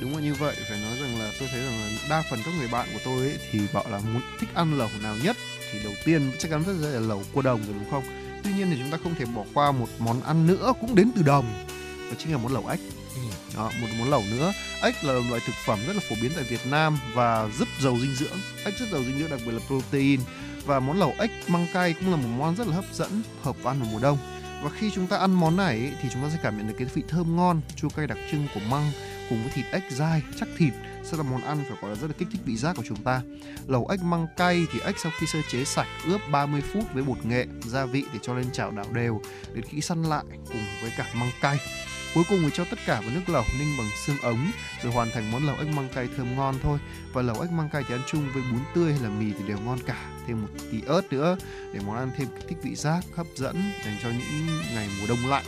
Đúng 0.00 0.16
là 0.16 0.22
như 0.22 0.34
vậy, 0.34 0.56
phải 0.68 0.78
nói 0.78 0.98
rằng 1.00 1.18
là 1.18 1.32
tôi 1.40 1.48
thấy 1.52 1.60
rằng 1.60 1.80
là 1.80 1.90
đa 2.10 2.22
phần 2.30 2.40
các 2.44 2.54
người 2.58 2.68
bạn 2.68 2.88
của 2.92 3.00
tôi 3.04 3.18
ấy 3.18 3.38
thì 3.50 3.60
bảo 3.72 3.84
là 3.90 3.98
muốn 3.98 4.22
thích 4.40 4.48
ăn 4.54 4.78
lẩu 4.78 4.88
nào 5.02 5.16
nhất 5.24 5.36
thì 5.72 5.78
đầu 5.84 5.92
tiên 6.04 6.32
chắc 6.38 6.50
chắn 6.50 6.64
rất 6.66 6.90
là 6.90 7.00
lẩu 7.00 7.22
cua 7.32 7.42
đồng 7.42 7.64
rồi 7.66 7.74
đúng 7.74 7.90
không? 7.90 8.04
Tuy 8.44 8.52
nhiên 8.52 8.70
thì 8.70 8.76
chúng 8.82 8.90
ta 8.90 8.98
không 9.02 9.14
thể 9.14 9.24
bỏ 9.24 9.44
qua 9.54 9.72
một 9.72 9.88
món 9.98 10.22
ăn 10.22 10.46
nữa 10.46 10.72
cũng 10.80 10.94
đến 10.94 11.10
từ 11.16 11.22
đồng, 11.22 11.44
đó 12.10 12.14
chính 12.18 12.32
là 12.32 12.38
món 12.38 12.52
lẩu 12.52 12.66
ếch. 12.66 12.80
Ừ. 13.14 13.20
Đó, 13.56 13.70
một 13.80 13.86
món 13.98 14.10
lẩu 14.10 14.22
nữa. 14.30 14.52
Ếch 14.82 15.04
là 15.04 15.12
loại 15.12 15.40
thực 15.46 15.54
phẩm 15.66 15.78
rất 15.86 15.96
là 15.96 16.02
phổ 16.08 16.16
biến 16.22 16.32
tại 16.34 16.44
Việt 16.44 16.66
Nam 16.66 16.98
và 17.14 17.48
rất 17.58 17.68
giàu 17.80 17.98
dinh 18.00 18.14
dưỡng. 18.14 18.38
Ếch 18.64 18.78
rất 18.78 18.86
giàu 18.92 19.02
dinh 19.04 19.18
dưỡng 19.18 19.30
đặc 19.30 19.40
biệt 19.46 19.52
là 19.52 19.60
protein 19.66 20.20
và 20.66 20.80
món 20.80 20.98
lẩu 20.98 21.14
ếch 21.18 21.30
măng 21.48 21.66
cay 21.72 21.94
cũng 21.94 22.10
là 22.10 22.16
một 22.16 22.28
món 22.38 22.56
rất 22.56 22.66
là 22.66 22.74
hấp 22.74 22.84
dẫn, 22.92 23.22
hợp 23.42 23.56
ăn 23.64 23.80
vào 23.80 23.88
mùa 23.92 23.98
đông. 23.98 24.18
Và 24.62 24.70
khi 24.78 24.90
chúng 24.94 25.06
ta 25.06 25.16
ăn 25.16 25.32
món 25.32 25.56
này 25.56 25.78
ấy, 25.78 25.92
thì 26.02 26.08
chúng 26.12 26.22
ta 26.22 26.28
sẽ 26.30 26.38
cảm 26.42 26.56
nhận 26.56 26.68
được 26.68 26.74
cái 26.78 26.88
vị 26.94 27.02
thơm 27.08 27.36
ngon, 27.36 27.60
chua 27.76 27.88
cay 27.88 28.06
đặc 28.06 28.18
trưng 28.30 28.46
của 28.54 28.60
măng 28.70 28.92
cùng 29.30 29.42
với 29.42 29.52
thịt 29.52 29.66
ếch 29.72 29.90
dai, 29.90 30.22
chắc 30.36 30.48
thịt 30.56 30.72
sẽ 31.02 31.16
là 31.16 31.22
món 31.22 31.42
ăn 31.42 31.64
phải 31.68 31.76
gọi 31.82 31.90
là 31.90 31.96
rất 31.96 32.06
là 32.06 32.14
kích 32.18 32.28
thích 32.32 32.40
vị 32.44 32.56
giác 32.56 32.76
của 32.76 32.82
chúng 32.88 33.02
ta. 33.02 33.22
Lẩu 33.66 33.86
ếch 33.86 34.02
măng 34.02 34.26
cay 34.36 34.66
thì 34.72 34.80
ếch 34.80 34.98
sau 34.98 35.12
khi 35.18 35.26
sơ 35.26 35.38
chế 35.50 35.64
sạch 35.64 35.88
ướp 36.06 36.20
30 36.30 36.60
phút 36.72 36.84
với 36.94 37.02
bột 37.02 37.26
nghệ, 37.26 37.46
gia 37.66 37.84
vị 37.84 38.04
để 38.12 38.18
cho 38.22 38.34
lên 38.34 38.52
chảo 38.52 38.70
đảo 38.70 38.86
đều 38.92 39.22
đến 39.54 39.64
khi 39.64 39.80
săn 39.80 40.02
lại 40.02 40.24
cùng 40.28 40.64
với 40.82 40.92
cả 40.96 41.06
măng 41.14 41.30
cay. 41.40 41.58
Cuối 42.14 42.24
cùng 42.28 42.40
thì 42.42 42.50
cho 42.54 42.64
tất 42.64 42.78
cả 42.86 43.00
vào 43.00 43.10
nước 43.14 43.28
lẩu 43.28 43.44
ninh 43.58 43.68
bằng 43.78 43.88
xương 44.06 44.20
ống 44.22 44.50
rồi 44.82 44.92
hoàn 44.92 45.10
thành 45.10 45.30
món 45.30 45.46
lẩu 45.46 45.56
ếch 45.56 45.68
măng 45.68 45.88
cay 45.88 46.08
thơm 46.16 46.36
ngon 46.36 46.54
thôi. 46.62 46.78
Và 47.12 47.22
lẩu 47.22 47.40
ếch 47.40 47.50
măng 47.50 47.68
cay 47.68 47.82
thì 47.88 47.94
ăn 47.94 48.02
chung 48.06 48.28
với 48.34 48.42
bún 48.52 48.60
tươi 48.74 48.92
hay 48.92 49.02
là 49.02 49.08
mì 49.08 49.32
thì 49.38 49.44
đều 49.48 49.58
ngon 49.58 49.78
cả. 49.86 50.10
Thêm 50.26 50.42
một 50.42 50.48
tí 50.72 50.82
ớt 50.86 51.12
nữa 51.12 51.36
để 51.72 51.80
món 51.86 51.96
ăn 51.96 52.10
thêm 52.16 52.28
kích 52.36 52.44
thích 52.48 52.58
vị 52.62 52.74
giác 52.74 53.04
hấp 53.14 53.26
dẫn 53.36 53.72
dành 53.84 53.96
cho 54.02 54.08
những 54.08 54.46
ngày 54.74 54.88
mùa 55.00 55.06
đông 55.08 55.30
lạnh 55.30 55.44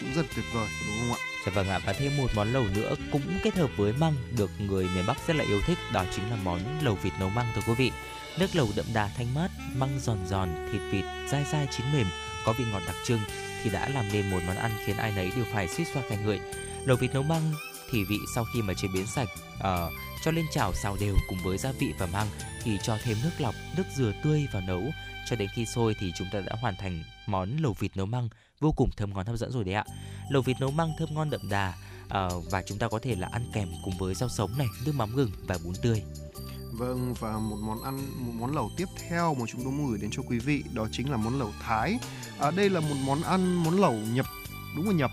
cũng 0.00 0.14
rất 0.14 0.26
tuyệt 0.36 0.44
vời 0.52 0.68
đúng 0.86 0.96
không 0.98 1.16
ạ? 1.16 1.35
Dạ 1.46 1.52
vâng 1.52 1.68
ạ 1.68 1.78
và 1.86 1.92
thêm 1.92 2.16
một 2.16 2.30
món 2.34 2.52
lẩu 2.52 2.64
nữa 2.74 2.94
cũng 3.12 3.22
kết 3.42 3.54
hợp 3.54 3.70
với 3.76 3.92
măng 3.92 4.14
được 4.36 4.50
người 4.60 4.88
miền 4.94 5.04
Bắc 5.06 5.16
rất 5.26 5.36
là 5.36 5.44
yêu 5.44 5.60
thích 5.66 5.78
đó 5.92 6.04
chính 6.16 6.30
là 6.30 6.36
món 6.44 6.60
lẩu 6.82 6.94
vịt 6.94 7.12
nấu 7.20 7.30
măng 7.30 7.46
thưa 7.54 7.62
quý 7.66 7.74
vị. 7.74 7.90
Nước 8.38 8.56
lẩu 8.56 8.68
đậm 8.76 8.86
đà 8.94 9.10
thanh 9.16 9.34
mát, 9.34 9.50
măng 9.76 10.00
giòn 10.00 10.18
giòn, 10.26 10.48
thịt 10.72 10.80
vịt 10.90 11.04
dai 11.30 11.44
dai 11.52 11.68
chín 11.70 11.86
mềm, 11.92 12.06
có 12.44 12.52
vị 12.52 12.64
ngọt 12.72 12.82
đặc 12.86 12.96
trưng 13.06 13.20
thì 13.62 13.70
đã 13.70 13.88
làm 13.88 14.12
nên 14.12 14.30
một 14.30 14.38
món 14.46 14.56
ăn 14.56 14.70
khiến 14.84 14.96
ai 14.96 15.12
nấy 15.12 15.30
đều 15.36 15.44
phải 15.52 15.68
suýt 15.68 15.84
xoa 15.94 16.02
khen 16.08 16.26
ngợi. 16.26 16.40
Lẩu 16.84 16.96
vịt 16.96 17.14
nấu 17.14 17.22
măng 17.22 17.52
thì 17.90 18.04
vị 18.04 18.18
sau 18.34 18.44
khi 18.54 18.62
mà 18.62 18.74
chế 18.74 18.88
biến 18.94 19.06
sạch 19.06 19.28
uh, 19.54 19.92
cho 20.24 20.30
lên 20.30 20.46
chảo 20.52 20.72
xào 20.74 20.96
đều 21.00 21.16
cùng 21.28 21.38
với 21.44 21.58
gia 21.58 21.72
vị 21.72 21.92
và 21.98 22.06
măng 22.06 22.26
thì 22.62 22.78
cho 22.82 22.98
thêm 23.04 23.16
nước 23.24 23.30
lọc, 23.38 23.54
nước 23.76 23.84
dừa 23.96 24.12
tươi 24.24 24.46
vào 24.52 24.62
nấu 24.62 24.82
cho 25.26 25.36
đến 25.36 25.48
khi 25.54 25.66
sôi 25.66 25.96
thì 26.00 26.12
chúng 26.18 26.28
ta 26.32 26.40
đã 26.40 26.56
hoàn 26.60 26.76
thành 26.76 27.04
món 27.26 27.56
lẩu 27.56 27.76
vịt 27.78 27.96
nấu 27.96 28.06
măng 28.06 28.28
vô 28.60 28.72
cùng 28.72 28.90
thơm 28.96 29.14
ngon 29.14 29.26
hấp 29.26 29.36
dẫn 29.36 29.52
rồi 29.52 29.64
đấy 29.64 29.74
ạ. 29.74 29.84
Lẩu 30.30 30.42
vịt 30.42 30.56
nấu 30.60 30.70
măng 30.70 30.92
thơm 30.98 31.14
ngon 31.14 31.30
đậm 31.30 31.48
đà 31.50 31.74
à, 32.08 32.28
và 32.50 32.62
chúng 32.62 32.78
ta 32.78 32.88
có 32.88 32.98
thể 33.02 33.14
là 33.14 33.28
ăn 33.32 33.50
kèm 33.52 33.68
cùng 33.84 33.98
với 33.98 34.14
rau 34.14 34.28
sống 34.28 34.58
này, 34.58 34.66
nước 34.86 34.92
mắm 34.94 35.16
gừng 35.16 35.30
và 35.46 35.58
bún 35.64 35.74
tươi. 35.82 36.02
Vâng 36.72 37.14
và 37.20 37.38
một 37.38 37.56
món 37.60 37.82
ăn 37.82 37.96
một 38.26 38.32
món 38.34 38.54
lẩu 38.54 38.70
tiếp 38.76 38.88
theo 39.08 39.34
mà 39.34 39.44
chúng 39.48 39.60
tôi 39.64 39.72
muốn 39.72 39.90
gửi 39.90 39.98
đến 39.98 40.10
cho 40.12 40.22
quý 40.28 40.38
vị 40.38 40.64
đó 40.72 40.86
chính 40.92 41.10
là 41.10 41.16
món 41.16 41.38
lẩu 41.38 41.52
Thái. 41.62 41.98
À, 42.38 42.50
đây 42.50 42.70
là 42.70 42.80
một 42.80 42.96
món 43.04 43.22
ăn 43.22 43.54
món 43.54 43.80
lẩu 43.80 43.92
nhập 43.92 44.26
đúng 44.76 44.86
là 44.86 44.92
nhập 44.92 45.10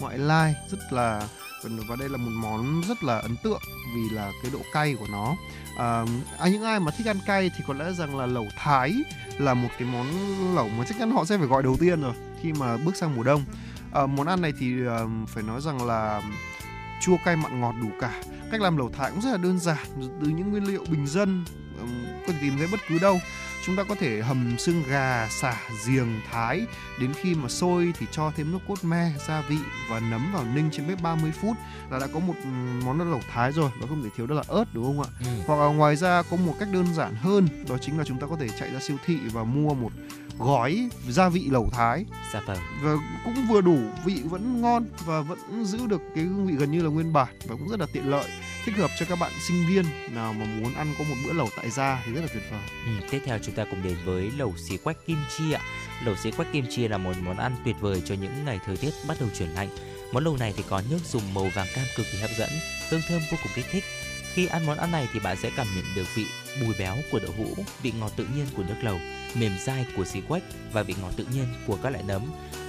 ngoại 0.00 0.18
lai 0.18 0.54
rất 0.70 0.78
là 0.90 1.28
và 1.62 1.96
đây 1.96 2.08
là 2.08 2.16
một 2.16 2.30
món 2.34 2.82
rất 2.88 3.04
là 3.04 3.18
ấn 3.18 3.36
tượng 3.36 3.60
vì 3.94 4.10
là 4.10 4.32
cái 4.42 4.50
độ 4.50 4.58
cay 4.72 4.94
của 4.94 5.06
nó 5.10 5.36
à, 5.78 6.04
à, 6.38 6.48
những 6.48 6.62
ai 6.62 6.80
mà 6.80 6.90
thích 6.90 7.06
ăn 7.06 7.18
cay 7.26 7.50
thì 7.56 7.64
có 7.66 7.74
lẽ 7.74 7.92
rằng 7.92 8.18
là 8.18 8.26
lẩu 8.26 8.46
thái 8.56 8.94
là 9.38 9.54
một 9.54 9.68
cái 9.78 9.88
món 9.92 10.06
lẩu 10.54 10.68
mà 10.68 10.84
chắc 10.88 10.98
chắn 10.98 11.10
họ 11.10 11.24
sẽ 11.24 11.38
phải 11.38 11.46
gọi 11.46 11.62
đầu 11.62 11.76
tiên 11.80 12.00
rồi 12.00 12.14
khi 12.40 12.52
mà 12.52 12.76
bước 12.76 12.96
sang 12.96 13.16
mùa 13.16 13.22
đông. 13.22 13.44
À, 13.92 14.06
món 14.06 14.26
ăn 14.26 14.40
này 14.40 14.52
thì 14.58 14.86
à, 14.86 14.98
phải 15.28 15.42
nói 15.42 15.60
rằng 15.60 15.86
là 15.86 16.22
chua 17.00 17.16
cay 17.24 17.36
mặn 17.36 17.60
ngọt 17.60 17.74
đủ 17.82 17.88
cả. 18.00 18.22
Cách 18.50 18.60
làm 18.60 18.76
lẩu 18.76 18.90
thái 18.90 19.10
cũng 19.10 19.20
rất 19.20 19.30
là 19.30 19.36
đơn 19.36 19.58
giản 19.58 19.86
từ 20.20 20.28
những 20.28 20.50
nguyên 20.50 20.64
liệu 20.64 20.84
bình 20.90 21.06
dân 21.06 21.44
có 22.26 22.32
thể 22.32 22.38
tìm 22.40 22.58
thấy 22.58 22.66
bất 22.72 22.80
cứ 22.88 22.98
đâu. 22.98 23.20
Chúng 23.66 23.76
ta 23.76 23.84
có 23.88 23.94
thể 23.94 24.22
hầm 24.22 24.58
xương 24.58 24.82
gà 24.88 25.28
xả 25.30 25.56
giềng 25.86 26.20
thái 26.30 26.66
đến 27.00 27.12
khi 27.12 27.34
mà 27.34 27.48
sôi 27.48 27.92
thì 27.98 28.06
cho 28.10 28.32
thêm 28.36 28.52
nước 28.52 28.58
cốt 28.68 28.84
me 28.84 29.12
gia 29.28 29.40
vị 29.40 29.56
và 29.90 30.00
nấm 30.00 30.32
vào 30.32 30.44
ninh 30.54 30.68
trên 30.72 30.88
bếp 30.88 31.02
30 31.02 31.32
phút 31.40 31.56
là 31.90 31.98
đã 31.98 32.06
có 32.14 32.20
một 32.20 32.34
món 32.84 33.10
lẩu 33.10 33.20
thái 33.32 33.52
rồi 33.52 33.70
và 33.80 33.86
không 33.86 34.02
thể 34.02 34.08
thiếu 34.16 34.26
đó 34.26 34.34
là 34.34 34.42
ớt 34.48 34.64
đúng 34.72 34.84
không 34.84 35.00
ạ? 35.00 35.08
Ừ. 35.20 35.42
hoặc 35.46 35.56
là 35.56 35.66
ngoài 35.66 35.96
ra 35.96 36.22
có 36.30 36.36
một 36.36 36.54
cách 36.58 36.68
đơn 36.72 36.94
giản 36.94 37.14
hơn 37.14 37.48
đó 37.68 37.76
chính 37.80 37.98
là 37.98 38.04
chúng 38.04 38.20
ta 38.20 38.26
có 38.26 38.36
thể 38.40 38.48
chạy 38.60 38.70
ra 38.72 38.80
siêu 38.80 38.96
thị 39.06 39.18
và 39.32 39.44
mua 39.44 39.74
một 39.74 39.90
gói 40.38 40.88
gia 41.08 41.28
vị 41.28 41.48
lẩu 41.50 41.68
thái 41.72 42.04
dạ 42.32 42.40
vâng 42.46 42.58
và 42.82 42.94
cũng 43.24 43.34
vừa 43.48 43.60
đủ 43.60 43.78
vị 44.04 44.22
vẫn 44.24 44.62
ngon 44.62 44.86
và 45.06 45.20
vẫn 45.20 45.64
giữ 45.64 45.86
được 45.86 46.00
cái 46.14 46.24
hương 46.24 46.46
vị 46.46 46.54
gần 46.58 46.70
như 46.70 46.82
là 46.82 46.88
nguyên 46.88 47.12
bản 47.12 47.34
và 47.46 47.56
cũng 47.56 47.68
rất 47.68 47.80
là 47.80 47.86
tiện 47.92 48.10
lợi 48.10 48.24
thích 48.68 48.76
hợp 48.76 48.90
cho 48.98 49.06
các 49.08 49.18
bạn 49.18 49.32
sinh 49.48 49.66
viên 49.68 49.84
nào 50.14 50.32
mà 50.32 50.44
muốn 50.44 50.74
ăn 50.74 50.94
có 50.98 51.04
một 51.04 51.14
bữa 51.24 51.32
lẩu 51.32 51.48
tại 51.56 51.70
gia 51.70 52.02
thì 52.06 52.12
rất 52.12 52.20
là 52.20 52.26
tuyệt 52.32 52.42
vời. 52.50 52.60
Ừ, 52.86 53.06
tiếp 53.10 53.20
theo 53.24 53.38
chúng 53.38 53.54
ta 53.54 53.64
cùng 53.70 53.82
đến 53.82 53.96
với 54.04 54.30
lẩu 54.38 54.54
xí 54.56 54.76
quách 54.76 55.06
kim 55.06 55.16
chi 55.36 55.52
ạ. 55.52 55.60
Lẩu 56.04 56.16
xí 56.16 56.30
quách 56.30 56.52
kim 56.52 56.64
chi 56.70 56.88
là 56.88 56.98
một 56.98 57.12
món 57.22 57.36
ăn 57.36 57.56
tuyệt 57.64 57.76
vời 57.80 58.02
cho 58.04 58.14
những 58.14 58.44
ngày 58.44 58.60
thời 58.66 58.76
tiết 58.76 58.90
bắt 59.08 59.16
đầu 59.20 59.28
chuyển 59.38 59.48
lạnh. 59.48 59.68
Món 60.12 60.24
lẩu 60.24 60.36
này 60.36 60.54
thì 60.56 60.64
có 60.68 60.82
nước 60.90 60.98
dùng 61.04 61.34
màu 61.34 61.50
vàng 61.54 61.66
cam 61.74 61.84
cực 61.96 62.06
kỳ 62.12 62.18
hấp 62.18 62.30
dẫn, 62.38 62.50
hương 62.90 63.00
thơm 63.08 63.20
vô 63.30 63.36
cùng 63.42 63.52
kích 63.54 63.66
thích. 63.70 63.84
Khi 64.38 64.46
ăn 64.46 64.66
món 64.66 64.78
ăn 64.78 64.92
này 64.92 65.08
thì 65.12 65.20
bạn 65.20 65.36
sẽ 65.36 65.50
cảm 65.56 65.66
nhận 65.76 65.84
được 65.94 66.14
vị 66.14 66.26
bùi 66.60 66.74
béo 66.78 66.96
của 67.12 67.18
đậu 67.18 67.32
hũ, 67.38 67.64
vị 67.82 67.92
ngọt 68.00 68.12
tự 68.16 68.26
nhiên 68.36 68.46
của 68.56 68.62
nước 68.62 68.74
lẩu, 68.82 68.98
mềm 69.34 69.52
dai 69.58 69.86
của 69.96 70.04
xí 70.04 70.20
quách 70.28 70.42
và 70.72 70.82
vị 70.82 70.94
ngọt 71.02 71.10
tự 71.16 71.26
nhiên 71.32 71.44
của 71.66 71.78
các 71.82 71.90
loại 71.90 72.04
nấm. 72.06 72.22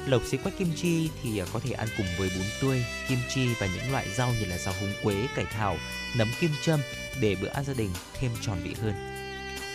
Lẩu 0.05 0.19
xí 0.31 0.37
quách 0.37 0.57
kim 0.57 0.67
chi 0.75 1.09
thì 1.23 1.39
à, 1.39 1.45
có 1.53 1.59
thể 1.59 1.71
ăn 1.71 1.87
cùng 1.97 2.05
với 2.17 2.29
bún 2.37 2.45
tươi, 2.61 2.85
kim 3.09 3.19
chi 3.29 3.47
và 3.59 3.67
những 3.67 3.91
loại 3.91 4.09
rau 4.15 4.33
như 4.39 4.45
là 4.45 4.57
rau 4.57 4.73
húng 4.79 4.93
quế, 5.03 5.27
cải 5.35 5.45
thảo, 5.45 5.77
nấm 6.17 6.27
kim 6.39 6.51
châm 6.61 6.79
để 7.21 7.35
bữa 7.41 7.49
ăn 7.49 7.63
gia 7.65 7.73
đình 7.73 7.89
thêm 8.13 8.31
tròn 8.41 8.57
vị 8.63 8.75
hơn 8.81 9.18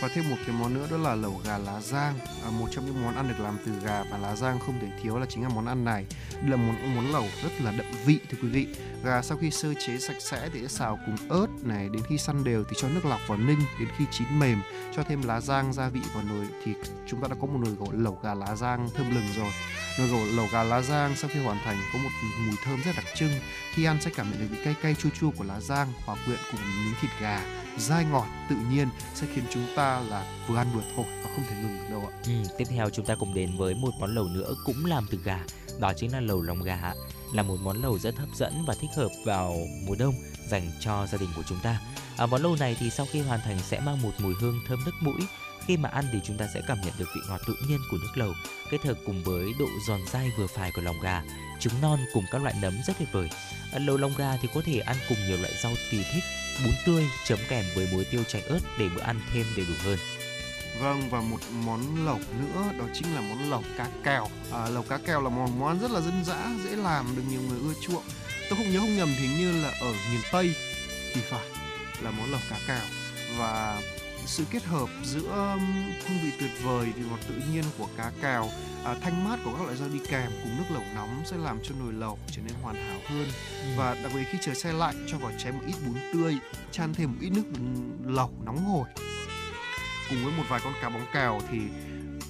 và 0.01 0.07
thêm 0.07 0.29
một 0.29 0.35
cái 0.45 0.55
món 0.59 0.73
nữa 0.73 0.87
đó 0.91 0.97
là 0.97 1.15
lẩu 1.15 1.41
gà 1.45 1.57
lá 1.57 1.81
giang. 1.81 2.13
À, 2.43 2.49
một 2.49 2.67
trong 2.71 2.85
những 2.85 3.03
món 3.03 3.15
ăn 3.15 3.27
được 3.27 3.39
làm 3.39 3.57
từ 3.65 3.71
gà 3.83 4.03
và 4.03 4.17
lá 4.17 4.35
giang 4.35 4.59
không 4.59 4.79
thể 4.81 4.87
thiếu 5.01 5.17
là 5.17 5.25
chính 5.29 5.43
là 5.43 5.49
món 5.49 5.65
ăn 5.65 5.85
này. 5.85 6.05
Đây 6.41 6.49
là 6.49 6.55
một 6.55 6.73
món 6.95 7.11
lẩu 7.11 7.25
rất 7.43 7.61
là 7.61 7.71
đậm 7.71 7.85
vị 8.05 8.19
thưa 8.29 8.37
quý 8.41 8.49
vị. 8.49 8.67
Gà 9.03 9.21
sau 9.21 9.37
khi 9.37 9.51
sơ 9.51 9.73
chế 9.73 9.97
sạch 9.97 10.17
sẽ 10.19 10.49
thì 10.53 10.61
sẽ 10.61 10.67
xào 10.67 10.99
cùng 11.05 11.29
ớt 11.29 11.47
này 11.63 11.89
đến 11.89 12.01
khi 12.09 12.17
săn 12.17 12.43
đều 12.43 12.63
thì 12.63 12.75
cho 12.77 12.87
nước 12.89 13.05
lọc 13.05 13.19
vào 13.27 13.37
ninh 13.37 13.59
đến 13.79 13.89
khi 13.97 14.05
chín 14.11 14.39
mềm 14.39 14.61
cho 14.95 15.03
thêm 15.03 15.21
lá 15.21 15.41
giang 15.41 15.73
gia 15.73 15.89
vị 15.89 16.01
vào 16.13 16.23
nồi 16.23 16.47
thì 16.65 16.73
chúng 17.07 17.21
ta 17.21 17.27
đã 17.27 17.35
có 17.41 17.47
một 17.47 17.59
nồi 17.63 17.73
gỗ 17.79 17.87
lẩu 17.91 18.19
gà 18.23 18.33
lá 18.33 18.55
giang 18.55 18.89
thơm 18.95 19.15
lừng 19.15 19.27
rồi. 19.35 19.51
Nồi 19.99 20.07
gỗ 20.07 20.25
lẩu 20.35 20.47
gà 20.53 20.63
lá 20.63 20.81
giang 20.81 21.15
sau 21.15 21.29
khi 21.33 21.39
hoàn 21.39 21.57
thành 21.65 21.77
có 21.93 21.99
một 21.99 22.09
mùi 22.45 22.55
thơm 22.63 22.81
rất 22.85 22.91
đặc 22.95 23.05
trưng. 23.15 23.31
Khi 23.73 23.85
ăn 23.85 23.97
sẽ 24.01 24.11
cảm 24.15 24.31
nhận 24.31 24.39
được 24.39 24.47
vị 24.51 24.57
cay 24.63 24.75
cay 24.81 24.95
chua 24.95 25.09
chua 25.09 25.31
của 25.31 25.43
lá 25.43 25.59
giang 25.59 25.87
hòa 26.05 26.15
quyện 26.25 26.39
cùng 26.51 26.61
miếng 26.85 26.95
thịt 27.01 27.11
gà 27.21 27.41
dai 27.77 28.05
ngọt 28.05 28.27
tự 28.49 28.55
nhiên 28.71 28.87
sẽ 29.13 29.27
khiến 29.33 29.43
chúng 29.49 29.67
ta 29.75 29.84
ta 29.85 30.01
là 30.09 30.25
vừa 30.47 30.57
ăn 30.57 30.67
vừa 30.73 30.81
thổi 30.95 31.05
và 31.23 31.29
không 31.35 31.45
thể 31.49 31.55
ngừng 31.55 31.77
được 31.77 31.85
đâu 31.89 31.99
ạ. 31.99 32.11
Ừ, 32.25 32.31
tiếp 32.57 32.65
theo 32.69 32.89
chúng 32.89 33.05
ta 33.05 33.15
cùng 33.15 33.33
đến 33.33 33.57
với 33.57 33.75
một 33.75 33.91
món 33.99 34.15
lẩu 34.15 34.25
nữa 34.25 34.55
cũng 34.65 34.85
làm 34.85 35.07
từ 35.11 35.17
gà, 35.23 35.39
đó 35.79 35.93
chính 35.97 36.11
là 36.11 36.19
lẩu 36.19 36.41
lòng 36.41 36.63
gà 36.63 36.93
là 37.33 37.43
một 37.43 37.57
món 37.63 37.81
lẩu 37.81 37.99
rất 37.99 38.15
hấp 38.15 38.29
dẫn 38.35 38.53
và 38.67 38.75
thích 38.81 38.89
hợp 38.95 39.09
vào 39.25 39.55
mùa 39.87 39.95
đông 39.99 40.13
dành 40.47 40.71
cho 40.79 41.07
gia 41.07 41.17
đình 41.17 41.29
của 41.35 41.43
chúng 41.49 41.59
ta. 41.63 41.81
À, 42.17 42.25
món 42.25 42.41
lẩu 42.41 42.55
này 42.55 42.75
thì 42.79 42.89
sau 42.89 43.05
khi 43.11 43.21
hoàn 43.21 43.39
thành 43.41 43.59
sẽ 43.59 43.79
mang 43.79 44.01
một 44.01 44.11
mùi 44.19 44.33
hương 44.41 44.59
thơm 44.67 44.79
nức 44.85 44.93
mũi. 45.01 45.21
Khi 45.67 45.77
mà 45.77 45.89
ăn 45.89 46.05
thì 46.13 46.19
chúng 46.23 46.37
ta 46.37 46.47
sẽ 46.53 46.61
cảm 46.67 46.81
nhận 46.81 46.93
được 46.97 47.09
vị 47.15 47.21
ngọt 47.29 47.41
tự 47.47 47.55
nhiên 47.67 47.79
của 47.91 47.97
nước 47.97 48.11
lẩu 48.15 48.33
kết 48.71 48.83
hợp 48.85 48.97
cùng 49.05 49.23
với 49.23 49.53
độ 49.59 49.65
giòn 49.87 49.99
dai 50.11 50.31
vừa 50.37 50.47
phải 50.47 50.71
của 50.75 50.81
lòng 50.81 50.99
gà, 51.03 51.21
trứng 51.59 51.73
non 51.81 51.99
cùng 52.13 52.25
các 52.31 52.41
loại 52.41 52.55
nấm 52.61 52.77
rất 52.87 52.93
tuyệt 52.99 53.09
vời. 53.11 53.29
Lẩu 53.73 53.97
lòng 53.97 54.13
gà 54.17 54.37
thì 54.41 54.47
có 54.53 54.61
thể 54.65 54.79
ăn 54.79 54.95
cùng 55.09 55.17
nhiều 55.27 55.37
loại 55.37 55.53
rau 55.63 55.73
tùy 55.91 56.05
thích, 56.13 56.23
bún 56.63 56.73
tươi 56.85 57.05
chấm 57.25 57.39
kèm 57.49 57.65
với 57.75 57.87
muối 57.91 58.05
tiêu 58.05 58.23
chanh 58.23 58.47
ớt 58.47 58.59
để 58.79 58.89
bữa 58.95 59.01
ăn 59.01 59.21
thêm 59.33 59.45
đầy 59.57 59.65
đủ 59.65 59.73
hơn. 59.83 59.99
Vâng 60.79 61.09
và 61.09 61.21
một 61.21 61.39
món 61.51 62.05
lẩu 62.05 62.19
nữa 62.39 62.71
đó 62.79 62.85
chính 62.93 63.15
là 63.15 63.21
món 63.21 63.49
lẩu 63.49 63.63
cá 63.77 63.89
kèo. 64.03 64.27
À, 64.51 64.69
lẩu 64.69 64.83
cá 64.83 64.97
kèo 64.97 65.21
là 65.21 65.29
một 65.29 65.49
món 65.57 65.67
ăn 65.67 65.79
rất 65.79 65.91
là 65.91 66.01
dân 66.01 66.25
dã, 66.25 66.49
dễ 66.63 66.75
làm 66.75 67.15
được 67.15 67.23
nhiều 67.29 67.41
người 67.41 67.59
ưa 67.59 67.73
chuộng. 67.81 68.03
Tôi 68.49 68.57
không 68.57 68.71
nhớ 68.71 68.79
không 68.79 68.97
nhầm 68.97 69.15
thì 69.19 69.27
như 69.27 69.63
là 69.63 69.69
ở 69.81 69.91
miền 70.11 70.21
Tây 70.31 70.55
thì 71.13 71.21
phải 71.21 71.45
là 72.01 72.11
món 72.11 72.31
lẩu 72.31 72.41
cá 72.49 72.59
kèo 72.67 72.85
và 73.37 73.81
sự 74.25 74.43
kết 74.51 74.63
hợp 74.63 74.89
giữa 75.03 75.57
hương 76.07 76.19
vị 76.23 76.31
tuyệt 76.39 76.51
vời 76.63 76.85
vị 76.95 77.03
ngọt 77.09 77.19
tự 77.27 77.35
nhiên 77.51 77.63
của 77.77 77.87
cá 77.97 78.11
cào 78.21 78.49
à, 78.83 78.95
thanh 79.01 79.23
mát 79.23 79.39
của 79.45 79.51
các 79.51 79.63
loại 79.63 79.77
rau 79.77 79.89
đi 79.89 79.99
kèm 80.09 80.31
cùng 80.43 80.57
nước 80.57 80.63
lẩu 80.69 80.83
nóng 80.95 81.21
sẽ 81.25 81.37
làm 81.37 81.59
cho 81.63 81.75
nồi 81.79 81.93
lẩu 81.93 82.19
trở 82.31 82.41
nên 82.41 82.53
hoàn 82.61 82.75
hảo 82.75 82.99
hơn 83.05 83.27
ừ. 83.61 83.67
và 83.77 83.95
đặc 84.03 84.11
biệt 84.15 84.23
khi 84.31 84.37
trời 84.41 84.55
xe 84.55 84.73
lạnh 84.73 85.05
cho 85.07 85.17
vào 85.17 85.31
chén 85.37 85.55
một 85.55 85.61
ít 85.67 85.75
bún 85.85 85.95
tươi 86.13 86.37
chan 86.71 86.93
thêm 86.93 87.11
một 87.11 87.17
ít 87.21 87.29
nước 87.29 87.43
lẩu 88.05 88.31
nóng 88.45 88.65
hổi 88.65 88.87
cùng 90.09 90.23
với 90.23 90.33
một 90.37 90.43
vài 90.49 90.61
con 90.63 90.73
cá 90.81 90.89
bóng 90.89 91.05
cào 91.13 91.41
thì 91.51 91.59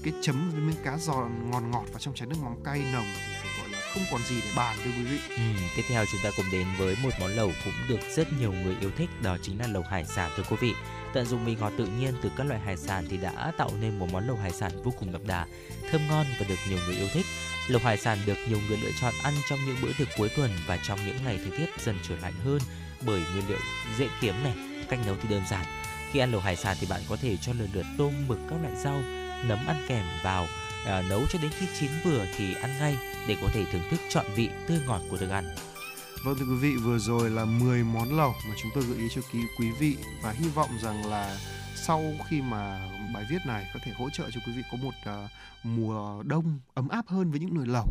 cái 0.04 0.14
chấm 0.22 0.52
với 0.52 0.62
miếng 0.62 0.84
cá 0.84 0.98
giòn 0.98 1.52
ngọt 1.52 1.64
ngọt 1.72 1.86
và 1.94 2.00
trong 2.00 2.14
chén 2.14 2.30
nước 2.30 2.36
mắm 2.44 2.56
cay 2.64 2.80
nồng 2.94 3.06
thì 3.16 3.34
phải 3.42 3.52
gọi 3.60 3.70
là 3.70 3.80
không 3.94 4.04
còn 4.12 4.22
gì 4.24 4.42
để 4.42 4.48
bàn 4.58 4.78
thưa 4.84 4.92
quý 4.92 5.04
vị. 5.04 5.20
Ừ, 5.30 5.44
tiếp 5.76 5.84
theo 5.88 6.06
chúng 6.12 6.22
ta 6.24 6.30
cùng 6.38 6.46
đến 6.52 6.68
với 6.78 6.96
một 7.04 7.10
món 7.20 7.30
lẩu 7.30 7.52
cũng 7.64 7.74
được 7.90 8.00
rất 8.16 8.28
nhiều 8.40 8.52
người 8.52 8.76
yêu 8.82 8.92
thích 8.98 9.10
đó 9.22 9.38
chính 9.42 9.60
là 9.60 9.68
lẩu 9.68 9.84
hải 9.84 10.06
sản 10.06 10.32
thưa 10.38 10.44
quý 10.50 10.58
vị. 10.60 10.74
Tận 11.16 11.26
dụng 11.26 11.46
vị 11.46 11.56
ngọt 11.60 11.74
tự 11.78 11.86
nhiên 11.86 12.14
từ 12.22 12.32
các 12.38 12.44
loại 12.48 12.60
hải 12.60 12.78
sản 12.78 13.06
thì 13.10 13.18
đã 13.18 13.52
tạo 13.58 13.70
nên 13.82 14.00
một 14.00 14.08
món 14.12 14.28
lẩu 14.28 14.36
hải 14.36 14.52
sản 14.52 14.72
vô 14.84 14.94
cùng 15.00 15.12
đậm 15.12 15.28
đà, 15.28 15.46
thơm 15.92 16.02
ngon 16.08 16.26
và 16.40 16.46
được 16.50 16.56
nhiều 16.70 16.80
người 16.86 16.96
yêu 16.96 17.08
thích. 17.14 17.26
Lẩu 17.68 17.82
hải 17.82 17.98
sản 17.98 18.18
được 18.26 18.38
nhiều 18.50 18.60
người 18.68 18.78
lựa 18.78 18.92
chọn 19.02 19.14
ăn 19.24 19.34
trong 19.50 19.60
những 19.66 19.76
bữa 19.82 19.94
tiệc 19.98 20.08
cuối 20.18 20.30
tuần 20.36 20.52
và 20.68 20.78
trong 20.88 21.00
những 21.06 21.18
ngày 21.26 21.38
thời 21.38 21.58
tiết 21.58 21.82
dần 21.86 21.96
trở 22.10 22.16
lạnh 22.22 22.34
hơn 22.46 22.60
bởi 23.06 23.22
nguyên 23.34 23.50
liệu 23.50 23.58
dễ 23.98 24.08
kiếm 24.22 24.36
này, 24.44 24.54
cách 24.90 25.00
nấu 25.06 25.16
thì 25.22 25.30
đơn 25.30 25.42
giản. 25.50 25.66
Khi 26.12 26.20
ăn 26.20 26.32
lẩu 26.32 26.42
hải 26.42 26.56
sản 26.56 26.78
thì 26.80 26.88
bạn 26.90 27.02
có 27.10 27.16
thể 27.16 27.38
cho 27.38 27.54
lần 27.54 27.70
lượt 27.74 27.86
tôm, 27.98 28.14
mực, 28.28 28.40
các 28.50 28.56
loại 28.62 28.76
rau, 28.84 29.02
nấm 29.44 29.68
ăn 29.68 29.86
kèm 29.88 30.06
vào 30.24 30.48
à, 30.86 31.02
nấu 31.10 31.22
cho 31.30 31.40
đến 31.42 31.52
khi 31.60 31.66
chín 31.80 31.90
vừa 32.04 32.26
thì 32.38 32.54
ăn 32.54 32.80
ngay 32.80 32.98
để 33.28 33.36
có 33.42 33.48
thể 33.54 33.64
thưởng 33.72 33.84
thức 33.92 34.00
trọn 34.10 34.26
vị 34.36 34.50
tươi 34.68 34.80
ngọt 34.88 35.02
của 35.10 35.18
thức 35.18 35.30
ăn. 35.30 35.56
Vâng 36.26 36.36
thưa 36.40 36.46
quý 36.46 36.56
vị, 36.56 36.76
vừa 36.76 36.98
rồi 36.98 37.30
là 37.30 37.46
10 37.46 37.84
món 37.84 38.18
lẩu 38.18 38.36
mà 38.50 38.56
chúng 38.62 38.72
tôi 38.76 38.84
gợi 38.84 38.98
ý 38.98 39.08
cho 39.16 39.22
quý 39.34 39.40
quý 39.60 39.72
vị 39.72 39.98
và 40.24 40.32
hy 40.32 40.50
vọng 40.50 40.70
rằng 40.82 41.10
là 41.10 41.38
sau 41.76 42.04
khi 42.28 42.42
mà 42.42 42.90
bài 43.14 43.26
viết 43.30 43.38
này 43.46 43.66
có 43.74 43.80
thể 43.84 43.92
hỗ 43.98 44.10
trợ 44.10 44.24
cho 44.34 44.40
quý 44.48 44.54
vị 44.56 44.62
có 44.72 44.78
một 44.78 44.94
uh, 45.26 45.30
mùa 45.64 46.24
đông 46.24 46.60
ấm 46.74 46.88
áp 46.88 47.08
hơn 47.08 47.32
với 47.32 47.40
những 47.40 47.54
nồi 47.54 47.68
lẩu. 47.68 47.86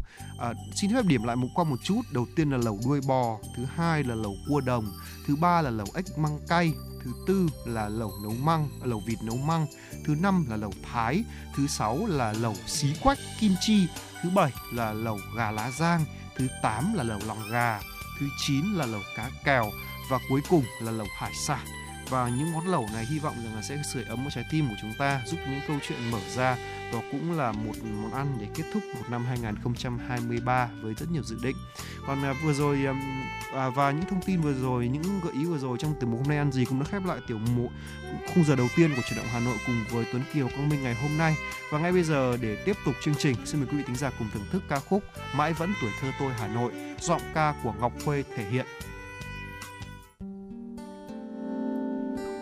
Uh, 0.51 0.57
xin 0.75 0.95
phép 0.95 1.05
điểm 1.05 1.25
lại 1.25 1.37
một 1.37 1.49
qua 1.55 1.65
một 1.65 1.77
chút. 1.83 2.01
Đầu 2.13 2.27
tiên 2.37 2.51
là 2.51 2.57
lẩu 2.57 2.81
đuôi 2.87 3.01
bò, 3.09 3.39
thứ 3.57 3.65
hai 3.77 4.05
là 4.05 4.15
lẩu 4.15 4.37
cua 4.49 4.61
đồng, 4.61 4.93
thứ 5.27 5.37
ba 5.37 5.63
là 5.63 5.71
lẩu 5.71 5.87
ếch 5.95 6.19
măng 6.19 6.39
cay, 6.49 6.73
thứ 7.05 7.13
tư 7.27 7.49
là 7.67 7.89
lẩu 7.89 8.13
nấu 8.23 8.33
măng, 8.33 8.69
à, 8.83 8.87
lẩu 8.87 9.03
vịt 9.07 9.19
nấu 9.23 9.37
măng, 9.37 9.67
thứ 10.07 10.15
năm 10.21 10.47
là 10.51 10.57
lẩu 10.57 10.73
thái, 10.93 11.25
thứ 11.57 11.67
sáu 11.67 12.07
là 12.07 12.33
lẩu 12.33 12.55
xí 12.67 12.95
quách 13.03 13.19
kim 13.41 13.53
chi, 13.61 13.87
thứ 14.23 14.31
bảy 14.31 14.53
là 14.73 14.93
lẩu 14.93 15.19
gà 15.37 15.51
lá 15.51 15.71
giang, 15.71 16.05
thứ 16.37 16.49
tám 16.63 16.95
là 16.95 17.03
lẩu 17.03 17.21
lòng 17.27 17.51
gà, 17.51 17.81
thứ 18.21 18.27
chín 18.47 18.65
là 18.75 18.87
lẩu 18.87 19.03
cá 19.17 19.31
kèo 19.45 19.73
và 20.11 20.19
cuối 20.29 20.41
cùng 20.49 20.65
là 20.81 20.93
lẩu 20.93 21.07
hải 21.19 21.35
sản 21.35 21.84
và 22.11 22.29
những 22.29 22.53
món 22.53 22.69
lẩu 22.69 22.89
này 22.93 23.07
hy 23.07 23.19
vọng 23.19 23.35
rằng 23.45 23.55
là 23.55 23.63
sẽ 23.63 23.79
sưởi 23.93 24.05
ấm 24.05 24.25
một 24.25 24.31
trái 24.35 24.45
tim 24.51 24.69
của 24.69 24.75
chúng 24.81 24.93
ta 24.99 25.21
giúp 25.27 25.37
những 25.51 25.61
câu 25.69 25.77
chuyện 25.89 25.99
mở 26.11 26.19
ra. 26.37 26.57
Đó 26.93 27.01
cũng 27.13 27.33
là 27.33 27.53
một 27.53 27.73
món 28.03 28.13
ăn 28.13 28.37
để 28.41 28.47
kết 28.55 28.65
thúc 28.73 28.83
một 28.95 29.11
năm 29.11 29.25
2023 29.25 30.69
với 30.83 30.95
rất 30.95 31.11
nhiều 31.11 31.23
dự 31.23 31.37
định. 31.43 31.57
Còn 32.07 32.25
à, 32.25 32.35
vừa 32.45 32.53
rồi 32.53 32.87
à, 32.87 32.95
à, 33.55 33.69
và 33.69 33.91
những 33.91 34.05
thông 34.11 34.23
tin 34.23 34.41
vừa 34.41 34.53
rồi 34.53 34.89
những 34.89 35.21
gợi 35.25 35.33
ý 35.33 35.45
vừa 35.45 35.59
rồi 35.59 35.79
trong 35.79 35.95
từ 36.01 36.07
mục 36.07 36.21
hôm 36.21 36.29
nay 36.29 36.39
ăn 36.39 36.53
gì 36.53 36.65
cũng 36.65 36.81
đã 36.81 36.87
khép 36.91 37.03
lại 37.07 37.19
tiểu 37.27 37.39
mục 37.57 37.71
khung 38.35 38.45
giờ 38.45 38.57
đầu 38.57 38.69
tiên 38.77 38.91
của 38.97 39.03
chuyển 39.09 39.17
động 39.17 39.27
Hà 39.33 39.41
Nội 39.41 39.57
cùng 39.67 39.85
với 39.91 40.05
Tuấn 40.13 40.23
Kiều 40.35 40.49
Quang 40.49 40.69
Minh 40.69 40.83
ngày 40.83 40.95
hôm 40.95 41.19
nay. 41.19 41.37
Và 41.71 41.79
ngay 41.79 41.93
bây 41.93 42.03
giờ 42.03 42.37
để 42.41 42.57
tiếp 42.65 42.77
tục 42.85 42.95
chương 43.05 43.15
trình 43.19 43.37
xin 43.45 43.61
mời 43.61 43.69
quý 43.73 43.79
vị 43.79 43.85
thính 43.87 43.97
giả 43.97 44.11
cùng 44.19 44.29
thưởng 44.35 44.47
thức 44.53 44.63
ca 44.69 44.81
khúc 44.81 45.03
mãi 45.35 45.53
vẫn 45.53 45.75
tuổi 45.81 45.91
thơ 46.01 46.09
tôi 46.21 46.33
Hà 46.39 46.49
Nội 46.49 46.73
giọng 47.01 47.23
ca 47.35 47.55
của 47.63 47.73
Ngọc 47.81 47.93
Khuê 48.05 48.25
thể 48.37 48.51
hiện. 48.51 48.67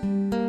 Thank 0.03 0.35
you. 0.35 0.42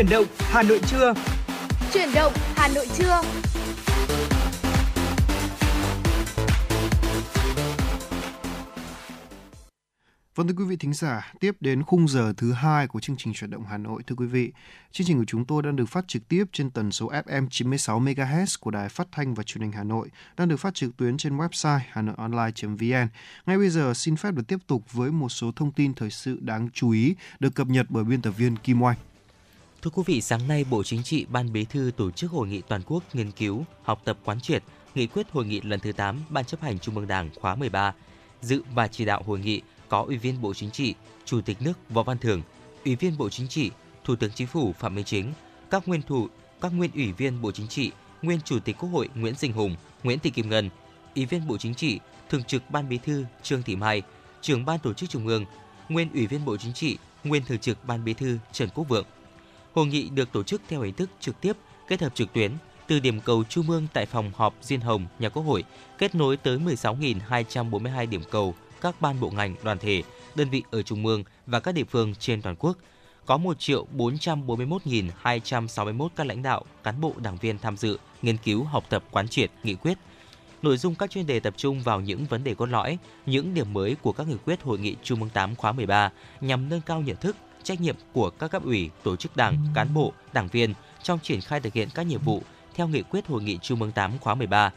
Chuyển 0.00 0.10
động 0.10 0.26
Hà 0.38 0.62
Nội 0.62 0.80
trưa. 0.86 1.14
Chuyển 1.92 2.08
động 2.14 2.32
Hà 2.56 2.68
Nội 2.68 2.86
trưa. 2.96 3.22
Vâng 10.34 10.48
thưa 10.48 10.54
quý 10.56 10.64
vị 10.64 10.76
thính 10.76 10.92
giả, 10.94 11.32
tiếp 11.40 11.56
đến 11.60 11.82
khung 11.82 12.08
giờ 12.08 12.32
thứ 12.36 12.52
hai 12.52 12.86
của 12.86 13.00
chương 13.00 13.16
trình 13.16 13.32
chuyển 13.34 13.50
động 13.50 13.64
Hà 13.70 13.78
Nội 13.78 14.02
thưa 14.06 14.14
quý 14.14 14.26
vị. 14.26 14.52
Chương 14.92 15.06
trình 15.06 15.18
của 15.18 15.24
chúng 15.26 15.44
tôi 15.44 15.62
đang 15.62 15.76
được 15.76 15.86
phát 15.86 16.08
trực 16.08 16.28
tiếp 16.28 16.44
trên 16.52 16.70
tần 16.70 16.92
số 16.92 17.10
FM 17.10 17.46
96 17.50 18.00
MHz 18.00 18.56
của 18.60 18.70
Đài 18.70 18.88
Phát 18.88 19.08
thanh 19.12 19.34
và 19.34 19.42
Truyền 19.42 19.62
hình 19.62 19.72
Hà 19.72 19.84
Nội, 19.84 20.08
đang 20.36 20.48
được 20.48 20.56
phát 20.56 20.74
trực 20.74 20.96
tuyến 20.96 21.16
trên 21.16 21.36
website 21.36 21.80
hanoionline.vn. 21.90 23.08
Ngay 23.46 23.58
bây 23.58 23.68
giờ 23.68 23.94
xin 23.94 24.16
phép 24.16 24.34
được 24.34 24.46
tiếp 24.48 24.58
tục 24.66 24.92
với 24.92 25.10
một 25.10 25.28
số 25.28 25.52
thông 25.56 25.72
tin 25.72 25.94
thời 25.94 26.10
sự 26.10 26.38
đáng 26.40 26.68
chú 26.74 26.90
ý 26.90 27.14
được 27.40 27.54
cập 27.54 27.66
nhật 27.66 27.86
bởi 27.88 28.04
biên 28.04 28.22
tập 28.22 28.30
viên 28.30 28.56
Kim 28.56 28.82
Oanh. 28.82 28.96
Thưa 29.82 29.90
quý 29.90 30.02
vị, 30.06 30.20
sáng 30.20 30.48
nay 30.48 30.64
Bộ 30.70 30.82
Chính 30.82 31.02
trị 31.02 31.26
Ban 31.28 31.52
Bí 31.52 31.64
thư 31.64 31.90
tổ 31.96 32.10
chức 32.10 32.30
hội 32.30 32.48
nghị 32.48 32.62
toàn 32.68 32.82
quốc 32.86 33.04
nghiên 33.12 33.30
cứu, 33.30 33.64
học 33.82 34.02
tập 34.04 34.18
quán 34.24 34.40
triệt, 34.40 34.62
nghị 34.94 35.06
quyết 35.06 35.30
hội 35.30 35.46
nghị 35.46 35.60
lần 35.60 35.80
thứ 35.80 35.92
8 35.92 36.20
Ban 36.28 36.44
chấp 36.44 36.60
hành 36.60 36.78
Trung 36.78 36.96
ương 36.96 37.06
Đảng 37.06 37.30
khóa 37.40 37.54
13. 37.54 37.94
Dự 38.40 38.62
và 38.74 38.88
chỉ 38.88 39.04
đạo 39.04 39.22
hội 39.26 39.38
nghị 39.38 39.62
có 39.88 40.02
Ủy 40.02 40.16
viên 40.16 40.42
Bộ 40.42 40.54
Chính 40.54 40.70
trị, 40.70 40.94
Chủ 41.24 41.40
tịch 41.40 41.62
nước 41.62 41.72
Võ 41.88 42.02
Văn 42.02 42.18
Thưởng, 42.18 42.42
Ủy 42.84 42.96
viên 42.96 43.18
Bộ 43.18 43.28
Chính 43.28 43.48
trị, 43.48 43.70
Thủ 44.04 44.16
tướng 44.16 44.30
Chính 44.34 44.46
phủ 44.46 44.72
Phạm 44.78 44.94
Minh 44.94 45.04
Chính, 45.04 45.32
các 45.70 45.88
nguyên 45.88 46.02
thủ, 46.02 46.28
các 46.60 46.72
nguyên 46.72 46.90
ủy 46.94 47.12
viên 47.12 47.42
Bộ 47.42 47.52
Chính 47.52 47.68
trị, 47.68 47.90
nguyên 48.22 48.40
Chủ 48.44 48.58
tịch 48.58 48.76
Quốc 48.78 48.88
hội 48.88 49.08
Nguyễn 49.14 49.34
Sinh 49.34 49.52
Hùng, 49.52 49.76
Nguyễn 50.02 50.18
Thị 50.18 50.30
Kim 50.30 50.48
Ngân, 50.48 50.70
Ủy 51.16 51.26
viên 51.26 51.46
Bộ 51.46 51.56
Chính 51.58 51.74
trị, 51.74 52.00
Thường 52.28 52.44
trực 52.44 52.70
Ban 52.70 52.88
Bí 52.88 52.98
thư 52.98 53.24
Trương 53.42 53.62
Thị 53.62 53.76
Mai, 53.76 54.02
Trưởng 54.40 54.64
ban 54.64 54.78
Tổ 54.78 54.92
chức 54.92 55.10
Trung 55.10 55.26
ương, 55.26 55.44
nguyên 55.88 56.12
Ủy 56.12 56.26
viên 56.26 56.44
Bộ 56.44 56.56
Chính 56.56 56.72
trị, 56.72 56.98
nguyên 57.24 57.44
Thường 57.44 57.58
trực 57.58 57.84
Ban 57.84 58.04
Bí 58.04 58.14
thư 58.14 58.38
Trần 58.52 58.68
Quốc 58.74 58.84
Vượng. 58.88 59.06
Hội 59.74 59.86
nghị 59.86 60.08
được 60.08 60.32
tổ 60.32 60.42
chức 60.42 60.62
theo 60.68 60.80
hình 60.80 60.94
thức 60.94 61.10
trực 61.20 61.40
tiếp 61.40 61.56
kết 61.88 62.00
hợp 62.00 62.14
trực 62.14 62.32
tuyến 62.32 62.52
từ 62.86 63.00
điểm 63.00 63.20
cầu 63.20 63.44
Trung 63.44 63.70
ương 63.70 63.86
tại 63.92 64.06
phòng 64.06 64.32
họp 64.36 64.54
Diên 64.62 64.80
Hồng, 64.80 65.06
nhà 65.18 65.28
Quốc 65.28 65.42
hội, 65.42 65.64
kết 65.98 66.14
nối 66.14 66.36
tới 66.36 66.58
16.242 66.58 68.08
điểm 68.08 68.22
cầu 68.30 68.54
các 68.80 69.00
ban 69.00 69.20
bộ 69.20 69.30
ngành, 69.30 69.54
đoàn 69.62 69.78
thể, 69.78 70.02
đơn 70.34 70.50
vị 70.50 70.62
ở 70.70 70.82
Trung 70.82 71.06
ương 71.06 71.24
và 71.46 71.60
các 71.60 71.72
địa 71.72 71.84
phương 71.84 72.14
trên 72.14 72.42
toàn 72.42 72.56
quốc. 72.58 72.76
Có 73.26 73.36
1 73.36 73.58
triệu 73.58 73.86
441.261 73.96 76.08
các 76.16 76.26
lãnh 76.26 76.42
đạo, 76.42 76.64
cán 76.82 77.00
bộ, 77.00 77.14
đảng 77.18 77.36
viên 77.36 77.58
tham 77.58 77.76
dự, 77.76 77.98
nghiên 78.22 78.36
cứu, 78.36 78.64
học 78.64 78.84
tập, 78.88 79.04
quán 79.10 79.28
triệt, 79.28 79.50
nghị 79.62 79.74
quyết. 79.74 79.98
Nội 80.62 80.76
dung 80.76 80.94
các 80.94 81.10
chuyên 81.10 81.26
đề 81.26 81.40
tập 81.40 81.54
trung 81.56 81.80
vào 81.80 82.00
những 82.00 82.24
vấn 82.24 82.44
đề 82.44 82.54
cốt 82.54 82.66
lõi, 82.66 82.98
những 83.26 83.54
điểm 83.54 83.72
mới 83.72 83.96
của 84.02 84.12
các 84.12 84.28
nghị 84.28 84.36
quyết 84.44 84.62
Hội 84.62 84.78
nghị 84.78 84.96
Trung 85.02 85.20
ương 85.20 85.30
8 85.30 85.56
khóa 85.56 85.72
13 85.72 86.10
nhằm 86.40 86.68
nâng 86.68 86.80
cao 86.80 87.00
nhận 87.00 87.16
thức, 87.16 87.36
trách 87.62 87.80
nhiệm 87.80 87.96
của 88.12 88.30
các 88.30 88.48
cấp 88.48 88.64
ủy, 88.64 88.90
tổ 89.02 89.16
chức 89.16 89.36
đảng, 89.36 89.56
cán 89.74 89.94
bộ, 89.94 90.12
đảng 90.32 90.48
viên 90.48 90.74
trong 91.02 91.18
triển 91.22 91.40
khai 91.40 91.60
thực 91.60 91.72
hiện 91.72 91.88
các 91.94 92.06
nhiệm 92.06 92.20
vụ 92.20 92.42
theo 92.74 92.88
nghị 92.88 93.02
quyết 93.02 93.26
Hội 93.26 93.42
nghị 93.42 93.58
Trung 93.62 93.82
ương 93.82 93.92
8 93.92 94.18
khóa 94.18 94.34
13. 94.34 94.72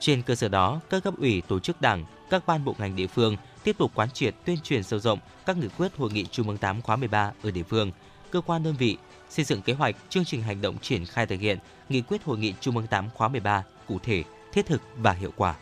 Trên 0.00 0.22
cơ 0.22 0.34
sở 0.34 0.48
đó, 0.48 0.80
các 0.90 1.04
cấp 1.04 1.14
ủy, 1.18 1.42
tổ 1.48 1.58
chức 1.58 1.80
đảng, 1.80 2.04
các 2.30 2.46
ban 2.46 2.64
bộ 2.64 2.74
ngành 2.78 2.96
địa 2.96 3.06
phương 3.06 3.36
tiếp 3.64 3.78
tục 3.78 3.90
quán 3.94 4.10
triệt 4.10 4.34
tuyên 4.44 4.58
truyền 4.62 4.82
sâu 4.82 5.00
rộng 5.00 5.18
các 5.46 5.56
nghị 5.56 5.68
quyết 5.78 5.96
Hội 5.96 6.10
nghị 6.12 6.24
Trung 6.24 6.48
ương 6.48 6.58
8 6.58 6.82
khóa 6.82 6.96
13 6.96 7.32
ở 7.42 7.50
địa 7.50 7.62
phương, 7.62 7.92
cơ 8.30 8.40
quan 8.40 8.62
đơn 8.62 8.74
vị, 8.78 8.96
xây 9.30 9.44
dựng 9.44 9.62
kế 9.62 9.72
hoạch, 9.72 9.96
chương 10.08 10.24
trình 10.24 10.42
hành 10.42 10.60
động 10.60 10.76
triển 10.82 11.04
khai 11.04 11.26
thực 11.26 11.40
hiện 11.40 11.58
nghị 11.88 12.00
quyết 12.00 12.24
Hội 12.24 12.38
nghị 12.38 12.54
Trung 12.60 12.76
ương 12.76 12.86
8 12.86 13.08
khóa 13.14 13.28
13 13.28 13.64
cụ 13.88 13.98
thể, 14.02 14.24
thiết 14.52 14.66
thực 14.66 14.82
và 14.96 15.12
hiệu 15.12 15.32
quả. 15.36 15.54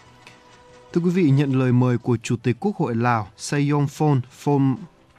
Thưa 0.92 1.00
quý 1.00 1.10
vị, 1.10 1.30
nhận 1.30 1.58
lời 1.58 1.72
mời 1.72 1.98
của 1.98 2.16
Chủ 2.22 2.36
tịch 2.42 2.56
Quốc 2.60 2.76
hội 2.76 2.94
Lào 2.94 3.28
Sayong 3.36 3.88
Phon 3.88 4.20
Phom 4.30 4.76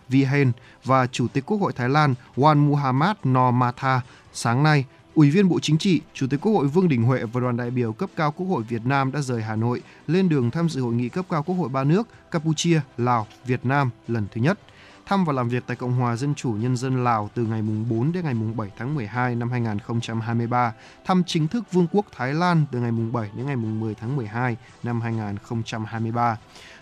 Vihen 0.10 0.51
và 0.84 1.08
Chủ 1.08 1.28
tịch 1.28 1.45
Quốc 1.45 1.58
hội 1.62 1.74
Thái 1.74 1.89
Lan 1.89 2.16
Wan 2.36 2.70
Muhammad 2.70 3.18
Nomatha 3.28 4.01
sáng 4.34 4.64
nay, 4.64 4.86
Ủy 5.16 5.32
viên 5.32 5.49
Bộ 5.49 5.60
Chính 5.60 5.78
trị, 5.78 6.01
Chủ 6.14 6.28
tịch 6.30 6.41
Quốc 6.41 6.51
hội 6.51 6.68
Vương 6.68 6.89
Đình 6.89 7.03
Huệ 7.03 7.24
và 7.24 7.41
đoàn 7.41 7.58
đại 7.58 7.72
biểu 7.72 7.93
cấp 7.93 8.10
cao 8.16 8.32
Quốc 8.32 8.47
hội 8.47 8.64
Việt 8.64 8.86
Nam 8.86 9.12
đã 9.12 9.22
rời 9.22 9.41
Hà 9.41 9.55
Nội 9.55 9.82
lên 10.08 10.30
đường 10.30 10.51
tham 10.51 10.70
dự 10.70 10.82
hội 10.82 10.93
nghị 10.93 11.10
cấp 11.10 11.26
cao 11.30 11.43
Quốc 11.43 11.55
hội 11.55 11.70
ba 11.70 11.84
nước 11.84 12.08
Campuchia, 12.32 12.82
Lào, 12.97 13.28
Việt 13.45 13.66
Nam 13.66 13.89
lần 14.08 14.28
thứ 14.32 14.41
nhất. 14.41 14.60
Thăm 15.08 15.26
và 15.26 15.34
làm 15.34 15.49
việc 15.49 15.64
tại 15.68 15.78
Cộng 15.78 15.93
hòa 15.93 16.16
Dân 16.16 16.36
chủ 16.36 16.51
Nhân 16.51 16.78
dân 16.78 17.03
Lào 17.03 17.30
từ 17.36 17.43
ngày 17.43 17.62
4 17.89 18.12
đến 18.12 18.24
ngày 18.24 18.34
7 18.55 18.70
tháng 18.78 18.95
12 18.95 19.36
năm 19.36 19.51
2023, 19.51 20.74
thăm 21.05 21.24
chính 21.28 21.47
thức 21.47 21.64
Vương 21.72 21.88
quốc 21.91 22.05
Thái 22.12 22.34
Lan 22.34 22.66
từ 22.72 22.80
ngày 22.80 22.91
7 23.12 23.30
đến 23.36 23.45
ngày 23.45 23.55
10 23.55 23.95
tháng 23.95 24.16
12 24.16 24.58
năm 24.84 25.01
2023. 25.01 26.38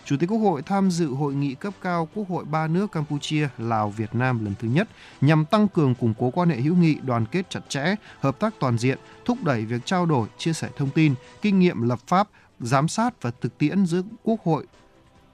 Chủ 0.06 0.18
tịch 0.18 0.30
Quốc 0.30 0.38
hội 0.38 0.62
tham 0.62 0.92
dự 0.92 1.08
hội 1.08 1.34
nghị 1.34 1.56
cấp 1.56 1.74
cao 1.82 2.08
Quốc 2.16 2.30
hội 2.30 2.46
ba 2.46 2.68
nước 2.68 2.92
Campuchia, 2.92 3.48
Lào, 3.58 3.90
Việt 3.90 4.16
Nam 4.16 4.46
lần 4.46 4.54
thứ 4.60 4.68
nhất 4.68 4.88
nhằm 5.22 5.46
tăng 5.46 5.68
cường 5.68 5.96
củng 5.96 6.14
cố 6.20 6.30
quan 6.30 6.50
hệ 6.50 6.56
hữu 6.56 6.76
nghị, 6.76 6.96
đoàn 7.04 7.26
kết 7.26 7.50
chặt 7.50 7.60
chẽ, 7.70 7.96
hợp 8.20 8.40
tác 8.40 8.54
toàn 8.60 8.78
diện, 8.78 8.98
thúc 9.26 9.44
đẩy 9.44 9.66
việc 9.66 9.86
trao 9.86 10.06
đổi, 10.06 10.28
chia 10.38 10.54
sẻ 10.54 10.70
thông 10.78 10.90
tin, 10.90 11.16
kinh 11.42 11.60
nghiệm 11.60 11.82
lập 11.82 12.00
pháp, 12.08 12.28
giám 12.60 12.88
sát 12.88 13.22
và 13.22 13.32
thực 13.42 13.58
tiễn 13.58 13.86
giữa 13.86 14.02
Quốc 14.24 14.40
hội 14.44 14.66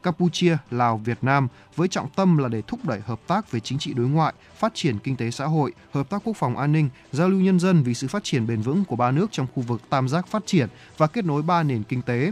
Campuchia, 0.03 0.57
Lào, 0.71 0.97
Việt 0.97 1.17
Nam 1.21 1.47
với 1.75 1.87
trọng 1.87 2.09
tâm 2.15 2.37
là 2.37 2.47
để 2.47 2.61
thúc 2.67 2.85
đẩy 2.85 2.99
hợp 2.99 3.19
tác 3.27 3.51
về 3.51 3.59
chính 3.59 3.79
trị 3.79 3.93
đối 3.93 4.07
ngoại, 4.07 4.33
phát 4.57 4.71
triển 4.75 4.99
kinh 4.99 5.15
tế 5.15 5.31
xã 5.31 5.45
hội, 5.45 5.73
hợp 5.91 6.09
tác 6.09 6.21
quốc 6.23 6.37
phòng 6.37 6.57
an 6.57 6.71
ninh, 6.71 6.89
giao 7.11 7.29
lưu 7.29 7.39
nhân 7.39 7.59
dân 7.59 7.83
vì 7.83 7.93
sự 7.93 8.07
phát 8.07 8.23
triển 8.23 8.47
bền 8.47 8.61
vững 8.61 8.85
của 8.85 8.95
ba 8.95 9.11
nước 9.11 9.31
trong 9.31 9.47
khu 9.55 9.63
vực 9.63 9.81
tam 9.89 10.09
giác 10.09 10.27
phát 10.27 10.43
triển 10.45 10.67
và 10.97 11.07
kết 11.07 11.25
nối 11.25 11.41
ba 11.41 11.63
nền 11.63 11.83
kinh 11.83 12.01
tế. 12.01 12.31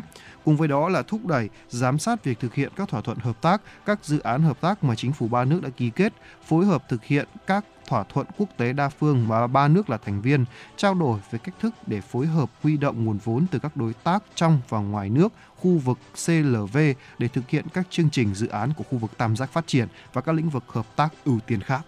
Cùng 0.50 0.58
với 0.58 0.68
đó 0.68 0.90
là 0.90 1.02
thúc 1.02 1.26
đẩy, 1.26 1.50
giám 1.68 2.00
sát 2.00 2.24
việc 2.24 2.40
thực 2.40 2.54
hiện 2.54 2.72
các 2.76 2.90
thỏa 2.90 3.02
thuận 3.02 3.18
hợp 3.18 3.42
tác, 3.42 3.62
các 3.86 4.06
dự 4.06 4.20
án 4.20 4.42
hợp 4.42 4.62
tác 4.62 4.84
mà 4.84 4.96
chính 4.96 5.14
phủ 5.14 5.28
ba 5.28 5.46
nước 5.46 5.62
đã 5.64 5.70
ký 5.70 5.90
kết, 5.90 6.14
phối 6.46 6.66
hợp 6.66 6.90
thực 6.90 7.04
hiện 7.04 7.28
các 7.48 7.66
thỏa 7.88 8.04
thuận 8.04 8.28
quốc 8.38 8.50
tế 8.58 8.74
đa 8.74 8.90
phương 8.90 9.28
mà 9.28 9.48
ba 9.48 9.68
nước 9.68 9.90
là 9.90 9.98
thành 9.98 10.22
viên, 10.22 10.46
trao 10.78 10.94
đổi 10.94 11.20
về 11.32 11.40
cách 11.44 11.56
thức 11.60 11.74
để 11.88 12.02
phối 12.02 12.26
hợp 12.26 12.50
huy 12.62 12.78
động 12.78 13.06
nguồn 13.06 13.18
vốn 13.18 13.46
từ 13.52 13.60
các 13.60 13.78
đối 13.78 13.94
tác 13.94 14.24
trong 14.36 14.62
và 14.70 14.80
ngoài 14.80 15.10
nước, 15.10 15.34
khu 15.56 15.78
vực 15.78 15.98
CLV 16.26 16.78
để 17.18 17.28
thực 17.28 17.50
hiện 17.50 17.66
các 17.74 17.88
chương 17.90 18.10
trình 18.10 18.34
dự 18.36 18.48
án 18.48 18.74
của 18.78 18.84
khu 18.84 18.98
vực 18.98 19.12
tam 19.18 19.36
giác 19.36 19.54
phát 19.54 19.68
triển 19.68 19.88
và 20.14 20.22
các 20.22 20.36
lĩnh 20.36 20.50
vực 20.50 20.64
hợp 20.68 20.96
tác 20.96 21.10
ưu 21.26 21.40
tiên 21.48 21.62
khác. 21.62 21.82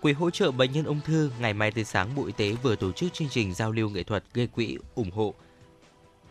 Quỹ 0.00 0.12
hỗ 0.12 0.30
trợ 0.30 0.50
bệnh 0.50 0.72
nhân 0.72 0.84
ung 0.84 1.00
thư 1.04 1.30
ngày 1.40 1.54
mai 1.54 1.70
từ 1.70 1.84
sáng 1.84 2.14
Bộ 2.14 2.26
Y 2.26 2.32
tế 2.32 2.56
vừa 2.62 2.76
tổ 2.76 2.92
chức 2.92 3.12
chương 3.12 3.28
trình 3.28 3.54
giao 3.54 3.72
lưu 3.72 3.90
nghệ 3.90 4.02
thuật 4.02 4.24
gây 4.34 4.46
quỹ 4.46 4.78
ủng 4.94 5.10
hộ 5.10 5.34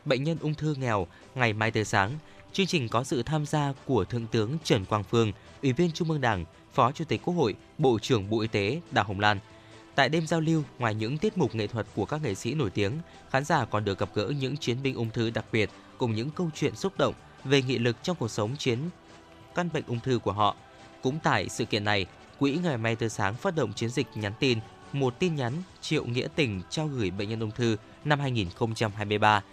bệnh 0.06 0.24
nhân 0.24 0.38
ung 0.42 0.54
thư 0.54 0.76
nghèo 0.76 1.08
ngày 1.36 1.54
mai 1.54 1.72
tươi 1.72 1.86
sáng. 1.86 2.12
Chương 2.54 2.66
trình 2.66 2.90
có 2.90 3.04
sự 3.04 3.24
tham 3.24 3.46
gia 3.46 3.74
của 3.86 4.06
Thượng 4.06 4.28
tướng 4.28 4.58
Trần 4.64 4.86
Quang 4.86 5.04
Phương, 5.04 5.32
Ủy 5.62 5.74
viên 5.74 5.92
Trung 5.92 6.10
ương 6.10 6.22
Đảng, 6.22 6.46
Phó 6.74 6.92
Chủ 6.92 7.06
tịch 7.06 7.22
Quốc 7.24 7.34
hội, 7.34 7.56
Bộ 7.78 8.00
trưởng 8.00 8.30
Bộ 8.30 8.40
Y 8.40 8.48
tế 8.48 8.82
Đào 8.92 9.06
Hồng 9.06 9.20
Lan. 9.20 9.40
Tại 9.96 10.10
đêm 10.10 10.28
giao 10.28 10.40
lưu, 10.40 10.64
ngoài 10.80 10.96
những 10.96 11.18
tiết 11.18 11.38
mục 11.38 11.56
nghệ 11.56 11.68
thuật 11.68 11.88
của 11.96 12.06
các 12.06 12.22
nghệ 12.22 12.36
sĩ 12.36 12.54
nổi 12.54 12.70
tiếng, 12.70 12.94
khán 13.30 13.44
giả 13.44 13.66
còn 13.66 13.86
được 13.86 14.00
gặp 14.00 14.10
gỡ 14.14 14.34
những 14.40 14.58
chiến 14.58 14.78
binh 14.84 14.96
ung 14.96 15.10
thư 15.10 15.30
đặc 15.30 15.46
biệt 15.52 15.70
cùng 15.98 16.16
những 16.16 16.30
câu 16.30 16.50
chuyện 16.56 16.76
xúc 16.76 16.94
động 16.98 17.14
về 17.44 17.62
nghị 17.62 17.78
lực 17.78 17.98
trong 18.04 18.18
cuộc 18.20 18.32
sống 18.32 18.56
chiến 18.58 18.80
căn 19.56 19.70
bệnh 19.74 19.84
ung 19.88 20.00
thư 20.00 20.20
của 20.20 20.32
họ. 20.32 20.56
Cũng 21.02 21.20
tại 21.24 21.50
sự 21.50 21.66
kiện 21.66 21.84
này, 21.84 22.06
Quỹ 22.40 22.60
Ngày 22.64 22.78
Mai 22.78 22.96
Tươi 22.96 23.10
Sáng 23.10 23.36
phát 23.36 23.56
động 23.56 23.74
chiến 23.74 23.90
dịch 23.90 24.08
nhắn 24.16 24.34
tin 24.40 24.60
một 24.94 25.20
tin 25.20 25.36
nhắn 25.36 25.54
triệu 25.82 26.06
nghĩa 26.06 26.28
tình 26.36 26.62
trao 26.70 26.88
gửi 26.88 27.12
bệnh 27.12 27.30
nhân 27.30 27.40
ung 27.40 27.52
thư 27.52 27.78
năm 28.06 28.20
2023 28.20 29.44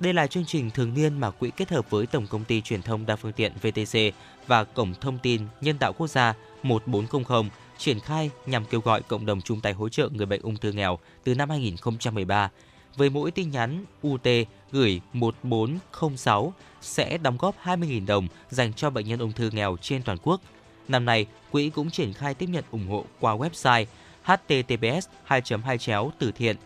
đây 0.00 0.14
là 0.14 0.26
chương 0.26 0.44
trình 0.44 0.70
thường 0.70 0.94
niên 0.94 1.20
mà 1.20 1.30
quỹ 1.30 1.50
kết 1.56 1.70
hợp 1.70 1.90
với 1.90 2.06
Tổng 2.06 2.26
công 2.26 2.44
ty 2.44 2.60
Truyền 2.60 2.82
thông 2.82 3.06
đa 3.06 3.16
phương 3.16 3.32
tiện 3.32 3.52
VTC 3.62 3.98
và 4.46 4.64
Cổng 4.64 4.94
thông 5.00 5.18
tin 5.18 5.42
Nhân 5.60 5.78
tạo 5.78 5.92
quốc 5.92 6.06
gia 6.06 6.34
1400 6.62 7.48
triển 7.78 8.00
khai 8.00 8.30
nhằm 8.46 8.64
kêu 8.64 8.80
gọi 8.80 9.02
cộng 9.02 9.26
đồng 9.26 9.40
chung 9.40 9.60
tay 9.60 9.72
hỗ 9.72 9.88
trợ 9.88 10.08
người 10.08 10.26
bệnh 10.26 10.42
ung 10.42 10.56
thư 10.56 10.72
nghèo 10.72 10.98
từ 11.24 11.34
năm 11.34 11.50
2013. 11.50 12.50
Với 12.96 13.10
mỗi 13.10 13.30
tin 13.30 13.50
nhắn 13.50 13.84
UT 14.06 14.26
gửi 14.72 15.00
1406 15.12 16.54
sẽ 16.80 17.18
đóng 17.18 17.36
góp 17.40 17.56
20.000 17.64 18.06
đồng 18.06 18.28
dành 18.50 18.72
cho 18.72 18.90
bệnh 18.90 19.08
nhân 19.08 19.18
ung 19.18 19.32
thư 19.32 19.50
nghèo 19.50 19.76
trên 19.80 20.02
toàn 20.02 20.18
quốc. 20.22 20.40
Năm 20.88 21.04
nay, 21.04 21.26
quỹ 21.50 21.70
cũng 21.70 21.90
triển 21.90 22.12
khai 22.12 22.34
tiếp 22.34 22.46
nhận 22.46 22.64
ủng 22.70 22.88
hộ 22.88 23.04
qua 23.20 23.36
website 23.36 23.84
https 24.24 25.08
2 25.24 25.42
2 25.64 25.78
từ 26.18 26.32
thiện 26.32 26.56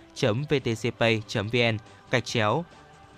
vtcpay 0.49 1.23
vn 1.35 1.79
gạch 2.11 2.25
chéo 2.25 2.65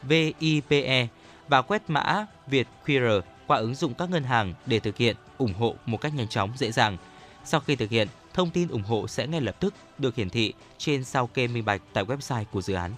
VIPE 0.03 1.07
và 1.49 1.63
quét 1.63 1.83
mã 1.89 2.27
Việt 2.47 2.69
QR 2.87 3.21
qua 3.47 3.59
ứng 3.59 3.75
dụng 3.75 3.95
các 3.95 4.11
ngân 4.11 4.25
hàng 4.25 4.55
để 4.67 4.81
thực 4.81 4.97
hiện 4.97 5.17
ủng 5.39 5.55
hộ 5.55 5.75
một 5.87 6.01
cách 6.01 6.15
nhanh 6.15 6.29
chóng, 6.29 6.53
dễ 6.57 6.73
dàng. 6.73 6.97
Sau 7.45 7.61
khi 7.61 7.77
thực 7.77 7.91
hiện, 7.91 8.09
thông 8.35 8.51
tin 8.51 8.69
ủng 8.69 8.83
hộ 8.83 9.09
sẽ 9.09 9.27
ngay 9.27 9.41
lập 9.41 9.61
tức 9.61 9.75
được 9.99 10.15
hiển 10.15 10.31
thị 10.31 10.53
trên 10.79 11.05
sao 11.05 11.27
kê 11.27 11.47
minh 11.47 11.65
bạch 11.65 11.83
tại 11.93 12.05
website 12.05 12.45
của 12.45 12.63
dự 12.63 12.75
án. 12.75 12.93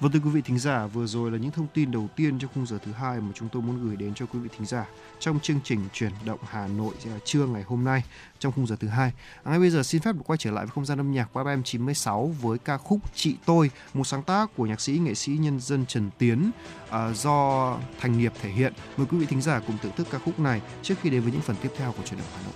Vâng 0.00 0.12
thưa 0.12 0.20
quý 0.24 0.30
vị 0.30 0.40
thính 0.40 0.58
giả, 0.58 0.86
vừa 0.86 1.06
rồi 1.06 1.30
là 1.30 1.38
những 1.38 1.50
thông 1.50 1.66
tin 1.74 1.90
đầu 1.90 2.08
tiên 2.16 2.38
trong 2.38 2.50
khung 2.54 2.66
giờ 2.66 2.78
thứ 2.84 2.92
hai 2.92 3.20
mà 3.20 3.28
chúng 3.34 3.48
tôi 3.48 3.62
muốn 3.62 3.84
gửi 3.86 3.96
đến 3.96 4.14
cho 4.14 4.26
quý 4.26 4.38
vị 4.38 4.48
thính 4.56 4.66
giả 4.66 4.86
trong 5.18 5.40
chương 5.40 5.60
trình 5.64 5.80
chuyển 5.92 6.10
động 6.24 6.38
Hà 6.48 6.66
Nội 6.66 6.94
à, 7.06 7.18
trưa 7.24 7.46
ngày 7.46 7.62
hôm 7.62 7.84
nay 7.84 8.04
trong 8.38 8.52
khung 8.52 8.66
giờ 8.66 8.76
thứ 8.80 8.88
hai. 8.88 9.12
À, 9.42 9.50
ngay 9.50 9.58
bây 9.58 9.70
giờ 9.70 9.82
xin 9.82 10.02
phép 10.02 10.12
được 10.12 10.22
quay 10.26 10.36
trở 10.36 10.50
lại 10.50 10.64
với 10.64 10.70
không 10.70 10.84
gian 10.84 11.00
âm 11.00 11.12
nhạc 11.12 11.28
của 11.32 11.42
FM 11.42 11.62
96 11.62 12.26
với 12.40 12.58
ca 12.58 12.78
khúc 12.78 13.00
Chị 13.14 13.36
tôi, 13.44 13.70
một 13.94 14.04
sáng 14.04 14.22
tác 14.22 14.56
của 14.56 14.66
nhạc 14.66 14.80
sĩ 14.80 14.92
nghệ 14.92 15.14
sĩ 15.14 15.32
nhân 15.32 15.60
dân 15.60 15.86
Trần 15.86 16.10
Tiến 16.18 16.50
à, 16.90 17.12
do 17.12 17.78
Thành 18.00 18.18
Nghiệp 18.18 18.32
thể 18.42 18.50
hiện. 18.50 18.72
Mời 18.96 19.06
quý 19.10 19.18
vị 19.18 19.26
thính 19.26 19.42
giả 19.42 19.60
cùng 19.66 19.76
thưởng 19.82 19.92
thức 19.96 20.06
ca 20.10 20.18
khúc 20.18 20.40
này 20.40 20.60
trước 20.82 20.94
khi 21.02 21.10
đến 21.10 21.22
với 21.22 21.32
những 21.32 21.42
phần 21.42 21.56
tiếp 21.62 21.70
theo 21.76 21.92
của 21.92 22.02
chuyển 22.02 22.20
động 22.20 22.28
Hà 22.36 22.42
Nội. 22.42 22.52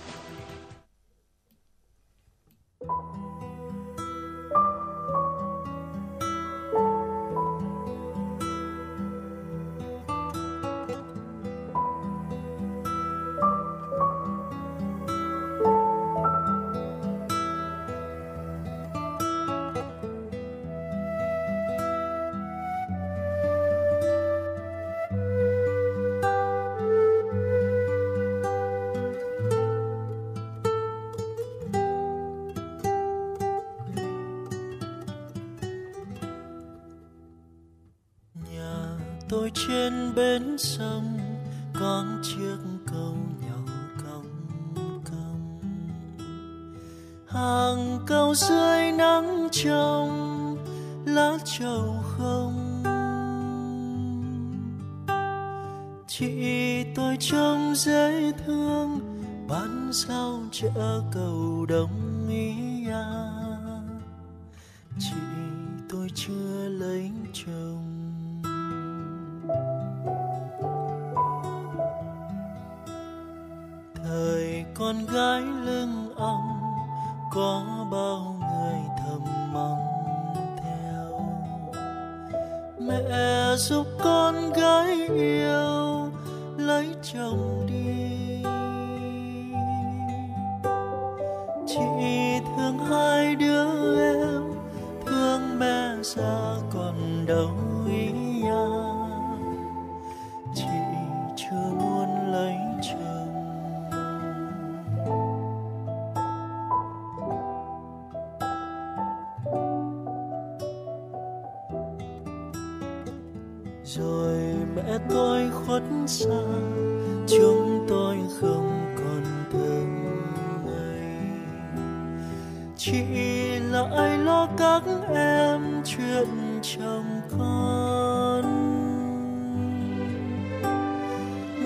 Trong 126.77 127.21
con. 127.31 128.43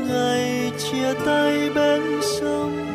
Ngày 0.08 0.72
chia 0.78 1.14
tay 1.26 1.70
bên 1.76 2.02
sông 2.22 2.86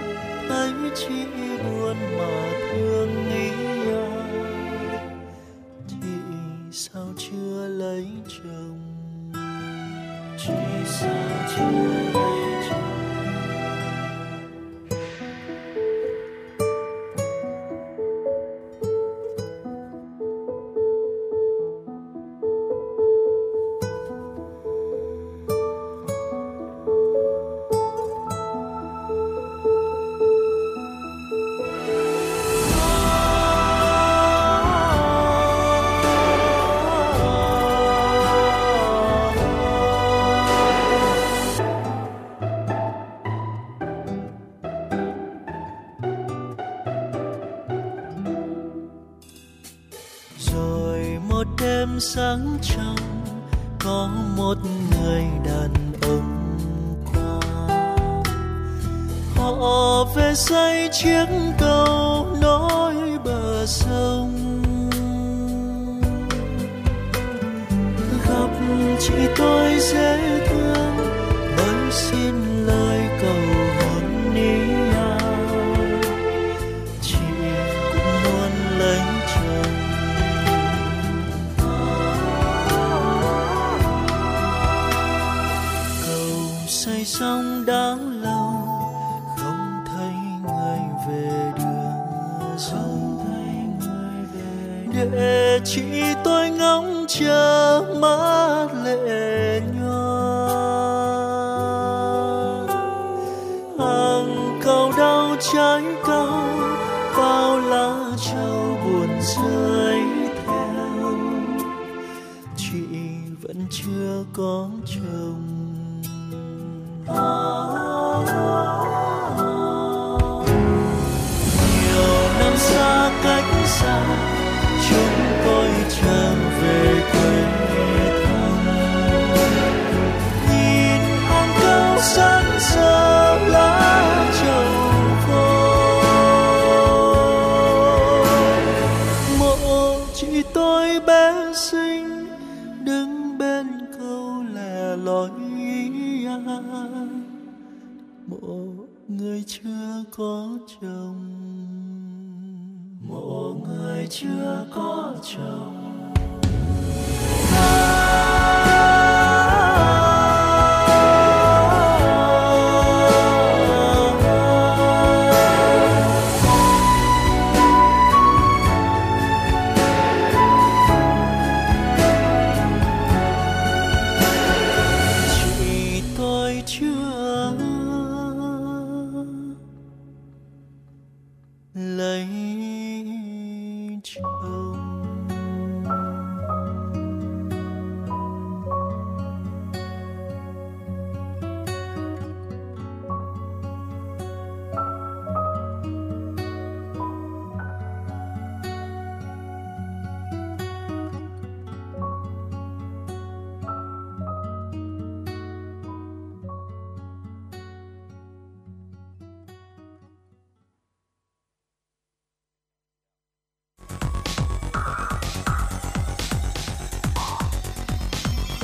thấy 0.49 0.73
chỉ 0.95 1.25
buồn 1.65 1.97
mà 2.19 2.53
thương 2.73 3.29
nghĩ. 3.29 3.80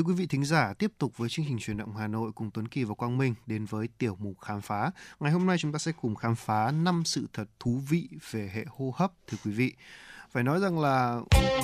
Thưa 0.00 0.04
quý 0.04 0.14
vị 0.14 0.26
thính 0.26 0.44
giả, 0.44 0.74
tiếp 0.78 0.92
tục 0.98 1.12
với 1.16 1.28
chương 1.28 1.46
trình 1.48 1.58
truyền 1.58 1.76
động 1.76 1.96
Hà 1.96 2.06
Nội 2.06 2.32
cùng 2.34 2.50
Tuấn 2.50 2.68
Kỳ 2.68 2.84
và 2.84 2.94
Quang 2.94 3.18
Minh 3.18 3.34
đến 3.46 3.64
với 3.64 3.88
tiểu 3.98 4.16
mục 4.20 4.40
khám 4.40 4.60
phá. 4.60 4.90
Ngày 5.20 5.32
hôm 5.32 5.46
nay 5.46 5.58
chúng 5.58 5.72
ta 5.72 5.78
sẽ 5.78 5.92
cùng 6.02 6.14
khám 6.14 6.34
phá 6.34 6.70
năm 6.70 7.02
sự 7.04 7.26
thật 7.32 7.44
thú 7.60 7.80
vị 7.88 8.08
về 8.30 8.50
hệ 8.54 8.64
hô 8.68 8.94
hấp 8.96 9.12
thưa 9.26 9.38
quý 9.44 9.50
vị. 9.50 9.72
Phải 10.30 10.42
nói 10.42 10.60
rằng 10.60 10.78
là 10.78 11.20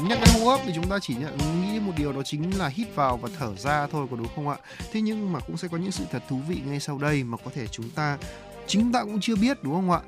nhắc 0.09 0.19
đến 0.25 0.35
hô 0.41 0.51
hấp 0.51 0.61
thì 0.65 0.73
chúng 0.75 0.89
ta 0.89 0.99
chỉ 1.03 1.15
nhận 1.15 1.39
nghĩ 1.63 1.81
một 1.81 1.93
điều 1.97 2.13
đó 2.13 2.23
chính 2.25 2.59
là 2.59 2.69
hít 2.69 2.95
vào 2.95 3.17
và 3.17 3.29
thở 3.39 3.57
ra 3.57 3.87
thôi 3.87 4.07
có 4.11 4.17
đúng 4.17 4.29
không 4.35 4.49
ạ? 4.49 4.57
Thế 4.93 5.01
nhưng 5.01 5.33
mà 5.33 5.41
cũng 5.41 5.57
sẽ 5.57 5.69
có 5.69 5.77
những 5.77 5.93
sự 5.93 6.05
thật 6.11 6.23
thú 6.29 6.41
vị 6.49 6.61
ngay 6.67 6.81
sau 6.81 6.99
đây 6.99 7.25
mà 7.25 7.39
có 7.45 7.51
thể 7.55 7.67
chúng 7.67 7.91
ta 7.91 8.19
chính 8.67 8.93
ta 8.93 9.05
cũng 9.05 9.21
chưa 9.21 9.37
biết 9.37 9.63
đúng 9.63 9.75
không 9.75 9.91
ạ? 9.91 10.01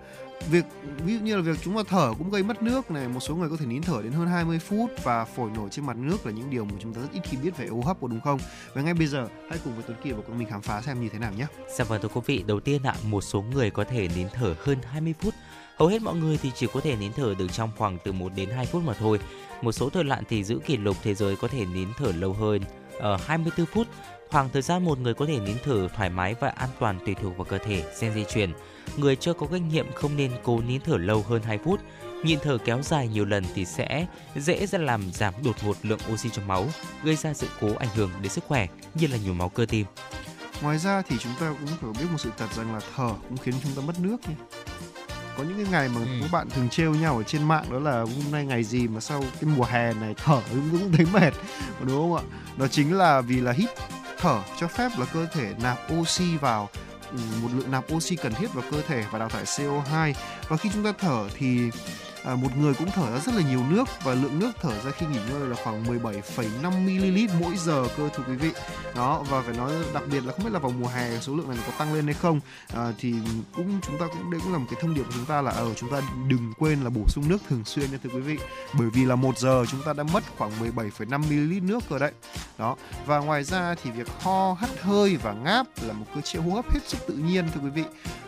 Việc 0.51 0.65
ví 1.05 1.15
dụ 1.15 1.21
như 1.21 1.37
là 1.37 1.43
việc 1.43 1.59
chúng 1.63 1.77
ta 1.77 1.83
thở 1.89 2.13
cũng 2.19 2.31
gây 2.31 2.43
mất 2.43 2.63
nước 2.63 2.91
này 2.91 3.09
một 3.09 3.21
số 3.21 3.37
người 3.37 3.49
có 3.49 3.57
thể 3.57 3.67
nín 3.67 3.83
thở 3.83 4.03
đến 4.03 4.13
hơn 4.13 4.29
20 4.29 4.59
phút 4.59 4.91
và 5.03 5.25
phổi 5.25 5.51
nổi 5.57 5.69
trên 5.71 5.87
mặt 5.87 5.97
nước 5.97 6.27
là 6.27 6.33
những 6.33 6.51
điều 6.51 6.65
mà 6.65 6.73
chúng 6.81 6.95
ta 6.95 7.01
rất 7.01 7.09
ít 7.13 7.21
khi 7.25 7.37
biết 7.37 7.57
về 7.57 7.67
hô 7.67 7.81
hấp 7.81 8.01
có 8.01 8.09
đúng 8.09 8.21
không 8.21 8.39
và 8.75 8.83
ngay 8.83 8.95
bây 8.95 9.07
giờ 9.07 9.29
hãy 9.51 9.59
cùng 9.65 9.75
với 9.75 9.85
Tuấn 9.87 9.97
Kiệt 10.05 10.17
và 10.17 10.23
cùng 10.27 10.39
mình 10.39 10.49
khám 10.51 10.63
phá 10.63 10.81
xem 10.81 11.01
như 11.01 11.09
thế 11.09 11.19
nào 11.19 11.33
nhé 11.33 11.47
Dạ 11.77 11.85
vâng 11.85 12.03
thưa 12.03 12.09
quý 12.09 12.21
vị, 12.27 12.45
đầu 12.47 12.61
tiên 12.61 12.83
ạ, 12.83 12.95
một 13.03 13.21
số 13.21 13.43
người 13.43 13.71
có 13.71 13.85
thể 13.85 14.09
nín 14.17 14.29
thở 14.35 14.55
hơn 14.59 14.79
20 14.91 15.15
phút. 15.21 15.35
Hầu 15.77 15.89
hết 15.89 16.03
mọi 16.03 16.15
người 16.15 16.39
thì 16.43 16.51
chỉ 16.55 16.67
có 16.73 16.81
thể 16.81 16.97
nín 16.97 17.13
thở 17.13 17.35
được 17.39 17.53
trong 17.53 17.71
khoảng 17.77 17.99
từ 18.05 18.13
1 18.13 18.33
đến 18.37 18.51
2 18.51 18.67
phút 18.67 18.83
mà 18.83 18.95
thôi. 18.95 19.21
Một 19.63 19.73
số 19.73 19.91
thợ 19.91 20.03
lặn 20.03 20.25
thì 20.29 20.45
giữ 20.45 20.59
kỷ 20.67 20.77
lục 20.77 20.97
thế 21.03 21.15
giới 21.15 21.37
có 21.37 21.49
thể 21.49 21.65
nín 21.65 21.89
thở 21.99 22.13
lâu 22.13 22.33
hơn 22.33 22.63
ờ, 22.99 23.13
ở 23.13 23.17
24 23.27 23.67
phút. 23.67 23.87
Khoảng 24.31 24.49
thời 24.53 24.63
gian 24.63 24.85
một 24.85 24.99
người 24.99 25.15
có 25.15 25.27
thể 25.27 25.39
nín 25.39 25.57
thở 25.65 25.89
thoải 25.97 26.11
mái 26.11 26.35
và 26.41 26.49
an 26.49 26.69
toàn 26.79 26.99
tùy 27.07 27.15
thuộc 27.15 27.37
vào 27.37 27.45
cơ 27.45 27.59
thể, 27.59 27.85
gen 28.01 28.15
di 28.15 28.25
truyền. 28.25 28.53
Người 28.97 29.17
chưa 29.17 29.33
có 29.33 29.47
kinh 29.47 29.69
nghiệm 29.69 29.93
không 29.93 30.17
nên 30.17 30.33
cố 30.43 30.61
nín 30.61 30.81
thở 30.85 30.97
lâu 30.97 31.25
hơn 31.29 31.43
2 31.43 31.59
phút. 31.59 31.81
Nhịn 32.25 32.39
thở 32.43 32.59
kéo 32.65 32.83
dài 32.83 33.09
nhiều 33.09 33.25
lần 33.25 33.45
thì 33.55 33.65
sẽ 33.65 34.07
dễ 34.37 34.67
ra 34.67 34.79
làm 34.79 35.13
giảm 35.13 35.35
đột 35.45 35.57
ngột 35.65 35.77
lượng 35.83 35.99
oxy 36.13 36.29
trong 36.31 36.47
máu, 36.49 36.67
gây 37.05 37.17
ra 37.17 37.35
sự 37.35 37.47
cố 37.61 37.69
ảnh 37.79 37.89
hưởng 37.95 38.11
đến 38.23 38.33
sức 38.33 38.45
khỏe 38.49 38.67
như 38.95 39.07
là 39.07 39.17
nhồi 39.25 39.35
máu 39.35 39.49
cơ 39.49 39.67
tim. 39.69 39.87
ngoài 40.63 40.79
ra 40.79 41.03
thì 41.09 41.17
chúng 41.19 41.33
ta 41.41 41.55
cũng 41.61 41.67
phải 41.95 42.03
biết 42.03 42.09
một 42.13 42.19
sự 42.19 42.31
thật 42.39 42.47
rằng 42.57 42.75
là 42.75 42.81
thở 42.97 43.11
cũng 43.29 43.37
khiến 43.39 43.55
chúng 43.63 43.73
ta 43.73 43.83
mất 43.87 44.01
nước 44.01 44.17
nhé 44.29 44.35
có 45.37 45.43
những 45.45 45.57
cái 45.57 45.67
ngày 45.71 45.89
mà 45.89 46.01
Ừ. 46.01 46.07
các 46.23 46.29
bạn 46.33 46.51
thường 46.51 46.69
trêu 46.69 46.95
nhau 46.95 47.17
ở 47.17 47.23
trên 47.23 47.43
mạng 47.49 47.65
đó 47.71 47.79
là 47.79 48.01
hôm 48.01 48.33
nay 48.33 48.47
ngày 48.47 48.65
gì 48.65 48.89
mà 48.89 49.01
sau 49.01 49.21
cái 49.41 49.51
mùa 49.57 49.65
hè 49.65 49.93
này 49.95 50.15
thở 50.25 50.41
cũng 50.51 50.93
thấy 50.97 51.07
mệt 51.13 51.33
đúng 51.81 51.97
không 51.97 52.15
ạ 52.17 52.23
đó 52.57 52.67
chính 52.69 52.97
là 52.97 53.21
vì 53.21 53.41
là 53.41 53.53
hít 53.53 53.69
thở 54.21 54.41
cho 54.61 54.69
phép 54.69 54.89
là 54.99 55.07
cơ 55.07 55.27
thể 55.33 55.55
nạp 55.63 55.79
oxy 56.01 56.37
vào 56.37 56.69
một 57.43 57.49
lượng 57.55 57.71
nạp 57.71 57.93
oxy 57.93 58.17
cần 58.17 58.35
thiết 58.35 58.55
vào 58.55 58.65
cơ 58.71 58.83
thể 58.89 59.05
và 59.11 59.19
đào 59.19 59.29
thải 59.29 59.45
CO2 59.45 60.15
và 60.49 60.57
khi 60.57 60.71
chúng 60.75 60.85
ta 60.85 60.93
thở 60.99 61.29
thì 61.39 61.71
à, 62.25 62.35
một 62.35 62.57
người 62.57 62.75
cũng 62.75 62.91
thở 62.91 63.13
ra 63.13 63.19
rất 63.19 63.35
là 63.35 63.43
nhiều 63.51 63.61
nước 63.71 63.89
và 64.05 64.15
lượng 64.15 64.39
nước 64.39 64.51
thở 64.61 64.81
ra 64.85 64.91
khi 64.91 65.07
nghỉ 65.07 65.19
ngơi 65.31 65.49
là 65.49 65.57
khoảng 65.65 65.85
17,5 65.85 66.71
ml 66.71 67.35
mỗi 67.41 67.57
giờ 67.57 67.87
cơ 67.97 68.09
thưa 68.15 68.25
quý 68.29 68.35
vị. 68.35 68.51
Đó 68.97 69.25
và 69.31 69.43
phải 69.43 69.57
nói 69.57 69.73
đặc 69.95 70.03
biệt 70.13 70.25
là 70.25 70.33
không 70.33 70.45
biết 70.45 70.53
là 70.53 70.59
vào 70.59 70.73
mùa 70.81 70.89
hè 70.89 71.21
số 71.21 71.37
lượng 71.37 71.49
này 71.49 71.59
có 71.67 71.73
tăng 71.79 71.95
lên 71.95 72.05
hay 72.05 72.15
không. 72.15 72.41
À, 72.75 72.93
thì 72.99 73.15
cũng 73.55 73.81
chúng 73.83 73.99
ta 73.99 74.07
cũng 74.07 74.31
đây 74.31 74.41
cũng 74.45 74.53
là 74.53 74.59
một 74.59 74.67
cái 74.71 74.81
thông 74.83 74.95
điệp 74.95 75.03
của 75.03 75.13
chúng 75.15 75.25
ta 75.25 75.43
là 75.43 75.51
ở 75.51 75.75
chúng 75.75 75.91
ta 75.91 76.01
đừng 76.29 76.53
quên 76.59 76.81
là 76.81 76.91
bổ 76.91 77.03
sung 77.09 77.29
nước 77.29 77.39
thường 77.49 77.65
xuyên 77.65 77.91
nha 77.91 77.99
thưa 78.03 78.11
quý 78.11 78.21
vị. 78.21 78.39
Bởi 78.73 78.91
vì 78.91 79.05
là 79.05 79.15
một 79.15 79.39
giờ 79.39 79.65
chúng 79.71 79.83
ta 79.83 79.93
đã 79.93 80.03
mất 80.03 80.25
khoảng 80.39 80.51
17,5 80.77 81.19
ml 81.19 81.67
nước 81.67 81.85
rồi 81.91 82.01
đấy. 82.01 82.13
Đó 82.59 82.77
và 83.07 83.19
ngoài 83.19 83.45
ra 83.45 83.75
thì 83.83 83.91
việc 83.91 84.09
ho 84.21 84.53
hắt 84.53 84.71
hơi 84.83 85.17
và 85.17 85.33
ngáp 85.33 85.67
là 85.83 85.93
một 85.93 86.07
cơ 86.15 86.21
chế 86.21 86.39
hô 86.39 86.51
hấp 86.51 86.71
hết 86.71 86.81
sức 86.87 86.99
tự 87.09 87.15
nhiên 87.15 87.49
thưa 87.55 87.61
quý 87.61 87.71
vị. 87.71 87.85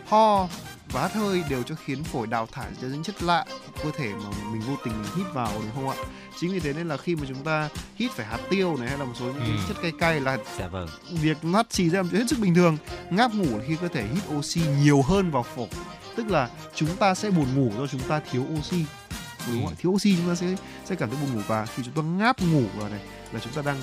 Ho 0.07 0.47
và 0.91 1.01
hắt 1.01 1.13
hơi 1.13 1.43
đều 1.49 1.63
cho 1.63 1.75
khiến 1.85 2.03
phổi 2.03 2.27
đào 2.27 2.47
thải 2.51 2.71
ra 2.81 2.87
những 2.87 3.03
chất 3.03 3.23
lạ 3.23 3.45
của 3.49 3.81
cơ 3.83 3.97
thể 3.97 4.09
mà 4.13 4.29
mình 4.51 4.61
vô 4.61 4.75
tình 4.85 4.93
mình 5.01 5.11
hít 5.15 5.25
vào 5.33 5.51
đúng 5.55 5.71
không 5.75 5.89
ạ 5.89 5.95
chính 6.39 6.51
vì 6.53 6.59
thế 6.59 6.73
nên 6.73 6.87
là 6.87 6.97
khi 6.97 7.15
mà 7.15 7.23
chúng 7.27 7.43
ta 7.43 7.69
hít 7.95 8.11
phải 8.11 8.25
hạt 8.25 8.39
tiêu 8.49 8.77
này 8.77 8.89
hay 8.89 8.97
là 8.97 9.05
một 9.05 9.13
số 9.19 9.25
những 9.25 9.35
Ừ. 9.35 9.51
chất 9.67 9.77
cay 9.81 9.91
cay 9.99 10.19
là 10.19 10.37
Dạ 10.59 10.67
vâng. 10.67 10.87
việc 11.11 11.37
hắt 11.53 11.67
xì 11.69 11.89
ra 11.89 12.01
là 12.01 12.07
chuyện 12.11 12.21
hết 12.21 12.27
sức 12.29 12.39
bình 12.39 12.55
thường 12.55 12.77
ngáp 13.09 13.33
ngủ 13.33 13.57
là 13.57 13.63
khi 13.67 13.75
cơ 13.81 13.87
thể 13.87 14.03
hít 14.13 14.23
oxy 14.37 14.61
nhiều 14.83 15.01
hơn 15.01 15.31
vào 15.31 15.43
phổi 15.43 15.67
tức 16.15 16.27
là 16.29 16.49
chúng 16.75 16.95
ta 16.95 17.15
sẽ 17.15 17.29
buồn 17.31 17.55
ngủ 17.55 17.71
do 17.77 17.87
chúng 17.87 18.01
ta 18.01 18.21
thiếu 18.31 18.45
oxy 18.59 18.85
đúng 19.47 19.63
không 19.63 19.73
ạ 19.73 19.75
thiếu 19.79 19.91
oxy 19.91 20.15
chúng 20.17 20.27
ta 20.27 20.35
sẽ 20.35 20.55
sẽ 20.85 20.95
cảm 20.95 21.09
thấy 21.09 21.19
buồn 21.21 21.35
ngủ 21.35 21.41
và 21.47 21.65
khi 21.65 21.83
chúng 21.85 21.93
ta 21.93 22.01
ngáp 22.01 22.41
ngủ 22.41 22.63
vào 22.77 22.89
này 22.89 22.99
là 23.31 23.39
chúng 23.39 23.53
ta 23.53 23.61
đang 23.61 23.77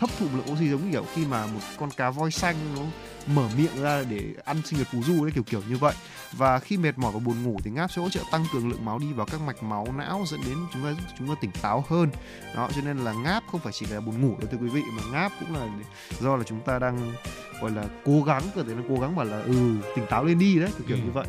hấp 0.00 0.10
thụ 0.18 0.26
lượng 0.34 0.52
oxy 0.52 0.68
giống 0.70 0.84
như 0.84 0.92
kiểu 0.92 1.04
khi 1.14 1.26
mà 1.26 1.46
một 1.46 1.60
con 1.78 1.90
cá 1.90 2.10
voi 2.10 2.30
xanh 2.30 2.56
nó 2.76 2.82
mở 3.34 3.48
miệng 3.56 3.82
ra 3.82 4.02
để 4.08 4.34
ăn 4.44 4.62
sinh 4.64 4.78
nhật 4.78 4.88
phù 4.92 5.02
du 5.02 5.24
đấy 5.24 5.32
kiểu 5.34 5.42
kiểu 5.44 5.62
như 5.68 5.76
vậy 5.76 5.94
và 6.32 6.58
khi 6.58 6.76
mệt 6.76 6.98
mỏi 6.98 7.12
và 7.12 7.18
buồn 7.20 7.42
ngủ 7.42 7.56
thì 7.64 7.70
ngáp 7.70 7.90
sẽ 7.92 8.02
hỗ 8.02 8.08
trợ 8.08 8.20
tăng 8.32 8.44
cường 8.52 8.68
lượng 8.68 8.84
máu 8.84 8.98
đi 8.98 9.12
vào 9.12 9.26
các 9.26 9.40
mạch 9.40 9.62
máu 9.62 9.86
não 9.96 10.24
dẫn 10.26 10.40
đến 10.46 10.56
chúng 10.72 10.82
ta 10.82 11.02
chúng 11.18 11.28
ta 11.28 11.34
tỉnh 11.40 11.50
táo 11.62 11.84
hơn 11.88 12.10
đó 12.56 12.68
cho 12.74 12.80
nên 12.84 12.98
là 12.98 13.12
ngáp 13.12 13.42
không 13.50 13.60
phải 13.60 13.72
chỉ 13.72 13.86
là 13.86 14.00
buồn 14.00 14.20
ngủ 14.20 14.36
đâu 14.40 14.48
thưa 14.52 14.58
quý 14.60 14.68
vị 14.68 14.82
mà 14.96 15.02
ngáp 15.12 15.32
cũng 15.40 15.54
là 15.56 15.68
do 16.20 16.36
là 16.36 16.42
chúng 16.44 16.60
ta 16.60 16.78
đang 16.78 17.12
gọi 17.60 17.70
là 17.70 17.84
cố 18.04 18.22
gắng 18.22 18.42
cơ 18.54 18.62
thể 18.62 18.74
nó 18.74 18.82
cố 18.88 19.00
gắng 19.00 19.16
bảo 19.16 19.26
là 19.26 19.40
ừ 19.40 19.76
tỉnh 19.96 20.06
táo 20.10 20.24
lên 20.24 20.38
đi 20.38 20.58
đấy 20.58 20.70
kiểu 20.78 20.86
kiểu 20.88 20.96
Ừ. 20.96 21.02
như 21.04 21.10
vậy 21.10 21.26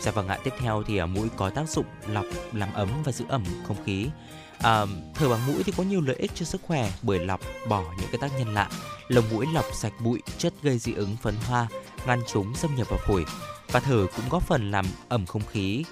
Dạ 0.00 0.10
vâng 0.10 0.28
ạ, 0.28 0.38
tiếp 0.44 0.52
theo 0.58 0.82
thì 0.86 0.96
à, 0.98 1.06
mũi 1.06 1.28
có 1.36 1.50
tác 1.50 1.68
dụng 1.68 1.84
lọc, 2.08 2.24
làm 2.52 2.72
ấm 2.74 2.88
và 3.04 3.12
giữ 3.12 3.24
ẩm 3.28 3.44
không 3.66 3.76
khí. 3.86 4.06
À, 4.62 4.86
thở 5.14 5.28
bằng 5.28 5.46
mũi 5.46 5.62
thì 5.62 5.72
có 5.76 5.82
nhiều 5.82 6.00
lợi 6.00 6.16
ích 6.16 6.30
cho 6.34 6.44
sức 6.44 6.60
khỏe 6.62 6.90
bởi 7.02 7.18
lọc 7.18 7.40
bỏ 7.68 7.82
những 8.00 8.10
cái 8.12 8.18
tác 8.20 8.38
nhân 8.38 8.54
lạ. 8.54 8.68
Lồng 9.08 9.24
mũi 9.30 9.46
lọc 9.54 9.64
sạch 9.74 9.92
bụi, 10.04 10.22
chất 10.38 10.52
gây 10.62 10.78
dị 10.78 10.92
ứng 10.92 11.16
phấn 11.22 11.34
hoa, 11.46 11.68
ngăn 12.06 12.20
chúng 12.32 12.54
xâm 12.54 12.76
nhập 12.76 12.88
vào 12.90 12.98
phổi. 13.06 13.24
Và 13.72 13.80
thở 13.80 14.06
cũng 14.16 14.28
góp 14.30 14.42
phần 14.42 14.70
làm 14.70 14.86
ẩm 15.08 15.26
không 15.26 15.42
khí 15.50 15.84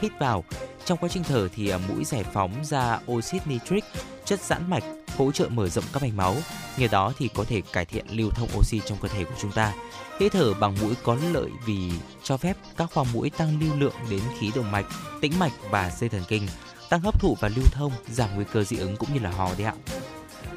hít 0.00 0.12
vào. 0.20 0.44
Trong 0.84 0.98
quá 0.98 1.08
trình 1.08 1.24
thở 1.24 1.48
thì 1.54 1.68
à, 1.68 1.78
mũi 1.88 2.04
giải 2.04 2.24
phóng 2.32 2.64
ra 2.64 2.98
oxit 3.12 3.46
nitric, 3.46 3.84
chất 4.24 4.40
giãn 4.40 4.70
mạch, 4.70 4.84
hỗ 5.16 5.32
trợ 5.32 5.48
mở 5.48 5.68
rộng 5.68 5.84
các 5.92 6.02
mạch 6.02 6.14
máu. 6.14 6.36
Nhờ 6.76 6.86
đó 6.90 7.12
thì 7.18 7.28
có 7.34 7.44
thể 7.44 7.60
cải 7.72 7.84
thiện 7.84 8.06
lưu 8.10 8.30
thông 8.30 8.48
oxy 8.58 8.80
trong 8.86 8.98
cơ 9.02 9.08
thể 9.08 9.24
của 9.24 9.34
chúng 9.40 9.52
ta. 9.52 9.72
Hít 10.20 10.32
thở 10.32 10.54
bằng 10.54 10.76
mũi 10.80 10.94
có 11.02 11.16
lợi 11.32 11.50
vì 11.66 11.90
cho 12.22 12.36
phép 12.36 12.56
các 12.76 12.90
khoang 12.94 13.12
mũi 13.12 13.30
tăng 13.30 13.60
lưu 13.60 13.76
lượng 13.76 13.94
đến 14.10 14.20
khí 14.38 14.50
động 14.54 14.70
mạch, 14.72 14.86
tĩnh 15.20 15.38
mạch 15.38 15.52
và 15.70 15.90
dây 15.90 16.08
thần 16.08 16.22
kinh, 16.28 16.48
tăng 16.92 17.00
hấp 17.00 17.20
thụ 17.20 17.36
và 17.40 17.48
lưu 17.48 17.64
thông, 17.72 17.92
giảm 18.08 18.28
nguy 18.34 18.44
cơ 18.52 18.64
dị 18.64 18.76
ứng 18.76 18.96
cũng 18.96 19.14
như 19.14 19.20
là 19.20 19.30
ho 19.30 19.48
đấy 19.58 19.66
ạ. 19.66 19.74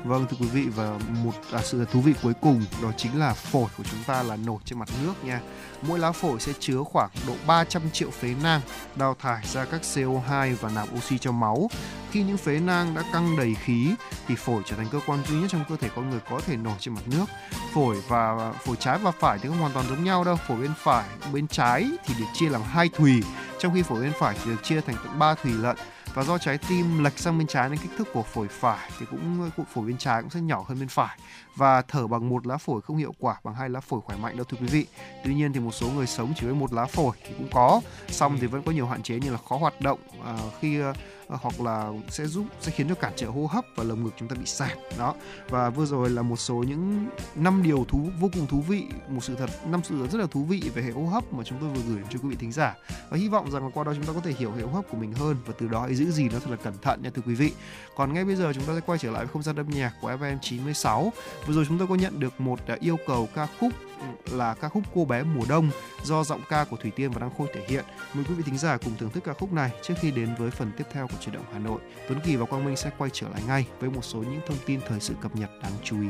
Vâng 0.04 0.26
thưa 0.30 0.38
quý 0.40 0.48
vị 0.48 0.66
và 0.76 0.98
một 1.24 1.32
à, 1.52 1.62
sự 1.64 1.80
thật 1.80 1.86
thú 1.92 2.02
vị 2.02 2.14
cuối 2.24 2.34
cùng 2.42 2.66
đó 2.82 2.92
chính 2.98 3.20
là 3.20 3.34
phổi 3.34 3.68
của 3.78 3.84
chúng 3.92 4.04
ta 4.08 4.24
là 4.24 4.36
nổi 4.36 4.58
trên 4.66 4.80
mặt 4.80 4.90
nước 5.04 5.14
nha. 5.24 5.42
Mỗi 5.82 6.00
lá 6.00 6.12
phổi 6.12 6.40
sẽ 6.40 6.52
chứa 6.60 6.84
khoảng 6.84 7.10
độ 7.28 7.34
300 7.48 7.82
triệu 7.94 8.10
phế 8.12 8.36
nang 8.44 8.62
đào 8.96 9.16
thải 9.20 9.46
ra 9.54 9.66
các 9.66 9.82
CO2 9.82 10.56
và 10.62 10.70
nạp 10.70 10.88
oxy 10.98 11.18
cho 11.18 11.32
máu. 11.32 11.70
khi 12.12 12.24
những 12.24 12.38
phế 12.38 12.60
nang 12.60 12.96
đã 12.96 13.04
căng 13.14 13.38
đầy 13.38 13.56
khí 13.64 13.96
thì 14.28 14.36
phổi 14.36 14.62
trở 14.66 14.76
thành 14.76 14.88
cơ 14.92 15.00
quan 15.08 15.24
duy 15.28 15.36
nhất 15.36 15.48
trong 15.52 15.66
cơ 15.70 15.76
thể 15.76 15.90
con 15.96 16.10
người 16.10 16.20
có 16.30 16.40
thể 16.46 16.58
nổi 16.58 16.76
trên 16.80 16.94
mặt 16.94 17.04
nước. 17.06 17.26
Phổi 17.74 17.98
và 18.08 18.52
phổi 18.66 18.76
trái 18.76 18.98
và 18.98 19.12
phải 19.12 19.40
thì 19.42 19.50
không 19.50 19.58
hoàn 19.58 19.74
toàn 19.74 19.86
giống 19.90 20.04
nhau 20.04 20.24
đâu. 20.24 20.36
Phổi 20.48 20.62
bên 20.62 20.74
phải, 20.78 21.06
bên 21.34 21.48
trái 21.48 21.86
thì 22.06 22.14
được 22.20 22.26
chia 22.34 22.50
làm 22.50 22.62
hai 22.62 22.90
thùy, 22.90 23.24
trong 23.60 23.74
khi 23.74 23.84
phổi 23.84 24.02
bên 24.02 24.12
phải 24.20 24.38
thì 24.44 24.52
được 24.52 24.64
chia 24.64 24.82
thành 24.82 24.96
tận 25.04 25.20
ba 25.20 25.36
thùy 25.36 25.52
lận 25.54 25.76
và 26.16 26.24
do 26.24 26.38
trái 26.38 26.58
tim 26.58 27.04
lệch 27.04 27.20
sang 27.20 27.38
bên 27.38 27.48
trái 27.48 27.70
nên 27.70 27.80
kích 27.80 27.92
thước 27.98 28.08
của 28.14 28.24
phổi 28.24 28.48
phải 28.48 28.90
thì 29.00 29.06
cũng 29.12 29.52
cụ 29.58 29.64
phổi 29.74 29.86
bên 29.86 29.98
trái 29.98 30.22
cũng 30.22 30.30
sẽ 30.30 30.40
nhỏ 30.40 30.66
hơn 30.68 30.80
bên 30.80 30.88
phải 30.88 31.18
và 31.56 31.82
thở 31.82 32.08
bằng 32.08 32.30
một 32.30 32.48
lá 32.48 32.58
phổi 32.58 32.82
không 32.82 32.98
hiệu 32.98 33.14
quả 33.20 33.36
bằng 33.44 33.56
hai 33.56 33.70
lá 33.70 33.80
phổi 33.80 34.02
khỏe 34.02 34.18
mạnh 34.18 34.38
đâu 34.38 34.46
thưa 34.50 34.58
quý 34.62 34.68
vị. 34.68 34.86
Tuy 35.24 35.34
nhiên 35.34 35.54
thì 35.54 35.60
một 35.60 35.72
số 35.72 35.90
người 35.90 36.08
sống 36.08 36.34
chỉ 36.36 36.46
với 36.46 36.56
một 36.56 36.74
lá 36.74 36.86
phổi 36.86 37.18
thì 37.24 37.34
cũng 37.38 37.48
có, 37.52 37.82
xong 38.08 38.38
thì 38.42 38.48
vẫn 38.48 38.64
có 38.64 38.72
nhiều 38.72 38.88
hạn 38.88 39.04
chế 39.04 39.20
như 39.20 39.32
là 39.32 39.38
khó 39.50 39.58
hoạt 39.58 39.82
động 39.82 40.00
à, 40.26 40.38
khi 40.62 40.80
Ờ, 41.28 41.38
hoặc 41.42 41.62
là 41.62 41.92
sẽ 42.10 42.26
giúp, 42.26 42.46
sẽ 42.62 42.72
khiến 42.72 42.90
cho 42.90 42.96
cản 42.96 43.14
trở 43.16 43.28
hô 43.28 43.46
hấp 43.46 43.66
và 43.76 43.84
lồng 43.84 44.04
ngực 44.04 44.14
chúng 44.18 44.28
ta 44.28 44.36
bị 44.36 44.46
sạc 44.46 44.78
đó. 44.98 45.16
Và 45.50 45.70
vừa 45.70 45.86
rồi 45.86 46.10
là 46.10 46.22
một 46.22 46.36
số 46.36 46.56
những 46.56 47.08
năm 47.36 47.64
điều 47.64 47.86
thú, 47.88 48.10
vô 48.20 48.30
cùng 48.34 48.48
thú 48.48 48.62
vị, 48.62 48.84
một 49.10 49.22
sự 49.24 49.36
thật, 49.36 49.50
năm 49.68 49.82
sự 49.84 49.96
thật 50.02 50.08
rất 50.12 50.20
là 50.20 50.28
thú 50.32 50.44
vị 50.44 50.62
về 50.76 50.84
hệ 50.84 50.92
hô 50.92 51.06
hấp 51.06 51.34
mà 51.34 51.44
chúng 51.44 51.58
tôi 51.62 51.70
vừa 51.70 51.82
gửi 51.88 51.98
đến 51.98 52.06
cho 52.10 52.20
quý 52.24 52.30
vị 52.30 52.36
thính 52.40 52.52
giả. 52.52 52.76
Và 53.10 53.18
hy 53.18 53.28
vọng 53.28 53.52
rằng 53.52 53.64
là 53.64 53.70
qua 53.74 53.84
đó 53.84 53.94
chúng 53.96 54.06
ta 54.06 54.14
có 54.14 54.20
thể 54.20 54.32
hiểu 54.32 54.52
hệ 54.52 54.62
hô 54.62 54.72
hấp 54.72 54.86
của 54.90 54.98
mình 54.98 55.14
hơn 55.14 55.38
và 55.46 55.54
từ 55.60 55.68
đó 55.68 55.82
hãy 55.82 55.96
giữ 55.96 56.12
gì 56.12 56.30
nó 56.30 56.40
thật 56.40 56.50
là 56.50 56.58
cẩn 56.58 56.74
thận 56.82 57.04
nha 57.04 57.10
thưa 57.16 57.22
quý 57.26 57.36
vị. 57.36 57.52
Còn 57.96 58.14
ngay 58.14 58.26
bây 58.26 58.36
giờ 58.36 58.54
chúng 58.54 58.64
ta 58.64 58.74
sẽ 58.76 58.82
quay 58.86 59.00
trở 59.00 59.12
lại 59.12 59.24
với 59.24 59.34
không 59.34 59.44
gian 59.44 59.56
âm 59.56 59.70
nhạc 59.70 59.94
của 60.02 60.12
FM 60.12 60.38
96 60.42 61.14
vừa 61.48 61.54
rồi 61.54 61.66
chúng 61.68 61.78
tôi 61.78 61.88
có 61.88 61.96
nhận 61.96 62.20
được 62.20 62.42
một 62.42 62.60
à, 62.68 62.78
yêu 62.80 62.98
cầu 63.08 63.30
ca 63.36 63.48
khúc 63.60 63.72
là 64.32 64.54
ca 64.54 64.70
khúc 64.70 64.84
cô 64.96 65.06
bé 65.06 65.24
mùa 65.24 65.46
đông 65.50 65.70
do 66.04 66.24
giọng 66.24 66.42
ca 66.50 66.64
của 66.64 66.78
Thủy 66.78 66.92
Tiên 66.96 67.12
và 67.12 67.20
Đăng 67.20 67.36
Khôi 67.38 67.48
thể 67.54 67.66
hiện. 67.68 67.86
Mời 68.14 68.26
quý 68.30 68.36
vị 68.36 68.44
thính 68.46 68.58
giả 68.58 68.78
cùng 68.78 68.94
thưởng 68.98 69.10
thức 69.10 69.24
ca 69.24 69.34
khúc 69.34 69.54
này 69.54 69.72
trước 69.82 69.94
khi 70.02 70.12
đến 70.12 70.36
với 70.40 70.52
phần 70.52 70.72
tiếp 70.78 70.84
theo 70.92 71.08
của 71.08 71.18
chuyển 71.22 71.36
động 71.36 71.46
Hà 71.54 71.60
Nội. 71.60 71.82
Tuấn 72.08 72.20
Kỳ 72.24 72.36
và 72.36 72.46
Quang 72.46 72.66
Minh 72.66 72.76
sẽ 72.76 72.92
quay 72.98 73.10
trở 73.14 73.30
lại 73.30 73.42
ngay 73.48 73.68
với 73.80 73.90
một 73.90 74.02
số 74.02 74.20
những 74.20 74.42
thông 74.48 74.58
tin 74.66 74.80
thời 74.88 75.00
sự 75.00 75.14
cập 75.22 75.36
nhật 75.36 75.50
đáng 75.64 75.74
chú 75.84 76.02
ý. 76.02 76.10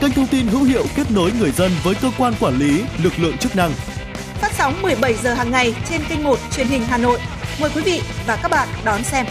kênh 0.00 0.12
thông 0.12 0.26
tin 0.26 0.46
hữu 0.46 0.62
hiệu 0.62 0.84
kết 0.96 1.10
nối 1.10 1.32
người 1.38 1.50
dân 1.50 1.72
với 1.82 1.94
cơ 2.02 2.10
quan 2.18 2.34
quản 2.40 2.58
lý, 2.58 2.84
lực 3.02 3.12
lượng 3.18 3.38
chức 3.38 3.56
năng. 3.56 3.72
Phát 4.34 4.52
sóng 4.52 4.82
17 4.82 5.14
giờ 5.14 5.34
hàng 5.34 5.50
ngày 5.50 5.74
trên 5.88 6.00
kênh 6.08 6.24
1 6.24 6.38
truyền 6.50 6.66
hình 6.66 6.82
Hà 6.82 6.98
Nội. 6.98 7.18
Mời 7.60 7.70
quý 7.74 7.82
vị 7.84 8.00
và 8.26 8.38
các 8.42 8.50
bạn 8.50 8.68
đón 8.84 9.04
xem. 9.04 9.26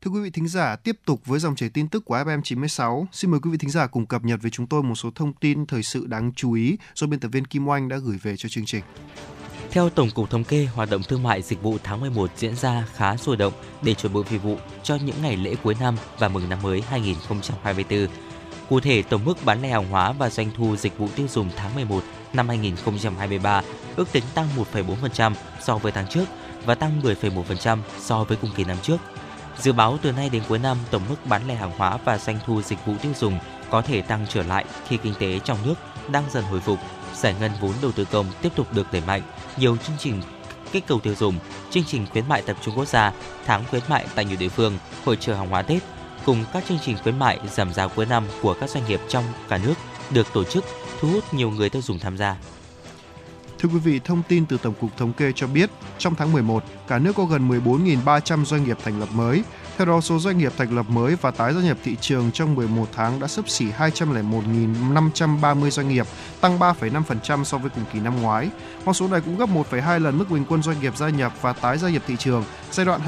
Thưa 0.00 0.10
quý 0.10 0.20
vị 0.20 0.30
thính 0.30 0.48
giả, 0.48 0.76
tiếp 0.76 0.96
tục 1.06 1.20
với 1.24 1.40
dòng 1.40 1.56
chảy 1.56 1.68
tin 1.68 1.88
tức 1.88 2.04
của 2.04 2.16
FM 2.16 2.42
96, 2.42 3.06
xin 3.12 3.30
mời 3.30 3.40
quý 3.40 3.50
vị 3.50 3.58
thính 3.58 3.70
giả 3.70 3.86
cùng 3.86 4.06
cập 4.06 4.24
nhật 4.24 4.42
với 4.42 4.50
chúng 4.50 4.66
tôi 4.66 4.82
một 4.82 4.94
số 4.94 5.10
thông 5.14 5.32
tin 5.32 5.66
thời 5.66 5.82
sự 5.82 6.06
đáng 6.06 6.32
chú 6.36 6.52
ý 6.52 6.76
do 6.94 7.06
biên 7.06 7.20
tập 7.20 7.28
viên 7.28 7.44
Kim 7.44 7.68
Oanh 7.68 7.88
đã 7.88 7.96
gửi 7.96 8.18
về 8.22 8.36
cho 8.36 8.48
chương 8.48 8.64
trình. 8.64 8.82
Theo 9.76 9.90
Tổng 9.90 10.10
cục 10.10 10.30
Thống 10.30 10.44
kê, 10.44 10.68
hoạt 10.74 10.90
động 10.90 11.02
thương 11.02 11.22
mại 11.22 11.42
dịch 11.42 11.62
vụ 11.62 11.78
tháng 11.84 12.00
11 12.00 12.30
diễn 12.36 12.56
ra 12.56 12.84
khá 12.94 13.16
sôi 13.16 13.36
động 13.36 13.52
để 13.82 13.94
chuẩn 13.94 14.12
bị 14.12 14.20
phục 14.22 14.42
vụ 14.42 14.56
cho 14.82 14.96
những 15.04 15.16
ngày 15.22 15.36
lễ 15.36 15.54
cuối 15.62 15.76
năm 15.80 15.96
và 16.18 16.28
mừng 16.28 16.48
năm 16.48 16.58
mới 16.62 16.82
2024. 16.88 18.08
Cụ 18.68 18.80
thể, 18.80 19.02
tổng 19.02 19.24
mức 19.24 19.44
bán 19.44 19.62
lẻ 19.62 19.68
hàng 19.68 19.88
hóa 19.90 20.12
và 20.12 20.30
doanh 20.30 20.50
thu 20.56 20.76
dịch 20.76 20.98
vụ 20.98 21.08
tiêu 21.16 21.26
dùng 21.28 21.50
tháng 21.56 21.74
11 21.74 22.02
năm 22.32 22.48
2023 22.48 23.62
ước 23.96 24.12
tính 24.12 24.24
tăng 24.34 24.48
1,4% 24.72 25.32
so 25.60 25.78
với 25.78 25.92
tháng 25.92 26.08
trước 26.08 26.24
và 26.64 26.74
tăng 26.74 27.00
10,1% 27.02 27.78
so 27.98 28.24
với 28.24 28.38
cùng 28.42 28.50
kỳ 28.56 28.64
năm 28.64 28.76
trước. 28.82 28.98
Dự 29.58 29.72
báo 29.72 29.98
từ 30.02 30.12
nay 30.12 30.28
đến 30.28 30.42
cuối 30.48 30.58
năm, 30.58 30.76
tổng 30.90 31.02
mức 31.08 31.16
bán 31.24 31.48
lẻ 31.48 31.54
hàng 31.54 31.72
hóa 31.76 31.98
và 32.04 32.18
doanh 32.18 32.38
thu 32.46 32.62
dịch 32.62 32.86
vụ 32.86 32.94
tiêu 33.02 33.12
dùng 33.18 33.38
có 33.70 33.82
thể 33.82 34.02
tăng 34.02 34.26
trở 34.28 34.42
lại 34.42 34.64
khi 34.88 34.96
kinh 34.96 35.14
tế 35.18 35.40
trong 35.44 35.58
nước 35.64 35.74
đang 36.08 36.24
dần 36.30 36.44
hồi 36.44 36.60
phục, 36.60 36.78
giải 37.14 37.34
ngân 37.40 37.50
vốn 37.60 37.72
đầu 37.82 37.92
tư 37.92 38.04
công 38.04 38.26
tiếp 38.42 38.52
tục 38.56 38.74
được 38.74 38.92
đẩy 38.92 39.02
mạnh, 39.06 39.22
nhiều 39.58 39.76
chương 39.76 39.96
trình 39.98 40.22
kích 40.72 40.84
cầu 40.86 41.00
tiêu 41.00 41.14
dùng, 41.14 41.34
chương 41.70 41.84
trình 41.84 42.06
khuyến 42.12 42.28
mại 42.28 42.42
tập 42.42 42.56
trung 42.62 42.74
quốc 42.76 42.88
gia, 42.88 43.12
tháng 43.46 43.64
khuyến 43.70 43.82
mại 43.88 44.06
tại 44.14 44.24
nhiều 44.24 44.36
địa 44.40 44.48
phương, 44.48 44.78
hội 45.04 45.16
trợ 45.16 45.34
hàng 45.34 45.48
hóa 45.48 45.62
Tết 45.62 45.82
cùng 46.24 46.44
các 46.52 46.64
chương 46.68 46.78
trình 46.84 46.96
khuyến 47.02 47.18
mại 47.18 47.38
giảm 47.52 47.74
giá 47.74 47.86
cuối 47.86 48.06
năm 48.06 48.24
của 48.42 48.54
các 48.60 48.70
doanh 48.70 48.84
nghiệp 48.88 49.00
trong 49.08 49.24
cả 49.48 49.58
nước 49.64 49.74
được 50.10 50.26
tổ 50.32 50.44
chức 50.44 50.64
thu 51.00 51.08
hút 51.08 51.34
nhiều 51.34 51.50
người 51.50 51.70
tiêu 51.70 51.82
dùng 51.82 51.98
tham 51.98 52.16
gia. 52.16 52.36
Thưa 53.58 53.68
quý 53.68 53.78
vị, 53.78 54.00
thông 54.04 54.22
tin 54.28 54.46
từ 54.46 54.58
Tổng 54.58 54.74
cục 54.80 54.96
Thống 54.96 55.12
kê 55.12 55.32
cho 55.34 55.46
biết, 55.46 55.70
trong 55.98 56.14
tháng 56.14 56.32
11, 56.32 56.64
cả 56.88 56.98
nước 56.98 57.12
có 57.16 57.24
gần 57.24 57.48
14.300 57.48 58.44
doanh 58.44 58.64
nghiệp 58.64 58.78
thành 58.84 59.00
lập 59.00 59.08
mới. 59.12 59.42
Theo 59.76 59.86
đó, 59.86 60.00
số 60.00 60.18
doanh 60.18 60.38
nghiệp 60.38 60.52
thành 60.56 60.76
lập 60.76 60.86
mới 60.88 61.16
và 61.20 61.30
tái 61.30 61.54
gia 61.54 61.60
nhập 61.60 61.76
thị 61.84 61.96
trường 62.00 62.30
trong 62.32 62.54
11 62.54 62.86
tháng 62.94 63.20
đã 63.20 63.26
sấp 63.26 63.48
xỉ 63.48 63.66
201.530 63.78 65.70
doanh 65.70 65.88
nghiệp, 65.88 66.06
tăng 66.40 66.58
3,5% 66.58 67.44
so 67.44 67.58
với 67.58 67.70
cùng 67.70 67.84
kỳ 67.92 68.00
năm 68.00 68.22
ngoái. 68.22 68.48
Con 68.84 68.94
số 68.94 69.08
này 69.08 69.20
cũng 69.20 69.36
gấp 69.36 69.48
1,2 69.48 69.98
lần 69.98 70.18
mức 70.18 70.30
bình 70.30 70.44
quân 70.48 70.62
doanh 70.62 70.80
nghiệp 70.80 70.96
gia 70.96 71.08
nhập 71.08 71.32
và 71.40 71.52
tái 71.52 71.78
gia 71.78 71.88
nhập 71.88 72.02
thị 72.06 72.16
trường 72.18 72.44
giai 72.72 72.86
đoạn 72.86 73.00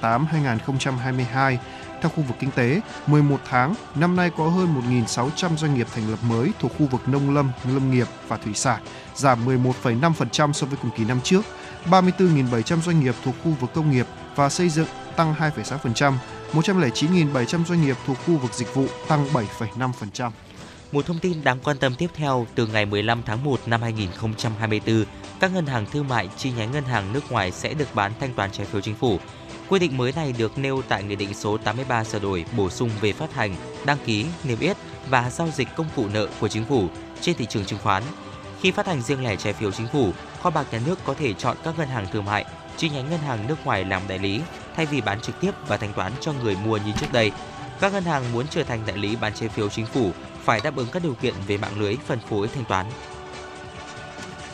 2018-2022. 0.00 1.56
Theo 2.00 2.10
khu 2.16 2.22
vực 2.22 2.36
kinh 2.40 2.50
tế, 2.50 2.80
11 3.06 3.40
tháng, 3.48 3.74
năm 3.94 4.16
nay 4.16 4.30
có 4.36 4.48
hơn 4.48 4.74
1.600 5.06 5.56
doanh 5.56 5.74
nghiệp 5.74 5.86
thành 5.94 6.10
lập 6.10 6.18
mới 6.22 6.52
thuộc 6.58 6.72
khu 6.78 6.86
vực 6.86 7.08
nông 7.08 7.34
lâm, 7.34 7.50
lâm 7.74 7.90
nghiệp 7.90 8.06
và 8.28 8.36
thủy 8.36 8.54
sản, 8.54 8.82
giảm 9.14 9.46
11,5% 9.46 10.52
so 10.52 10.66
với 10.66 10.78
cùng 10.82 10.90
kỳ 10.96 11.04
năm 11.04 11.20
trước. 11.20 11.42
34.700 11.90 12.80
doanh 12.80 13.00
nghiệp 13.00 13.14
thuộc 13.24 13.34
khu 13.44 13.50
vực 13.60 13.70
công 13.74 13.90
nghiệp 13.90 14.06
và 14.36 14.48
xây 14.48 14.68
dựng 14.68 14.86
tăng 15.18 15.34
2,6%, 15.34 16.14
109.700 16.52 17.64
doanh 17.64 17.82
nghiệp 17.82 17.96
thuộc 18.06 18.16
khu 18.26 18.36
vực 18.36 18.52
dịch 18.52 18.74
vụ 18.74 18.86
tăng 19.08 19.26
7,5%. 19.32 20.30
Một 20.92 21.06
thông 21.06 21.18
tin 21.18 21.44
đáng 21.44 21.58
quan 21.64 21.78
tâm 21.78 21.94
tiếp 21.94 22.10
theo, 22.14 22.46
từ 22.54 22.66
ngày 22.66 22.86
15 22.86 23.22
tháng 23.26 23.44
1 23.44 23.60
năm 23.66 23.82
2024, 23.82 25.04
các 25.40 25.52
ngân 25.52 25.66
hàng 25.66 25.86
thương 25.92 26.08
mại 26.08 26.28
chi 26.36 26.52
nhánh 26.56 26.72
ngân 26.72 26.84
hàng 26.84 27.12
nước 27.12 27.32
ngoài 27.32 27.52
sẽ 27.52 27.74
được 27.74 27.94
bán 27.94 28.12
thanh 28.20 28.34
toán 28.34 28.50
trái 28.52 28.66
phiếu 28.66 28.80
chính 28.80 28.94
phủ. 28.94 29.18
Quy 29.68 29.78
định 29.78 29.96
mới 29.96 30.12
này 30.12 30.34
được 30.38 30.58
nêu 30.58 30.82
tại 30.88 31.02
Nghị 31.02 31.16
định 31.16 31.34
số 31.34 31.56
83 31.56 32.04
sửa 32.04 32.18
đổi 32.18 32.44
bổ 32.56 32.70
sung 32.70 32.90
về 33.00 33.12
phát 33.12 33.34
hành, 33.34 33.56
đăng 33.86 33.98
ký, 34.04 34.26
niêm 34.44 34.60
yết 34.60 34.76
và 35.08 35.30
giao 35.30 35.48
dịch 35.50 35.68
công 35.76 35.86
cụ 35.96 36.08
nợ 36.08 36.26
của 36.40 36.48
chính 36.48 36.64
phủ 36.64 36.88
trên 37.20 37.36
thị 37.36 37.46
trường 37.46 37.64
chứng 37.64 37.78
khoán. 37.82 38.02
Khi 38.60 38.70
phát 38.70 38.86
hành 38.86 39.02
riêng 39.02 39.24
lẻ 39.24 39.36
trái 39.36 39.52
phiếu 39.52 39.72
chính 39.72 39.86
phủ, 39.86 40.12
kho 40.42 40.50
bạc 40.50 40.66
nhà 40.70 40.80
nước 40.86 40.98
có 41.04 41.14
thể 41.14 41.32
chọn 41.32 41.56
các 41.64 41.78
ngân 41.78 41.88
hàng 41.88 42.06
thương 42.12 42.24
mại, 42.24 42.44
chi 42.76 42.88
nhánh 42.88 43.10
ngân 43.10 43.20
hàng 43.20 43.46
nước 43.46 43.56
ngoài 43.64 43.84
làm 43.84 44.02
đại 44.08 44.18
lý 44.18 44.40
thay 44.78 44.86
vì 44.86 45.00
bán 45.00 45.20
trực 45.20 45.40
tiếp 45.40 45.50
và 45.66 45.76
thanh 45.76 45.92
toán 45.92 46.12
cho 46.20 46.32
người 46.32 46.56
mua 46.56 46.76
như 46.76 46.92
trước 47.00 47.12
đây. 47.12 47.32
Các 47.80 47.92
ngân 47.92 48.04
hàng 48.04 48.32
muốn 48.32 48.46
trở 48.50 48.62
thành 48.62 48.80
đại 48.86 48.96
lý 48.96 49.16
bán 49.16 49.32
trái 49.34 49.48
phiếu 49.48 49.68
chính 49.68 49.86
phủ 49.86 50.12
phải 50.44 50.60
đáp 50.64 50.76
ứng 50.76 50.88
các 50.92 51.02
điều 51.02 51.14
kiện 51.14 51.34
về 51.46 51.56
mạng 51.56 51.80
lưới 51.80 51.96
phân 52.06 52.18
phối 52.20 52.48
thanh 52.48 52.64
toán. 52.64 52.86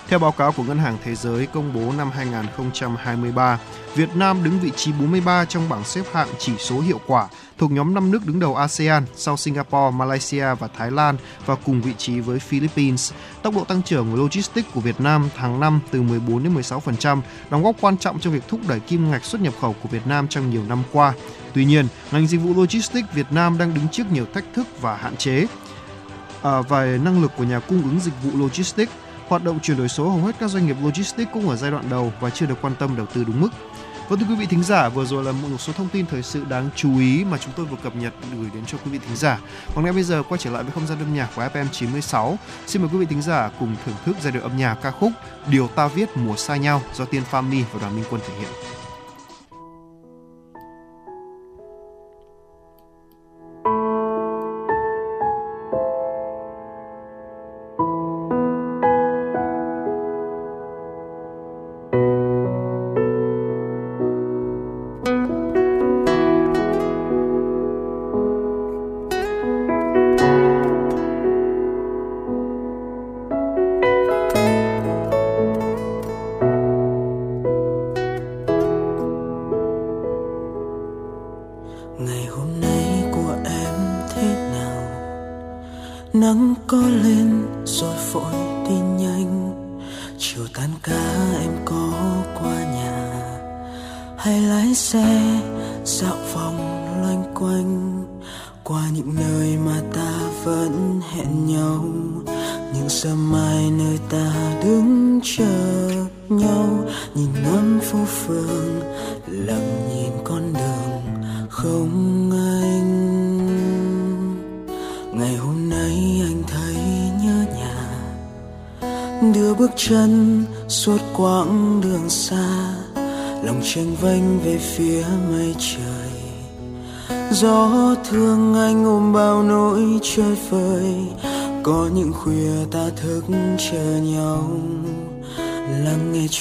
Theo 0.09 0.19
báo 0.19 0.33
cáo 0.33 0.53
của 0.53 0.63
Ngân 0.63 0.79
hàng 0.79 0.99
Thế 1.05 1.15
giới 1.15 1.47
công 1.47 1.73
bố 1.75 1.93
năm 1.93 2.11
2023, 2.11 3.59
Việt 3.95 4.17
Nam 4.17 4.45
đứng 4.45 4.61
vị 4.61 4.71
trí 4.77 4.93
43 4.93 5.45
trong 5.45 5.69
bảng 5.69 5.85
xếp 5.85 6.03
hạng 6.13 6.29
chỉ 6.39 6.57
số 6.59 6.81
hiệu 6.81 7.01
quả 7.07 7.29
thuộc 7.59 7.71
nhóm 7.71 7.95
5 7.95 8.11
nước 8.11 8.27
đứng 8.27 8.41
đầu 8.41 8.57
ASEAN 8.57 9.05
sau 9.17 9.37
Singapore, 9.37 9.97
Malaysia 9.97 10.55
và 10.59 10.69
Thái 10.69 10.91
Lan 10.91 11.17
và 11.47 11.55
cùng 11.55 11.83
vị 11.83 11.93
trí 11.99 12.21
với 12.21 12.39
Philippines. 12.39 13.13
Tốc 13.43 13.55
độ 13.55 13.65
tăng 13.65 13.83
trưởng 13.83 14.11
của 14.11 14.17
logistics 14.17 14.69
của 14.75 14.81
Việt 14.81 15.01
Nam 15.01 15.29
tháng 15.37 15.61
5 15.61 15.81
từ 15.91 16.03
14 16.03 16.43
đến 16.43 16.55
16%, 16.55 17.21
đóng 17.51 17.63
góp 17.63 17.77
quan 17.81 17.97
trọng 17.97 18.21
trong 18.21 18.33
việc 18.33 18.43
thúc 18.49 18.61
đẩy 18.69 18.81
kim 18.81 19.11
ngạch 19.11 19.25
xuất 19.25 19.41
nhập 19.41 19.55
khẩu 19.61 19.75
của 19.83 19.89
Việt 19.89 20.07
Nam 20.07 20.29
trong 20.29 20.51
nhiều 20.51 20.63
năm 20.69 20.83
qua. 20.93 21.13
Tuy 21.55 21.65
nhiên, 21.65 21.87
ngành 22.13 22.27
dịch 22.27 22.41
vụ 22.41 22.55
logistics 22.55 23.13
Việt 23.15 23.27
Nam 23.31 23.59
đang 23.59 23.75
đứng 23.75 23.89
trước 23.89 24.13
nhiều 24.13 24.27
thách 24.35 24.45
thức 24.55 24.67
và 24.81 24.97
hạn 24.97 25.17
chế 25.17 25.47
à, 26.43 26.61
về 26.61 26.99
năng 27.05 27.23
lực 27.23 27.33
của 27.37 27.45
nhà 27.45 27.61
cung 27.61 27.83
ứng 27.83 28.01
dịch 28.01 28.15
vụ 28.23 28.31
logistics 28.39 28.93
Hoạt 29.29 29.45
động 29.45 29.61
chuyển 29.61 29.77
đổi 29.77 29.89
số 29.89 30.09
hầu 30.09 30.19
hết 30.19 30.37
các 30.41 30.51
doanh 30.51 30.67
nghiệp 30.67 30.77
logistics 30.83 31.33
cũng 31.33 31.49
ở 31.49 31.57
giai 31.57 31.71
đoạn 31.71 31.85
đầu 31.91 32.13
và 32.21 32.31
chưa 32.31 32.47
được 32.47 32.59
quan 32.63 32.75
tâm 32.79 32.97
đầu 32.97 33.07
tư 33.07 33.25
đúng 33.25 33.41
mức. 33.41 33.49
Vâng 34.09 34.19
thưa 34.19 34.27
quý 34.29 34.35
vị 34.35 34.47
thính 34.47 34.63
giả, 34.63 34.89
vừa 34.89 35.05
rồi 35.05 35.25
là 35.25 35.33
một 35.33 35.59
số 35.59 35.73
thông 35.73 35.89
tin 35.89 36.07
thời 36.07 36.23
sự 36.23 36.45
đáng 36.49 36.71
chú 36.77 36.99
ý 36.99 37.25
mà 37.25 37.39
chúng 37.39 37.53
tôi 37.57 37.67
vừa 37.67 37.77
cập 37.83 37.97
nhật 37.97 38.13
gửi 38.39 38.51
đến 38.55 38.67
cho 38.67 38.79
quý 38.85 38.91
vị 38.91 38.99
thính 39.07 39.17
giả. 39.17 39.39
Còn 39.75 39.85
ngay 39.85 39.93
bây 39.93 40.03
giờ 40.03 40.23
quay 40.29 40.39
trở 40.39 40.51
lại 40.51 40.63
với 40.63 40.73
không 40.73 40.87
gian 40.87 40.99
âm 40.99 41.15
nhạc 41.15 41.29
của 41.37 41.43
FM 41.43 41.67
96. 41.73 42.39
Xin 42.67 42.83
mời 42.83 42.91
quý 42.93 42.99
vị 42.99 43.07
thính 43.07 43.23
giả 43.23 43.51
cùng 43.61 43.77
thưởng 43.85 43.95
thức 44.05 44.17
giai 44.23 44.33
điệu 44.33 44.43
âm 44.43 44.57
nhạc 44.57 44.75
ca 44.75 44.91
khúc 44.91 45.13
Điều 45.47 45.69
ta 45.69 45.89
viết 45.89 46.17
mùa 46.17 46.37
xa 46.37 46.57
nhau 46.57 46.83
do 46.95 47.05
Tiên 47.05 47.23
Family 47.31 47.63
và 47.73 47.81
Đoàn 47.81 47.97
Minh 47.97 48.05
Quân 48.11 48.21
thể 48.29 48.35
hiện. 48.39 48.84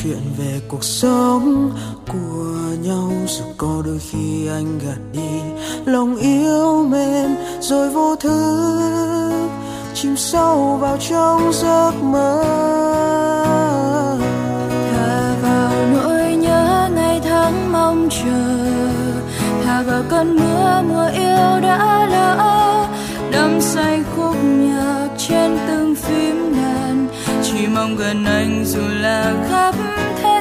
Chuyện 0.03 0.21
về 0.37 0.61
cuộc 0.67 0.83
sống 0.83 1.71
của 2.07 2.75
nhau. 2.81 3.11
Dù 3.27 3.43
có 3.57 3.81
đôi 3.85 3.99
khi 3.99 4.47
anh 4.47 4.79
gạt 4.79 4.99
đi 5.13 5.39
lòng 5.85 6.15
yêu 6.15 6.85
mềm 6.85 7.35
rồi 7.61 7.89
vô 7.89 8.15
thức, 8.15 9.49
chìm 9.93 10.15
sâu 10.17 10.77
vào 10.81 10.97
trong 11.09 11.51
giấc 11.53 11.91
mơ. 12.01 12.43
Thả 14.91 15.35
vào 15.41 15.71
nỗi 15.93 16.35
nhớ 16.35 16.89
ngày 16.95 17.21
tháng 17.23 17.71
mong 17.71 18.09
chờ, 18.09 18.65
thả 19.65 19.81
vào 19.81 20.03
cơn 20.09 20.35
mưa 20.35 20.81
mùa 20.87 21.09
yêu 21.13 21.61
đã 21.61 22.07
lỡ, 22.11 22.87
đắm 23.31 23.61
say 23.61 24.03
khúc 24.15 24.35
nhạc 24.43 25.07
trên 25.17 25.57
từng 25.67 25.95
phím 25.95 26.55
đàn. 26.55 27.07
Chỉ 27.43 27.67
mong 27.67 27.95
gần 27.95 28.25
anh 28.25 28.65
dù 28.65 28.81
là 29.01 29.33
khắp 29.49 29.75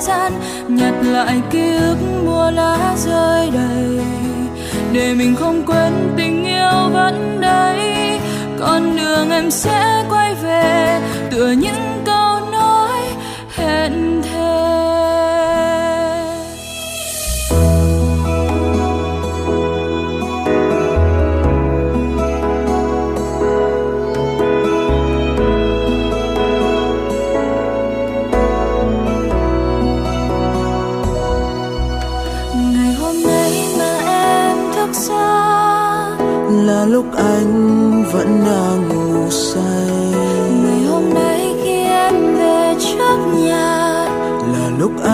gian, 0.06 0.32
nhặt 0.68 0.94
lại 1.02 1.40
ký 1.50 1.74
ức 1.74 1.96
mùa 2.24 2.50
lá 2.50 2.94
rơi 2.96 3.50
đầy. 3.50 4.06
Để 4.92 5.14
mình 5.14 5.36
không 5.36 5.62
quên 5.66 5.92
tình 6.16 6.44
yêu 6.44 6.90
vẫn 6.92 7.40
đây, 7.40 7.80
con 8.60 8.96
đường 8.96 9.30
em 9.30 9.50
sẽ 9.50 10.04
quay 10.10 10.34
về, 10.34 11.00
tựa 11.30 11.50
những 11.50 11.91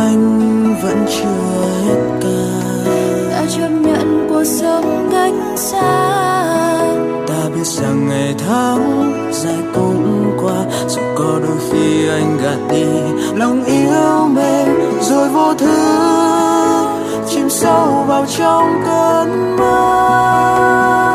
anh 0.08 0.74
vẫn 0.82 1.06
chưa 1.08 1.68
hết 1.86 2.00
ca 2.20 2.50
đã 3.30 3.42
chấp 3.56 3.68
nhận 3.68 4.26
cuộc 4.28 4.44
sống 4.44 5.08
cách 5.12 5.34
xa. 5.56 6.14
Ta 7.28 7.48
biết 7.54 7.66
rằng 7.66 8.08
ngày 8.08 8.34
tháng 8.38 9.12
dài 9.32 9.58
cũng 9.74 10.32
qua 10.42 10.64
dù 10.88 11.00
có 11.16 11.40
đôi 11.46 11.58
khi 11.70 12.08
anh 12.08 12.38
gạt 12.42 12.58
đi 12.70 12.84
lòng 13.36 13.64
yêu 13.64 14.28
mềm 14.28 14.68
rồi 15.00 15.28
vô 15.28 15.54
thức 15.54 16.88
chìm 17.28 17.50
sâu 17.50 18.04
vào 18.06 18.24
trong 18.38 18.82
cơn 18.86 19.56
mơ 19.56 21.07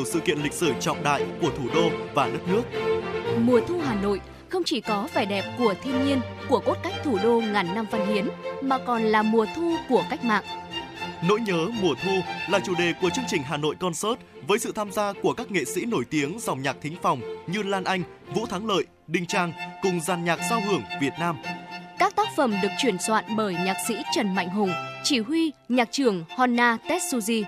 nhiều 0.00 0.12
sự 0.12 0.20
kiện 0.20 0.38
lịch 0.38 0.52
sử 0.52 0.72
trọng 0.80 1.02
đại 1.02 1.24
của 1.40 1.50
thủ 1.58 1.68
đô 1.74 1.90
và 2.14 2.26
đất 2.26 2.40
nước. 2.48 2.62
Mùa 3.38 3.60
thu 3.68 3.80
Hà 3.86 3.94
Nội 3.94 4.20
không 4.48 4.64
chỉ 4.64 4.80
có 4.80 5.08
vẻ 5.14 5.24
đẹp 5.24 5.44
của 5.58 5.74
thiên 5.82 6.06
nhiên, 6.06 6.20
của 6.48 6.60
cốt 6.66 6.76
cách 6.82 6.92
thủ 7.04 7.18
đô 7.22 7.40
ngàn 7.40 7.74
năm 7.74 7.86
văn 7.90 8.06
hiến, 8.06 8.28
mà 8.62 8.78
còn 8.78 9.02
là 9.02 9.22
mùa 9.22 9.46
thu 9.56 9.76
của 9.88 10.04
cách 10.10 10.24
mạng. 10.24 10.44
Nỗi 11.28 11.40
nhớ 11.40 11.66
mùa 11.82 11.94
thu 12.04 12.10
là 12.48 12.60
chủ 12.60 12.74
đề 12.78 12.92
của 13.00 13.10
chương 13.10 13.24
trình 13.28 13.42
Hà 13.42 13.56
Nội 13.56 13.74
Concert 13.80 14.20
với 14.48 14.58
sự 14.58 14.72
tham 14.72 14.92
gia 14.92 15.12
của 15.22 15.32
các 15.32 15.50
nghệ 15.50 15.64
sĩ 15.64 15.84
nổi 15.84 16.04
tiếng 16.10 16.38
dòng 16.40 16.62
nhạc 16.62 16.76
thính 16.82 16.96
phòng 17.02 17.20
như 17.46 17.62
Lan 17.62 17.84
Anh, 17.84 18.02
Vũ 18.34 18.46
Thắng 18.46 18.66
Lợi, 18.66 18.84
Đinh 19.06 19.26
Trang 19.26 19.52
cùng 19.82 20.00
dàn 20.00 20.24
nhạc 20.24 20.38
giao 20.50 20.60
hưởng 20.60 20.82
Việt 21.00 21.12
Nam. 21.20 21.36
Các 21.98 22.16
tác 22.16 22.28
phẩm 22.36 22.54
được 22.62 22.68
chuyển 22.78 22.98
soạn 22.98 23.24
bởi 23.36 23.54
nhạc 23.64 23.76
sĩ 23.88 23.94
Trần 24.14 24.34
Mạnh 24.34 24.48
Hùng, 24.48 24.70
chỉ 25.04 25.18
huy 25.18 25.52
nhạc 25.68 25.88
trưởng 25.92 26.24
Honna 26.36 26.76
Tetsuji. 26.88 27.44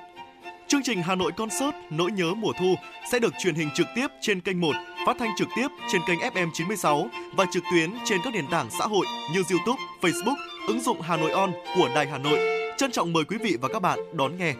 Chương 0.68 0.82
trình 0.82 1.02
Hà 1.02 1.14
Nội 1.14 1.32
Concert 1.32 1.74
Nỗi 1.90 2.12
nhớ 2.12 2.34
mùa 2.34 2.52
thu 2.58 2.74
sẽ 3.12 3.18
được 3.18 3.32
truyền 3.38 3.54
hình 3.54 3.68
trực 3.74 3.86
tiếp 3.94 4.06
trên 4.20 4.40
kênh 4.40 4.60
1, 4.60 4.72
phát 5.06 5.16
thanh 5.18 5.30
trực 5.38 5.48
tiếp 5.56 5.68
trên 5.92 6.02
kênh 6.06 6.18
FM 6.18 6.50
96 6.54 7.08
và 7.36 7.46
trực 7.52 7.62
tuyến 7.72 7.90
trên 8.04 8.20
các 8.24 8.32
nền 8.34 8.46
tảng 8.50 8.70
xã 8.70 8.84
hội 8.84 9.06
như 9.32 9.42
YouTube, 9.50 9.82
Facebook, 10.00 10.36
ứng 10.68 10.80
dụng 10.80 11.00
Hà 11.00 11.16
Nội 11.16 11.30
On 11.30 11.52
của 11.76 11.90
Đài 11.94 12.06
Hà 12.06 12.18
Nội. 12.18 12.38
Trân 12.76 12.92
trọng 12.92 13.12
mời 13.12 13.24
quý 13.24 13.38
vị 13.38 13.56
và 13.60 13.68
các 13.68 13.82
bạn 13.82 13.98
đón 14.16 14.38
nghe. 14.38 14.54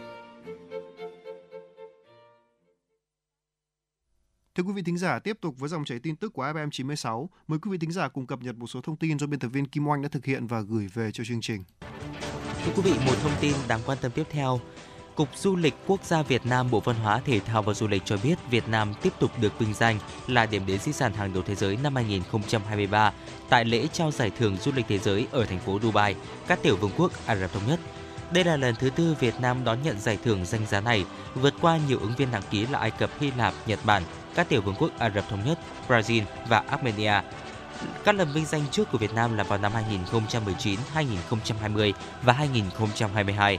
Thưa 4.55 4.63
quý 4.63 4.73
vị 4.73 4.83
thính 4.83 4.99
giả, 4.99 5.19
tiếp 5.19 5.39
tục 5.41 5.55
với 5.59 5.69
dòng 5.69 5.85
chảy 5.85 5.99
tin 5.99 6.17
tức 6.17 6.33
của 6.33 6.45
FM 6.45 6.71
96, 6.71 7.31
mời 7.49 7.59
quý 7.59 7.71
vị 7.71 7.79
thính 7.79 7.93
giả 7.93 8.09
cùng 8.09 8.27
cập 8.27 8.43
nhật 8.43 8.57
một 8.57 8.67
số 8.67 8.81
thông 8.81 8.97
tin 8.97 9.19
do 9.19 9.27
biên 9.27 9.41
tập 9.41 9.49
viên 9.49 9.67
Kim 9.67 9.89
Oanh 9.89 10.03
đã 10.03 10.09
thực 10.09 10.25
hiện 10.25 10.47
và 10.47 10.61
gửi 10.61 10.89
về 10.95 11.11
cho 11.13 11.25
chương 11.25 11.41
trình. 11.41 11.65
Thưa 12.65 12.73
quý 12.77 12.83
vị, 12.85 12.93
một 13.07 13.15
thông 13.23 13.33
tin 13.41 13.55
đáng 13.69 13.81
quan 13.87 13.99
tâm 14.01 14.13
tiếp 14.15 14.25
theo. 14.31 14.61
Cục 15.15 15.29
Du 15.37 15.57
lịch 15.57 15.75
Quốc 15.87 16.05
gia 16.05 16.23
Việt 16.23 16.47
Nam 16.47 16.71
Bộ 16.71 16.81
Văn 16.81 16.97
hóa 16.97 17.21
Thể 17.25 17.41
thao 17.41 17.63
và 17.63 17.75
Du 17.75 17.89
lịch 17.89 18.03
cho 18.05 18.17
biết 18.23 18.35
Việt 18.51 18.69
Nam 18.69 18.95
tiếp 19.03 19.13
tục 19.19 19.31
được 19.41 19.59
vinh 19.59 19.75
danh 19.75 19.99
là 20.27 20.47
điểm 20.47 20.67
đến 20.67 20.81
di 20.81 20.93
sản 20.93 21.13
hàng 21.13 21.33
đầu 21.33 21.43
thế 21.47 21.55
giới 21.55 21.77
năm 21.83 21.95
2023 21.95 23.13
tại 23.49 23.65
lễ 23.65 23.87
trao 23.93 24.11
giải 24.11 24.31
thưởng 24.39 24.57
du 24.57 24.73
lịch 24.73 24.87
thế 24.89 24.99
giới 24.99 25.27
ở 25.31 25.45
thành 25.45 25.59
phố 25.59 25.79
Dubai, 25.83 26.15
các 26.47 26.63
tiểu 26.63 26.77
vương 26.77 26.91
quốc 26.97 27.13
Ả 27.27 27.37
Rập 27.37 27.53
Thống 27.53 27.63
Nhất. 27.69 27.81
Đây 28.33 28.45
là 28.45 28.57
lần 28.57 28.75
thứ 28.75 28.91
tư 28.91 29.17
Việt 29.21 29.35
Nam 29.41 29.65
đón 29.65 29.83
nhận 29.83 30.01
giải 30.01 30.19
thưởng 30.25 30.45
danh 30.45 30.67
giá 30.67 30.81
này, 30.81 31.05
vượt 31.35 31.55
qua 31.61 31.79
nhiều 31.89 31.99
ứng 31.99 32.15
viên 32.17 32.31
đăng 32.31 32.43
ký 32.51 32.67
là 32.67 32.79
Ai 32.79 32.91
Cập, 32.91 33.11
Hy 33.21 33.33
Lạp, 33.37 33.55
Nhật 33.67 33.79
Bản, 33.85 34.03
các 34.35 34.49
tiểu 34.49 34.61
vương 34.61 34.75
quốc 34.79 34.99
Ả 34.99 35.11
Rập 35.11 35.29
Thống 35.29 35.45
Nhất, 35.45 35.59
Brazil 35.89 36.23
và 36.49 36.59
Armenia. 36.59 37.21
Các 38.05 38.15
lần 38.15 38.33
vinh 38.33 38.45
danh 38.45 38.63
trước 38.71 38.91
của 38.93 38.99
Việt 38.99 39.15
Nam 39.15 39.37
là 39.37 39.45
vào 39.45 39.59
năm 39.59 39.73
2019, 39.73 40.79
2020 40.93 41.95
và 42.23 42.33
2022. 42.33 43.59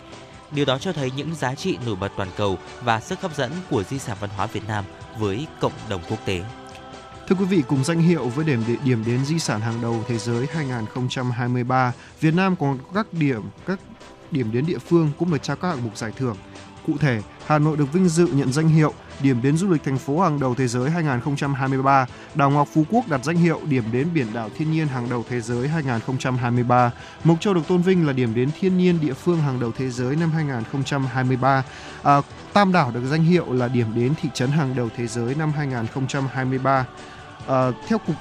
Điều 0.56 0.66
đó 0.66 0.78
cho 0.78 0.94
thấy 0.94 1.12
những 1.16 1.36
giá 1.36 1.56
trị 1.56 1.78
nổi 1.86 1.96
bật 1.96 2.12
toàn 2.18 2.30
cầu 2.38 2.58
và 2.84 3.00
sức 3.00 3.22
hấp 3.22 3.36
dẫn 3.36 3.52
của 3.70 3.84
di 3.84 4.00
sản 4.00 4.18
văn 4.20 4.30
hóa 4.36 4.46
Việt 4.46 4.68
Nam 4.68 4.86
với 5.20 5.48
cộng 5.60 5.72
đồng 5.90 6.02
quốc 6.10 6.20
tế. 6.26 6.44
Thưa 7.28 7.36
quý 7.36 7.46
vị, 7.46 7.64
cùng 7.68 7.84
danh 7.84 8.00
hiệu 8.00 8.30
với 8.30 8.46
điểm 8.46 8.64
điểm 8.84 9.04
đến 9.06 9.26
di 9.26 9.40
sản 9.40 9.62
hàng 9.62 9.82
đầu 9.82 10.04
thế 10.08 10.18
giới 10.18 10.48
2023, 10.54 11.94
Việt 12.20 12.34
Nam 12.34 12.56
còn 12.56 12.78
các 12.94 13.14
điểm 13.14 13.42
các 13.66 13.80
điểm 14.32 14.52
đến 14.52 14.66
địa 14.66 14.78
phương 14.78 15.12
cũng 15.20 15.32
được 15.32 15.44
trao 15.44 15.56
các 15.56 15.68
hạng 15.68 15.84
mục 15.84 15.98
giải 15.98 16.12
thưởng. 16.18 16.38
Cụ 16.88 16.98
thể, 16.98 17.22
Hà 17.46 17.60
Nội 17.60 17.78
được 17.78 17.94
vinh 17.94 18.10
dự 18.10 18.28
nhận 18.28 18.54
danh 18.54 18.68
hiệu 18.68 18.94
điểm 19.24 19.42
đến 19.42 19.58
du 19.58 19.70
lịch 19.70 19.84
thành 19.84 19.98
phố 19.98 20.20
hàng 20.20 20.40
đầu 20.40 20.56
thế 20.56 20.68
giới 20.68 20.90
2023. 20.90 22.08
Đảo 22.36 22.50
Ngọc 22.50 22.68
Phú 22.74 22.86
Quốc 22.90 23.08
đặt 23.10 23.24
danh 23.24 23.36
hiệu 23.38 23.60
điểm 23.70 23.84
đến 23.92 24.08
biển 24.14 24.28
đảo 24.34 24.50
thiên 24.58 24.72
nhiên 24.72 24.88
hàng 24.88 25.10
đầu 25.10 25.24
thế 25.30 25.42
giới 25.42 25.68
2023. 25.68 26.92
Mộc 27.24 27.42
Châu 27.42 27.54
được 27.54 27.68
tôn 27.68 27.82
vinh 27.82 28.08
là 28.08 28.14
điểm 28.14 28.34
đến 28.36 28.50
thiên 28.60 28.78
nhiên 28.78 29.00
địa 29.02 29.14
phương 29.14 29.38
hàng 29.38 29.60
đầu 29.60 29.72
thế 29.78 29.90
giới 29.90 30.16
năm 30.16 30.32
2023. 30.32 31.64
À, 32.04 32.22
Tam 32.54 32.72
Đảo 32.72 32.92
được 32.92 33.04
danh 33.06 33.24
hiệu 33.24 33.54
là 33.54 33.68
điểm 33.68 33.88
đến 33.96 34.14
thị 34.22 34.30
trấn 34.34 34.52
hàng 34.52 34.76
đầu 34.76 34.90
thế 34.98 35.08
giới 35.08 35.36
năm 35.36 35.52
2023. 35.52 36.86
À, 37.48 37.72
theo 37.88 37.98
cục 37.98 38.16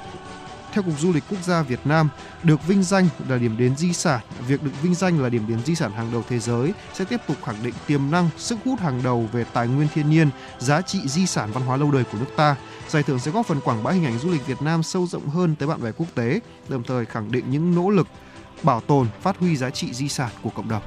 theo 0.73 0.83
Cục 0.83 1.01
Du 1.01 1.13
lịch 1.13 1.25
Quốc 1.31 1.43
gia 1.43 1.63
Việt 1.63 1.81
Nam, 1.85 2.09
được 2.43 2.67
vinh 2.67 2.83
danh 2.83 3.09
là 3.29 3.39
điểm 3.39 3.57
đến 3.57 3.77
di 3.77 3.93
sản, 3.93 4.21
việc 4.47 4.63
được 4.63 4.71
vinh 4.83 4.95
danh 4.95 5.23
là 5.23 5.29
điểm 5.29 5.47
đến 5.49 5.59
di 5.65 5.75
sản 5.75 5.93
hàng 5.93 6.13
đầu 6.13 6.25
thế 6.29 6.39
giới 6.39 6.73
sẽ 6.95 7.05
tiếp 7.05 7.21
tục 7.29 7.37
khẳng 7.45 7.63
định 7.63 7.75
tiềm 7.87 8.11
năng, 8.11 8.31
sức 8.37 8.59
hút 8.65 8.81
hàng 8.81 9.01
đầu 9.05 9.29
về 9.33 9.45
tài 9.45 9.69
nguyên 9.69 9.89
thiên 9.95 10.11
nhiên, 10.11 10.31
giá 10.59 10.83
trị 10.83 10.99
di 11.05 11.27
sản 11.27 11.53
văn 11.53 11.65
hóa 11.65 11.77
lâu 11.77 11.91
đời 11.91 12.05
của 12.05 12.19
nước 12.19 12.31
ta. 12.37 12.57
Giải 12.89 13.03
thưởng 13.03 13.19
sẽ 13.19 13.31
góp 13.31 13.47
phần 13.47 13.61
quảng 13.61 13.83
bá 13.83 13.91
hình 13.91 14.05
ảnh 14.05 14.19
du 14.19 14.31
lịch 14.31 14.47
Việt 14.47 14.63
Nam 14.63 14.83
sâu 14.83 15.07
rộng 15.07 15.29
hơn 15.29 15.55
tới 15.57 15.69
bạn 15.69 15.83
bè 15.83 15.93
quốc 15.93 16.09
tế, 16.15 16.41
đồng 16.69 16.83
thời 16.83 17.07
khẳng 17.07 17.33
định 17.33 17.51
những 17.51 17.75
nỗ 17.75 17.91
lực 17.91 18.07
bảo 18.63 18.81
tồn, 18.81 19.09
phát 19.21 19.39
huy 19.39 19.57
giá 19.57 19.71
trị 19.71 19.93
di 19.93 20.09
sản 20.09 20.31
của 20.43 20.51
cộng 20.51 20.69
đồng. 20.69 20.83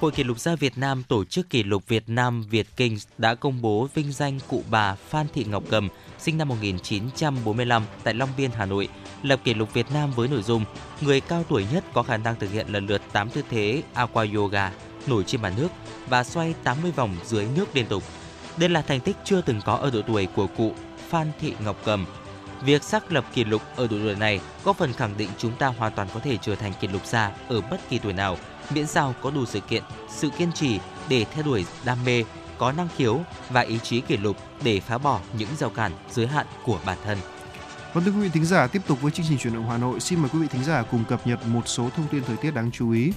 Hội 0.00 0.12
Kỷ 0.12 0.24
lục 0.24 0.38
gia 0.38 0.56
Việt 0.56 0.78
Nam 0.78 1.02
tổ 1.02 1.24
chức 1.24 1.50
kỷ 1.50 1.62
lục 1.62 1.88
Việt 1.88 2.04
Nam 2.06 2.42
Việt 2.42 2.66
Kinh 2.76 2.98
đã 3.18 3.34
công 3.34 3.62
bố 3.62 3.88
vinh 3.94 4.12
danh 4.12 4.38
cụ 4.48 4.62
bà 4.70 4.94
Phan 4.94 5.26
Thị 5.34 5.44
Ngọc 5.44 5.62
Cầm, 5.70 5.88
sinh 6.18 6.38
năm 6.38 6.48
1945 6.48 7.82
tại 8.04 8.14
Long 8.14 8.28
Biên, 8.36 8.50
Hà 8.50 8.66
Nội, 8.66 8.88
lập 9.22 9.40
kỷ 9.44 9.54
lục 9.54 9.74
Việt 9.74 9.86
Nam 9.94 10.10
với 10.10 10.28
nội 10.28 10.42
dung 10.42 10.64
người 11.00 11.20
cao 11.20 11.44
tuổi 11.48 11.66
nhất 11.72 11.84
có 11.92 12.02
khả 12.02 12.16
năng 12.16 12.36
thực 12.36 12.52
hiện 12.52 12.66
lần 12.68 12.86
lượt 12.86 13.02
8 13.12 13.30
tư 13.30 13.42
thế 13.50 13.82
Aqua 13.94 14.26
Yoga 14.34 14.72
nổi 15.06 15.24
trên 15.24 15.42
mặt 15.42 15.52
nước 15.56 15.68
và 16.08 16.24
xoay 16.24 16.54
80 16.64 16.90
vòng 16.90 17.16
dưới 17.24 17.46
nước 17.56 17.66
liên 17.74 17.86
tục. 17.86 18.02
Đây 18.56 18.68
là 18.68 18.82
thành 18.82 19.00
tích 19.00 19.16
chưa 19.24 19.40
từng 19.40 19.60
có 19.64 19.74
ở 19.74 19.90
độ 19.90 20.02
tuổi 20.02 20.26
của 20.26 20.46
cụ 20.46 20.72
Phan 21.08 21.30
Thị 21.40 21.54
Ngọc 21.64 21.76
Cầm. 21.84 22.06
Việc 22.62 22.82
xác 22.82 23.12
lập 23.12 23.24
kỷ 23.34 23.44
lục 23.44 23.62
ở 23.76 23.86
độ 23.86 23.96
tuổi 24.02 24.14
này 24.14 24.40
có 24.64 24.72
phần 24.72 24.92
khẳng 24.92 25.16
định 25.16 25.28
chúng 25.38 25.52
ta 25.52 25.66
hoàn 25.66 25.92
toàn 25.92 26.08
có 26.14 26.20
thể 26.20 26.36
trở 26.36 26.54
thành 26.54 26.72
kỷ 26.80 26.88
lục 26.88 27.06
gia 27.06 27.32
ở 27.48 27.60
bất 27.60 27.80
kỳ 27.88 27.98
tuổi 27.98 28.12
nào, 28.12 28.38
miễn 28.70 28.86
sao 28.86 29.14
có 29.22 29.30
đủ 29.30 29.46
sự 29.46 29.60
kiện, 29.60 29.82
sự 30.08 30.30
kiên 30.38 30.52
trì 30.52 30.78
để 31.08 31.24
theo 31.24 31.44
đuổi 31.44 31.66
đam 31.84 31.98
mê, 32.04 32.24
có 32.58 32.72
năng 32.72 32.88
khiếu 32.96 33.20
và 33.50 33.60
ý 33.60 33.78
chí 33.78 34.00
kỷ 34.00 34.16
lục 34.16 34.36
để 34.62 34.80
phá 34.80 34.98
bỏ 34.98 35.20
những 35.38 35.48
rào 35.58 35.70
cản 35.70 35.92
giới 36.10 36.26
hạn 36.26 36.46
của 36.64 36.78
bản 36.86 36.98
thân. 37.04 37.18
Vâng 37.94 38.04
thưa 38.04 38.10
quý 38.10 38.20
vị 38.20 38.28
thính 38.32 38.44
giả, 38.44 38.66
tiếp 38.66 38.82
tục 38.86 39.00
với 39.00 39.12
chương 39.12 39.26
trình 39.28 39.38
chuyển 39.38 39.54
động 39.54 39.70
Hà 39.70 39.78
Nội, 39.78 40.00
xin 40.00 40.18
mời 40.18 40.30
quý 40.32 40.38
vị 40.38 40.46
thính 40.50 40.64
giả 40.64 40.82
cùng 40.82 41.04
cập 41.04 41.26
nhật 41.26 41.46
một 41.46 41.68
số 41.68 41.90
thông 41.96 42.06
tin 42.10 42.22
thời 42.26 42.36
tiết 42.36 42.50
đáng 42.54 42.70
chú 42.70 42.90
ý. 42.90 43.12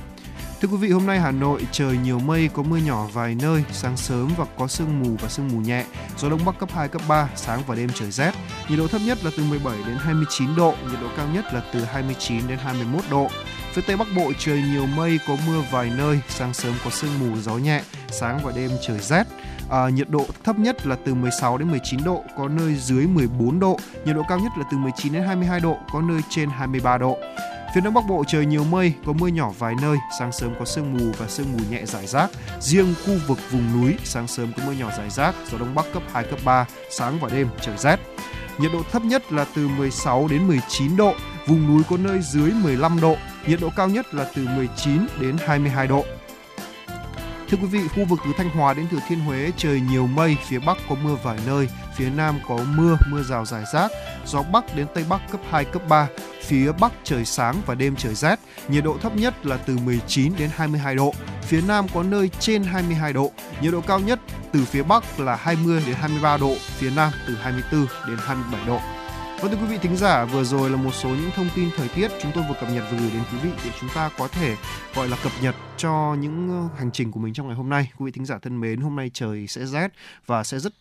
Thưa 0.61 0.67
quý 0.67 0.77
vị, 0.77 0.89
hôm 0.89 1.05
nay 1.05 1.19
Hà 1.19 1.31
Nội 1.31 1.65
trời 1.71 1.97
nhiều 1.97 2.19
mây, 2.19 2.49
có 2.53 2.63
mưa 2.63 2.77
nhỏ 2.77 3.07
vài 3.13 3.35
nơi, 3.35 3.63
sáng 3.71 3.97
sớm 3.97 4.29
và 4.37 4.45
có 4.57 4.67
sương 4.67 4.99
mù 4.99 5.15
và 5.21 5.29
sương 5.29 5.47
mù 5.47 5.59
nhẹ, 5.59 5.85
gió 6.17 6.29
đông 6.29 6.45
bắc 6.45 6.59
cấp 6.59 6.69
2, 6.73 6.87
cấp 6.87 7.01
3, 7.07 7.29
sáng 7.35 7.61
và 7.67 7.75
đêm 7.75 7.89
trời 7.95 8.11
rét. 8.11 8.31
Nhiệt 8.69 8.79
độ 8.79 8.87
thấp 8.87 9.01
nhất 9.05 9.17
là 9.23 9.31
từ 9.37 9.43
17 9.43 9.77
đến 9.87 9.97
29 9.99 10.55
độ, 10.55 10.75
nhiệt 10.91 11.01
độ 11.01 11.07
cao 11.17 11.27
nhất 11.33 11.45
là 11.53 11.63
từ 11.73 11.83
29 11.83 12.47
đến 12.47 12.59
21 12.63 13.03
độ. 13.09 13.29
Phía 13.73 13.81
Tây 13.81 13.97
Bắc 13.97 14.07
Bộ 14.15 14.31
trời 14.39 14.61
nhiều 14.61 14.85
mây, 14.85 15.19
có 15.27 15.37
mưa 15.47 15.63
vài 15.71 15.91
nơi, 15.97 16.19
sáng 16.29 16.53
sớm 16.53 16.73
có 16.83 16.89
sương 16.89 17.19
mù, 17.19 17.37
gió 17.41 17.57
nhẹ, 17.57 17.81
sáng 18.09 18.39
và 18.43 18.51
đêm 18.55 18.71
trời 18.87 18.99
rét. 18.99 19.23
À, 19.69 19.89
nhiệt 19.89 20.09
độ 20.09 20.25
thấp 20.43 20.59
nhất 20.59 20.87
là 20.87 20.95
từ 21.05 21.13
16 21.13 21.57
đến 21.57 21.71
19 21.71 21.99
độ, 22.03 22.23
có 22.37 22.47
nơi 22.47 22.75
dưới 22.75 23.07
14 23.07 23.59
độ. 23.59 23.79
Nhiệt 24.05 24.15
độ 24.15 24.23
cao 24.29 24.39
nhất 24.39 24.51
là 24.57 24.65
từ 24.71 24.77
19 24.77 25.13
đến 25.13 25.23
22 25.23 25.59
độ, 25.59 25.77
có 25.93 26.01
nơi 26.01 26.21
trên 26.29 26.49
23 26.49 26.97
độ. 26.97 27.17
Phía 27.75 27.81
Đông 27.81 27.93
Bắc 27.93 28.07
Bộ 28.07 28.23
trời 28.27 28.45
nhiều 28.45 28.63
mây, 28.63 28.93
có 29.05 29.13
mưa 29.13 29.27
nhỏ 29.27 29.51
vài 29.59 29.75
nơi, 29.81 29.97
sáng 30.19 30.31
sớm 30.31 30.53
có 30.59 30.65
sương 30.65 30.97
mù 30.97 31.11
và 31.17 31.27
sương 31.27 31.51
mù 31.53 31.59
nhẹ 31.71 31.85
rải 31.85 32.07
rác. 32.07 32.29
Riêng 32.59 32.93
khu 33.05 33.13
vực 33.27 33.37
vùng 33.51 33.81
núi, 33.81 33.95
sáng 34.03 34.27
sớm 34.27 34.51
có 34.57 34.63
mưa 34.65 34.73
nhỏ 34.73 34.89
rải 34.97 35.09
rác, 35.09 35.35
gió 35.51 35.57
Đông 35.57 35.75
Bắc 35.75 35.85
cấp 35.93 36.03
2, 36.13 36.23
cấp 36.23 36.39
3, 36.45 36.65
sáng 36.89 37.19
và 37.19 37.29
đêm 37.29 37.47
trời 37.61 37.77
rét. 37.77 37.99
Nhiệt 38.57 38.71
độ 38.73 38.83
thấp 38.91 39.05
nhất 39.05 39.31
là 39.31 39.45
từ 39.55 39.67
16 39.67 40.27
đến 40.27 40.47
19 40.47 40.97
độ, 40.97 41.13
vùng 41.47 41.67
núi 41.67 41.83
có 41.89 41.97
nơi 41.97 42.19
dưới 42.21 42.51
15 42.51 43.01
độ, 43.01 43.15
nhiệt 43.47 43.59
độ 43.61 43.69
cao 43.75 43.89
nhất 43.89 44.13
là 44.13 44.31
từ 44.35 44.47
19 44.55 45.07
đến 45.19 45.37
22 45.45 45.87
độ. 45.87 46.05
Thưa 47.51 47.57
quý 47.61 47.67
vị, 47.67 47.79
khu 47.95 48.05
vực 48.05 48.19
từ 48.25 48.31
Thanh 48.37 48.49
Hóa 48.49 48.73
đến 48.73 48.87
Thừa 48.91 48.99
Thiên 49.07 49.19
Huế 49.19 49.51
trời 49.57 49.81
nhiều 49.91 50.07
mây, 50.07 50.37
phía 50.47 50.59
Bắc 50.59 50.77
có 50.89 50.95
mưa 51.03 51.15
vài 51.23 51.39
nơi, 51.47 51.67
phía 51.95 52.09
Nam 52.09 52.39
có 52.47 52.59
mưa, 52.75 52.97
mưa 53.09 53.23
rào 53.23 53.45
rải 53.45 53.63
rác, 53.73 53.91
gió 54.25 54.43
Bắc 54.43 54.75
đến 54.75 54.87
Tây 54.93 55.05
Bắc 55.09 55.21
cấp 55.31 55.41
2, 55.49 55.65
cấp 55.65 55.81
3, 55.89 56.07
phía 56.43 56.71
Bắc 56.71 56.91
trời 57.03 57.25
sáng 57.25 57.55
và 57.65 57.75
đêm 57.75 57.95
trời 57.95 58.15
rét, 58.15 58.39
nhiệt 58.67 58.83
độ 58.83 58.97
thấp 59.01 59.15
nhất 59.15 59.45
là 59.45 59.57
từ 59.57 59.77
19 59.77 60.33
đến 60.39 60.49
22 60.55 60.95
độ, 60.95 61.13
phía 61.41 61.61
Nam 61.67 61.85
có 61.93 62.03
nơi 62.03 62.29
trên 62.39 62.63
22 62.63 63.13
độ, 63.13 63.31
nhiệt 63.61 63.73
độ 63.73 63.81
cao 63.81 63.99
nhất 63.99 64.19
từ 64.51 64.65
phía 64.65 64.83
Bắc 64.83 65.19
là 65.19 65.35
20 65.35 65.83
đến 65.85 65.95
23 65.95 66.37
độ, 66.37 66.53
phía 66.77 66.89
Nam 66.95 67.11
từ 67.27 67.35
24 67.35 67.85
đến 68.07 68.17
27 68.25 68.67
độ. 68.67 69.00
Vâng 69.41 69.51
thưa 69.51 69.57
quý 69.57 69.67
vị 69.67 69.77
thính 69.77 69.95
giả, 69.95 70.25
vừa 70.25 70.43
rồi 70.43 70.69
là 70.69 70.75
một 70.75 70.91
số 70.93 71.09
những 71.09 71.31
thông 71.35 71.49
tin 71.55 71.69
thời 71.77 71.87
tiết 71.87 72.11
chúng 72.21 72.31
tôi 72.35 72.43
vừa 72.49 72.55
cập 72.59 72.69
nhật 72.69 72.83
và 72.91 72.97
gửi 72.97 73.09
đến 73.13 73.21
quý 73.31 73.37
vị 73.43 73.49
để 73.65 73.71
chúng 73.79 73.89
ta 73.95 74.09
có 74.17 74.27
thể 74.27 74.55
gọi 74.95 75.07
là 75.09 75.17
cập 75.23 75.31
nhật 75.41 75.55
cho 75.77 76.15
những 76.19 76.49
ờ, 76.49 76.77
hành 76.79 76.91
trình 76.91 77.11
của 77.11 77.19
mình 77.19 77.33
trong 77.33 77.47
ngày 77.47 77.55
hôm 77.55 77.69
nay. 77.69 77.91
Quý 77.97 78.05
vị 78.05 78.11
thính 78.11 78.25
giả 78.25 78.39
thân 78.41 78.59
mến, 78.59 78.81
hôm 78.81 78.95
nay 78.95 79.11
trời 79.13 79.47
sẽ 79.47 79.65
rét 79.65 79.91
và 80.25 80.43
sẽ 80.43 80.59
rất 80.59 80.73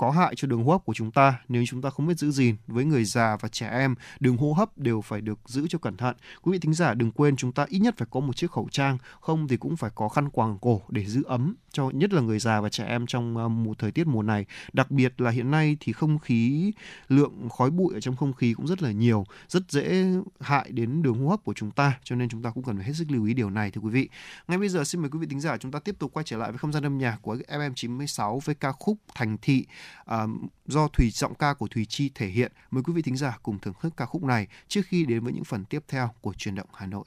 có 0.00 0.10
hại 0.10 0.34
cho 0.36 0.48
đường 0.48 0.64
hô 0.64 0.72
hấp 0.72 0.84
của 0.84 0.94
chúng 0.94 1.10
ta 1.10 1.40
nếu 1.48 1.64
chúng 1.66 1.82
ta 1.82 1.90
không 1.90 2.06
biết 2.06 2.18
giữ 2.18 2.30
gìn 2.30 2.56
với 2.66 2.84
người 2.84 3.04
già 3.04 3.36
và 3.40 3.48
trẻ 3.48 3.68
em. 3.68 3.94
Đường 4.20 4.36
hô 4.36 4.52
hấp 4.52 4.78
đều 4.78 5.00
phải 5.00 5.20
được 5.20 5.38
giữ 5.46 5.66
cho 5.68 5.78
cẩn 5.78 5.96
thận. 5.96 6.16
Quý 6.42 6.52
vị 6.52 6.58
thính 6.58 6.74
giả 6.74 6.94
đừng 6.94 7.10
quên 7.10 7.36
chúng 7.36 7.52
ta 7.52 7.66
ít 7.68 7.78
nhất 7.78 7.94
phải 7.98 8.08
có 8.10 8.20
một 8.20 8.36
chiếc 8.36 8.50
khẩu 8.50 8.68
trang, 8.70 8.98
không 9.20 9.48
thì 9.48 9.56
cũng 9.56 9.76
phải 9.76 9.90
có 9.94 10.08
khăn 10.08 10.30
quàng 10.30 10.58
cổ 10.60 10.82
để 10.88 11.04
giữ 11.04 11.22
ấm 11.26 11.54
cho 11.72 11.90
nhất 11.90 12.12
là 12.12 12.20
người 12.20 12.38
già 12.38 12.60
và 12.60 12.68
trẻ 12.68 12.84
em 12.84 13.06
trong 13.06 13.36
ờ, 13.36 13.48
mùa 13.48 13.74
thời 13.74 13.92
tiết 13.92 14.06
mùa 14.06 14.22
này. 14.22 14.46
Đặc 14.72 14.90
biệt 14.90 15.20
là 15.20 15.30
hiện 15.30 15.50
nay 15.50 15.76
thì 15.80 15.92
không 15.92 16.18
khí, 16.18 16.72
lượng 17.08 17.48
khói 17.48 17.70
bụi 17.70 17.94
ở 17.94 18.00
trong 18.00 18.16
không 18.16 18.32
khí 18.32 18.54
cũng 18.54 18.66
rất 18.66 18.82
là 18.82 18.90
nhiều, 18.92 19.24
rất 19.48 19.70
dễ 19.70 20.04
hại 20.40 20.70
đến 20.70 21.02
đường 21.02 21.18
hô 21.18 21.28
hấp 21.28 21.44
của 21.44 21.54
chúng 21.54 21.70
ta, 21.70 21.98
cho 22.04 22.16
nên 22.16 22.28
chúng 22.28 22.42
ta 22.42 22.50
cũng 22.50 22.62
cần 22.62 22.76
phải 22.76 22.86
hết 22.86 22.92
sức 22.96 23.10
lưu 23.10 23.24
ý 23.24 23.34
điều 23.34 23.50
này, 23.50 23.70
thưa 23.70 23.80
quý 23.80 23.90
vị. 23.90 24.08
Ngay 24.48 24.58
bây 24.58 24.68
giờ 24.68 24.84
xin 24.84 25.00
mời 25.00 25.10
quý 25.10 25.18
vị 25.18 25.26
thính 25.30 25.40
giả 25.40 25.56
chúng 25.56 25.72
ta 25.72 25.78
tiếp 25.78 25.96
tục 25.98 26.12
quay 26.12 26.24
trở 26.24 26.36
lại 26.36 26.50
với 26.50 26.58
không 26.58 26.72
gian 26.72 26.86
âm 26.86 26.98
nhạc 26.98 27.18
của 27.22 27.36
FM 27.48 27.72
96 27.74 28.38
với 28.44 28.54
ca 28.54 28.72
khúc 28.72 28.98
Thành 29.14 29.36
thị 29.42 29.66
à, 30.04 30.26
do 30.66 30.88
Thùy 30.88 31.10
giọng 31.10 31.34
ca 31.34 31.54
của 31.54 31.68
Thùy 31.68 31.86
Chi 31.88 32.10
thể 32.14 32.26
hiện 32.26 32.52
mời 32.70 32.82
quý 32.82 32.92
vị 32.92 33.02
thính 33.02 33.16
giả 33.16 33.38
cùng 33.42 33.58
thưởng 33.58 33.74
thức 33.82 33.94
ca 33.96 34.06
khúc 34.06 34.22
này 34.22 34.46
trước 34.68 34.82
khi 34.86 35.04
đến 35.04 35.24
với 35.24 35.32
những 35.32 35.44
phần 35.44 35.64
tiếp 35.64 35.84
theo 35.88 36.10
của 36.20 36.32
truyền 36.32 36.54
động 36.54 36.68
Hà 36.72 36.86
Nội. 36.86 37.04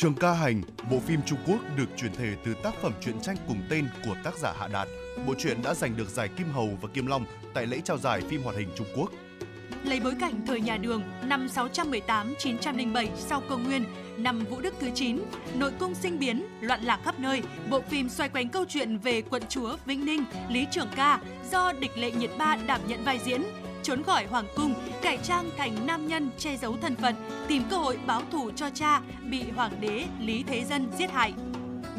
Trường 0.00 0.14
ca 0.14 0.32
hành, 0.32 0.62
bộ 0.90 1.00
phim 1.00 1.20
Trung 1.26 1.38
Quốc 1.46 1.58
được 1.76 1.86
chuyển 1.96 2.12
thể 2.12 2.34
từ 2.44 2.54
tác 2.62 2.74
phẩm 2.82 2.92
truyện 3.00 3.20
tranh 3.20 3.36
cùng 3.48 3.62
tên 3.70 3.88
của 4.04 4.16
tác 4.24 4.38
giả 4.38 4.52
Hạ 4.58 4.68
Đạt. 4.68 4.88
Bộ 5.26 5.34
truyện 5.38 5.62
đã 5.62 5.74
giành 5.74 5.96
được 5.96 6.08
giải 6.08 6.28
Kim 6.28 6.50
Hầu 6.50 6.78
và 6.80 6.88
Kim 6.94 7.06
Long 7.06 7.24
tại 7.54 7.66
lễ 7.66 7.80
trao 7.84 7.98
giải 7.98 8.20
phim 8.20 8.42
hoạt 8.42 8.56
hình 8.56 8.68
Trung 8.76 8.86
Quốc. 8.96 9.10
Lấy 9.84 10.00
bối 10.00 10.14
cảnh 10.20 10.46
thời 10.46 10.60
nhà 10.60 10.76
Đường 10.76 11.02
năm 11.22 11.46
618-907 11.46 13.06
sau 13.16 13.42
công 13.48 13.64
nguyên, 13.64 13.84
năm 14.16 14.44
Vũ 14.50 14.60
Đức 14.60 14.74
thứ 14.80 14.90
9, 14.94 15.22
nội 15.54 15.72
cung 15.78 15.94
sinh 15.94 16.18
biến, 16.18 16.46
loạn 16.60 16.82
lạc 16.82 17.00
khắp 17.04 17.18
nơi, 17.18 17.42
bộ 17.70 17.80
phim 17.80 18.08
xoay 18.08 18.28
quanh 18.28 18.48
câu 18.48 18.64
chuyện 18.68 18.98
về 18.98 19.22
quận 19.22 19.42
chúa 19.48 19.76
Vĩnh 19.86 20.04
Ninh, 20.04 20.24
Lý 20.50 20.66
Trường 20.70 20.88
Ca 20.96 21.20
do 21.50 21.72
địch 21.72 21.98
lệ 21.98 22.10
nhiệt 22.10 22.30
ba 22.38 22.56
đảm 22.66 22.80
nhận 22.86 23.04
vai 23.04 23.18
diễn 23.24 23.42
trốn 23.88 24.02
khỏi 24.02 24.26
hoàng 24.26 24.46
cung, 24.56 24.74
cải 25.02 25.18
trang 25.22 25.50
thành 25.56 25.86
nam 25.86 26.08
nhân 26.08 26.30
che 26.38 26.56
giấu 26.56 26.76
thân 26.82 26.96
phận, 26.96 27.14
tìm 27.48 27.62
cơ 27.70 27.76
hội 27.76 27.98
báo 28.06 28.22
thù 28.32 28.50
cho 28.50 28.70
cha 28.70 29.00
bị 29.30 29.44
hoàng 29.56 29.80
đế 29.80 30.04
Lý 30.20 30.44
Thế 30.46 30.64
Dân 30.64 30.86
giết 30.98 31.10
hại. 31.10 31.32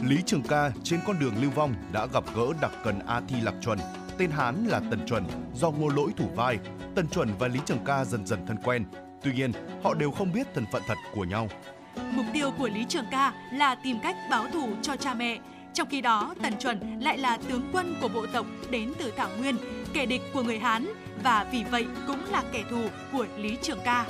Lý 0.03 0.17
Trường 0.25 0.41
Ca 0.41 0.71
trên 0.83 0.99
con 1.07 1.19
đường 1.19 1.33
lưu 1.41 1.51
vong 1.51 1.73
đã 1.91 2.05
gặp 2.05 2.23
gỡ 2.35 2.45
đặc 2.61 2.71
cần 2.83 2.99
A 3.07 3.21
Thi 3.27 3.35
Lạc 3.41 3.53
Chuẩn, 3.61 3.79
tên 4.17 4.31
Hán 4.31 4.65
là 4.65 4.81
Tần 4.91 5.05
Chuẩn, 5.07 5.23
do 5.55 5.71
ngô 5.71 5.87
lỗi 5.87 6.11
thủ 6.17 6.29
vai. 6.35 6.57
Tần 6.95 7.07
Chuẩn 7.07 7.29
và 7.39 7.47
Lý 7.47 7.59
Trường 7.65 7.85
Ca 7.85 8.05
dần 8.05 8.25
dần 8.25 8.45
thân 8.47 8.57
quen, 8.63 8.85
tuy 9.23 9.33
nhiên 9.33 9.51
họ 9.83 9.93
đều 9.93 10.11
không 10.11 10.33
biết 10.33 10.47
thân 10.55 10.65
phận 10.71 10.81
thật 10.87 10.97
của 11.15 11.23
nhau. 11.23 11.47
Mục 12.11 12.25
tiêu 12.33 12.51
của 12.57 12.69
Lý 12.69 12.85
Trường 12.89 13.05
Ca 13.11 13.33
là 13.53 13.75
tìm 13.75 13.97
cách 14.03 14.15
báo 14.31 14.47
thù 14.53 14.69
cho 14.81 14.95
cha 14.95 15.13
mẹ, 15.13 15.39
trong 15.73 15.87
khi 15.89 16.01
đó, 16.01 16.35
Tần 16.41 16.53
Chuẩn 16.59 16.99
lại 16.99 17.17
là 17.17 17.37
tướng 17.37 17.69
quân 17.73 17.95
của 18.01 18.07
bộ 18.07 18.25
tộc 18.33 18.45
đến 18.69 18.93
từ 18.99 19.13
Thảo 19.17 19.29
Nguyên, 19.39 19.55
kẻ 19.93 20.05
địch 20.05 20.21
của 20.33 20.43
người 20.43 20.59
Hán 20.59 20.87
và 21.23 21.47
vì 21.51 21.63
vậy 21.63 21.87
cũng 22.07 22.25
là 22.31 22.43
kẻ 22.51 22.63
thù 22.69 22.87
của 23.11 23.25
Lý 23.37 23.57
Trường 23.61 23.79
Ca. 23.85 24.05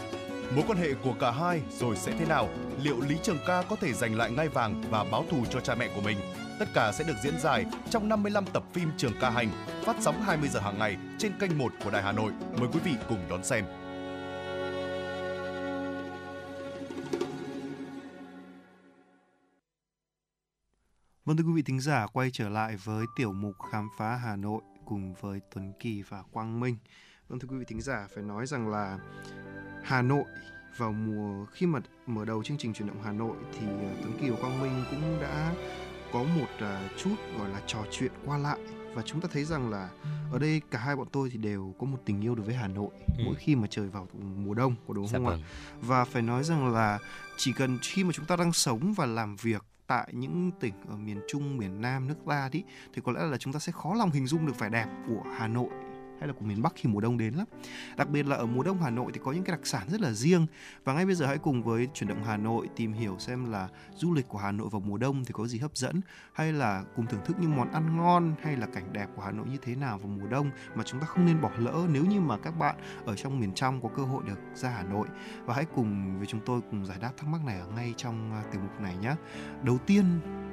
Mối 0.55 0.65
quan 0.67 0.77
hệ 0.77 0.93
của 1.03 1.13
cả 1.19 1.31
hai 1.31 1.61
rồi 1.79 1.95
sẽ 1.95 2.11
thế 2.19 2.25
nào? 2.25 2.49
Liệu 2.83 3.01
Lý 3.01 3.17
Trường 3.23 3.37
Ca 3.47 3.63
có 3.69 3.75
thể 3.75 3.93
giành 3.93 4.15
lại 4.15 4.31
ngai 4.31 4.49
vàng 4.49 4.83
và 4.89 5.03
báo 5.11 5.25
thù 5.29 5.45
cho 5.49 5.59
cha 5.59 5.75
mẹ 5.75 5.89
của 5.95 6.01
mình? 6.01 6.17
Tất 6.59 6.65
cả 6.73 6.91
sẽ 6.91 7.03
được 7.03 7.13
diễn 7.23 7.39
giải 7.39 7.65
trong 7.89 8.09
55 8.09 8.45
tập 8.53 8.63
phim 8.73 8.91
Trường 8.97 9.13
Ca 9.21 9.29
Hành, 9.29 9.49
phát 9.83 9.95
sóng 9.99 10.21
20 10.21 10.49
giờ 10.49 10.59
hàng 10.59 10.79
ngày 10.79 10.97
trên 11.17 11.31
kênh 11.39 11.57
1 11.57 11.71
của 11.83 11.91
Đài 11.91 12.03
Hà 12.03 12.11
Nội. 12.11 12.31
Mời 12.59 12.69
quý 12.73 12.79
vị 12.83 12.91
cùng 13.09 13.19
đón 13.29 13.43
xem. 13.43 13.65
Vâng 21.25 21.37
thưa 21.37 21.43
quý 21.43 21.53
vị 21.55 21.61
thính 21.61 21.79
giả, 21.79 22.07
quay 22.13 22.29
trở 22.33 22.49
lại 22.49 22.75
với 22.83 23.05
tiểu 23.15 23.33
mục 23.33 23.55
khám 23.71 23.89
phá 23.97 24.15
Hà 24.15 24.35
Nội 24.35 24.61
cùng 24.89 25.13
với 25.13 25.41
Tuấn 25.53 25.73
Kỳ 25.79 26.01
và 26.01 26.23
Quang 26.31 26.59
Minh. 26.59 26.77
Vâng 27.27 27.39
thưa 27.39 27.47
quý 27.47 27.57
vị 27.57 27.65
thính 27.67 27.81
giả, 27.81 28.07
phải 28.15 28.23
nói 28.23 28.45
rằng 28.45 28.69
là 28.69 28.99
Hà 29.83 30.01
Nội 30.01 30.23
vào 30.77 30.91
mùa 30.91 31.45
khi 31.45 31.65
mà 31.65 31.79
mở 32.05 32.25
đầu 32.25 32.43
chương 32.43 32.57
trình 32.57 32.73
chuyển 32.73 32.87
động 32.87 33.01
Hà 33.03 33.11
Nội 33.11 33.35
thì 33.59 33.67
ờ, 33.67 33.93
Tuấn 34.01 34.17
Kỳ 34.21 34.29
và 34.29 34.37
Quang 34.41 34.61
Minh 34.61 34.83
cũng 34.91 35.21
đã 35.21 35.53
có 36.13 36.23
một 36.23 36.47
uh, 36.55 36.97
chút 36.97 37.15
gọi 37.39 37.49
là 37.49 37.61
trò 37.67 37.85
chuyện 37.91 38.11
qua 38.25 38.37
lại 38.37 38.59
và 38.93 39.01
chúng 39.05 39.21
ta 39.21 39.29
thấy 39.33 39.45
rằng 39.45 39.69
là 39.69 39.89
ở 40.31 40.39
đây 40.39 40.61
cả 40.71 40.79
hai 40.79 40.95
bọn 40.95 41.07
tôi 41.11 41.29
thì 41.29 41.37
đều 41.37 41.73
có 41.79 41.85
một 41.85 41.97
tình 42.05 42.21
yêu 42.21 42.35
đối 42.35 42.45
với 42.45 42.55
Hà 42.55 42.67
Nội 42.67 42.89
ừ. 43.17 43.23
mỗi 43.25 43.35
khi 43.35 43.55
mà 43.55 43.67
trời 43.69 43.87
vào 43.87 44.07
mùa 44.35 44.53
đông 44.53 44.75
có 44.87 44.93
đúng 44.93 45.07
dạ 45.07 45.17
không 45.17 45.27
ạ? 45.27 45.31
Vâng. 45.31 45.41
Và 45.81 46.05
phải 46.05 46.21
nói 46.21 46.43
rằng 46.43 46.73
là 46.73 46.99
chỉ 47.37 47.53
cần 47.53 47.79
khi 47.81 48.03
mà 48.03 48.11
chúng 48.13 48.25
ta 48.25 48.35
đang 48.35 48.53
sống 48.53 48.93
và 48.93 49.05
làm 49.05 49.35
việc 49.35 49.65
tại 49.89 50.07
những 50.11 50.51
tỉnh 50.59 50.73
ở 50.87 50.95
miền 50.95 51.21
Trung, 51.27 51.57
miền 51.57 51.81
Nam 51.81 52.07
nước 52.07 52.25
ta 52.25 52.49
đi 52.51 52.63
thì 52.93 53.01
có 53.05 53.11
lẽ 53.11 53.19
là 53.23 53.37
chúng 53.37 53.53
ta 53.53 53.59
sẽ 53.59 53.71
khó 53.71 53.93
lòng 53.93 54.11
hình 54.11 54.27
dung 54.27 54.45
được 54.45 54.59
vẻ 54.59 54.69
đẹp 54.69 54.85
của 55.07 55.23
Hà 55.37 55.47
Nội 55.47 55.88
hay 56.19 56.27
là 56.27 56.33
của 56.33 56.45
miền 56.45 56.61
Bắc 56.61 56.73
khi 56.75 56.89
mùa 56.89 57.01
đông 57.01 57.17
đến 57.17 57.33
lắm. 57.33 57.47
Đặc 57.97 58.09
biệt 58.09 58.25
là 58.25 58.35
ở 58.35 58.45
mùa 58.45 58.63
đông 58.63 58.81
Hà 58.81 58.89
Nội 58.89 59.11
thì 59.13 59.19
có 59.23 59.31
những 59.31 59.43
cái 59.43 59.51
đặc 59.51 59.67
sản 59.67 59.87
rất 59.89 60.01
là 60.01 60.11
riêng 60.11 60.47
và 60.83 60.93
ngay 60.93 61.05
bây 61.05 61.15
giờ 61.15 61.25
hãy 61.25 61.37
cùng 61.37 61.63
với 61.63 61.87
chuyển 61.93 62.07
động 62.09 62.23
Hà 62.23 62.37
Nội 62.37 62.69
tìm 62.75 62.93
hiểu 62.93 63.15
xem 63.19 63.51
là 63.51 63.67
du 63.95 64.13
lịch 64.13 64.27
của 64.27 64.37
Hà 64.37 64.51
Nội 64.51 64.69
vào 64.71 64.81
mùa 64.81 64.97
đông 64.97 65.25
thì 65.25 65.33
có 65.33 65.47
gì 65.47 65.59
hấp 65.59 65.77
dẫn, 65.77 66.01
hay 66.33 66.53
là 66.53 66.83
cùng 66.95 67.05
thưởng 67.05 67.21
thức 67.25 67.37
những 67.39 67.55
món 67.55 67.71
ăn 67.71 67.97
ngon 67.97 68.35
hay 68.43 68.55
là 68.55 68.67
cảnh 68.67 68.93
đẹp 68.93 69.07
của 69.15 69.21
Hà 69.21 69.31
Nội 69.31 69.45
như 69.51 69.57
thế 69.61 69.75
nào 69.75 69.97
vào 69.97 70.07
mùa 70.07 70.27
đông 70.27 70.51
mà 70.75 70.83
chúng 70.83 70.99
ta 70.99 71.05
không 71.05 71.25
nên 71.25 71.41
bỏ 71.41 71.51
lỡ 71.57 71.87
nếu 71.91 72.05
như 72.05 72.19
mà 72.19 72.37
các 72.37 72.59
bạn 72.59 72.75
ở 73.05 73.15
trong 73.15 73.39
miền 73.39 73.53
trong 73.53 73.81
có 73.81 73.89
cơ 73.97 74.03
hội 74.03 74.23
được 74.27 74.39
ra 74.55 74.69
Hà 74.69 74.83
Nội 74.83 75.07
và 75.45 75.53
hãy 75.53 75.65
cùng 75.75 76.17
với 76.17 76.27
chúng 76.27 76.41
tôi 76.45 76.61
cùng 76.71 76.85
giải 76.85 76.97
đáp 77.01 77.11
thắc 77.17 77.27
mắc 77.29 77.45
này 77.45 77.59
ở 77.59 77.67
ngay 77.67 77.93
trong 77.97 78.33
à, 78.33 78.43
tiểu 78.51 78.61
mục 78.61 78.81
này 78.81 78.95
nhé. 78.97 79.15
Đầu 79.63 79.77
tiên 79.77 80.05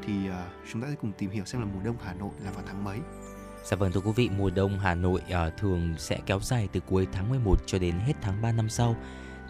thì 0.03 0.29
à, 0.29 0.49
chúng 0.73 0.83
ta 0.83 0.89
sẽ 0.89 0.95
cùng 1.01 1.13
tìm 1.19 1.31
hiểu 1.31 1.45
xem 1.45 1.61
là 1.61 1.67
mùa 1.75 1.81
đông 1.85 1.97
Hà 2.05 2.15
Nội 2.15 2.33
là 2.45 2.51
vào 2.51 2.65
tháng 2.67 2.85
mấy. 2.85 2.99
Dạ 3.67 3.77
vâng 3.77 3.93
thưa 3.93 4.01
quý 4.01 4.13
vị, 4.17 4.31
mùa 4.39 4.51
đông 4.51 4.79
Hà 4.79 4.95
Nội 4.95 5.21
uh, 5.29 5.57
thường 5.57 5.95
sẽ 5.99 6.19
kéo 6.27 6.41
dài 6.41 6.69
từ 6.73 6.81
cuối 6.81 7.07
tháng 7.13 7.29
11 7.29 7.57
cho 7.67 7.79
đến 7.79 7.99
hết 7.99 8.13
tháng 8.23 8.43
3 8.43 8.53
năm 8.53 8.69
sau. 8.69 8.97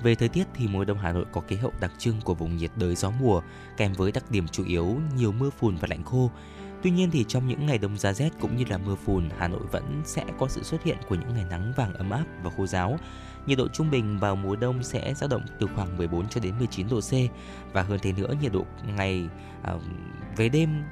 Về 0.02 0.14
thời 0.14 0.28
tiết 0.28 0.44
thì 0.54 0.68
mùa 0.68 0.84
đông 0.84 0.98
Hà 0.98 1.12
Nội 1.12 1.24
có 1.32 1.40
khí 1.40 1.56
hậu 1.56 1.72
đặc 1.80 1.92
trưng 1.98 2.20
của 2.24 2.34
vùng 2.34 2.56
nhiệt 2.56 2.70
đới 2.76 2.94
gió 2.94 3.10
mùa, 3.10 3.42
kèm 3.76 3.92
với 3.92 4.12
đặc 4.12 4.30
điểm 4.30 4.48
chủ 4.48 4.64
yếu 4.64 4.96
nhiều 5.16 5.32
mưa 5.32 5.50
phùn 5.50 5.76
và 5.76 5.88
lạnh 5.90 6.04
khô. 6.04 6.30
Tuy 6.82 6.90
nhiên 6.90 7.10
thì 7.10 7.24
trong 7.28 7.48
những 7.48 7.66
ngày 7.66 7.78
đông 7.78 7.98
giá 7.98 8.12
rét 8.12 8.30
cũng 8.40 8.56
như 8.56 8.64
là 8.68 8.78
mưa 8.78 8.94
phùn, 8.94 9.28
Hà 9.38 9.48
Nội 9.48 9.62
vẫn 9.72 10.02
sẽ 10.04 10.24
có 10.38 10.48
sự 10.48 10.62
xuất 10.62 10.82
hiện 10.82 10.96
của 11.08 11.14
những 11.14 11.34
ngày 11.34 11.44
nắng 11.50 11.72
vàng 11.76 11.94
ấm 11.94 12.10
áp 12.10 12.24
và 12.42 12.50
khô 12.56 12.66
giáo. 12.66 12.98
Nhiệt 13.46 13.58
độ 13.58 13.68
trung 13.68 13.90
bình 13.90 14.18
vào 14.18 14.36
mùa 14.36 14.56
đông 14.56 14.82
sẽ 14.82 15.14
dao 15.14 15.28
động 15.28 15.42
từ 15.60 15.66
khoảng 15.74 15.96
14 15.96 16.28
cho 16.28 16.40
đến 16.40 16.58
19 16.58 16.88
độ 16.88 17.00
C 17.00 17.12
và 17.72 17.82
hơn 17.82 17.98
thế 18.02 18.12
nữa 18.12 18.34
nhiệt 18.42 18.52
độ 18.52 18.64
ngày 18.96 19.28
uh, 19.74 19.82
về 20.36 20.48
đêm 20.48 20.84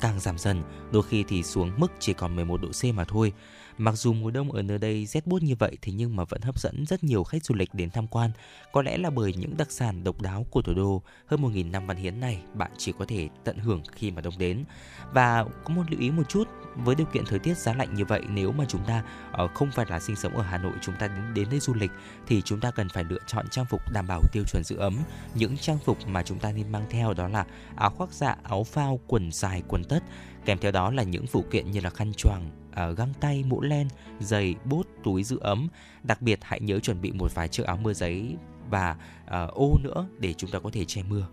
càng 0.00 0.20
giảm 0.20 0.38
dần, 0.38 0.62
đôi 0.92 1.02
khi 1.02 1.24
thì 1.28 1.42
xuống 1.42 1.72
mức 1.76 1.92
chỉ 1.98 2.12
còn 2.12 2.36
11 2.36 2.60
độ 2.62 2.68
C 2.68 2.94
mà 2.94 3.04
thôi. 3.04 3.32
Mặc 3.78 3.94
dù 3.94 4.12
mùa 4.12 4.30
đông 4.30 4.52
ở 4.52 4.62
nơi 4.62 4.78
đây 4.78 5.06
rét 5.06 5.26
buốt 5.26 5.42
như 5.42 5.54
vậy 5.58 5.78
thì 5.82 5.92
nhưng 5.92 6.16
mà 6.16 6.24
vẫn 6.24 6.40
hấp 6.40 6.58
dẫn 6.58 6.86
rất 6.86 7.04
nhiều 7.04 7.24
khách 7.24 7.44
du 7.44 7.54
lịch 7.54 7.74
đến 7.74 7.90
tham 7.90 8.06
quan. 8.06 8.30
Có 8.72 8.82
lẽ 8.82 8.98
là 8.98 9.10
bởi 9.10 9.34
những 9.36 9.56
đặc 9.56 9.70
sản 9.70 10.04
độc 10.04 10.22
đáo 10.22 10.46
của 10.50 10.62
thủ 10.62 10.74
đô 10.74 11.02
hơn 11.26 11.42
1.000 11.42 11.70
năm 11.70 11.86
văn 11.86 11.96
hiến 11.96 12.20
này 12.20 12.42
bạn 12.54 12.70
chỉ 12.78 12.92
có 12.98 13.04
thể 13.04 13.28
tận 13.44 13.58
hưởng 13.58 13.82
khi 13.92 14.10
mà 14.10 14.20
đông 14.20 14.38
đến. 14.38 14.64
Và 15.12 15.44
có 15.64 15.74
một 15.74 15.82
lưu 15.90 16.00
ý 16.00 16.10
một 16.10 16.28
chút, 16.28 16.48
với 16.76 16.94
điều 16.94 17.06
kiện 17.06 17.24
thời 17.26 17.38
tiết 17.38 17.58
giá 17.58 17.74
lạnh 17.74 17.94
như 17.94 18.04
vậy 18.04 18.22
nếu 18.28 18.52
mà 18.52 18.64
chúng 18.68 18.84
ta 18.86 19.02
uh, 19.44 19.54
không 19.54 19.70
phải 19.70 19.86
là 19.88 20.00
sinh 20.00 20.16
sống 20.16 20.36
ở 20.36 20.42
Hà 20.42 20.58
Nội 20.58 20.72
chúng 20.80 20.94
ta 20.98 21.08
đến 21.08 21.34
đến 21.34 21.46
đây 21.50 21.60
du 21.60 21.74
lịch 21.74 21.90
thì 22.26 22.42
chúng 22.42 22.60
ta 22.60 22.70
cần 22.70 22.88
phải 22.88 23.04
lựa 23.04 23.18
chọn 23.26 23.48
trang 23.48 23.64
phục 23.64 23.92
đảm 23.92 24.06
bảo 24.06 24.22
tiêu 24.32 24.44
chuẩn 24.46 24.64
giữ 24.64 24.76
ấm. 24.76 24.98
Những 25.34 25.56
trang 25.56 25.78
phục 25.84 25.98
mà 26.06 26.22
chúng 26.22 26.38
ta 26.38 26.52
nên 26.52 26.72
mang 26.72 26.86
theo 26.90 27.14
đó 27.14 27.28
là 27.28 27.46
áo 27.76 27.90
khoác 27.90 28.12
dạ, 28.12 28.36
áo 28.42 28.64
phao, 28.64 29.00
quần 29.06 29.32
dài, 29.32 29.62
quần 29.68 29.84
tất 29.84 30.02
kèm 30.44 30.58
theo 30.58 30.72
đó 30.72 30.90
là 30.90 31.02
những 31.02 31.26
phụ 31.26 31.44
kiện 31.50 31.70
như 31.70 31.80
là 31.80 31.90
khăn 31.90 32.12
choàng 32.16 32.50
ờ, 32.74 32.92
găng 32.92 33.12
tay, 33.20 33.44
mũ 33.46 33.60
len, 33.60 33.88
giày, 34.20 34.54
bốt, 34.64 34.86
túi 35.04 35.24
giữ 35.24 35.38
ấm. 35.40 35.68
Đặc 36.02 36.22
biệt 36.22 36.38
hãy 36.42 36.60
nhớ 36.60 36.78
chuẩn 36.78 37.00
bị 37.00 37.12
một 37.12 37.34
vài 37.34 37.48
chiếc 37.48 37.66
áo 37.66 37.76
mưa 37.76 37.92
giấy 37.92 38.36
và 38.70 38.96
uh, 39.24 39.54
ô 39.54 39.78
nữa 39.82 40.06
để 40.18 40.34
chúng 40.34 40.50
ta 40.50 40.58
có 40.58 40.70
thể 40.72 40.84
che 40.84 41.02
mưa. 41.02 41.26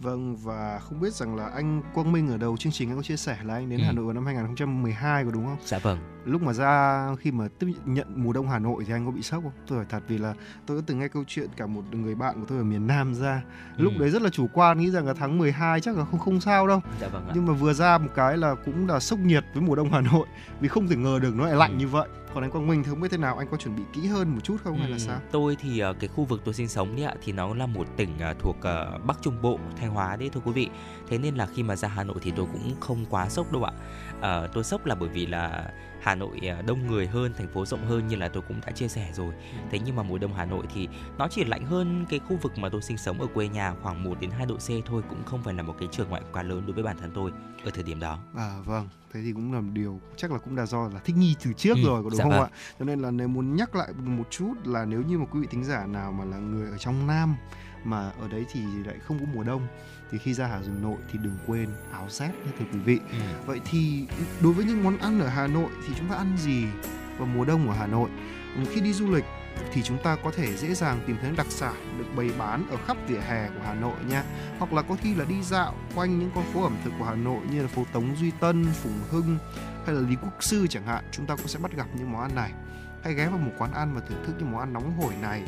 Vâng 0.00 0.36
và 0.36 0.78
không 0.78 1.00
biết 1.00 1.14
rằng 1.14 1.36
là 1.36 1.46
anh 1.46 1.82
Quang 1.94 2.12
Minh 2.12 2.28
ở 2.28 2.36
đầu 2.36 2.56
chương 2.56 2.72
trình 2.72 2.90
anh 2.90 2.96
có 2.96 3.02
chia 3.02 3.16
sẻ 3.16 3.38
là 3.42 3.54
anh 3.54 3.70
đến 3.70 3.80
ừ. 3.80 3.84
Hà 3.84 3.92
Nội 3.92 4.04
vào 4.04 4.14
năm 4.14 4.26
2012 4.26 5.24
có 5.24 5.30
đúng 5.30 5.44
không? 5.46 5.56
Dạ 5.64 5.78
vâng. 5.78 5.98
Lúc 6.24 6.42
mà 6.42 6.52
ra 6.52 7.06
khi 7.20 7.30
mà 7.30 7.48
tiếp 7.58 7.66
nhận 7.84 8.06
mùa 8.16 8.32
đông 8.32 8.48
Hà 8.48 8.58
Nội 8.58 8.84
thì 8.86 8.92
anh 8.92 9.06
có 9.06 9.10
bị 9.10 9.22
sốc 9.22 9.42
không? 9.42 9.52
Tôi 9.66 9.76
hỏi 9.76 9.86
thật 9.88 10.02
vì 10.08 10.18
là 10.18 10.34
tôi 10.66 10.76
đã 10.76 10.82
từng 10.86 10.98
nghe 10.98 11.08
câu 11.08 11.24
chuyện 11.26 11.48
cả 11.56 11.66
một 11.66 11.82
người 11.92 12.14
bạn 12.14 12.40
của 12.40 12.46
tôi 12.48 12.58
ở 12.58 12.64
miền 12.64 12.86
Nam 12.86 13.14
ra. 13.14 13.42
Ừ. 13.76 13.84
Lúc 13.84 13.92
đấy 13.98 14.10
rất 14.10 14.22
là 14.22 14.30
chủ 14.30 14.46
quan 14.52 14.78
nghĩ 14.78 14.90
rằng 14.90 15.06
là 15.06 15.14
tháng 15.14 15.38
12 15.38 15.80
chắc 15.80 15.96
là 15.96 16.04
không 16.04 16.20
không 16.20 16.40
sao 16.40 16.66
đâu. 16.66 16.80
Dạ 17.00 17.08
vâng 17.08 17.26
ạ. 17.28 17.32
Nhưng 17.34 17.46
mà 17.46 17.52
vừa 17.52 17.72
ra 17.72 17.98
một 17.98 18.10
cái 18.14 18.36
là 18.36 18.54
cũng 18.54 18.88
là 18.88 19.00
sốc 19.00 19.18
nhiệt 19.18 19.44
với 19.54 19.62
mùa 19.62 19.74
đông 19.74 19.92
Hà 19.92 20.00
Nội 20.00 20.26
vì 20.60 20.68
không 20.68 20.88
thể 20.88 20.96
ngờ 20.96 21.18
được 21.22 21.34
nó 21.36 21.46
lại 21.46 21.56
lạnh 21.56 21.72
ừ. 21.72 21.76
như 21.78 21.88
vậy 21.88 22.08
còn 22.34 22.44
anh 22.44 22.50
Quang 22.50 22.66
Minh 22.66 22.82
thì 22.82 22.90
không 22.90 23.00
biết 23.00 23.08
thế 23.10 23.16
nào 23.16 23.38
anh 23.38 23.48
có 23.50 23.56
chuẩn 23.56 23.76
bị 23.76 23.82
kỹ 23.92 24.06
hơn 24.06 24.34
một 24.34 24.40
chút 24.44 24.56
không 24.64 24.76
ừ, 24.76 24.80
hay 24.80 24.90
là 24.90 24.98
sao? 24.98 25.20
tôi 25.30 25.56
thì 25.60 25.84
uh, 25.84 25.96
cái 26.00 26.08
khu 26.08 26.24
vực 26.24 26.42
tôi 26.44 26.54
sinh 26.54 26.68
sống 26.68 26.96
đấy 26.96 27.04
ạ 27.04 27.14
thì 27.22 27.32
nó 27.32 27.54
là 27.54 27.66
một 27.66 27.86
tỉnh 27.96 28.10
uh, 28.30 28.38
thuộc 28.38 28.56
uh, 28.56 29.04
Bắc 29.04 29.18
Trung 29.22 29.42
Bộ 29.42 29.58
Thanh 29.80 29.90
Hóa 29.90 30.16
đấy 30.16 30.30
thưa 30.32 30.40
quý 30.44 30.52
vị. 30.52 30.68
Thế 31.08 31.18
nên 31.18 31.34
là 31.34 31.46
khi 31.46 31.62
mà 31.62 31.76
ra 31.76 31.88
Hà 31.88 32.04
Nội 32.04 32.16
thì 32.22 32.32
tôi 32.36 32.46
cũng 32.52 32.80
không 32.80 33.04
quá 33.10 33.28
sốc 33.28 33.52
đâu 33.52 33.64
ạ. 33.64 33.72
Uh, 34.16 34.52
tôi 34.52 34.64
sốc 34.64 34.86
là 34.86 34.94
bởi 34.94 35.08
vì 35.08 35.26
là 35.26 35.70
Hà 36.00 36.14
Nội 36.14 36.40
đông 36.66 36.86
người 36.86 37.06
hơn, 37.06 37.32
thành 37.36 37.48
phố 37.48 37.66
rộng 37.66 37.86
hơn 37.86 38.08
như 38.08 38.16
là 38.16 38.28
tôi 38.28 38.42
cũng 38.48 38.60
đã 38.66 38.72
chia 38.72 38.88
sẻ 38.88 39.10
rồi. 39.14 39.34
Thế 39.70 39.78
nhưng 39.84 39.96
mà 39.96 40.02
mùa 40.02 40.18
đông 40.18 40.34
Hà 40.34 40.44
Nội 40.44 40.66
thì 40.74 40.88
nó 41.18 41.28
chỉ 41.30 41.44
lạnh 41.44 41.64
hơn 41.64 42.06
cái 42.10 42.18
khu 42.18 42.36
vực 42.42 42.58
mà 42.58 42.68
tôi 42.68 42.82
sinh 42.82 42.98
sống 42.98 43.20
ở 43.20 43.26
quê 43.34 43.48
nhà 43.48 43.74
khoảng 43.82 44.04
1 44.04 44.20
đến 44.20 44.30
2 44.30 44.46
độ 44.46 44.56
C 44.56 44.68
thôi, 44.86 45.02
cũng 45.08 45.24
không 45.24 45.42
phải 45.42 45.54
là 45.54 45.62
một 45.62 45.74
cái 45.78 45.88
trở 45.92 46.04
ngại 46.04 46.22
quá 46.32 46.42
lớn 46.42 46.62
đối 46.66 46.74
với 46.74 46.84
bản 46.84 46.96
thân 47.00 47.10
tôi 47.14 47.30
ở 47.64 47.70
thời 47.70 47.84
điểm 47.84 48.00
đó. 48.00 48.18
À 48.36 48.56
vâng, 48.64 48.88
thế 49.12 49.20
thì 49.22 49.32
cũng 49.32 49.52
là 49.52 49.60
một 49.60 49.70
điều 49.72 50.00
chắc 50.16 50.32
là 50.32 50.38
cũng 50.38 50.56
là 50.56 50.66
do 50.66 50.88
là 50.88 51.00
thích 51.04 51.16
nghi 51.16 51.36
từ 51.44 51.52
trước 51.52 51.76
ừ, 51.76 51.82
rồi 51.86 52.02
có 52.02 52.10
đúng 52.10 52.18
dạ 52.18 52.24
không 52.24 52.32
vâng. 52.32 52.42
ạ 52.42 52.56
cho 52.78 52.84
nên 52.84 53.00
là 53.00 53.10
nếu 53.10 53.28
muốn 53.28 53.56
nhắc 53.56 53.74
lại 53.76 53.92
một 53.92 54.30
chút 54.30 54.54
là 54.64 54.84
nếu 54.84 55.02
như 55.02 55.18
mà 55.18 55.24
quý 55.24 55.40
vị 55.40 55.46
thính 55.50 55.64
giả 55.64 55.86
nào 55.86 56.12
mà 56.12 56.24
là 56.24 56.38
người 56.38 56.70
ở 56.70 56.78
trong 56.78 57.06
nam 57.06 57.36
mà 57.84 58.10
ở 58.20 58.28
đấy 58.28 58.44
thì 58.52 58.60
lại 58.84 58.98
không 58.98 59.18
có 59.18 59.24
mùa 59.34 59.42
đông 59.42 59.66
thì 60.10 60.18
khi 60.18 60.34
ra 60.34 60.46
Hà 60.46 60.60
Nội 60.82 60.98
thì 61.12 61.18
đừng 61.22 61.36
quên 61.46 61.68
áo 61.92 62.06
rét 62.08 62.28
nhé 62.28 62.52
thưa 62.58 62.64
quý 62.72 62.78
vị. 62.78 63.00
Ừ. 63.10 63.18
Vậy 63.46 63.60
thì 63.70 64.06
đối 64.40 64.52
với 64.52 64.64
những 64.64 64.84
món 64.84 64.98
ăn 64.98 65.20
ở 65.20 65.28
Hà 65.28 65.46
Nội 65.46 65.70
thì 65.86 65.94
chúng 65.98 66.08
ta 66.08 66.14
ăn 66.14 66.36
gì 66.38 66.64
vào 67.18 67.26
mùa 67.26 67.44
đông 67.44 67.68
ở 67.68 67.74
Hà 67.74 67.86
Nội? 67.86 68.10
Khi 68.70 68.80
đi 68.80 68.92
du 68.92 69.10
lịch 69.10 69.24
thì 69.72 69.82
chúng 69.82 69.98
ta 70.02 70.16
có 70.24 70.30
thể 70.36 70.56
dễ 70.56 70.74
dàng 70.74 71.00
tìm 71.06 71.16
thấy 71.20 71.30
đặc 71.36 71.46
sản 71.50 71.98
được 71.98 72.04
bày 72.16 72.30
bán 72.38 72.66
ở 72.70 72.76
khắp 72.86 72.96
vỉa 73.08 73.18
hè 73.18 73.48
của 73.48 73.60
Hà 73.66 73.74
Nội 73.74 73.96
nha. 74.08 74.24
Hoặc 74.58 74.72
là 74.72 74.82
có 74.82 74.96
khi 75.02 75.14
là 75.14 75.24
đi 75.24 75.42
dạo 75.42 75.74
quanh 75.94 76.18
những 76.18 76.30
con 76.34 76.44
phố 76.52 76.62
ẩm 76.62 76.76
thực 76.84 76.92
của 76.98 77.04
Hà 77.04 77.14
Nội 77.14 77.40
như 77.50 77.62
là 77.62 77.68
phố 77.68 77.84
Tống 77.92 78.16
Duy 78.16 78.30
Tân, 78.40 78.66
Phùng 78.82 78.98
Hưng 79.10 79.38
hay 79.86 79.94
là 79.94 80.00
Lý 80.08 80.16
Quốc 80.22 80.42
Sư 80.42 80.66
chẳng 80.70 80.86
hạn, 80.86 81.04
chúng 81.12 81.26
ta 81.26 81.36
cũng 81.36 81.48
sẽ 81.48 81.58
bắt 81.58 81.72
gặp 81.76 81.86
những 81.98 82.12
món 82.12 82.22
ăn 82.22 82.34
này. 82.34 82.52
Hãy 83.02 83.14
ghé 83.14 83.28
vào 83.28 83.38
một 83.38 83.52
quán 83.58 83.72
ăn 83.72 83.94
và 83.94 84.00
thưởng 84.08 84.22
thức 84.26 84.34
những 84.38 84.52
món 84.52 84.60
ăn 84.60 84.72
nóng 84.72 85.00
hổi 85.00 85.14
này. 85.22 85.42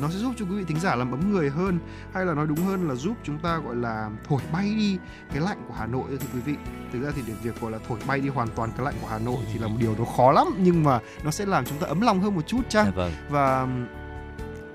Nó 0.00 0.08
sẽ 0.10 0.18
giúp 0.18 0.34
cho 0.38 0.44
quý 0.44 0.56
vị 0.56 0.64
thính 0.68 0.80
giả 0.80 0.94
làm 0.94 1.12
ấm 1.12 1.32
người 1.32 1.50
hơn 1.50 1.78
hay 2.14 2.26
là 2.26 2.34
nói 2.34 2.46
đúng 2.46 2.58
hơn 2.58 2.88
là 2.88 2.94
giúp 2.94 3.16
chúng 3.24 3.38
ta 3.38 3.58
gọi 3.58 3.76
là 3.76 4.10
thổi 4.28 4.42
bay 4.52 4.74
đi 4.74 4.98
cái 5.32 5.40
lạnh 5.40 5.64
của 5.68 5.74
Hà 5.74 5.86
Nội 5.86 6.04
thưa 6.10 6.26
quý 6.34 6.40
vị. 6.40 6.54
Thực 6.92 7.02
ra 7.02 7.10
thì 7.16 7.22
để 7.26 7.34
việc 7.42 7.60
gọi 7.60 7.70
là 7.70 7.78
thổi 7.88 7.98
bay 8.06 8.20
đi 8.20 8.28
hoàn 8.28 8.48
toàn 8.48 8.70
cái 8.76 8.84
lạnh 8.84 8.94
của 9.00 9.06
Hà 9.06 9.18
Nội 9.18 9.38
thì 9.52 9.58
là 9.58 9.68
một 9.68 9.76
điều 9.78 9.94
nó 9.98 10.04
khó 10.04 10.32
lắm 10.32 10.46
nhưng 10.58 10.84
mà 10.84 11.00
nó 11.24 11.30
sẽ 11.30 11.46
làm 11.46 11.64
chúng 11.64 11.78
ta 11.78 11.86
ấm 11.86 12.00
lòng 12.00 12.20
hơn 12.20 12.34
một 12.34 12.46
chút 12.46 12.60
chăng? 12.68 12.86
Dạ 12.86 12.92
vâng. 12.92 13.12
và 13.28 13.66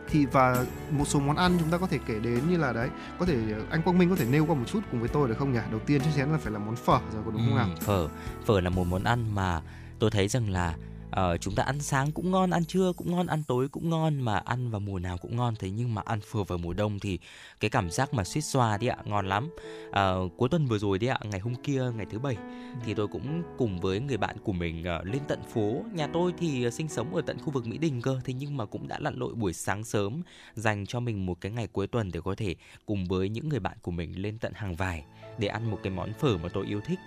thì 0.09 0.25
và 0.25 0.65
một 0.91 1.05
số 1.07 1.19
món 1.19 1.35
ăn 1.35 1.57
chúng 1.59 1.69
ta 1.69 1.77
có 1.77 1.87
thể 1.87 1.99
kể 2.07 2.19
đến 2.19 2.49
như 2.49 2.57
là 2.57 2.73
đấy 2.73 2.89
có 3.19 3.25
thể 3.25 3.37
anh 3.69 3.81
Quang 3.81 3.97
Minh 3.97 4.09
có 4.09 4.15
thể 4.15 4.25
nêu 4.25 4.45
qua 4.45 4.55
một 4.55 4.65
chút 4.67 4.79
cùng 4.91 4.99
với 4.99 5.09
tôi 5.09 5.27
được 5.27 5.37
không 5.37 5.53
nhỉ? 5.53 5.59
Đầu 5.71 5.79
tiên 5.79 6.01
chắc 6.01 6.11
chắn 6.15 6.31
là 6.31 6.37
phải 6.37 6.53
là 6.53 6.59
món 6.59 6.75
phở 6.75 6.99
rồi 7.13 7.21
có 7.25 7.31
đúng 7.31 7.41
ừ, 7.41 7.47
không 7.47 7.57
nào? 7.57 7.69
phở. 7.81 8.07
Phở 8.45 8.59
là 8.61 8.69
một 8.69 8.87
món 8.87 9.03
ăn 9.03 9.35
mà 9.35 9.61
tôi 9.99 10.11
thấy 10.11 10.27
rằng 10.27 10.49
là 10.49 10.75
uh, 11.09 11.41
chúng 11.41 11.55
ta 11.55 11.63
ăn 11.63 11.79
sáng 11.79 12.11
cũng 12.11 12.31
ngon 12.31 12.49
ăn 12.49 12.65
trưa 12.65 12.93
cũng 12.97 13.11
ngon 13.11 13.27
ăn 13.27 13.43
tối 13.43 13.67
cũng 13.67 13.89
ngon 13.89 14.21
mà 14.21 14.37
ăn 14.37 14.69
vào 14.69 14.79
mùa 14.79 14.99
nào 14.99 15.17
cũng 15.17 15.35
ngon. 15.35 15.55
Thế 15.59 15.69
nhưng 15.69 15.95
mà 15.95 16.01
ăn 16.05 16.19
phở 16.21 16.43
vào 16.43 16.57
mùa 16.57 16.73
đông 16.73 16.99
thì 16.99 17.19
cái 17.59 17.69
cảm 17.69 17.89
giác 17.89 18.13
mà 18.13 18.23
suýt 18.23 18.41
xoa 18.41 18.77
đi 18.77 18.87
ạ 18.87 18.97
ngon 19.05 19.29
lắm. 19.29 19.49
Uh, 19.87 20.31
cuối 20.37 20.49
tuần 20.49 20.65
vừa 20.65 20.77
rồi 20.77 20.99
đi 20.99 21.07
ạ 21.07 21.19
ngày 21.23 21.39
hôm 21.39 21.55
kia 21.55 21.91
ngày 21.95 22.05
thứ 22.11 22.19
bảy 22.19 22.37
thì 22.85 22.93
tôi 22.93 23.07
cũng 23.07 23.43
cùng 23.57 23.79
với 23.79 23.99
người 23.99 24.17
bạn 24.17 24.37
của 24.43 24.53
mình 24.53 24.85
uh, 24.99 25.05
lên 25.05 25.21
tận 25.27 25.39
phố. 25.53 25.83
Nhà 25.93 26.07
tôi 26.13 26.33
thì 26.37 26.71
sinh 26.71 26.87
sống 26.87 27.15
ở 27.15 27.21
tận 27.21 27.37
khu 27.39 27.51
vực 27.51 27.67
mỹ 27.67 27.77
đình 27.77 28.01
cơ 28.01 28.19
thế 28.23 28.33
nhưng 28.33 28.57
mà 28.57 28.65
cũng 28.65 28.87
đã 28.87 28.99
lặn 28.99 29.15
lội 29.17 29.33
buổi 29.35 29.53
sáng 29.53 29.83
sớm 29.83 30.21
dành 30.55 30.85
cho 30.85 30.99
mình 30.99 31.25
một 31.25 31.41
cái 31.41 31.51
ngày 31.51 31.67
cuối 31.67 31.87
tuần 31.87 32.11
để 32.11 32.21
có 32.21 32.35
thể 32.35 32.55
cùng 32.85 33.05
với 33.05 33.29
những 33.29 33.49
người 33.49 33.59
bạn 33.59 33.77
của 33.81 33.91
mình 33.91 34.21
lên 34.21 34.37
tận 34.37 34.53
hàng 34.55 34.75
vải 34.75 35.03
để 35.37 35.47
ăn 35.47 35.71
một 35.71 35.79
cái 35.83 35.93
món 35.93 36.13
phở 36.13 36.37
mà 36.37 36.49
tôi 36.53 36.65
yêu 36.65 36.81
thích 36.85 36.99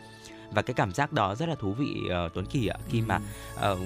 và 0.51 0.62
cái 0.62 0.74
cảm 0.74 0.93
giác 0.93 1.12
đó 1.12 1.35
rất 1.35 1.48
là 1.48 1.55
thú 1.55 1.72
vị 1.72 1.97
uh, 2.05 2.35
Tuấn 2.35 2.47
Kỳ 2.47 2.66
ạ. 2.66 2.77
Khi 2.89 3.01
mà 3.01 3.20
uh, 3.72 3.78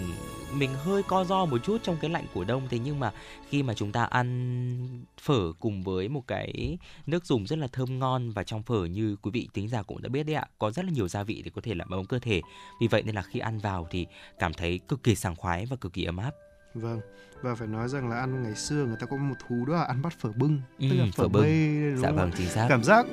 mình 0.55 0.75
hơi 0.75 1.03
co 1.03 1.25
do 1.25 1.45
một 1.45 1.59
chút 1.65 1.79
trong 1.83 1.97
cái 2.01 2.11
lạnh 2.11 2.27
của 2.35 2.45
đông 2.45 2.69
thế 2.71 2.79
nhưng 2.79 3.01
mà 3.01 3.13
khi 3.49 3.63
mà 3.63 3.75
chúng 3.75 3.93
ta 3.93 4.05
ăn 4.05 5.05
phở 5.21 5.53
cùng 5.61 5.83
với 5.83 6.09
một 6.09 6.27
cái 6.27 6.79
nước 7.07 7.27
dùng 7.27 7.47
rất 7.47 7.59
là 7.59 7.67
thơm 7.67 7.99
ngon 7.99 8.31
và 8.31 8.43
trong 8.43 8.63
phở 8.63 8.85
như 8.85 9.17
quý 9.23 9.31
vị 9.35 9.49
tính 9.53 9.69
giả 9.69 9.83
cũng 9.83 10.03
đã 10.03 10.09
biết 10.09 10.23
đấy 10.23 10.35
ạ 10.35 10.47
có 10.59 10.71
rất 10.71 10.85
là 10.85 10.91
nhiều 10.91 11.09
gia 11.09 11.23
vị 11.23 11.43
để 11.45 11.51
có 11.55 11.61
thể 11.65 11.75
làm 11.75 11.91
ấm 11.91 12.05
cơ 12.05 12.19
thể. 12.19 12.41
Vì 12.81 12.89
vậy 12.89 13.03
nên 13.03 13.15
là 13.15 13.23
khi 13.23 13.39
ăn 13.39 13.59
vào 13.59 13.87
thì 13.91 14.07
cảm 14.39 14.53
thấy 14.53 14.79
cực 14.89 15.03
kỳ 15.03 15.15
sảng 15.15 15.37
khoái 15.37 15.67
và 15.67 15.77
cực 15.77 15.93
kỳ 15.93 16.05
ấm 16.05 16.17
áp. 16.17 16.31
Vâng, 16.75 17.01
và 17.45 17.55
phải 17.55 17.69
nói 17.69 17.89
rằng 17.89 18.09
là 18.09 18.17
ăn 18.19 18.43
ngày 18.43 18.55
xưa 18.55 18.85
người 18.87 18.97
ta 19.01 19.07
có 19.07 19.17
một 19.17 19.35
thú 19.49 19.65
đó 19.69 19.75
là 19.75 19.85
ăn 19.85 20.03
bát 20.03 20.13
phở 20.19 20.31
bưng, 20.37 20.61
ừ, 20.79 20.87
tức 20.91 20.97
là 20.97 21.05
phở, 21.15 21.23
phở 21.23 21.29
bưng. 21.29 21.43
Bê, 21.43 21.91
đúng 21.93 22.03
dạ 22.03 22.11
vâng, 22.11 22.31
chính 22.37 22.49
xác. 22.49 22.67
Cảm 22.69 22.85
giác 22.85 23.07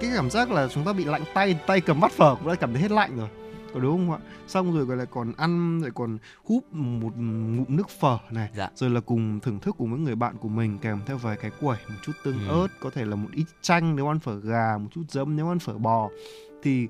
cái 0.00 0.10
cảm 0.14 0.30
giác 0.30 0.50
là 0.50 0.68
chúng 0.68 0.84
ta 0.84 0.92
bị 0.92 1.04
lạnh 1.04 1.22
tay 1.34 1.58
tay 1.66 1.80
cầm 1.80 2.00
bát 2.00 2.12
phở 2.12 2.34
cũng 2.34 2.48
đã 2.48 2.54
cảm 2.54 2.72
thấy 2.72 2.82
hết 2.82 2.90
lạnh 2.90 3.16
rồi 3.16 3.28
có 3.74 3.80
đúng 3.80 3.96
không 3.96 4.12
ạ 4.12 4.18
xong 4.46 4.74
rồi 4.76 4.84
gọi 4.84 4.96
là 4.96 5.04
còn 5.04 5.32
ăn 5.36 5.80
rồi 5.80 5.90
còn 5.94 6.18
húp 6.44 6.72
một 6.74 7.12
ngụm 7.16 7.64
nước 7.76 7.88
phở 7.88 8.18
này 8.30 8.50
Dạ. 8.56 8.70
rồi 8.74 8.90
là 8.90 9.00
cùng 9.00 9.40
thưởng 9.40 9.58
thức 9.60 9.74
cùng 9.78 9.90
với 9.90 10.00
người 10.00 10.14
bạn 10.14 10.36
của 10.36 10.48
mình 10.48 10.78
kèm 10.78 11.00
theo 11.06 11.16
vài 11.16 11.36
cái 11.36 11.50
quẩy 11.60 11.78
một 11.88 11.94
chút 12.02 12.12
tương 12.24 12.38
Ừ. 12.48 12.60
ớt 12.62 12.68
có 12.80 12.90
thể 12.90 13.04
là 13.04 13.16
một 13.16 13.28
ít 13.32 13.44
chanh 13.62 13.96
nếu 13.96 14.08
ăn 14.08 14.18
phở 14.18 14.40
gà 14.40 14.78
một 14.78 14.88
chút 14.94 15.02
giấm 15.08 15.36
nếu 15.36 15.48
ăn 15.48 15.58
phở 15.58 15.78
bò 15.78 16.08
thì 16.62 16.88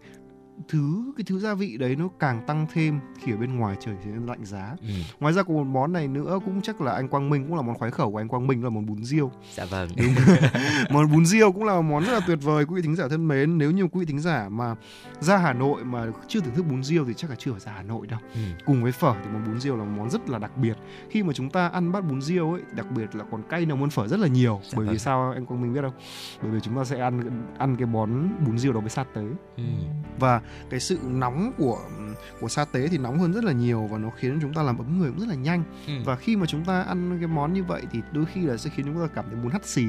thứ 0.68 1.12
cái 1.16 1.24
thứ 1.28 1.38
gia 1.38 1.54
vị 1.54 1.76
đấy 1.76 1.96
nó 1.96 2.08
càng 2.18 2.42
tăng 2.46 2.66
thêm 2.72 3.00
khi 3.20 3.32
ở 3.32 3.36
bên 3.36 3.56
ngoài 3.56 3.76
trời 3.80 3.94
thì 4.04 4.10
lạnh 4.26 4.44
giá 4.44 4.76
Ừ. 4.80 4.88
ngoài 5.20 5.32
ra 5.34 5.42
còn 5.42 5.56
một 5.56 5.64
món 5.64 5.92
này 5.92 6.08
nữa 6.08 6.38
cũng 6.44 6.62
chắc 6.62 6.80
là 6.80 6.92
anh 6.92 7.08
Quang 7.08 7.30
Minh 7.30 7.46
cũng 7.48 7.56
là 7.56 7.62
món 7.62 7.78
khoái 7.78 7.90
khẩu 7.90 8.12
của 8.12 8.18
anh 8.18 8.28
Quang 8.28 8.46
Minh 8.46 8.64
là 8.64 8.70
món 8.70 8.86
bún 8.86 9.04
riêu 9.04 9.30
Dạ 9.54 9.64
vâng. 9.64 9.88
món 10.90 11.12
bún 11.12 11.26
riêu 11.26 11.52
cũng 11.52 11.64
là 11.64 11.74
một 11.74 11.82
món 11.82 12.04
rất 12.04 12.12
là 12.12 12.20
tuyệt 12.26 12.38
vời 12.42 12.64
quý 12.66 12.74
vị 12.76 12.82
thính 12.82 12.96
giả 12.96 13.08
thân 13.08 13.28
mến 13.28 13.58
nếu 13.58 13.70
như 13.70 13.82
quý 13.88 14.00
vị 14.00 14.06
thính 14.06 14.20
giả 14.20 14.48
mà 14.48 14.74
ra 15.20 15.36
Hà 15.36 15.52
Nội 15.52 15.84
mà 15.84 16.06
chưa 16.28 16.40
thưởng 16.40 16.54
thức 16.54 16.66
bún 16.70 16.82
riêu 16.84 17.04
thì 17.04 17.14
chắc 17.16 17.30
là 17.30 17.36
chưa 17.38 17.52
ở 17.52 17.58
ra 17.58 17.72
Hà 17.72 17.82
Nội 17.82 18.06
đâu 18.06 18.20
Ừ. 18.34 18.40
cùng 18.64 18.82
với 18.82 18.92
phở 18.92 19.14
thì 19.24 19.30
món 19.32 19.44
bún 19.46 19.60
riêu 19.60 19.76
là 19.76 19.84
một 19.84 19.92
món 19.96 20.10
rất 20.10 20.30
là 20.30 20.38
đặc 20.38 20.56
biệt 20.56 20.76
khi 21.10 21.22
mà 21.22 21.32
chúng 21.32 21.50
ta 21.50 21.68
ăn 21.68 21.92
bát 21.92 22.00
bún 22.08 22.22
riêu 22.22 22.52
ấy 22.52 22.62
đặc 22.72 22.86
biệt 22.96 23.14
là 23.14 23.24
còn 23.30 23.42
cay 23.48 23.66
nồng 23.66 23.80
hơn 23.80 23.90
phở 23.90 24.08
rất 24.08 24.20
là 24.20 24.28
nhiều 24.28 24.60
Dạ 24.64 24.70
bởi 24.76 24.84
vì 24.86 24.88
vâng. 24.88 24.98
sao 24.98 25.30
anh 25.32 25.46
Quang 25.46 25.62
Minh 25.62 25.72
biết 25.72 25.80
không 25.82 25.94
bởi 26.42 26.50
vì 26.50 26.60
chúng 26.60 26.76
ta 26.76 26.84
sẽ 26.84 27.00
ăn 27.00 27.42
ăn 27.58 27.76
cái 27.76 27.86
món 27.86 28.30
bún 28.46 28.58
riêu 28.58 28.72
đó 28.72 28.80
với 28.80 28.90
sa 28.90 29.04
tế 29.14 29.22
Ừ. 29.56 29.62
và 30.18 30.40
cái 30.70 30.80
sự 30.80 30.98
nóng 31.02 31.52
của 31.58 31.78
của 32.40 32.48
sa 32.48 32.64
tế 32.64 32.88
thì 32.88 32.98
nóng 32.98 33.18
hơn 33.18 33.32
rất 33.32 33.44
là 33.44 33.52
nhiều 33.52 33.88
và 33.90 33.98
nó 33.98 34.10
khiến 34.10 34.38
chúng 34.42 34.54
ta 34.54 34.62
làm 34.62 34.78
ấm 34.78 34.98
người 34.98 35.10
cũng 35.10 35.20
rất 35.20 35.28
là 35.28 35.34
nhanh. 35.34 35.64
Ừ. 35.86 35.92
và 36.04 36.16
khi 36.16 36.36
mà 36.36 36.46
chúng 36.46 36.64
ta 36.64 36.82
ăn 36.82 37.18
cái 37.18 37.28
món 37.28 37.52
như 37.52 37.64
vậy 37.64 37.82
thì 37.92 38.00
đôi 38.12 38.24
khi 38.24 38.40
là 38.42 38.56
sẽ 38.56 38.70
khiến 38.76 38.86
chúng 38.86 39.08
ta 39.08 39.14
cảm 39.14 39.24
thấy 39.28 39.34
muốn 39.42 39.52
hắt 39.52 39.66
xì. 39.66 39.84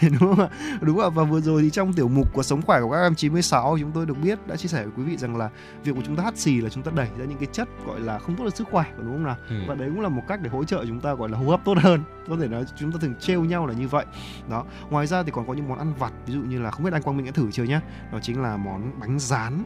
Đúng 0.02 0.18
không 0.18 0.40
ạ? 0.40 0.48
Đúng 0.80 0.96
không 0.96 1.04
ạ? 1.04 1.14
Và 1.14 1.24
vừa 1.24 1.40
rồi 1.40 1.62
thì 1.62 1.70
trong 1.70 1.92
tiểu 1.92 2.08
mục 2.08 2.32
của 2.32 2.42
sống 2.42 2.62
khỏe 2.62 2.80
của 2.80 2.90
các 2.90 3.02
em 3.02 3.14
96 3.14 3.76
chúng 3.80 3.92
tôi 3.92 4.06
được 4.06 4.18
biết 4.22 4.46
đã 4.46 4.56
chia 4.56 4.68
sẻ 4.68 4.84
với 4.84 4.92
quý 4.96 5.02
vị 5.02 5.16
rằng 5.16 5.36
là 5.36 5.50
việc 5.84 5.92
của 5.94 6.02
chúng 6.06 6.16
ta 6.16 6.22
hắt 6.22 6.38
xì 6.38 6.60
là 6.60 6.68
chúng 6.68 6.82
ta 6.82 6.92
đẩy 6.94 7.08
ra 7.18 7.24
những 7.24 7.38
cái 7.38 7.48
chất 7.52 7.68
gọi 7.86 8.00
là 8.00 8.18
không 8.18 8.36
tốt 8.36 8.44
cho 8.44 8.50
sức 8.50 8.68
khỏe 8.70 8.84
đúng 8.98 9.12
không 9.12 9.24
nào? 9.24 9.36
Ừ. 9.48 9.56
và 9.68 9.74
đấy 9.74 9.88
cũng 9.94 10.00
là 10.00 10.08
một 10.08 10.22
cách 10.28 10.40
để 10.42 10.50
hỗ 10.50 10.64
trợ 10.64 10.84
chúng 10.88 11.00
ta 11.00 11.14
gọi 11.14 11.28
là 11.28 11.38
hô 11.38 11.50
hấp 11.50 11.64
tốt 11.64 11.78
hơn. 11.80 12.02
Có 12.28 12.36
thể 12.40 12.48
nói 12.48 12.64
chúng 12.76 12.92
ta 12.92 12.98
thường 13.00 13.14
trêu 13.20 13.44
nhau 13.44 13.66
là 13.66 13.74
như 13.74 13.88
vậy. 13.88 14.04
Đó. 14.50 14.64
Ngoài 14.90 15.06
ra 15.06 15.22
thì 15.22 15.30
còn 15.30 15.46
có 15.46 15.54
những 15.54 15.68
món 15.68 15.78
ăn 15.78 15.94
vặt 15.98 16.12
ví 16.26 16.34
dụ 16.34 16.40
như 16.40 16.60
là 16.60 16.70
không 16.70 16.84
biết 16.84 16.92
anh 16.92 17.02
Quang 17.02 17.16
Minh 17.16 17.26
đã 17.26 17.32
thử 17.32 17.50
chưa 17.50 17.64
nhá? 17.64 17.80
Đó 18.12 18.18
chính 18.22 18.42
là 18.42 18.56
món 18.56 19.00
bánh 19.00 19.18
rán 19.18 19.62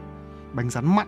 bánh 0.53 0.69
rán 0.69 0.95
mặn 0.95 1.07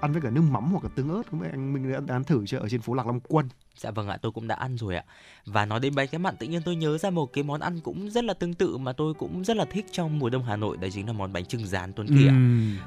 ăn 0.00 0.12
với 0.12 0.22
cả 0.22 0.30
nước 0.30 0.42
mắm 0.50 0.64
hoặc 0.72 0.84
là 0.84 0.90
tương 0.94 1.08
ớt 1.08 1.32
biết 1.32 1.48
anh 1.52 1.72
Minh 1.72 2.06
đã, 2.06 2.14
ăn 2.14 2.24
thử 2.24 2.46
chưa 2.46 2.58
ở 2.58 2.68
trên 2.68 2.80
phố 2.80 2.94
Lạc 2.94 3.06
Long 3.06 3.20
Quân 3.20 3.48
Dạ 3.76 3.90
vâng 3.90 4.08
ạ, 4.08 4.18
tôi 4.22 4.32
cũng 4.32 4.48
đã 4.48 4.54
ăn 4.54 4.76
rồi 4.76 4.96
ạ. 4.96 5.04
Và 5.46 5.66
nói 5.66 5.80
đến 5.80 5.94
bánh 5.94 6.08
cái 6.08 6.18
mặn 6.18 6.36
tự 6.36 6.46
nhiên 6.46 6.62
tôi 6.64 6.76
nhớ 6.76 6.98
ra 6.98 7.10
một 7.10 7.32
cái 7.32 7.44
món 7.44 7.60
ăn 7.60 7.80
cũng 7.80 8.10
rất 8.10 8.24
là 8.24 8.34
tương 8.34 8.54
tự 8.54 8.76
mà 8.76 8.92
tôi 8.92 9.14
cũng 9.14 9.44
rất 9.44 9.56
là 9.56 9.64
thích 9.64 9.86
trong 9.92 10.18
mùa 10.18 10.30
đông 10.30 10.44
Hà 10.44 10.56
Nội 10.56 10.76
đấy 10.76 10.90
chính 10.90 11.06
là 11.06 11.12
món 11.12 11.32
bánh 11.32 11.44
trưng 11.44 11.66
rán 11.66 11.92
Tuấn 11.92 12.08
Kỳ 12.08 12.26
ạ. 12.26 12.36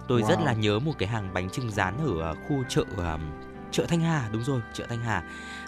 Tôi 0.07 0.21
rất 0.21 0.39
wow. 0.39 0.45
là 0.45 0.53
nhớ 0.53 0.79
một 0.79 0.93
cái 0.97 1.09
hàng 1.09 1.33
bánh 1.33 1.49
trưng 1.49 1.71
rán 1.71 1.97
ở 1.97 2.21
ờ, 2.21 2.35
khu 2.47 2.63
chợ 2.69 2.83
ờ, 2.97 3.19
chợ 3.75 3.85
Thanh 3.85 3.99
Hà 4.01 4.29
đúng 4.31 4.43
rồi, 4.43 4.61
chợ 4.73 4.85
Thanh 4.89 4.99
Hà 5.03 5.23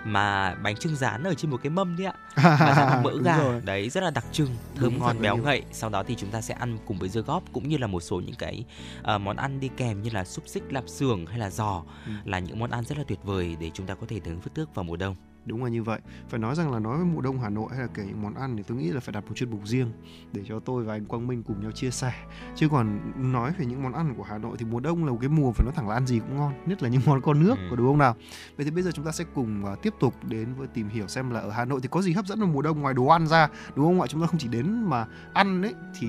mà 0.06 0.56
bánh 0.56 0.76
trưng 0.78 0.96
rán 0.96 1.24
ở 1.24 1.34
trên 1.34 1.52
một 1.52 1.58
cái 1.64 1.70
mâm 1.70 1.98
đấy 1.98 2.08
ạ. 2.08 2.14
Và 2.36 2.74
rán 2.78 3.04
mỡ 3.04 3.12
gà 3.24 3.38
rồi. 3.38 3.62
đấy 3.66 3.90
rất 3.90 4.04
là 4.04 4.10
đặc 4.12 4.26
trưng, 4.32 4.48
thơm 4.76 4.84
Đúng 4.84 5.00
ngon 5.00 5.22
béo 5.22 5.36
như 5.38 5.42
ngậy. 5.44 5.64
Sau 5.72 5.90
đó 5.90 6.04
thì 6.04 6.16
chúng 6.16 6.30
ta 6.32 6.42
sẽ 6.42 6.54
ăn 6.54 6.78
cùng 6.86 6.98
với 7.00 7.10
dưa 7.10 7.22
góp 7.22 7.44
cũng 7.54 7.70
như 7.70 7.78
là 7.78 7.88
một 7.88 8.00
số 8.00 8.20
những 8.20 8.36
cái 8.36 8.66
ờ, 9.04 9.18
món 9.18 9.36
ăn 9.38 9.60
đi 9.60 9.70
kèm 9.78 10.02
như 10.02 10.10
là 10.14 10.24
xúc 10.26 10.44
xích 10.48 10.64
lạp 10.70 10.84
xưởng 10.90 11.26
hay 11.26 11.40
là 11.40 11.50
giò 11.50 11.84
Ừ. 12.06 12.12
là 12.26 12.40
những 12.40 12.60
món 12.60 12.70
ăn 12.72 12.84
rất 12.84 12.98
là 12.98 13.04
tuyệt 13.08 13.20
vời 13.24 13.58
để 13.60 13.72
chúng 13.74 13.86
ta 13.88 13.96
có 13.96 14.08
thể 14.10 14.20
thưởng 14.20 14.40
thức 14.56 14.76
vào 14.76 14.84
mùa 14.84 14.96
đông. 14.96 15.16
Đúng 15.48 15.64
là 15.64 15.70
như 15.70 15.84
vậy. 15.84 16.00
Phải 16.30 16.40
nói 16.40 16.56
rằng 16.56 16.72
là 16.72 16.80
nói 16.80 16.98
với 16.98 17.06
mùa 17.06 17.22
đông 17.22 17.40
Hà 17.40 17.50
Nội 17.50 17.68
hay 17.72 17.80
là 17.80 17.88
kể 17.94 18.04
những 18.08 18.22
món 18.22 18.34
ăn 18.36 18.58
thì 18.58 18.64
tôi 18.68 18.78
nghĩ 18.78 18.90
là 18.90 19.00
phải 19.00 19.14
đặt 19.14 19.24
một 19.28 19.34
chuyên 19.36 19.50
mục 19.52 19.60
riêng 19.68 19.92
để 20.34 20.42
cho 20.48 20.60
tôi 20.60 20.84
và 20.84 20.94
anh 20.94 21.06
Quang 21.06 21.28
Minh 21.28 21.44
cùng 21.44 21.62
nhau 21.62 21.72
chia 21.72 21.92
sẻ. 21.92 22.14
Chứ 22.56 22.70
còn 22.70 23.00
nói 23.32 23.54
về 23.60 23.66
những 23.66 23.84
món 23.84 23.94
ăn 23.94 24.14
của 24.18 24.24
Hà 24.24 24.38
Nội 24.38 24.56
thì 24.60 24.66
mùa 24.66 24.80
đông 24.80 25.06
là 25.06 25.12
một 25.12 25.18
cái 25.22 25.30
mùa 25.30 25.52
phải 25.52 25.66
nói 25.66 25.74
thẳng 25.76 25.90
là 25.90 25.96
ăn 25.96 26.08
gì 26.08 26.20
cũng 26.20 26.38
ngon 26.38 26.54
nhất 26.66 26.84
là 26.84 26.90
những 26.90 27.02
món 27.06 27.22
con 27.22 27.40
nước 27.44 27.56
Ừ. 27.58 27.68
có 27.70 27.76
đúng 27.76 27.88
không 27.88 27.98
nào? 27.98 28.16
Vậy 28.58 28.66
thì 28.66 28.72
bây 28.72 28.84
giờ 28.84 28.92
chúng 28.94 29.06
ta 29.06 29.12
sẽ 29.12 29.24
cùng 29.36 29.66
à, 29.66 29.76
tiếp 29.82 29.94
tục 30.00 30.14
đến 30.24 30.54
với 30.58 30.68
tìm 30.68 30.90
hiểu 30.90 31.08
xem 31.08 31.30
là 31.30 31.40
ở 31.40 31.50
Hà 31.52 31.66
Nội 31.66 31.80
thì 31.84 31.88
có 31.92 32.02
gì 32.02 32.12
hấp 32.14 32.26
dẫn 32.26 32.40
vào 32.40 32.50
mùa 32.50 32.62
đông 32.62 32.82
ngoài 32.82 32.94
đồ 32.94 33.06
ăn 33.06 33.28
ra 33.28 33.50
đúng 33.76 33.86
không 33.86 34.02
ạ? 34.02 34.08
Chúng 34.10 34.22
ta 34.22 34.28
không 34.28 34.40
chỉ 34.40 34.48
đến 34.48 34.84
mà 34.84 35.06
ăn 35.34 35.62
ấy 35.62 35.74
thì 36.00 36.08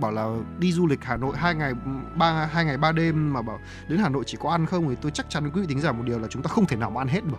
bảo 0.00 0.12
là 0.12 0.36
đi 0.58 0.72
du 0.72 0.86
lịch 0.86 1.04
Hà 1.04 1.16
Nội 1.16 1.36
hai 1.36 1.54
ngày 1.54 1.72
ba 2.18 2.46
hai 2.46 2.64
ngày 2.64 2.78
ba 2.78 2.92
đêm 2.92 3.32
mà 3.32 3.42
bảo 3.42 3.58
đến 3.88 3.98
Hà 3.98 4.08
Nội 4.08 4.22
chỉ 4.26 4.36
có 4.40 4.50
ăn 4.50 4.66
không 4.66 4.88
thì 4.88 4.96
tôi 5.00 5.10
chắc 5.10 5.30
chắn 5.30 5.42
với 5.42 5.52
quý 5.54 5.60
vị 5.60 5.66
tính 5.66 5.80
giả 5.80 5.92
một 5.92 6.02
điều 6.06 6.18
là 6.18 6.28
chúng 6.28 6.42
ta 6.42 6.48
không 6.48 6.66
thể 6.66 6.76
nào 6.76 6.90
mà 6.90 7.00
ăn 7.00 7.08
hết 7.08 7.24
được 7.24 7.38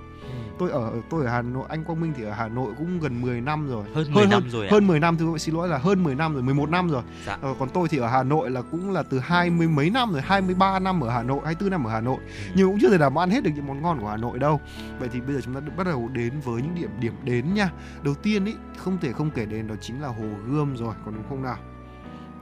tôi 0.59 0.71
ở 0.71 0.91
tôi 1.09 1.25
ở 1.25 1.31
Hà 1.31 1.41
Nội 1.41 1.65
anh 1.69 1.83
Quang 1.83 2.01
Minh 2.01 2.13
thì 2.17 2.23
ở 2.23 2.31
Hà 2.31 2.47
Nội 2.47 2.73
cũng 2.77 2.99
gần 2.99 3.21
10 3.21 3.41
năm 3.41 3.67
rồi 3.69 3.85
Hơn 3.93 4.13
10 4.13 4.25
năm 4.27 4.43
rồi 4.49 4.67
ạ. 4.67 4.69
hơn 4.71 4.87
10 4.87 4.99
năm 4.99 5.17
tôi 5.19 5.39
xin 5.39 5.55
lỗi 5.55 5.67
là 5.67 5.77
hơn 5.77 6.03
10 6.03 6.15
năm 6.15 6.33
rồi 6.33 6.43
11 6.43 6.69
năm 6.69 6.89
rồi 6.89 7.03
Dạ. 7.25 7.37
Ờ, 7.41 7.55
còn 7.59 7.69
tôi 7.69 7.87
thì 7.89 7.97
ở 7.97 8.07
Hà 8.07 8.23
Nội 8.23 8.49
là 8.49 8.61
cũng 8.61 8.91
là 8.91 9.03
từ 9.03 9.19
hai 9.19 9.49
mươi 9.49 9.67
mấy 9.67 9.89
năm 9.89 10.11
rồi 10.11 10.21
23 10.21 10.79
năm 10.79 11.01
ở 11.03 11.09
Hà 11.09 11.23
Nội 11.23 11.39
24 11.45 11.69
năm 11.71 11.83
ở 11.83 11.91
Hà 11.91 12.01
Nội 12.01 12.17
Ừ. 12.17 12.51
nhưng 12.55 12.67
cũng 12.69 12.77
chưa 12.81 12.97
thể 12.97 13.09
mà 13.09 13.21
ăn 13.23 13.29
hết 13.29 13.43
được 13.43 13.51
những 13.55 13.67
món 13.67 13.81
ngon 13.81 13.99
của 13.99 14.07
Hà 14.07 14.17
Nội 14.17 14.39
đâu 14.39 14.59
vậy 14.99 15.09
thì 15.13 15.21
bây 15.21 15.35
giờ 15.35 15.41
chúng 15.43 15.53
ta 15.53 15.59
bắt 15.77 15.83
đầu 15.83 16.09
đến 16.13 16.33
với 16.43 16.61
những 16.61 16.75
điểm 16.75 16.89
điểm 16.99 17.13
đến 17.23 17.53
nha 17.53 17.71
đầu 18.03 18.13
tiên 18.23 18.45
ý 18.45 18.53
không 18.77 18.97
thể 19.01 19.13
không 19.13 19.29
kể 19.31 19.45
đến 19.45 19.67
đó 19.67 19.75
chính 19.81 20.01
là 20.01 20.07
hồ 20.07 20.25
Gươm 20.47 20.77
rồi 20.77 20.93
còn 21.05 21.13
đúng 21.15 21.23
không 21.29 21.43
nào 21.43 21.57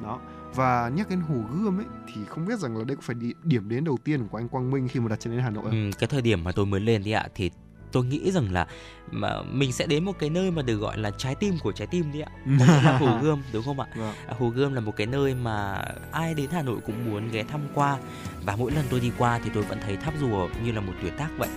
đó 0.03 0.19
và 0.55 0.89
nhắc 0.95 1.09
đến 1.09 1.19
hồ 1.21 1.35
Gươm 1.53 1.79
ấy 1.79 1.85
thì 2.13 2.21
không 2.27 2.45
biết 2.45 2.59
rằng 2.59 2.77
là 2.77 2.83
đây 2.83 2.95
có 2.95 3.01
phải 3.05 3.15
đi- 3.15 3.33
điểm 3.43 3.69
đến 3.69 3.83
đầu 3.83 3.97
tiên 4.03 4.27
của 4.27 4.37
anh 4.37 4.47
Quang 4.47 4.71
Minh 4.71 4.87
khi 4.87 4.99
mà 4.99 5.09
đặt 5.09 5.19
chân 5.19 5.33
đến 5.33 5.41
Hà 5.43 5.49
Nội 5.49 5.63
không? 5.63 5.71
Ừ, 5.71 5.91
cái 5.99 6.07
thời 6.07 6.21
điểm 6.21 6.43
mà 6.43 6.51
tôi 6.51 6.65
mới 6.65 6.79
lên 6.79 7.03
đi 7.03 7.11
ạ 7.11 7.27
thì 7.35 7.51
tôi 7.91 8.05
nghĩ 8.05 8.31
rằng 8.31 8.53
là 8.53 8.67
mà 9.11 9.41
mình 9.41 9.71
sẽ 9.71 9.85
đến 9.87 10.03
một 10.05 10.19
cái 10.19 10.29
nơi 10.29 10.51
mà 10.51 10.61
được 10.61 10.75
gọi 10.75 10.97
là 10.97 11.11
trái 11.11 11.35
tim 11.35 11.59
của 11.59 11.71
trái 11.71 11.87
tim 11.87 12.11
đi 12.11 12.19
ạ. 12.19 12.29
Là 12.83 12.97
hồ 12.97 13.19
gươm 13.21 13.41
đúng 13.53 13.63
không 13.63 13.79
ạ? 13.79 13.87
Vâng. 13.95 14.13
À, 14.27 14.35
hồ 14.39 14.49
gươm 14.49 14.73
là 14.73 14.81
một 14.81 14.95
cái 14.95 15.07
nơi 15.07 15.35
mà 15.35 15.85
ai 16.11 16.33
đến 16.33 16.49
hà 16.51 16.61
nội 16.61 16.77
cũng 16.85 17.05
muốn 17.05 17.31
ghé 17.31 17.43
thăm 17.43 17.61
qua. 17.73 17.97
Và 18.45 18.55
mỗi 18.55 18.71
lần 18.71 18.85
tôi 18.89 18.99
đi 18.99 19.11
qua 19.17 19.39
thì 19.43 19.49
tôi 19.53 19.63
vẫn 19.63 19.79
thấy 19.85 19.97
tháp 19.97 20.13
rùa 20.19 20.47
như 20.63 20.71
là 20.71 20.81
một 20.81 20.93
tuyệt 21.01 21.13
tác 21.17 21.29
vậy. 21.37 21.49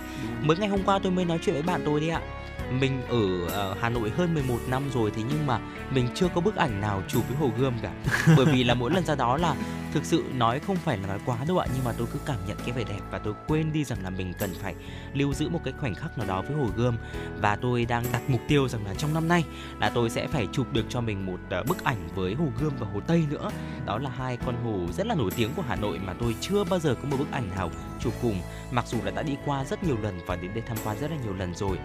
Mới 0.42 0.56
ngày 0.56 0.68
hôm 0.68 0.80
qua 0.84 0.98
tôi 1.02 1.12
mới 1.12 1.24
nói 1.24 1.38
chuyện 1.42 1.55
với 1.55 1.62
bạn 1.62 1.82
tôi 1.84 2.00
đi 2.00 2.09
ạ 2.09 2.22
mình 2.70 3.02
ở 3.08 3.46
ờ, 3.48 3.76
Hà 3.80 3.88
Nội 3.88 4.10
hơn 4.10 4.34
11 4.34 4.58
năm 4.68 4.82
rồi 4.94 5.10
thế 5.16 5.22
nhưng 5.28 5.46
mà 5.46 5.60
mình 5.90 6.08
chưa 6.14 6.28
có 6.34 6.40
bức 6.40 6.56
ảnh 6.56 6.80
nào 6.80 7.02
chụp 7.08 7.28
với 7.28 7.36
hồ 7.36 7.50
gươm 7.58 7.74
cả. 7.82 7.92
Bởi 8.36 8.46
vì 8.46 8.64
là 8.64 8.74
mỗi 8.74 8.90
lần 8.90 9.04
ra 9.04 9.14
đó 9.14 9.36
là 9.36 9.54
thực 9.92 10.04
sự 10.04 10.24
nói 10.34 10.60
không 10.60 10.76
phải 10.76 10.98
là 10.98 11.06
nói 11.06 11.18
quá 11.26 11.38
đâu 11.48 11.58
ạ 11.58 11.66
nhưng 11.74 11.84
mà 11.84 11.92
tôi 11.98 12.06
cứ 12.12 12.18
cảm 12.26 12.36
nhận 12.46 12.56
cái 12.64 12.72
vẻ 12.72 12.84
đẹp 12.84 13.00
và 13.10 13.18
tôi 13.18 13.34
quên 13.46 13.72
đi 13.72 13.84
rằng 13.84 13.98
là 14.02 14.10
mình 14.10 14.32
cần 14.38 14.50
phải 14.62 14.74
lưu 15.14 15.34
giữ 15.34 15.48
một 15.48 15.60
cái 15.64 15.74
khoảnh 15.80 15.94
khắc 15.94 16.18
nào 16.18 16.26
đó 16.26 16.42
với 16.42 16.56
hồ 16.56 16.66
gươm. 16.76 16.96
Và 17.40 17.56
tôi 17.56 17.84
đang 17.84 18.04
đặt 18.12 18.22
mục 18.28 18.40
tiêu 18.48 18.68
rằng 18.68 18.86
là 18.86 18.94
trong 18.94 19.14
năm 19.14 19.28
nay 19.28 19.44
là 19.80 19.90
tôi 19.94 20.10
sẽ 20.10 20.26
phải 20.26 20.48
chụp 20.52 20.72
được 20.72 20.84
cho 20.88 21.00
mình 21.00 21.26
một 21.26 21.38
ờ, 21.50 21.62
bức 21.62 21.84
ảnh 21.84 22.08
với 22.14 22.34
hồ 22.34 22.46
gươm 22.60 22.72
và 22.78 22.86
hồ 22.92 23.00
tây 23.00 23.24
nữa. 23.30 23.50
Đó 23.86 23.98
là 23.98 24.10
hai 24.10 24.36
con 24.36 24.64
hồ 24.64 24.92
rất 24.96 25.06
là 25.06 25.14
nổi 25.14 25.30
tiếng 25.36 25.50
của 25.56 25.62
hà 25.68 25.76
nội 25.76 25.98
mà 26.06 26.14
tôi 26.20 26.34
chưa 26.40 26.64
bao 26.64 26.78
giờ 26.78 26.94
có 26.94 27.08
một 27.08 27.16
bức 27.18 27.32
ảnh 27.32 27.50
nào 27.50 27.70
chụp 28.00 28.12
cùng. 28.22 28.40
Mặc 28.70 28.86
dù 28.86 28.98
là 29.04 29.10
đã 29.10 29.22
đi 29.22 29.36
qua 29.44 29.64
rất 29.64 29.84
nhiều 29.84 29.96
lần 30.02 30.20
và 30.26 30.36
đến 30.36 30.50
đây 30.54 30.62
tham 30.66 30.76
quan 30.84 30.98
rất 31.00 31.10
là 31.10 31.16
nhiều 31.24 31.34
lần 31.34 31.54
rồi. 31.54 31.78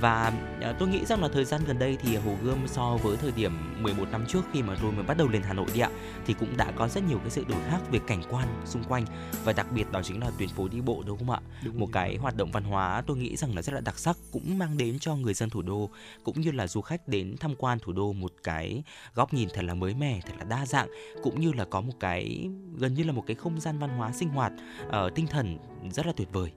Và 0.00 0.32
ờ, 0.60 0.74
tôi 0.78 0.88
nghĩ 0.88 1.04
rằng 1.04 1.22
là 1.22 1.28
thời 1.32 1.44
gian 1.44 1.60
gần 1.66 1.78
đây 1.78 1.96
thì 2.02 2.16
hồ 2.16 2.36
gươm 2.42 2.58
so 2.66 2.96
với 3.02 3.16
thời 3.16 3.32
điểm 3.32 3.82
11 3.82 4.04
năm 4.12 4.24
trước 4.28 4.42
khi 4.52 4.62
mà 4.62 4.76
tôi 4.82 4.92
mới 4.92 5.02
bắt 5.02 5.16
đầu 5.16 5.28
lên 5.28 5.42
hà 5.42 5.52
nội 5.52 5.66
đi 5.74 5.80
ạ 5.80 5.90
thì 6.26 6.34
cũng 6.34 6.56
đã 6.56 6.72
có 6.76 6.88
rất 6.88 7.04
nhiều 7.08 7.18
cái 7.18 7.30
sự 7.30 7.44
đổi 7.48 7.60
khác 7.70 7.78
về 7.90 8.00
cảnh 8.06 8.22
quan 8.30 8.48
xung 8.64 8.84
quanh. 8.84 9.04
Và 9.44 9.52
đặc 9.52 9.66
biệt 9.72 9.92
đó 9.92 10.02
chính 10.02 10.20
là 10.20 10.30
tuyến 10.38 10.48
phố 10.48 10.68
đi 10.68 10.80
bộ 10.80 11.02
đúng 11.06 11.18
không 11.18 11.30
ạ? 11.30 11.40
Một 11.74 11.88
cái 11.92 12.16
hoạt 12.16 12.36
động 12.36 12.50
văn 12.50 12.64
hóa 12.64 13.02
tôi 13.06 13.16
nghĩ 13.16 13.36
rằng 13.36 13.54
là 13.54 13.62
rất 13.62 13.72
là 13.72 13.80
đặc 13.80 13.98
sắc 13.98 14.16
cũng 14.32 14.58
mang 14.58 14.76
đến 14.76 14.98
cho 14.98 15.16
người 15.16 15.34
dân 15.34 15.50
thủ 15.50 15.62
đô 15.62 15.90
cũng 16.24 16.40
như 16.40 16.50
là 16.50 16.66
du 16.66 16.80
khách 16.80 17.08
đến 17.08 17.36
tham 17.40 17.54
quan 17.58 17.78
thủ 17.78 17.92
đô 17.92 18.12
một 18.12 18.32
cái 18.42 18.82
góc 19.14 19.34
nhìn 19.34 19.48
thật 19.54 19.62
là 19.62 19.74
mới 19.74 19.94
mẻ 19.94 20.20
thật 20.26 20.32
là 20.38 20.44
đa 20.44 20.66
dạng 20.66 20.88
cũng 21.22 21.40
như 21.40 21.52
là 21.52 21.64
có 21.64 21.80
một 21.80 21.92
cái 22.00 22.48
gần 22.76 22.94
như 22.94 23.04
là 23.04 23.12
một 23.12 23.24
cái 23.26 23.34
không 23.34 23.60
gian 23.60 23.78
văn 23.78 23.90
hóa 23.90 24.12
sinh 24.12 24.28
hoạt 24.28 24.52
ở 24.88 25.10
tinh 25.14 25.26
thần 25.26 25.53
rất 25.90 26.06
là 26.06 26.12
tuyệt 26.16 26.28
vời 26.32 26.52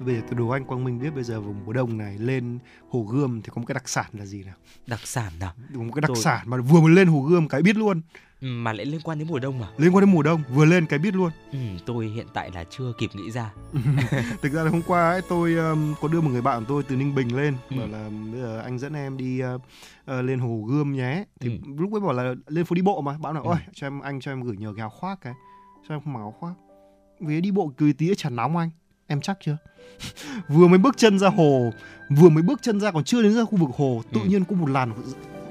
Bây 0.00 0.14
giờ 0.14 0.20
tôi 0.30 0.38
đố 0.38 0.48
anh 0.48 0.64
Quang 0.64 0.84
Minh 0.84 0.98
biết 0.98 1.10
bây 1.14 1.24
giờ 1.24 1.40
vùng 1.40 1.64
mùa 1.66 1.72
đông 1.72 1.98
này 1.98 2.18
lên 2.18 2.58
hồ 2.88 3.02
Gươm 3.02 3.42
thì 3.42 3.50
có 3.54 3.60
một 3.60 3.64
cái 3.66 3.74
đặc 3.74 3.88
sản 3.88 4.04
là 4.12 4.26
gì 4.26 4.42
nào? 4.44 4.54
đặc 4.86 5.00
sản 5.04 5.32
nào 5.40 5.52
Đúng 5.68 5.86
một 5.86 5.92
cái 5.94 6.00
đặc 6.00 6.08
Tôi- 6.14 6.22
sản 6.22 6.40
mà 6.50 6.56
vừa 6.56 6.80
mới 6.80 6.90
lên 6.94 7.08
hồ 7.08 7.20
Gươm 7.20 7.48
cái 7.48 7.62
biết 7.62 7.76
luôn. 7.76 8.00
Ừ, 8.40 8.46
mà 8.46 8.72
lại 8.72 8.86
liên 8.86 9.00
quan 9.04 9.18
đến 9.18 9.28
mùa 9.28 9.38
đông 9.38 9.62
à 9.62 9.68
Liên 9.76 9.94
quan 9.94 10.04
đến 10.04 10.14
mùa 10.14 10.22
đông 10.22 10.42
vừa 10.54 10.64
lên 10.64 10.86
cái 10.86 10.98
biết 10.98 11.14
luôn. 11.14 11.30
ừ, 11.52 11.58
tôi 11.86 12.06
hiện 12.06 12.26
tại 12.34 12.50
là 12.54 12.64
chưa 12.70 12.92
kịp 12.98 13.10
nghĩ 13.14 13.30
ra 13.30 13.52
Thực 14.42 14.52
ra 14.52 14.62
là 14.62 14.70
hôm 14.70 14.82
qua 14.86 15.10
ấy, 15.10 15.20
tôi 15.28 15.54
um, 15.54 15.94
có 16.00 16.08
đưa 16.08 16.20
một 16.20 16.30
người 16.30 16.42
bạn 16.42 16.60
của 16.60 16.66
tôi 16.68 16.82
từ 16.82 16.96
Ninh 16.96 17.14
Bình 17.14 17.36
lên 17.36 17.56
Ừ. 17.70 17.76
bảo 17.78 17.86
là 17.86 18.08
bây 18.32 18.40
giờ 18.40 18.60
anh 18.64 18.78
dẫn 18.78 18.92
em 18.92 19.16
đi 19.16 19.42
uh, 19.54 19.60
uh, 19.60 20.24
lên 20.24 20.38
hồ 20.38 20.64
Gươm 20.68 20.92
nhé. 20.92 21.24
Thì 21.40 21.48
Ừ. 21.48 21.72
lúc 21.78 21.92
ấy 21.94 22.00
bảo 22.00 22.12
là 22.12 22.34
lên 22.46 22.64
phố 22.64 22.74
đi 22.74 22.82
bộ 22.82 23.00
mà, 23.00 23.18
bảo 23.18 23.32
là 23.32 23.40
Ừ. 23.40 23.44
ôi 23.46 23.56
cho 23.74 23.86
em 23.86 24.00
anh 24.00 24.20
cho 24.20 24.32
em 24.32 24.42
gửi 24.42 24.56
nhờ 24.56 24.72
cái 24.76 24.80
áo 24.80 24.90
khoác 24.90 25.18
cái. 25.20 25.34
Cho 25.88 25.94
em 25.94 26.00
không 26.04 26.12
mặc 26.12 26.20
áo 26.20 26.34
khoác. 26.40 26.52
Vì 27.22 27.40
đi 27.40 27.50
bộ 27.50 27.72
cười 27.76 27.92
tí 27.92 28.14
chả 28.16 28.30
nóng 28.30 28.56
anh. 28.56 28.70
Em 29.06 29.20
chắc 29.20 29.38
chưa? 29.44 29.56
vừa 30.48 30.66
mới 30.66 30.78
bước 30.78 30.96
chân 30.96 31.18
ra 31.18 31.28
hồ, 31.28 31.70
vừa 32.10 32.28
mới 32.28 32.42
bước 32.42 32.62
chân 32.62 32.80
ra 32.80 32.90
còn 32.90 33.04
chưa 33.04 33.22
đến 33.22 33.34
ra 33.34 33.44
khu 33.44 33.56
vực 33.58 33.70
hồ, 33.76 34.02
tự 34.12 34.20
Ừ. 34.20 34.26
nhiên 34.28 34.44
có 34.44 34.56
một 34.56 34.70
làn 34.70 34.92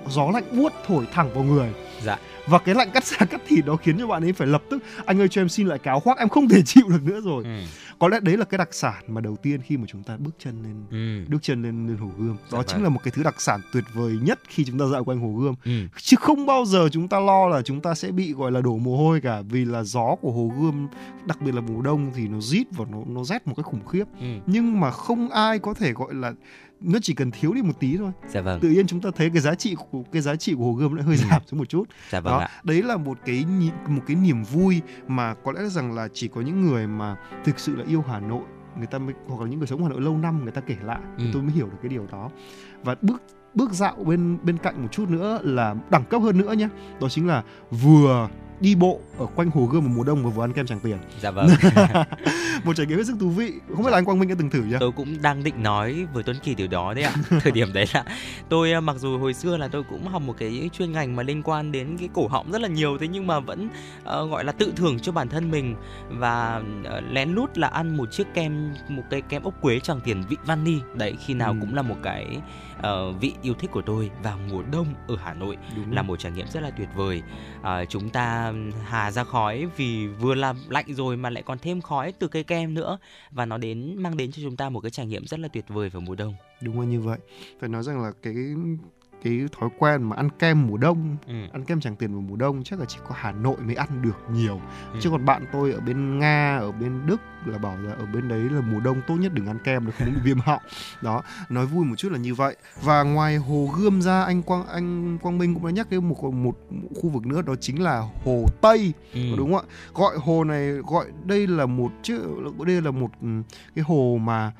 gió 0.10 0.30
lạnh 0.34 0.43
buốt 0.57 0.72
thổi 0.88 1.07
thẳng 1.14 1.34
vào 1.34 1.43
người. 1.43 1.73
dạ 2.03 2.18
Và 2.48 2.60
cái 2.60 2.76
lạnh 2.76 2.89
cắt 2.93 3.03
da 3.06 3.18
cắt 3.26 3.41
thịt 3.48 3.65
đó 3.65 3.76
khiến 3.76 3.98
cho 3.99 4.07
bạn 4.07 4.23
ấy 4.23 4.34
phải 4.34 4.48
lập 4.48 4.64
tức 4.69 4.84
anh 5.06 5.19
ơi 5.22 5.27
cho 5.27 5.41
em 5.41 5.49
xin 5.49 5.68
lại 5.68 5.80
cái 5.80 5.91
áo 5.91 5.99
khoác 5.99 6.18
em 6.18 6.30
không 6.30 6.49
thể 6.49 6.61
chịu 6.65 6.84
được 6.89 7.03
nữa 7.03 7.22
rồi 7.23 7.43
ừ. 7.43 7.49
Có 8.02 8.07
lẽ 8.07 8.19
đấy 8.19 8.38
là 8.38 8.45
cái 8.45 8.57
đặc 8.57 8.69
sản 8.73 9.03
mà 9.07 9.22
đầu 9.22 9.36
tiên 9.36 9.61
khi 9.61 9.78
mà 9.78 9.84
chúng 9.88 10.03
ta 10.03 10.18
bước 10.18 10.36
chân 10.40 10.64
lên 10.64 10.76
Ừ. 10.91 11.26
bước 11.32 11.38
chân 11.41 11.64
lên 11.64 11.88
lên 11.88 11.98
hồ 11.98 12.07
gươm 12.18 12.36
đó 12.52 12.57
Dạ 12.57 12.64
chính 12.68 12.76
vâng. 12.78 12.84
là 12.84 12.90
một 12.90 12.99
cái 13.03 13.11
thứ 13.15 13.23
đặc 13.23 13.41
sản 13.41 13.61
tuyệt 13.73 13.84
vời 13.94 14.18
nhất 14.22 14.40
khi 14.48 14.64
chúng 14.65 14.80
ta 14.80 14.86
dạo 14.91 15.03
quanh 15.03 15.19
hồ 15.19 15.40
gươm 15.40 15.56
Ừ. 15.65 15.72
chứ 15.98 16.18
không 16.19 16.45
bao 16.45 16.65
giờ 16.65 16.90
chúng 16.91 17.07
ta 17.07 17.19
lo 17.19 17.48
là 17.48 17.61
chúng 17.61 17.82
ta 17.82 17.94
sẽ 17.95 18.11
bị 18.11 18.34
gọi 18.34 18.52
là 18.52 18.61
đổ 18.61 18.78
mồ 18.78 18.98
hôi 18.98 19.22
cả 19.22 19.41
vì 19.41 19.65
là 19.65 19.84
gió 19.84 20.15
của 20.22 20.32
hồ 20.32 20.52
gươm 20.61 20.88
đặc 21.26 21.41
biệt 21.41 21.56
là 21.56 21.61
mùa 21.61 21.82
đông 21.82 22.11
thì 22.15 22.28
nó 22.28 22.40
rít 22.41 22.68
và 22.72 22.86
nó 22.91 22.98
nó 23.07 23.23
rét 23.23 23.48
một 23.48 23.53
cái 23.57 23.64
khủng 23.64 23.86
khiếp 23.88 24.03
Ừ. 24.19 24.26
nhưng 24.45 24.80
mà 24.80 24.91
không 24.91 25.30
ai 25.30 25.60
có 25.60 25.73
thể 25.73 25.91
gọi 25.94 26.14
là 26.14 26.34
nó 26.82 26.99
chỉ 27.02 27.14
cần 27.14 27.32
thiếu 27.32 27.53
đi 27.53 27.62
một 27.62 27.74
tí 27.80 27.98
thôi 27.98 28.12
Dạ 28.28 28.41
vâng. 28.41 28.60
tự 28.60 28.70
nhiên 28.70 28.88
chúng 28.88 29.02
ta 29.02 29.10
thấy 29.16 29.30
cái 29.30 29.41
giá 29.41 29.56
trị 29.56 29.76
của 29.91 30.03
cái 30.12 30.22
giá 30.22 30.36
trị 30.36 30.53
của 30.53 30.64
hồ 30.64 30.74
gươm 30.74 30.94
lại 30.95 31.06
hơi 31.06 31.16
giảm 31.18 31.41
xuống 31.48 31.58
một 31.60 31.70
chút 31.70 31.84
Dạ 32.10 32.20
vâng 32.20 32.32
đó 32.34 32.38
ạ. 32.40 32.49
đấy 32.64 32.82
là 32.84 32.98
một 32.98 33.18
cái 33.26 33.45
một 33.88 34.02
cái 34.08 34.16
niềm 34.16 34.44
vui 34.44 34.82
mà 35.08 35.34
có 35.34 35.52
lẽ 35.52 35.62
rằng 35.70 35.94
là 35.94 36.08
chỉ 36.14 36.28
có 36.28 36.41
những 36.41 36.62
người 36.62 36.88
mà 36.88 37.16
thực 37.44 37.60
sự 37.60 37.76
là 37.76 37.84
yêu 37.88 38.03
Hà 38.08 38.20
Nội 38.20 38.44
người 38.78 38.88
ta 38.88 38.98
mới 38.99 39.14
hoặc 39.28 39.41
là 39.44 39.48
những 39.49 39.60
người 39.60 39.68
sống 39.68 39.80
ở 39.80 39.84
Hà 39.84 39.90
Nội 39.90 40.02
lâu 40.02 40.18
năm 40.18 40.44
người 40.44 40.52
ta 40.52 40.62
kể 40.62 40.76
lại 40.84 40.99
Ừ. 41.18 41.24
tôi 41.34 41.41
mới 41.41 41.52
hiểu 41.52 41.66
được 41.66 41.78
cái 41.82 41.90
điều 41.90 42.08
đó 42.12 42.30
và 42.84 42.95
bước 43.02 43.22
bước 43.56 43.72
dạo 43.74 43.95
bên 43.95 44.38
bên 44.44 44.58
cạnh 44.58 44.82
một 44.82 44.88
chút 44.91 45.10
nữa 45.10 45.40
là 45.44 45.76
đẳng 45.90 46.03
cấp 46.06 46.22
hơn 46.22 46.38
nữa 46.38 46.53
nhé 46.53 46.70
đó 47.02 47.10
chính 47.10 47.28
là 47.28 47.44
vừa 47.72 48.30
đi 48.62 48.76
bộ 48.76 49.00
ở 49.18 49.26
quanh 49.36 49.50
hồ 49.52 49.66
gươm 49.66 49.84
vào 49.84 49.94
mùa 49.96 50.04
đông 50.04 50.24
và 50.24 50.30
vừa 50.30 50.44
ăn 50.44 50.54
kem 50.54 50.66
Tràng 50.66 50.80
Tiền 50.80 50.98
Dạ 51.22 51.32
vâng. 51.32 51.48
một 52.64 52.74
trải 52.76 52.86
nghiệm 52.86 52.98
hết 52.98 53.04
sức 53.08 53.16
thú 53.20 53.30
vị 53.30 53.54
không 53.76 53.84
biết 53.86 53.92
là 53.92 53.98
anh 53.98 54.06
Quang 54.06 54.20
Minh 54.20 54.30
đã 54.30 54.36
từng 54.40 54.50
thử 54.50 54.64
chưa 54.72 54.78
tôi 54.80 54.92
cũng 54.92 55.22
đang 55.22 55.44
định 55.44 55.64
nói 55.64 56.06
với 56.14 56.24
Tuấn 56.24 56.38
Kỳ 56.44 56.56
điều 56.56 56.68
đó 56.68 56.94
đấy 56.94 57.04
ạ. 57.04 57.14
Thời 57.42 57.52
điểm 57.52 57.74
đấy 57.74 57.86
là 57.94 58.04
tôi 58.50 58.72
à, 58.72 58.80
mặc 58.80 58.96
dù 59.00 59.18
hồi 59.20 59.34
xưa 59.34 59.58
là 59.58 59.68
tôi 59.68 59.84
cũng 59.90 60.08
học 60.08 60.22
một 60.22 60.36
cái 60.38 60.70
chuyên 60.74 60.92
ngành 60.92 61.16
mà 61.16 61.24
liên 61.24 61.44
quan 61.44 61.72
đến 61.72 61.98
cái 62.00 62.10
cổ 62.14 62.28
họng 62.28 62.52
rất 62.52 62.62
là 62.62 62.68
nhiều 62.68 62.98
thế 62.98 63.08
nhưng 63.08 63.28
mà 63.28 63.40
vẫn 63.40 63.70
ờ, 64.04 64.28
gọi 64.28 64.44
là 64.44 64.52
tự 64.52 64.74
thưởng 64.76 65.00
cho 65.00 65.12
bản 65.12 65.30
thân 65.30 65.52
mình 65.52 65.76
và 66.10 66.62
ờ, 66.84 67.02
lén 67.12 67.30
lút 67.34 67.58
là 67.58 67.68
ăn 67.68 67.98
một 67.98 68.12
chiếc 68.12 68.28
kem 68.34 68.74
một 68.90 69.04
cái 69.10 69.22
kem 69.22 69.44
ốc 69.44 69.54
quế 69.62 69.80
tràng 69.80 70.02
tiền 70.02 70.24
vị 70.30 70.38
vani 70.46 70.80
đấy 70.94 71.16
khi 71.26 71.34
nào 71.34 71.52
Ừ. 71.52 71.58
cũng 71.62 71.76
là 71.76 71.82
một 71.82 71.96
cái 72.04 72.38
ờ, 72.82 73.12
vị 73.12 73.34
yêu 73.42 73.54
thích 73.54 73.72
của 73.72 73.82
tôi 73.82 74.10
vào 74.24 74.38
mùa 74.52 74.62
đông 74.72 74.86
ở 75.08 75.16
Hà 75.24 75.34
Nội 75.34 75.58
Đúng 75.76 75.92
là 75.96 76.02
một 76.02 76.20
trải 76.20 76.32
nghiệm 76.32 76.48
rất 76.48 76.64
là 76.64 76.70
tuyệt 76.70 76.88
vời 76.96 77.22
à, 77.62 77.86
chúng 77.86 78.10
ta 78.10 78.51
hà 78.84 79.11
ra 79.11 79.23
khói 79.23 79.68
vì 79.78 80.07
vừa 80.07 80.36
làm 80.36 80.57
lạnh 80.69 80.94
rồi 80.94 81.18
mà 81.18 81.30
lại 81.30 81.44
còn 81.44 81.60
thêm 81.60 81.82
khói 81.82 82.11
từ 82.11 82.28
cây 82.28 82.44
kem 82.44 82.73
nữa. 82.73 82.98
Và 83.32 83.45
nó 83.45 83.57
đến, 83.57 83.95
mang 83.98 84.18
đến 84.18 84.32
cho 84.32 84.41
chúng 84.44 84.57
ta 84.57 84.69
một 84.69 84.80
cái 84.80 84.91
trải 84.91 85.06
nghiệm 85.06 85.28
rất 85.28 85.40
là 85.40 85.48
tuyệt 85.48 85.65
vời 85.68 85.90
vào 85.90 86.02
mùa 86.02 86.15
đông. 86.15 86.36
Đúng 86.61 86.80
là 86.80 86.86
như 86.86 87.02
vậy. 87.02 87.19
Phải 87.60 87.69
nói 87.69 87.84
rằng 87.84 88.02
là 88.02 88.11
cái 88.23 88.34
cái 89.23 89.41
thói 89.60 89.69
quen 89.77 90.03
mà 90.03 90.15
ăn 90.15 90.30
kem 90.39 90.68
mùa 90.68 90.77
đông 90.77 91.18
Ừ. 91.27 91.34
ăn 91.53 91.65
kem 91.65 91.80
Tràng 91.80 91.95
Tiền 91.95 92.11
vào 92.14 92.22
mùa 92.22 92.35
đông 92.35 92.64
chắc 92.64 92.80
là 92.80 92.85
chỉ 92.85 92.98
có 93.07 93.15
Hà 93.18 93.31
Nội 93.31 93.57
mới 93.65 93.76
ăn 93.76 94.02
được 94.02 94.18
nhiều 94.34 94.61
Ừ. 94.93 94.99
chứ 95.02 95.10
còn 95.10 95.26
bạn 95.26 95.45
tôi 95.52 95.72
ở 95.72 95.80
bên 95.80 96.19
Nga 96.19 96.57
ở 96.57 96.72
bên 96.72 97.06
Đức 97.06 97.22
là 97.45 97.57
bảo 97.57 97.77
là 97.77 97.91
ở 97.93 98.06
bên 98.14 98.27
đấy 98.27 98.39
là 98.39 98.61
mùa 98.61 98.80
đông 98.80 99.02
tốt 99.07 99.15
nhất 99.15 99.34
đừng 99.34 99.48
ăn 99.48 99.57
kem 99.64 99.85
được 99.85 99.91
không 99.98 100.14
bị 100.14 100.19
viêm 100.23 100.39
họng 100.39 100.61
đó 101.02 101.22
nói 101.49 101.65
vui 101.65 101.85
một 101.85 101.95
chút 101.95 102.11
là 102.11 102.18
như 102.18 102.34
vậy 102.35 102.56
và 102.84 103.03
ngoài 103.03 103.38
hồ 103.38 103.69
Gươm 103.77 104.02
ra 104.02 104.23
anh 104.23 104.41
Quang 104.41 104.68
anh 104.68 105.18
Quang 105.22 105.38
Minh 105.38 105.53
cũng 105.53 105.65
đã 105.65 105.72
nhắc 105.72 105.89
đến 105.89 106.10
một, 106.10 106.23
một 106.23 106.34
một 106.34 106.56
khu 107.02 107.10
vực 107.10 107.26
nữa 107.26 107.41
đó 107.41 107.56
chính 107.61 107.81
là 107.84 107.99
hồ 108.26 108.45
Tây 108.61 108.93
Ừ. 109.14 109.19
đúng 109.38 109.53
không 109.53 109.65
ạ 109.69 109.73
gọi 109.93 110.18
hồ 110.18 110.43
này 110.43 110.68
gọi 110.72 111.06
đây 111.26 111.48
là 111.48 111.65
một 111.65 111.91
chứ 112.03 112.22
đây 112.65 112.81
là 112.81 112.91
một 112.91 113.10
ừ, 113.22 113.27
cái 113.76 113.84
hồ 113.88 114.18
mà 114.23 114.52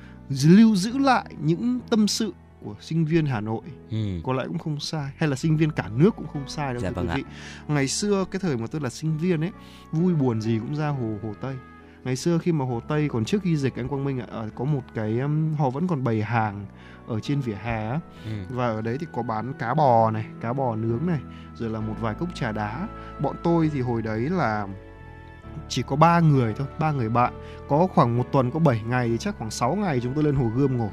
lưu 0.46 0.76
giữ 0.76 0.98
lại 0.98 1.24
những 1.44 1.80
tâm 1.90 2.08
sự 2.08 2.32
của 2.64 2.74
sinh 2.80 3.04
viên 3.04 3.26
Hà 3.26 3.40
Nội 3.40 3.60
Ừ. 3.90 4.20
có 4.24 4.32
lẽ 4.32 4.44
cũng 4.48 4.58
không 4.58 4.80
sai 4.80 5.10
hay 5.16 5.28
là 5.28 5.36
sinh 5.36 5.56
viên 5.56 5.70
cả 5.72 5.88
nước 5.96 6.16
cũng 6.16 6.26
không 6.32 6.48
sai 6.48 6.72
đâu 6.74 6.82
Dạ 6.82 6.88
thưa 6.88 6.94
vâng 6.94 7.06
quý 7.06 7.10
ạ. 7.12 7.16
vị 7.16 7.24
ngày 7.74 7.88
xưa 7.88 8.24
cái 8.30 8.40
thời 8.40 8.56
mà 8.56 8.66
tôi 8.66 8.80
là 8.80 8.90
sinh 8.90 9.18
viên 9.18 9.40
ấy 9.40 9.50
vui 9.92 10.14
buồn 10.14 10.40
gì 10.40 10.58
cũng 10.58 10.74
ra 10.76 10.88
hồ 10.88 11.14
hồ 11.22 11.34
Tây 11.40 11.56
ngày 12.04 12.16
xưa 12.16 12.38
khi 12.38 12.52
mà 12.52 12.64
hồ 12.64 12.80
Tây 12.88 13.08
còn 13.08 13.24
trước 13.24 13.42
khi 13.42 13.56
dịch 13.56 13.76
anh 13.76 13.88
Quang 13.88 14.04
Minh 14.04 14.20
ạ 14.20 14.26
ờ, 14.30 14.48
có 14.54 14.64
một 14.64 14.82
cái 14.94 15.18
um, 15.20 15.54
họ 15.54 15.70
vẫn 15.70 15.86
còn 15.88 16.04
bày 16.04 16.22
hàng 16.22 16.66
ở 17.06 17.20
trên 17.20 17.40
vỉa 17.40 17.54
hè 17.62 17.88
á 17.90 18.00
Ừ. 18.24 18.30
và 18.50 18.66
ở 18.66 18.82
đấy 18.82 18.96
thì 19.00 19.06
có 19.12 19.22
bán 19.22 19.52
cá 19.58 19.74
bò 19.74 20.10
này 20.10 20.26
cá 20.40 20.52
bò 20.52 20.76
nướng 20.76 21.06
này 21.06 21.20
rồi 21.54 21.70
là 21.70 21.80
một 21.80 21.94
vài 22.00 22.14
cốc 22.14 22.28
trà 22.34 22.52
đá 22.52 22.88
bọn 23.22 23.36
tôi 23.42 23.70
thì 23.74 23.80
hồi 23.80 24.02
đấy 24.02 24.20
là 24.20 24.66
chỉ 25.68 25.82
có 25.82 25.96
ba 25.96 26.20
người 26.20 26.54
thôi, 26.56 26.66
ba 26.78 26.92
người 26.92 27.08
bạn. 27.08 27.32
Có 27.68 27.86
khoảng 27.94 28.18
một 28.18 28.26
tuần, 28.32 28.50
có 28.50 28.58
7 28.58 28.82
ngày 28.86 29.08
thì 29.08 29.18
chắc 29.18 29.38
khoảng 29.38 29.50
6 29.50 29.74
ngày 29.74 30.00
chúng 30.02 30.14
tôi 30.14 30.24
lên 30.24 30.34
hồ 30.34 30.50
gươm 30.56 30.76
ngồi. 30.78 30.90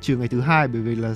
Trừ 0.00 0.16
ngày 0.16 0.28
thứ 0.28 0.40
hai, 0.40 0.68
bởi 0.68 0.82
vì 0.82 0.94
là 0.94 1.14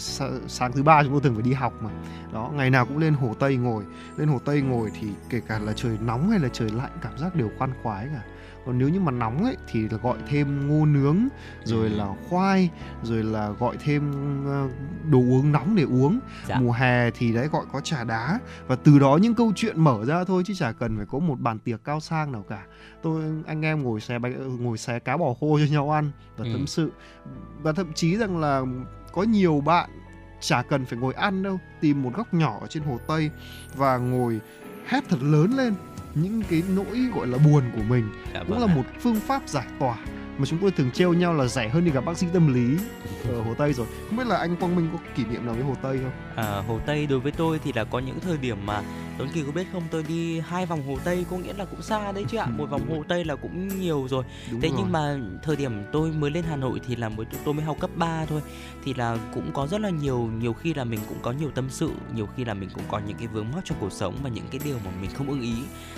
sáng 0.49 0.73
thứ 0.73 0.83
ba 0.83 1.03
chúng 1.03 1.13
tôi 1.13 1.21
thường 1.21 1.35
phải 1.35 1.43
đi 1.43 1.53
học 1.53 1.73
mà. 1.81 1.91
Đó, 2.33 2.51
ngày 2.55 2.71
nào 2.71 2.87
cũng 2.87 2.99
lên 2.99 3.15
hồ 3.15 3.35
tây 3.39 3.57
ngồi. 3.57 3.85
Lên 4.17 4.29
hồ 4.29 4.39
tây 4.45 4.61
ngồi 4.61 4.91
thì 5.01 5.09
kể 5.31 5.41
cả 5.49 5.59
là 5.59 5.73
trời 5.73 5.99
nóng 6.01 6.31
hay 6.31 6.39
là 6.39 6.49
trời 6.53 6.71
lạnh, 6.71 6.91
cảm 7.03 7.19
giác 7.19 7.35
đều 7.35 7.51
khoan 7.59 7.71
khoái 7.83 8.07
cả 8.15 8.23
còn 8.67 8.79
nếu 8.79 8.89
như 8.89 9.01
mà 9.01 9.11
nóng 9.13 9.45
ấy 9.45 9.57
thì 9.69 9.89
là 9.89 9.99
gọi 10.03 10.19
thêm 10.29 10.69
ngô 10.69 10.87
nướng 10.87 11.29
rồi 11.65 11.89
Ừ. 11.89 11.97
là 11.97 12.07
khoai 12.29 12.71
rồi 13.03 13.23
là 13.25 13.51
gọi 13.51 13.77
thêm 13.85 14.13
ờ, 14.47 14.69
đồ 15.11 15.19
uống 15.19 15.53
nóng 15.53 15.77
để 15.77 15.83
uống 15.83 16.19
Dạ. 16.47 16.61
mùa 16.61 16.73
hè 16.73 17.11
thì 17.11 17.33
đấy 17.33 17.49
gọi 17.53 17.65
có 17.73 17.81
trà 17.81 18.05
đá 18.05 18.39
và 18.67 18.77
từ 18.77 18.99
đó 18.99 19.19
những 19.23 19.35
câu 19.35 19.53
chuyện 19.57 19.81
mở 19.85 20.05
ra 20.05 20.25
thôi 20.25 20.43
chứ 20.47 20.55
chả 20.55 20.73
cần 20.73 20.97
phải 20.97 21.07
có 21.07 21.19
một 21.19 21.41
bàn 21.41 21.59
tiệc 21.59 21.85
cao 21.85 22.01
sang 22.01 22.33
nào 22.33 22.45
cả 22.49 22.63
tôi 23.03 23.23
anh 23.47 23.63
em 23.65 23.83
ngồi 23.83 24.01
xé 24.01 24.19
bánh 24.19 24.63
ngồi 24.65 24.79
xé 24.79 24.99
cá 24.99 25.17
bò 25.17 25.35
khô 25.41 25.59
cho 25.59 25.65
nhau 25.73 25.91
ăn 25.91 26.11
và 26.37 26.45
Ừ. 26.45 26.53
tâm 26.53 26.67
sự 26.67 26.91
và 27.63 27.73
thậm 27.73 27.93
chí 27.95 28.17
rằng 28.17 28.39
là 28.39 28.63
có 29.13 29.23
nhiều 29.23 29.61
bạn 29.61 29.91
chả 30.41 30.63
cần 30.63 30.85
phải 30.85 30.99
ngồi 30.99 31.15
ăn 31.15 31.43
đâu 31.43 31.59
tìm 31.81 32.03
một 32.03 32.11
góc 32.17 32.35
nhỏ 32.35 32.59
ở 32.61 32.67
trên 32.67 32.83
hồ 32.83 32.99
tây 33.07 33.31
và 33.77 33.97
ngồi 33.97 34.41
hét 34.87 35.05
thật 35.09 35.23
lớn 35.23 35.53
lên 35.57 35.75
những 36.23 36.43
cái 36.51 36.63
nỗi 36.75 36.99
gọi 37.15 37.27
là 37.27 37.39
buồn 37.39 37.63
của 37.77 37.83
mình 37.89 38.09
Dạ 38.35 38.41
cũng 38.41 38.49
vâng 38.51 38.61
là 38.67 38.73
ạ. 38.73 38.77
một 38.77 38.83
phương 39.01 39.21
pháp 39.21 39.49
giải 39.49 39.67
tỏa 39.81 39.97
mà 40.39 40.47
chúng 40.47 40.59
tôi 40.59 40.71
thường 40.71 40.91
trêu 40.91 41.13
nhau 41.13 41.35
là 41.35 41.47
rẻ 41.47 41.69
hơn 41.69 41.85
đi 41.85 41.91
gặp 41.91 42.05
bác 42.05 42.19
sĩ 42.19 42.27
tâm 42.33 42.55
lý 42.55 42.85
ở 43.29 43.43
hồ 43.43 43.55
tây 43.55 43.73
rồi. 43.73 43.87
Không 44.09 44.17
biết 44.19 44.27
là 44.27 44.37
anh 44.37 44.57
quang 44.57 44.77
minh 44.77 44.89
có 44.93 44.99
kỷ 45.15 45.25
niệm 45.25 45.47
nào 45.47 45.55
với 45.55 45.65
hồ 45.65 45.75
tây 45.83 45.99
không? 46.03 46.13
À, 46.39 46.63
hồ 46.67 46.81
Tây 46.87 47.07
đối 47.07 47.21
với 47.21 47.33
tôi 47.33 47.61
thì 47.65 47.73
là 47.73 47.85
có 47.85 47.99
những 47.99 48.21
thời 48.21 48.37
điểm 48.37 48.67
mà 48.67 48.83
Tuấn 49.19 49.29
Kỳ 49.35 49.43
có 49.43 49.53
biết 49.53 49.67
không? 49.73 49.83
Tôi 49.91 50.03
đi 50.09 50.41
hai 50.41 50.67
vòng 50.67 50.87
hồ 50.89 50.99
Tây 51.05 51.25
có 51.31 51.37
nghĩa 51.37 51.53
là 51.53 51.65
cũng 51.65 51.83
xa 51.83 52.13
đấy 52.13 52.25
chứ 52.29 52.39
ạ. 52.39 52.47
Một 52.47 52.71
vòng 52.71 52.91
hồ 52.91 53.05
Tây 53.09 53.25
là 53.25 53.37
cũng 53.37 53.81
nhiều 53.81 54.07
rồi. 54.11 54.25
Đúng 54.51 54.61
thế 54.61 54.69
rồi. 54.69 54.79
nhưng 54.81 54.93
mà 54.93 55.19
thời 55.43 55.57
điểm 55.57 55.73
tôi 55.93 56.11
mới 56.11 56.31
lên 56.31 56.45
Hà 56.49 56.57
Nội 56.57 56.81
thì 56.87 56.97
là 56.97 57.09
mới 57.09 57.27
tôi 57.45 57.55
mới 57.55 57.65
học 57.65 57.77
cấp 57.81 57.91
3 57.97 58.27
thôi. 58.27 58.41
Thì 58.85 58.95
là 58.95 59.19
cũng 59.35 59.51
có 59.53 59.67
rất 59.67 59.81
là 59.81 59.91
nhiều 59.91 60.31
nhiều 60.41 60.53
khi 60.53 60.75
là 60.75 60.85
mình 60.85 61.01
cũng 61.09 61.19
có 61.23 61.33
nhiều 61.33 61.51
tâm 61.51 61.67
sự 61.71 61.91
nhiều 62.15 62.29
khi 62.37 62.45
là 62.45 62.55
mình 62.55 62.71
cũng 62.75 62.85
có 62.89 63.01
những 63.07 63.17
cái 63.17 63.27
vướng 63.27 63.47
mắc 63.55 63.61
trong 63.65 63.79
cuộc 63.81 63.93
sống 63.93 64.15
và 64.23 64.31
những 64.31 64.47
cái 64.51 64.61
điều 64.65 64.77
mà 64.85 64.91
mình 65.01 65.11
không 65.15 65.29
ưng 65.29 65.43
ý. 65.43 65.55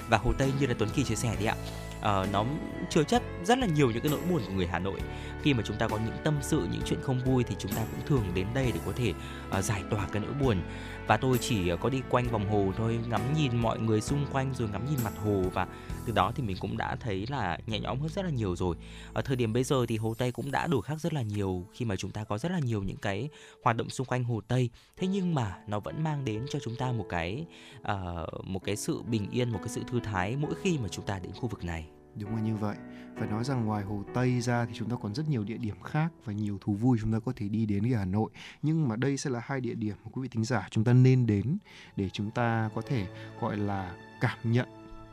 Và 0.09 0.19
hồ 0.19 0.33
Tây 0.39 0.53
như 0.61 0.67
là 0.67 0.75
Tuấn 0.79 0.91
Kỳ 0.95 1.05
chia 1.05 1.15
sẻ 1.15 1.35
đấy 1.37 1.47
ạ 1.47 1.55
uh, 2.01 2.33
nó 2.33 2.45
chứa 2.91 3.05
chất 3.05 3.23
rất 3.45 3.59
là 3.59 3.67
nhiều 3.67 3.91
những 3.91 4.03
cái 4.03 4.13
nỗi 4.13 4.21
buồn 4.31 4.43
của 4.47 4.53
người 4.53 4.67
Hà 4.67 4.79
Nội. 4.79 5.01
Khi 5.43 5.55
mà 5.55 5.63
chúng 5.67 5.77
ta 5.77 5.89
có 5.89 5.99
những 6.05 6.17
tâm 6.25 6.39
sự 6.41 6.69
những 6.73 6.83
chuyện 6.85 7.01
không 7.03 7.21
vui 7.21 7.45
thì 7.45 7.57
chúng 7.59 7.73
ta 7.73 7.83
cũng 7.91 8.07
thường 8.07 8.25
đến 8.35 8.47
đây 8.55 8.71
để 8.75 8.81
có 8.87 8.93
thể 8.97 9.13
uh, 9.59 9.65
giải 9.65 9.83
tỏa 9.91 10.07
cái 10.13 10.23
nỗi 10.23 10.33
buồn. 10.41 10.63
Và 11.07 11.17
tôi 11.17 11.39
chỉ 11.39 11.71
có 11.81 11.89
đi 11.89 12.03
quanh 12.09 12.29
vòng 12.29 12.49
hồ 12.51 12.73
thôi 12.77 12.99
ngắm 13.09 13.21
nhìn 13.37 13.57
mọi 13.57 13.79
người 13.79 14.01
xung 14.01 14.27
quanh 14.33 14.55
rồi 14.55 14.69
ngắm 14.69 14.87
nhìn 14.91 14.99
mặt 15.05 15.13
hồ 15.25 15.43
và 15.55 15.67
từ 16.11 16.15
đó 16.15 16.33
thì 16.35 16.43
mình 16.43 16.57
cũng 16.61 16.77
đã 16.77 16.97
thấy 16.97 17.27
là 17.29 17.59
nhẹ 17.67 17.81
nhõm 17.81 18.01
hơn 18.01 18.09
rất 18.09 18.25
là 18.25 18.31
nhiều 18.31 18.57
rồi 18.57 18.77
ở 19.13 19.23
thời 19.23 19.37
điểm 19.37 19.53
bây 19.53 19.65
giờ 19.65 19.87
thì 19.89 19.97
hồ 19.97 20.15
tây 20.15 20.33
cũng 20.33 20.51
đã 20.51 20.67
đổi 20.67 20.83
khác 20.83 21.01
rất 21.01 21.15
là 21.15 21.23
nhiều 21.23 21.67
khi 21.73 21.85
mà 21.85 21.97
chúng 21.97 22.11
ta 22.11 22.25
có 22.25 22.39
rất 22.39 22.53
là 22.53 22.59
nhiều 22.59 22.83
những 22.83 22.97
cái 22.97 23.29
hoạt 23.65 23.77
động 23.77 23.91
xung 23.91 24.07
quanh 24.07 24.25
hồ 24.25 24.41
tây 24.49 24.71
thế 24.97 25.07
nhưng 25.07 25.35
mà 25.35 25.59
nó 25.67 25.81
vẫn 25.81 26.05
mang 26.05 26.25
đến 26.25 26.47
cho 26.51 26.59
chúng 26.65 26.77
ta 26.77 26.93
một 26.93 27.07
cái 27.09 27.47
ờ, 27.83 28.27
một 28.45 28.65
cái 28.65 28.77
sự 28.77 29.03
bình 29.03 29.31
yên 29.31 29.51
một 29.51 29.59
cái 29.59 29.69
sự 29.69 29.83
thư 29.91 30.01
thái 30.01 30.37
mỗi 30.37 30.55
khi 30.63 30.79
mà 30.79 30.89
chúng 30.89 31.07
ta 31.07 31.19
đến 31.19 31.33
khu 31.33 31.49
vực 31.49 31.65
này 31.65 31.87
Đúng 32.17 32.37
là 32.37 32.43
như 32.43 32.57
vậy. 32.57 32.77
Phải 33.19 33.29
nói 33.29 33.45
rằng 33.45 33.67
ngoài 33.67 33.85
Hồ 33.85 34.05
Tây 34.15 34.41
ra 34.41 34.65
thì 34.67 34.73
chúng 34.75 34.91
ta 34.91 34.97
còn 35.03 35.15
rất 35.15 35.29
nhiều 35.29 35.45
địa 35.45 35.57
điểm 35.57 35.83
khác 35.83 36.13
và 36.25 36.33
nhiều 36.33 36.59
thú 36.61 36.75
vui 36.75 36.99
chúng 37.01 37.13
ta 37.13 37.19
có 37.25 37.33
thể 37.37 37.49
đi 37.49 37.67
đến 37.67 37.93
ở 37.93 37.99
Hà 37.99 38.05
Nội. 38.05 38.31
Nhưng 38.63 38.89
mà 38.89 38.97
đây 38.97 39.17
sẽ 39.17 39.31
là 39.31 39.41
hai 39.45 39.61
địa 39.61 39.75
điểm 39.75 39.97
mà 40.05 40.11
quý 40.13 40.23
vị 40.23 40.29
thính 40.29 40.45
giả 40.45 40.69
chúng 40.71 40.85
ta 40.85 40.93
nên 40.93 41.27
đến 41.27 41.59
để 41.97 42.09
chúng 42.13 42.31
ta 42.31 42.71
có 42.75 42.83
thể 42.87 43.07
gọi 43.41 43.57
là 43.57 43.97
cảm 44.21 44.53
nhận 44.53 44.69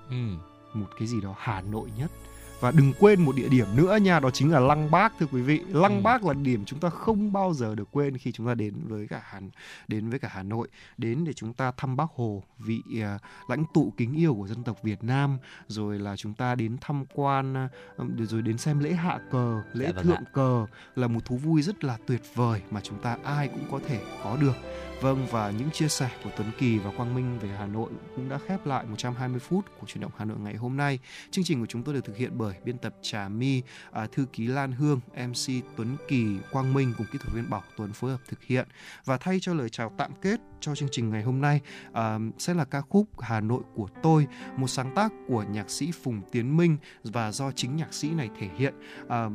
ừ. 0.09 0.37
Một 0.73 0.87
cái 0.99 1.07
gì 1.07 1.21
đó 1.21 1.35
Hà 1.37 1.61
Nội 1.61 1.89
nhất. 1.97 2.11
Và 2.59 2.71
đừng 2.71 2.93
quên 2.99 3.21
một 3.21 3.35
địa 3.35 3.47
điểm 3.49 3.67
nữa 3.75 3.97
nha, 4.01 4.19
đó 4.19 4.29
chính 4.31 4.51
là 4.51 4.59
Lăng 4.59 4.91
Bác 4.91 5.13
thưa 5.19 5.25
quý 5.31 5.41
vị. 5.41 5.61
Lăng 5.69 5.95
Ừ. 5.95 6.01
Bác 6.03 6.23
là 6.23 6.33
điểm 6.33 6.65
chúng 6.65 6.79
ta 6.79 6.89
không 6.89 7.33
bao 7.33 7.53
giờ 7.53 7.75
được 7.75 7.87
quên 7.91 8.17
khi 8.17 8.31
chúng 8.31 8.47
ta 8.47 8.53
đến 8.53 8.73
với 8.87 9.07
cả 9.07 9.21
Hà 9.23 9.39
đến 9.87 10.09
với 10.09 10.19
cả 10.19 10.29
Hà 10.31 10.43
Nội, 10.43 10.67
đến 10.97 11.25
để 11.25 11.33
chúng 11.33 11.53
ta 11.53 11.71
thăm 11.77 11.95
Bác 11.95 12.05
Hồ, 12.15 12.43
vị 12.57 12.81
à, 13.01 13.19
lãnh 13.47 13.63
tụ 13.73 13.93
kính 13.97 14.13
yêu 14.13 14.33
của 14.33 14.47
dân 14.47 14.63
tộc 14.63 14.83
Việt 14.83 15.03
Nam, 15.03 15.37
rồi 15.67 15.99
là 15.99 16.15
chúng 16.15 16.33
ta 16.33 16.55
đến 16.55 16.77
tham 16.81 17.03
quan 17.13 17.53
à, 17.53 17.69
rồi 18.17 18.41
đến 18.41 18.57
xem 18.57 18.79
lễ 18.79 18.93
hạ 18.93 19.19
cờ, 19.31 19.61
lễ 19.73 19.85
Dạ 19.85 19.91
vâng 19.91 20.03
thượng 20.03 20.15
ạ. 20.15 20.31
cờ 20.33 20.65
là 20.95 21.07
một 21.07 21.25
thú 21.25 21.37
vui 21.37 21.61
rất 21.61 21.83
là 21.83 21.97
tuyệt 22.05 22.21
vời 22.35 22.61
mà 22.71 22.81
chúng 22.81 23.01
ta 23.01 23.17
ai 23.23 23.47
cũng 23.47 23.63
có 23.71 23.79
thể 23.87 24.01
có 24.23 24.37
được. 24.41 24.55
Vâng 25.01 25.27
và 25.31 25.51
những 25.51 25.71
chia 25.71 25.87
sẻ 25.87 26.09
của 26.23 26.29
Tuấn 26.37 26.51
Kỳ 26.57 26.77
và 26.77 26.91
Quang 26.97 27.15
Minh 27.15 27.39
về 27.39 27.49
Hà 27.57 27.65
Nội 27.65 27.89
cũng 28.15 28.29
đã 28.29 28.39
khép 28.47 28.65
lại 28.65 28.85
120 28.85 29.39
phút 29.39 29.65
của 29.79 29.87
chuyển 29.87 30.01
động 30.01 30.11
Hà 30.17 30.25
Nội 30.25 30.37
ngày 30.39 30.55
hôm 30.55 30.77
nay. 30.77 30.99
Chương 31.31 31.45
trình 31.45 31.59
của 31.59 31.65
chúng 31.65 31.83
tôi 31.83 31.93
được 31.93 32.05
thực 32.05 32.17
hiện 32.17 32.31
bởi 32.37 32.55
biên 32.63 32.77
tập 32.77 32.95
Trà 33.01 33.29
My, 33.29 33.61
à, 33.91 34.07
thư 34.11 34.25
ký 34.33 34.47
Lan 34.47 34.71
Hương, 34.71 34.99
MC 35.13 35.63
Tuấn 35.75 35.97
Kỳ, 36.07 36.25
Quang 36.51 36.73
Minh 36.73 36.93
cùng 36.97 37.07
kỹ 37.11 37.19
thuật 37.21 37.33
viên 37.33 37.49
Bảo 37.49 37.63
Tuấn 37.77 37.93
phối 37.93 38.11
hợp 38.11 38.19
thực 38.27 38.43
hiện. 38.43 38.67
Và 39.05 39.17
thay 39.17 39.37
cho 39.41 39.53
lời 39.53 39.69
chào 39.69 39.91
tạm 39.97 40.11
kết 40.21 40.39
cho 40.59 40.75
chương 40.75 40.89
trình 40.91 41.09
ngày 41.09 41.23
hôm 41.23 41.41
nay 41.41 41.61
à, 41.93 42.19
sẽ 42.37 42.53
là 42.53 42.65
ca 42.65 42.81
khúc 42.81 43.21
Hà 43.21 43.39
Nội 43.39 43.63
của 43.75 43.87
tôi, 44.03 44.27
một 44.55 44.67
sáng 44.67 44.95
tác 44.95 45.11
của 45.27 45.43
nhạc 45.51 45.69
sĩ 45.69 45.91
Phùng 46.03 46.21
Tiến 46.31 46.57
Minh 46.57 46.77
và 47.03 47.31
do 47.31 47.51
chính 47.51 47.75
nhạc 47.75 47.93
sĩ 47.93 48.09
này 48.09 48.29
thể 48.39 48.49
hiện. 48.57 48.73
À, 49.09 49.29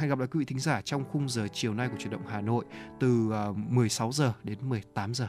hẹn 0.00 0.08
gặp 0.08 0.18
lại 0.18 0.28
quý 0.32 0.38
vị 0.38 0.44
thính 0.44 0.58
giả 0.60 0.80
trong 0.80 1.04
khung 1.12 1.28
giờ 1.28 1.48
chiều 1.52 1.74
nay 1.74 1.88
của 1.88 1.96
chuyển 1.98 2.10
động 2.10 2.26
Hà 2.26 2.40
Nội 2.40 2.64
từ 3.00 3.30
ờ, 3.30 3.52
16 3.56 4.12
giờ 4.12 4.32
đến 4.44 4.58
18 4.68 5.14
giờ. 5.14 5.28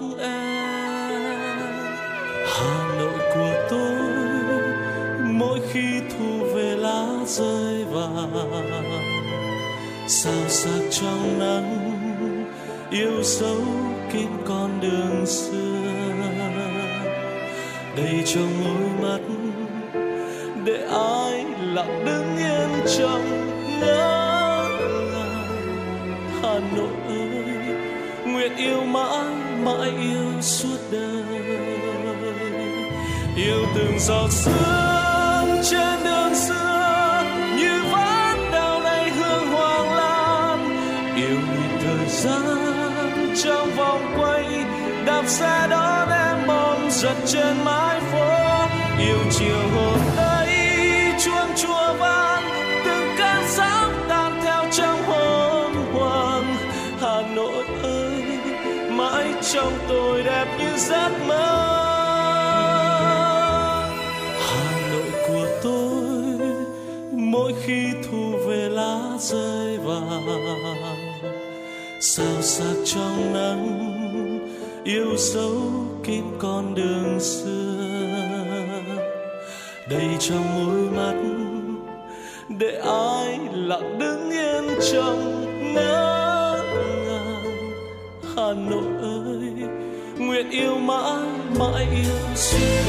sao 10.07 10.49
sắc 10.49 10.81
trong 10.91 11.39
nắng, 11.39 12.01
yêu 12.91 13.23
dấu 13.23 13.61
kín 14.13 14.27
con 14.45 14.81
đường 14.81 15.25
xưa. 15.25 15.81
Đầy 17.97 18.23
trong 18.25 18.51
đôi 18.63 19.09
mắt, 19.09 19.21
để 20.65 20.87
ai 20.91 21.45
lặng 21.73 22.05
đứng 22.05 22.37
yên 22.37 22.69
trong 22.97 23.21
ngỡ 23.79 24.67
ngàng 25.13 25.47
hà 26.41 26.59
nội 26.75 26.89
ơi 27.07 27.31
nguyện 28.25 28.55
yêu 28.57 28.83
mãi 28.83 29.25
mãi 29.63 29.91
yêu 30.01 30.41
suốt 30.41 30.77
đời. 30.91 31.23
Yêu 33.35 33.65
từng 33.75 33.99
giọt 33.99 34.27
sương 34.31 34.90
sao 72.13 72.41
sắc 72.41 72.75
trong 72.85 73.33
nắng, 73.33 73.89
yêu 74.83 75.17
dấu 75.17 75.61
kín 76.03 76.23
con 76.39 76.75
đường 76.75 77.19
xưa. 77.19 77.77
Đầy 79.89 80.07
trong 80.19 80.43
môi 80.55 80.91
mắt, 80.91 81.15
để 82.49 82.81
ai 82.85 83.39
lặng 83.53 83.99
đứng 83.99 84.31
yên 84.31 84.79
trong 84.91 85.45
ngỡ 85.73 86.63
ngàng 87.05 87.61
hà 88.35 88.53
nội 88.53 89.01
ơi, 89.01 89.69
nguyện 90.17 90.49
yêu 90.49 90.75
mãi 90.75 91.27
mãi 91.59 91.87
yêu 91.91 92.35
suốt. 92.35 92.80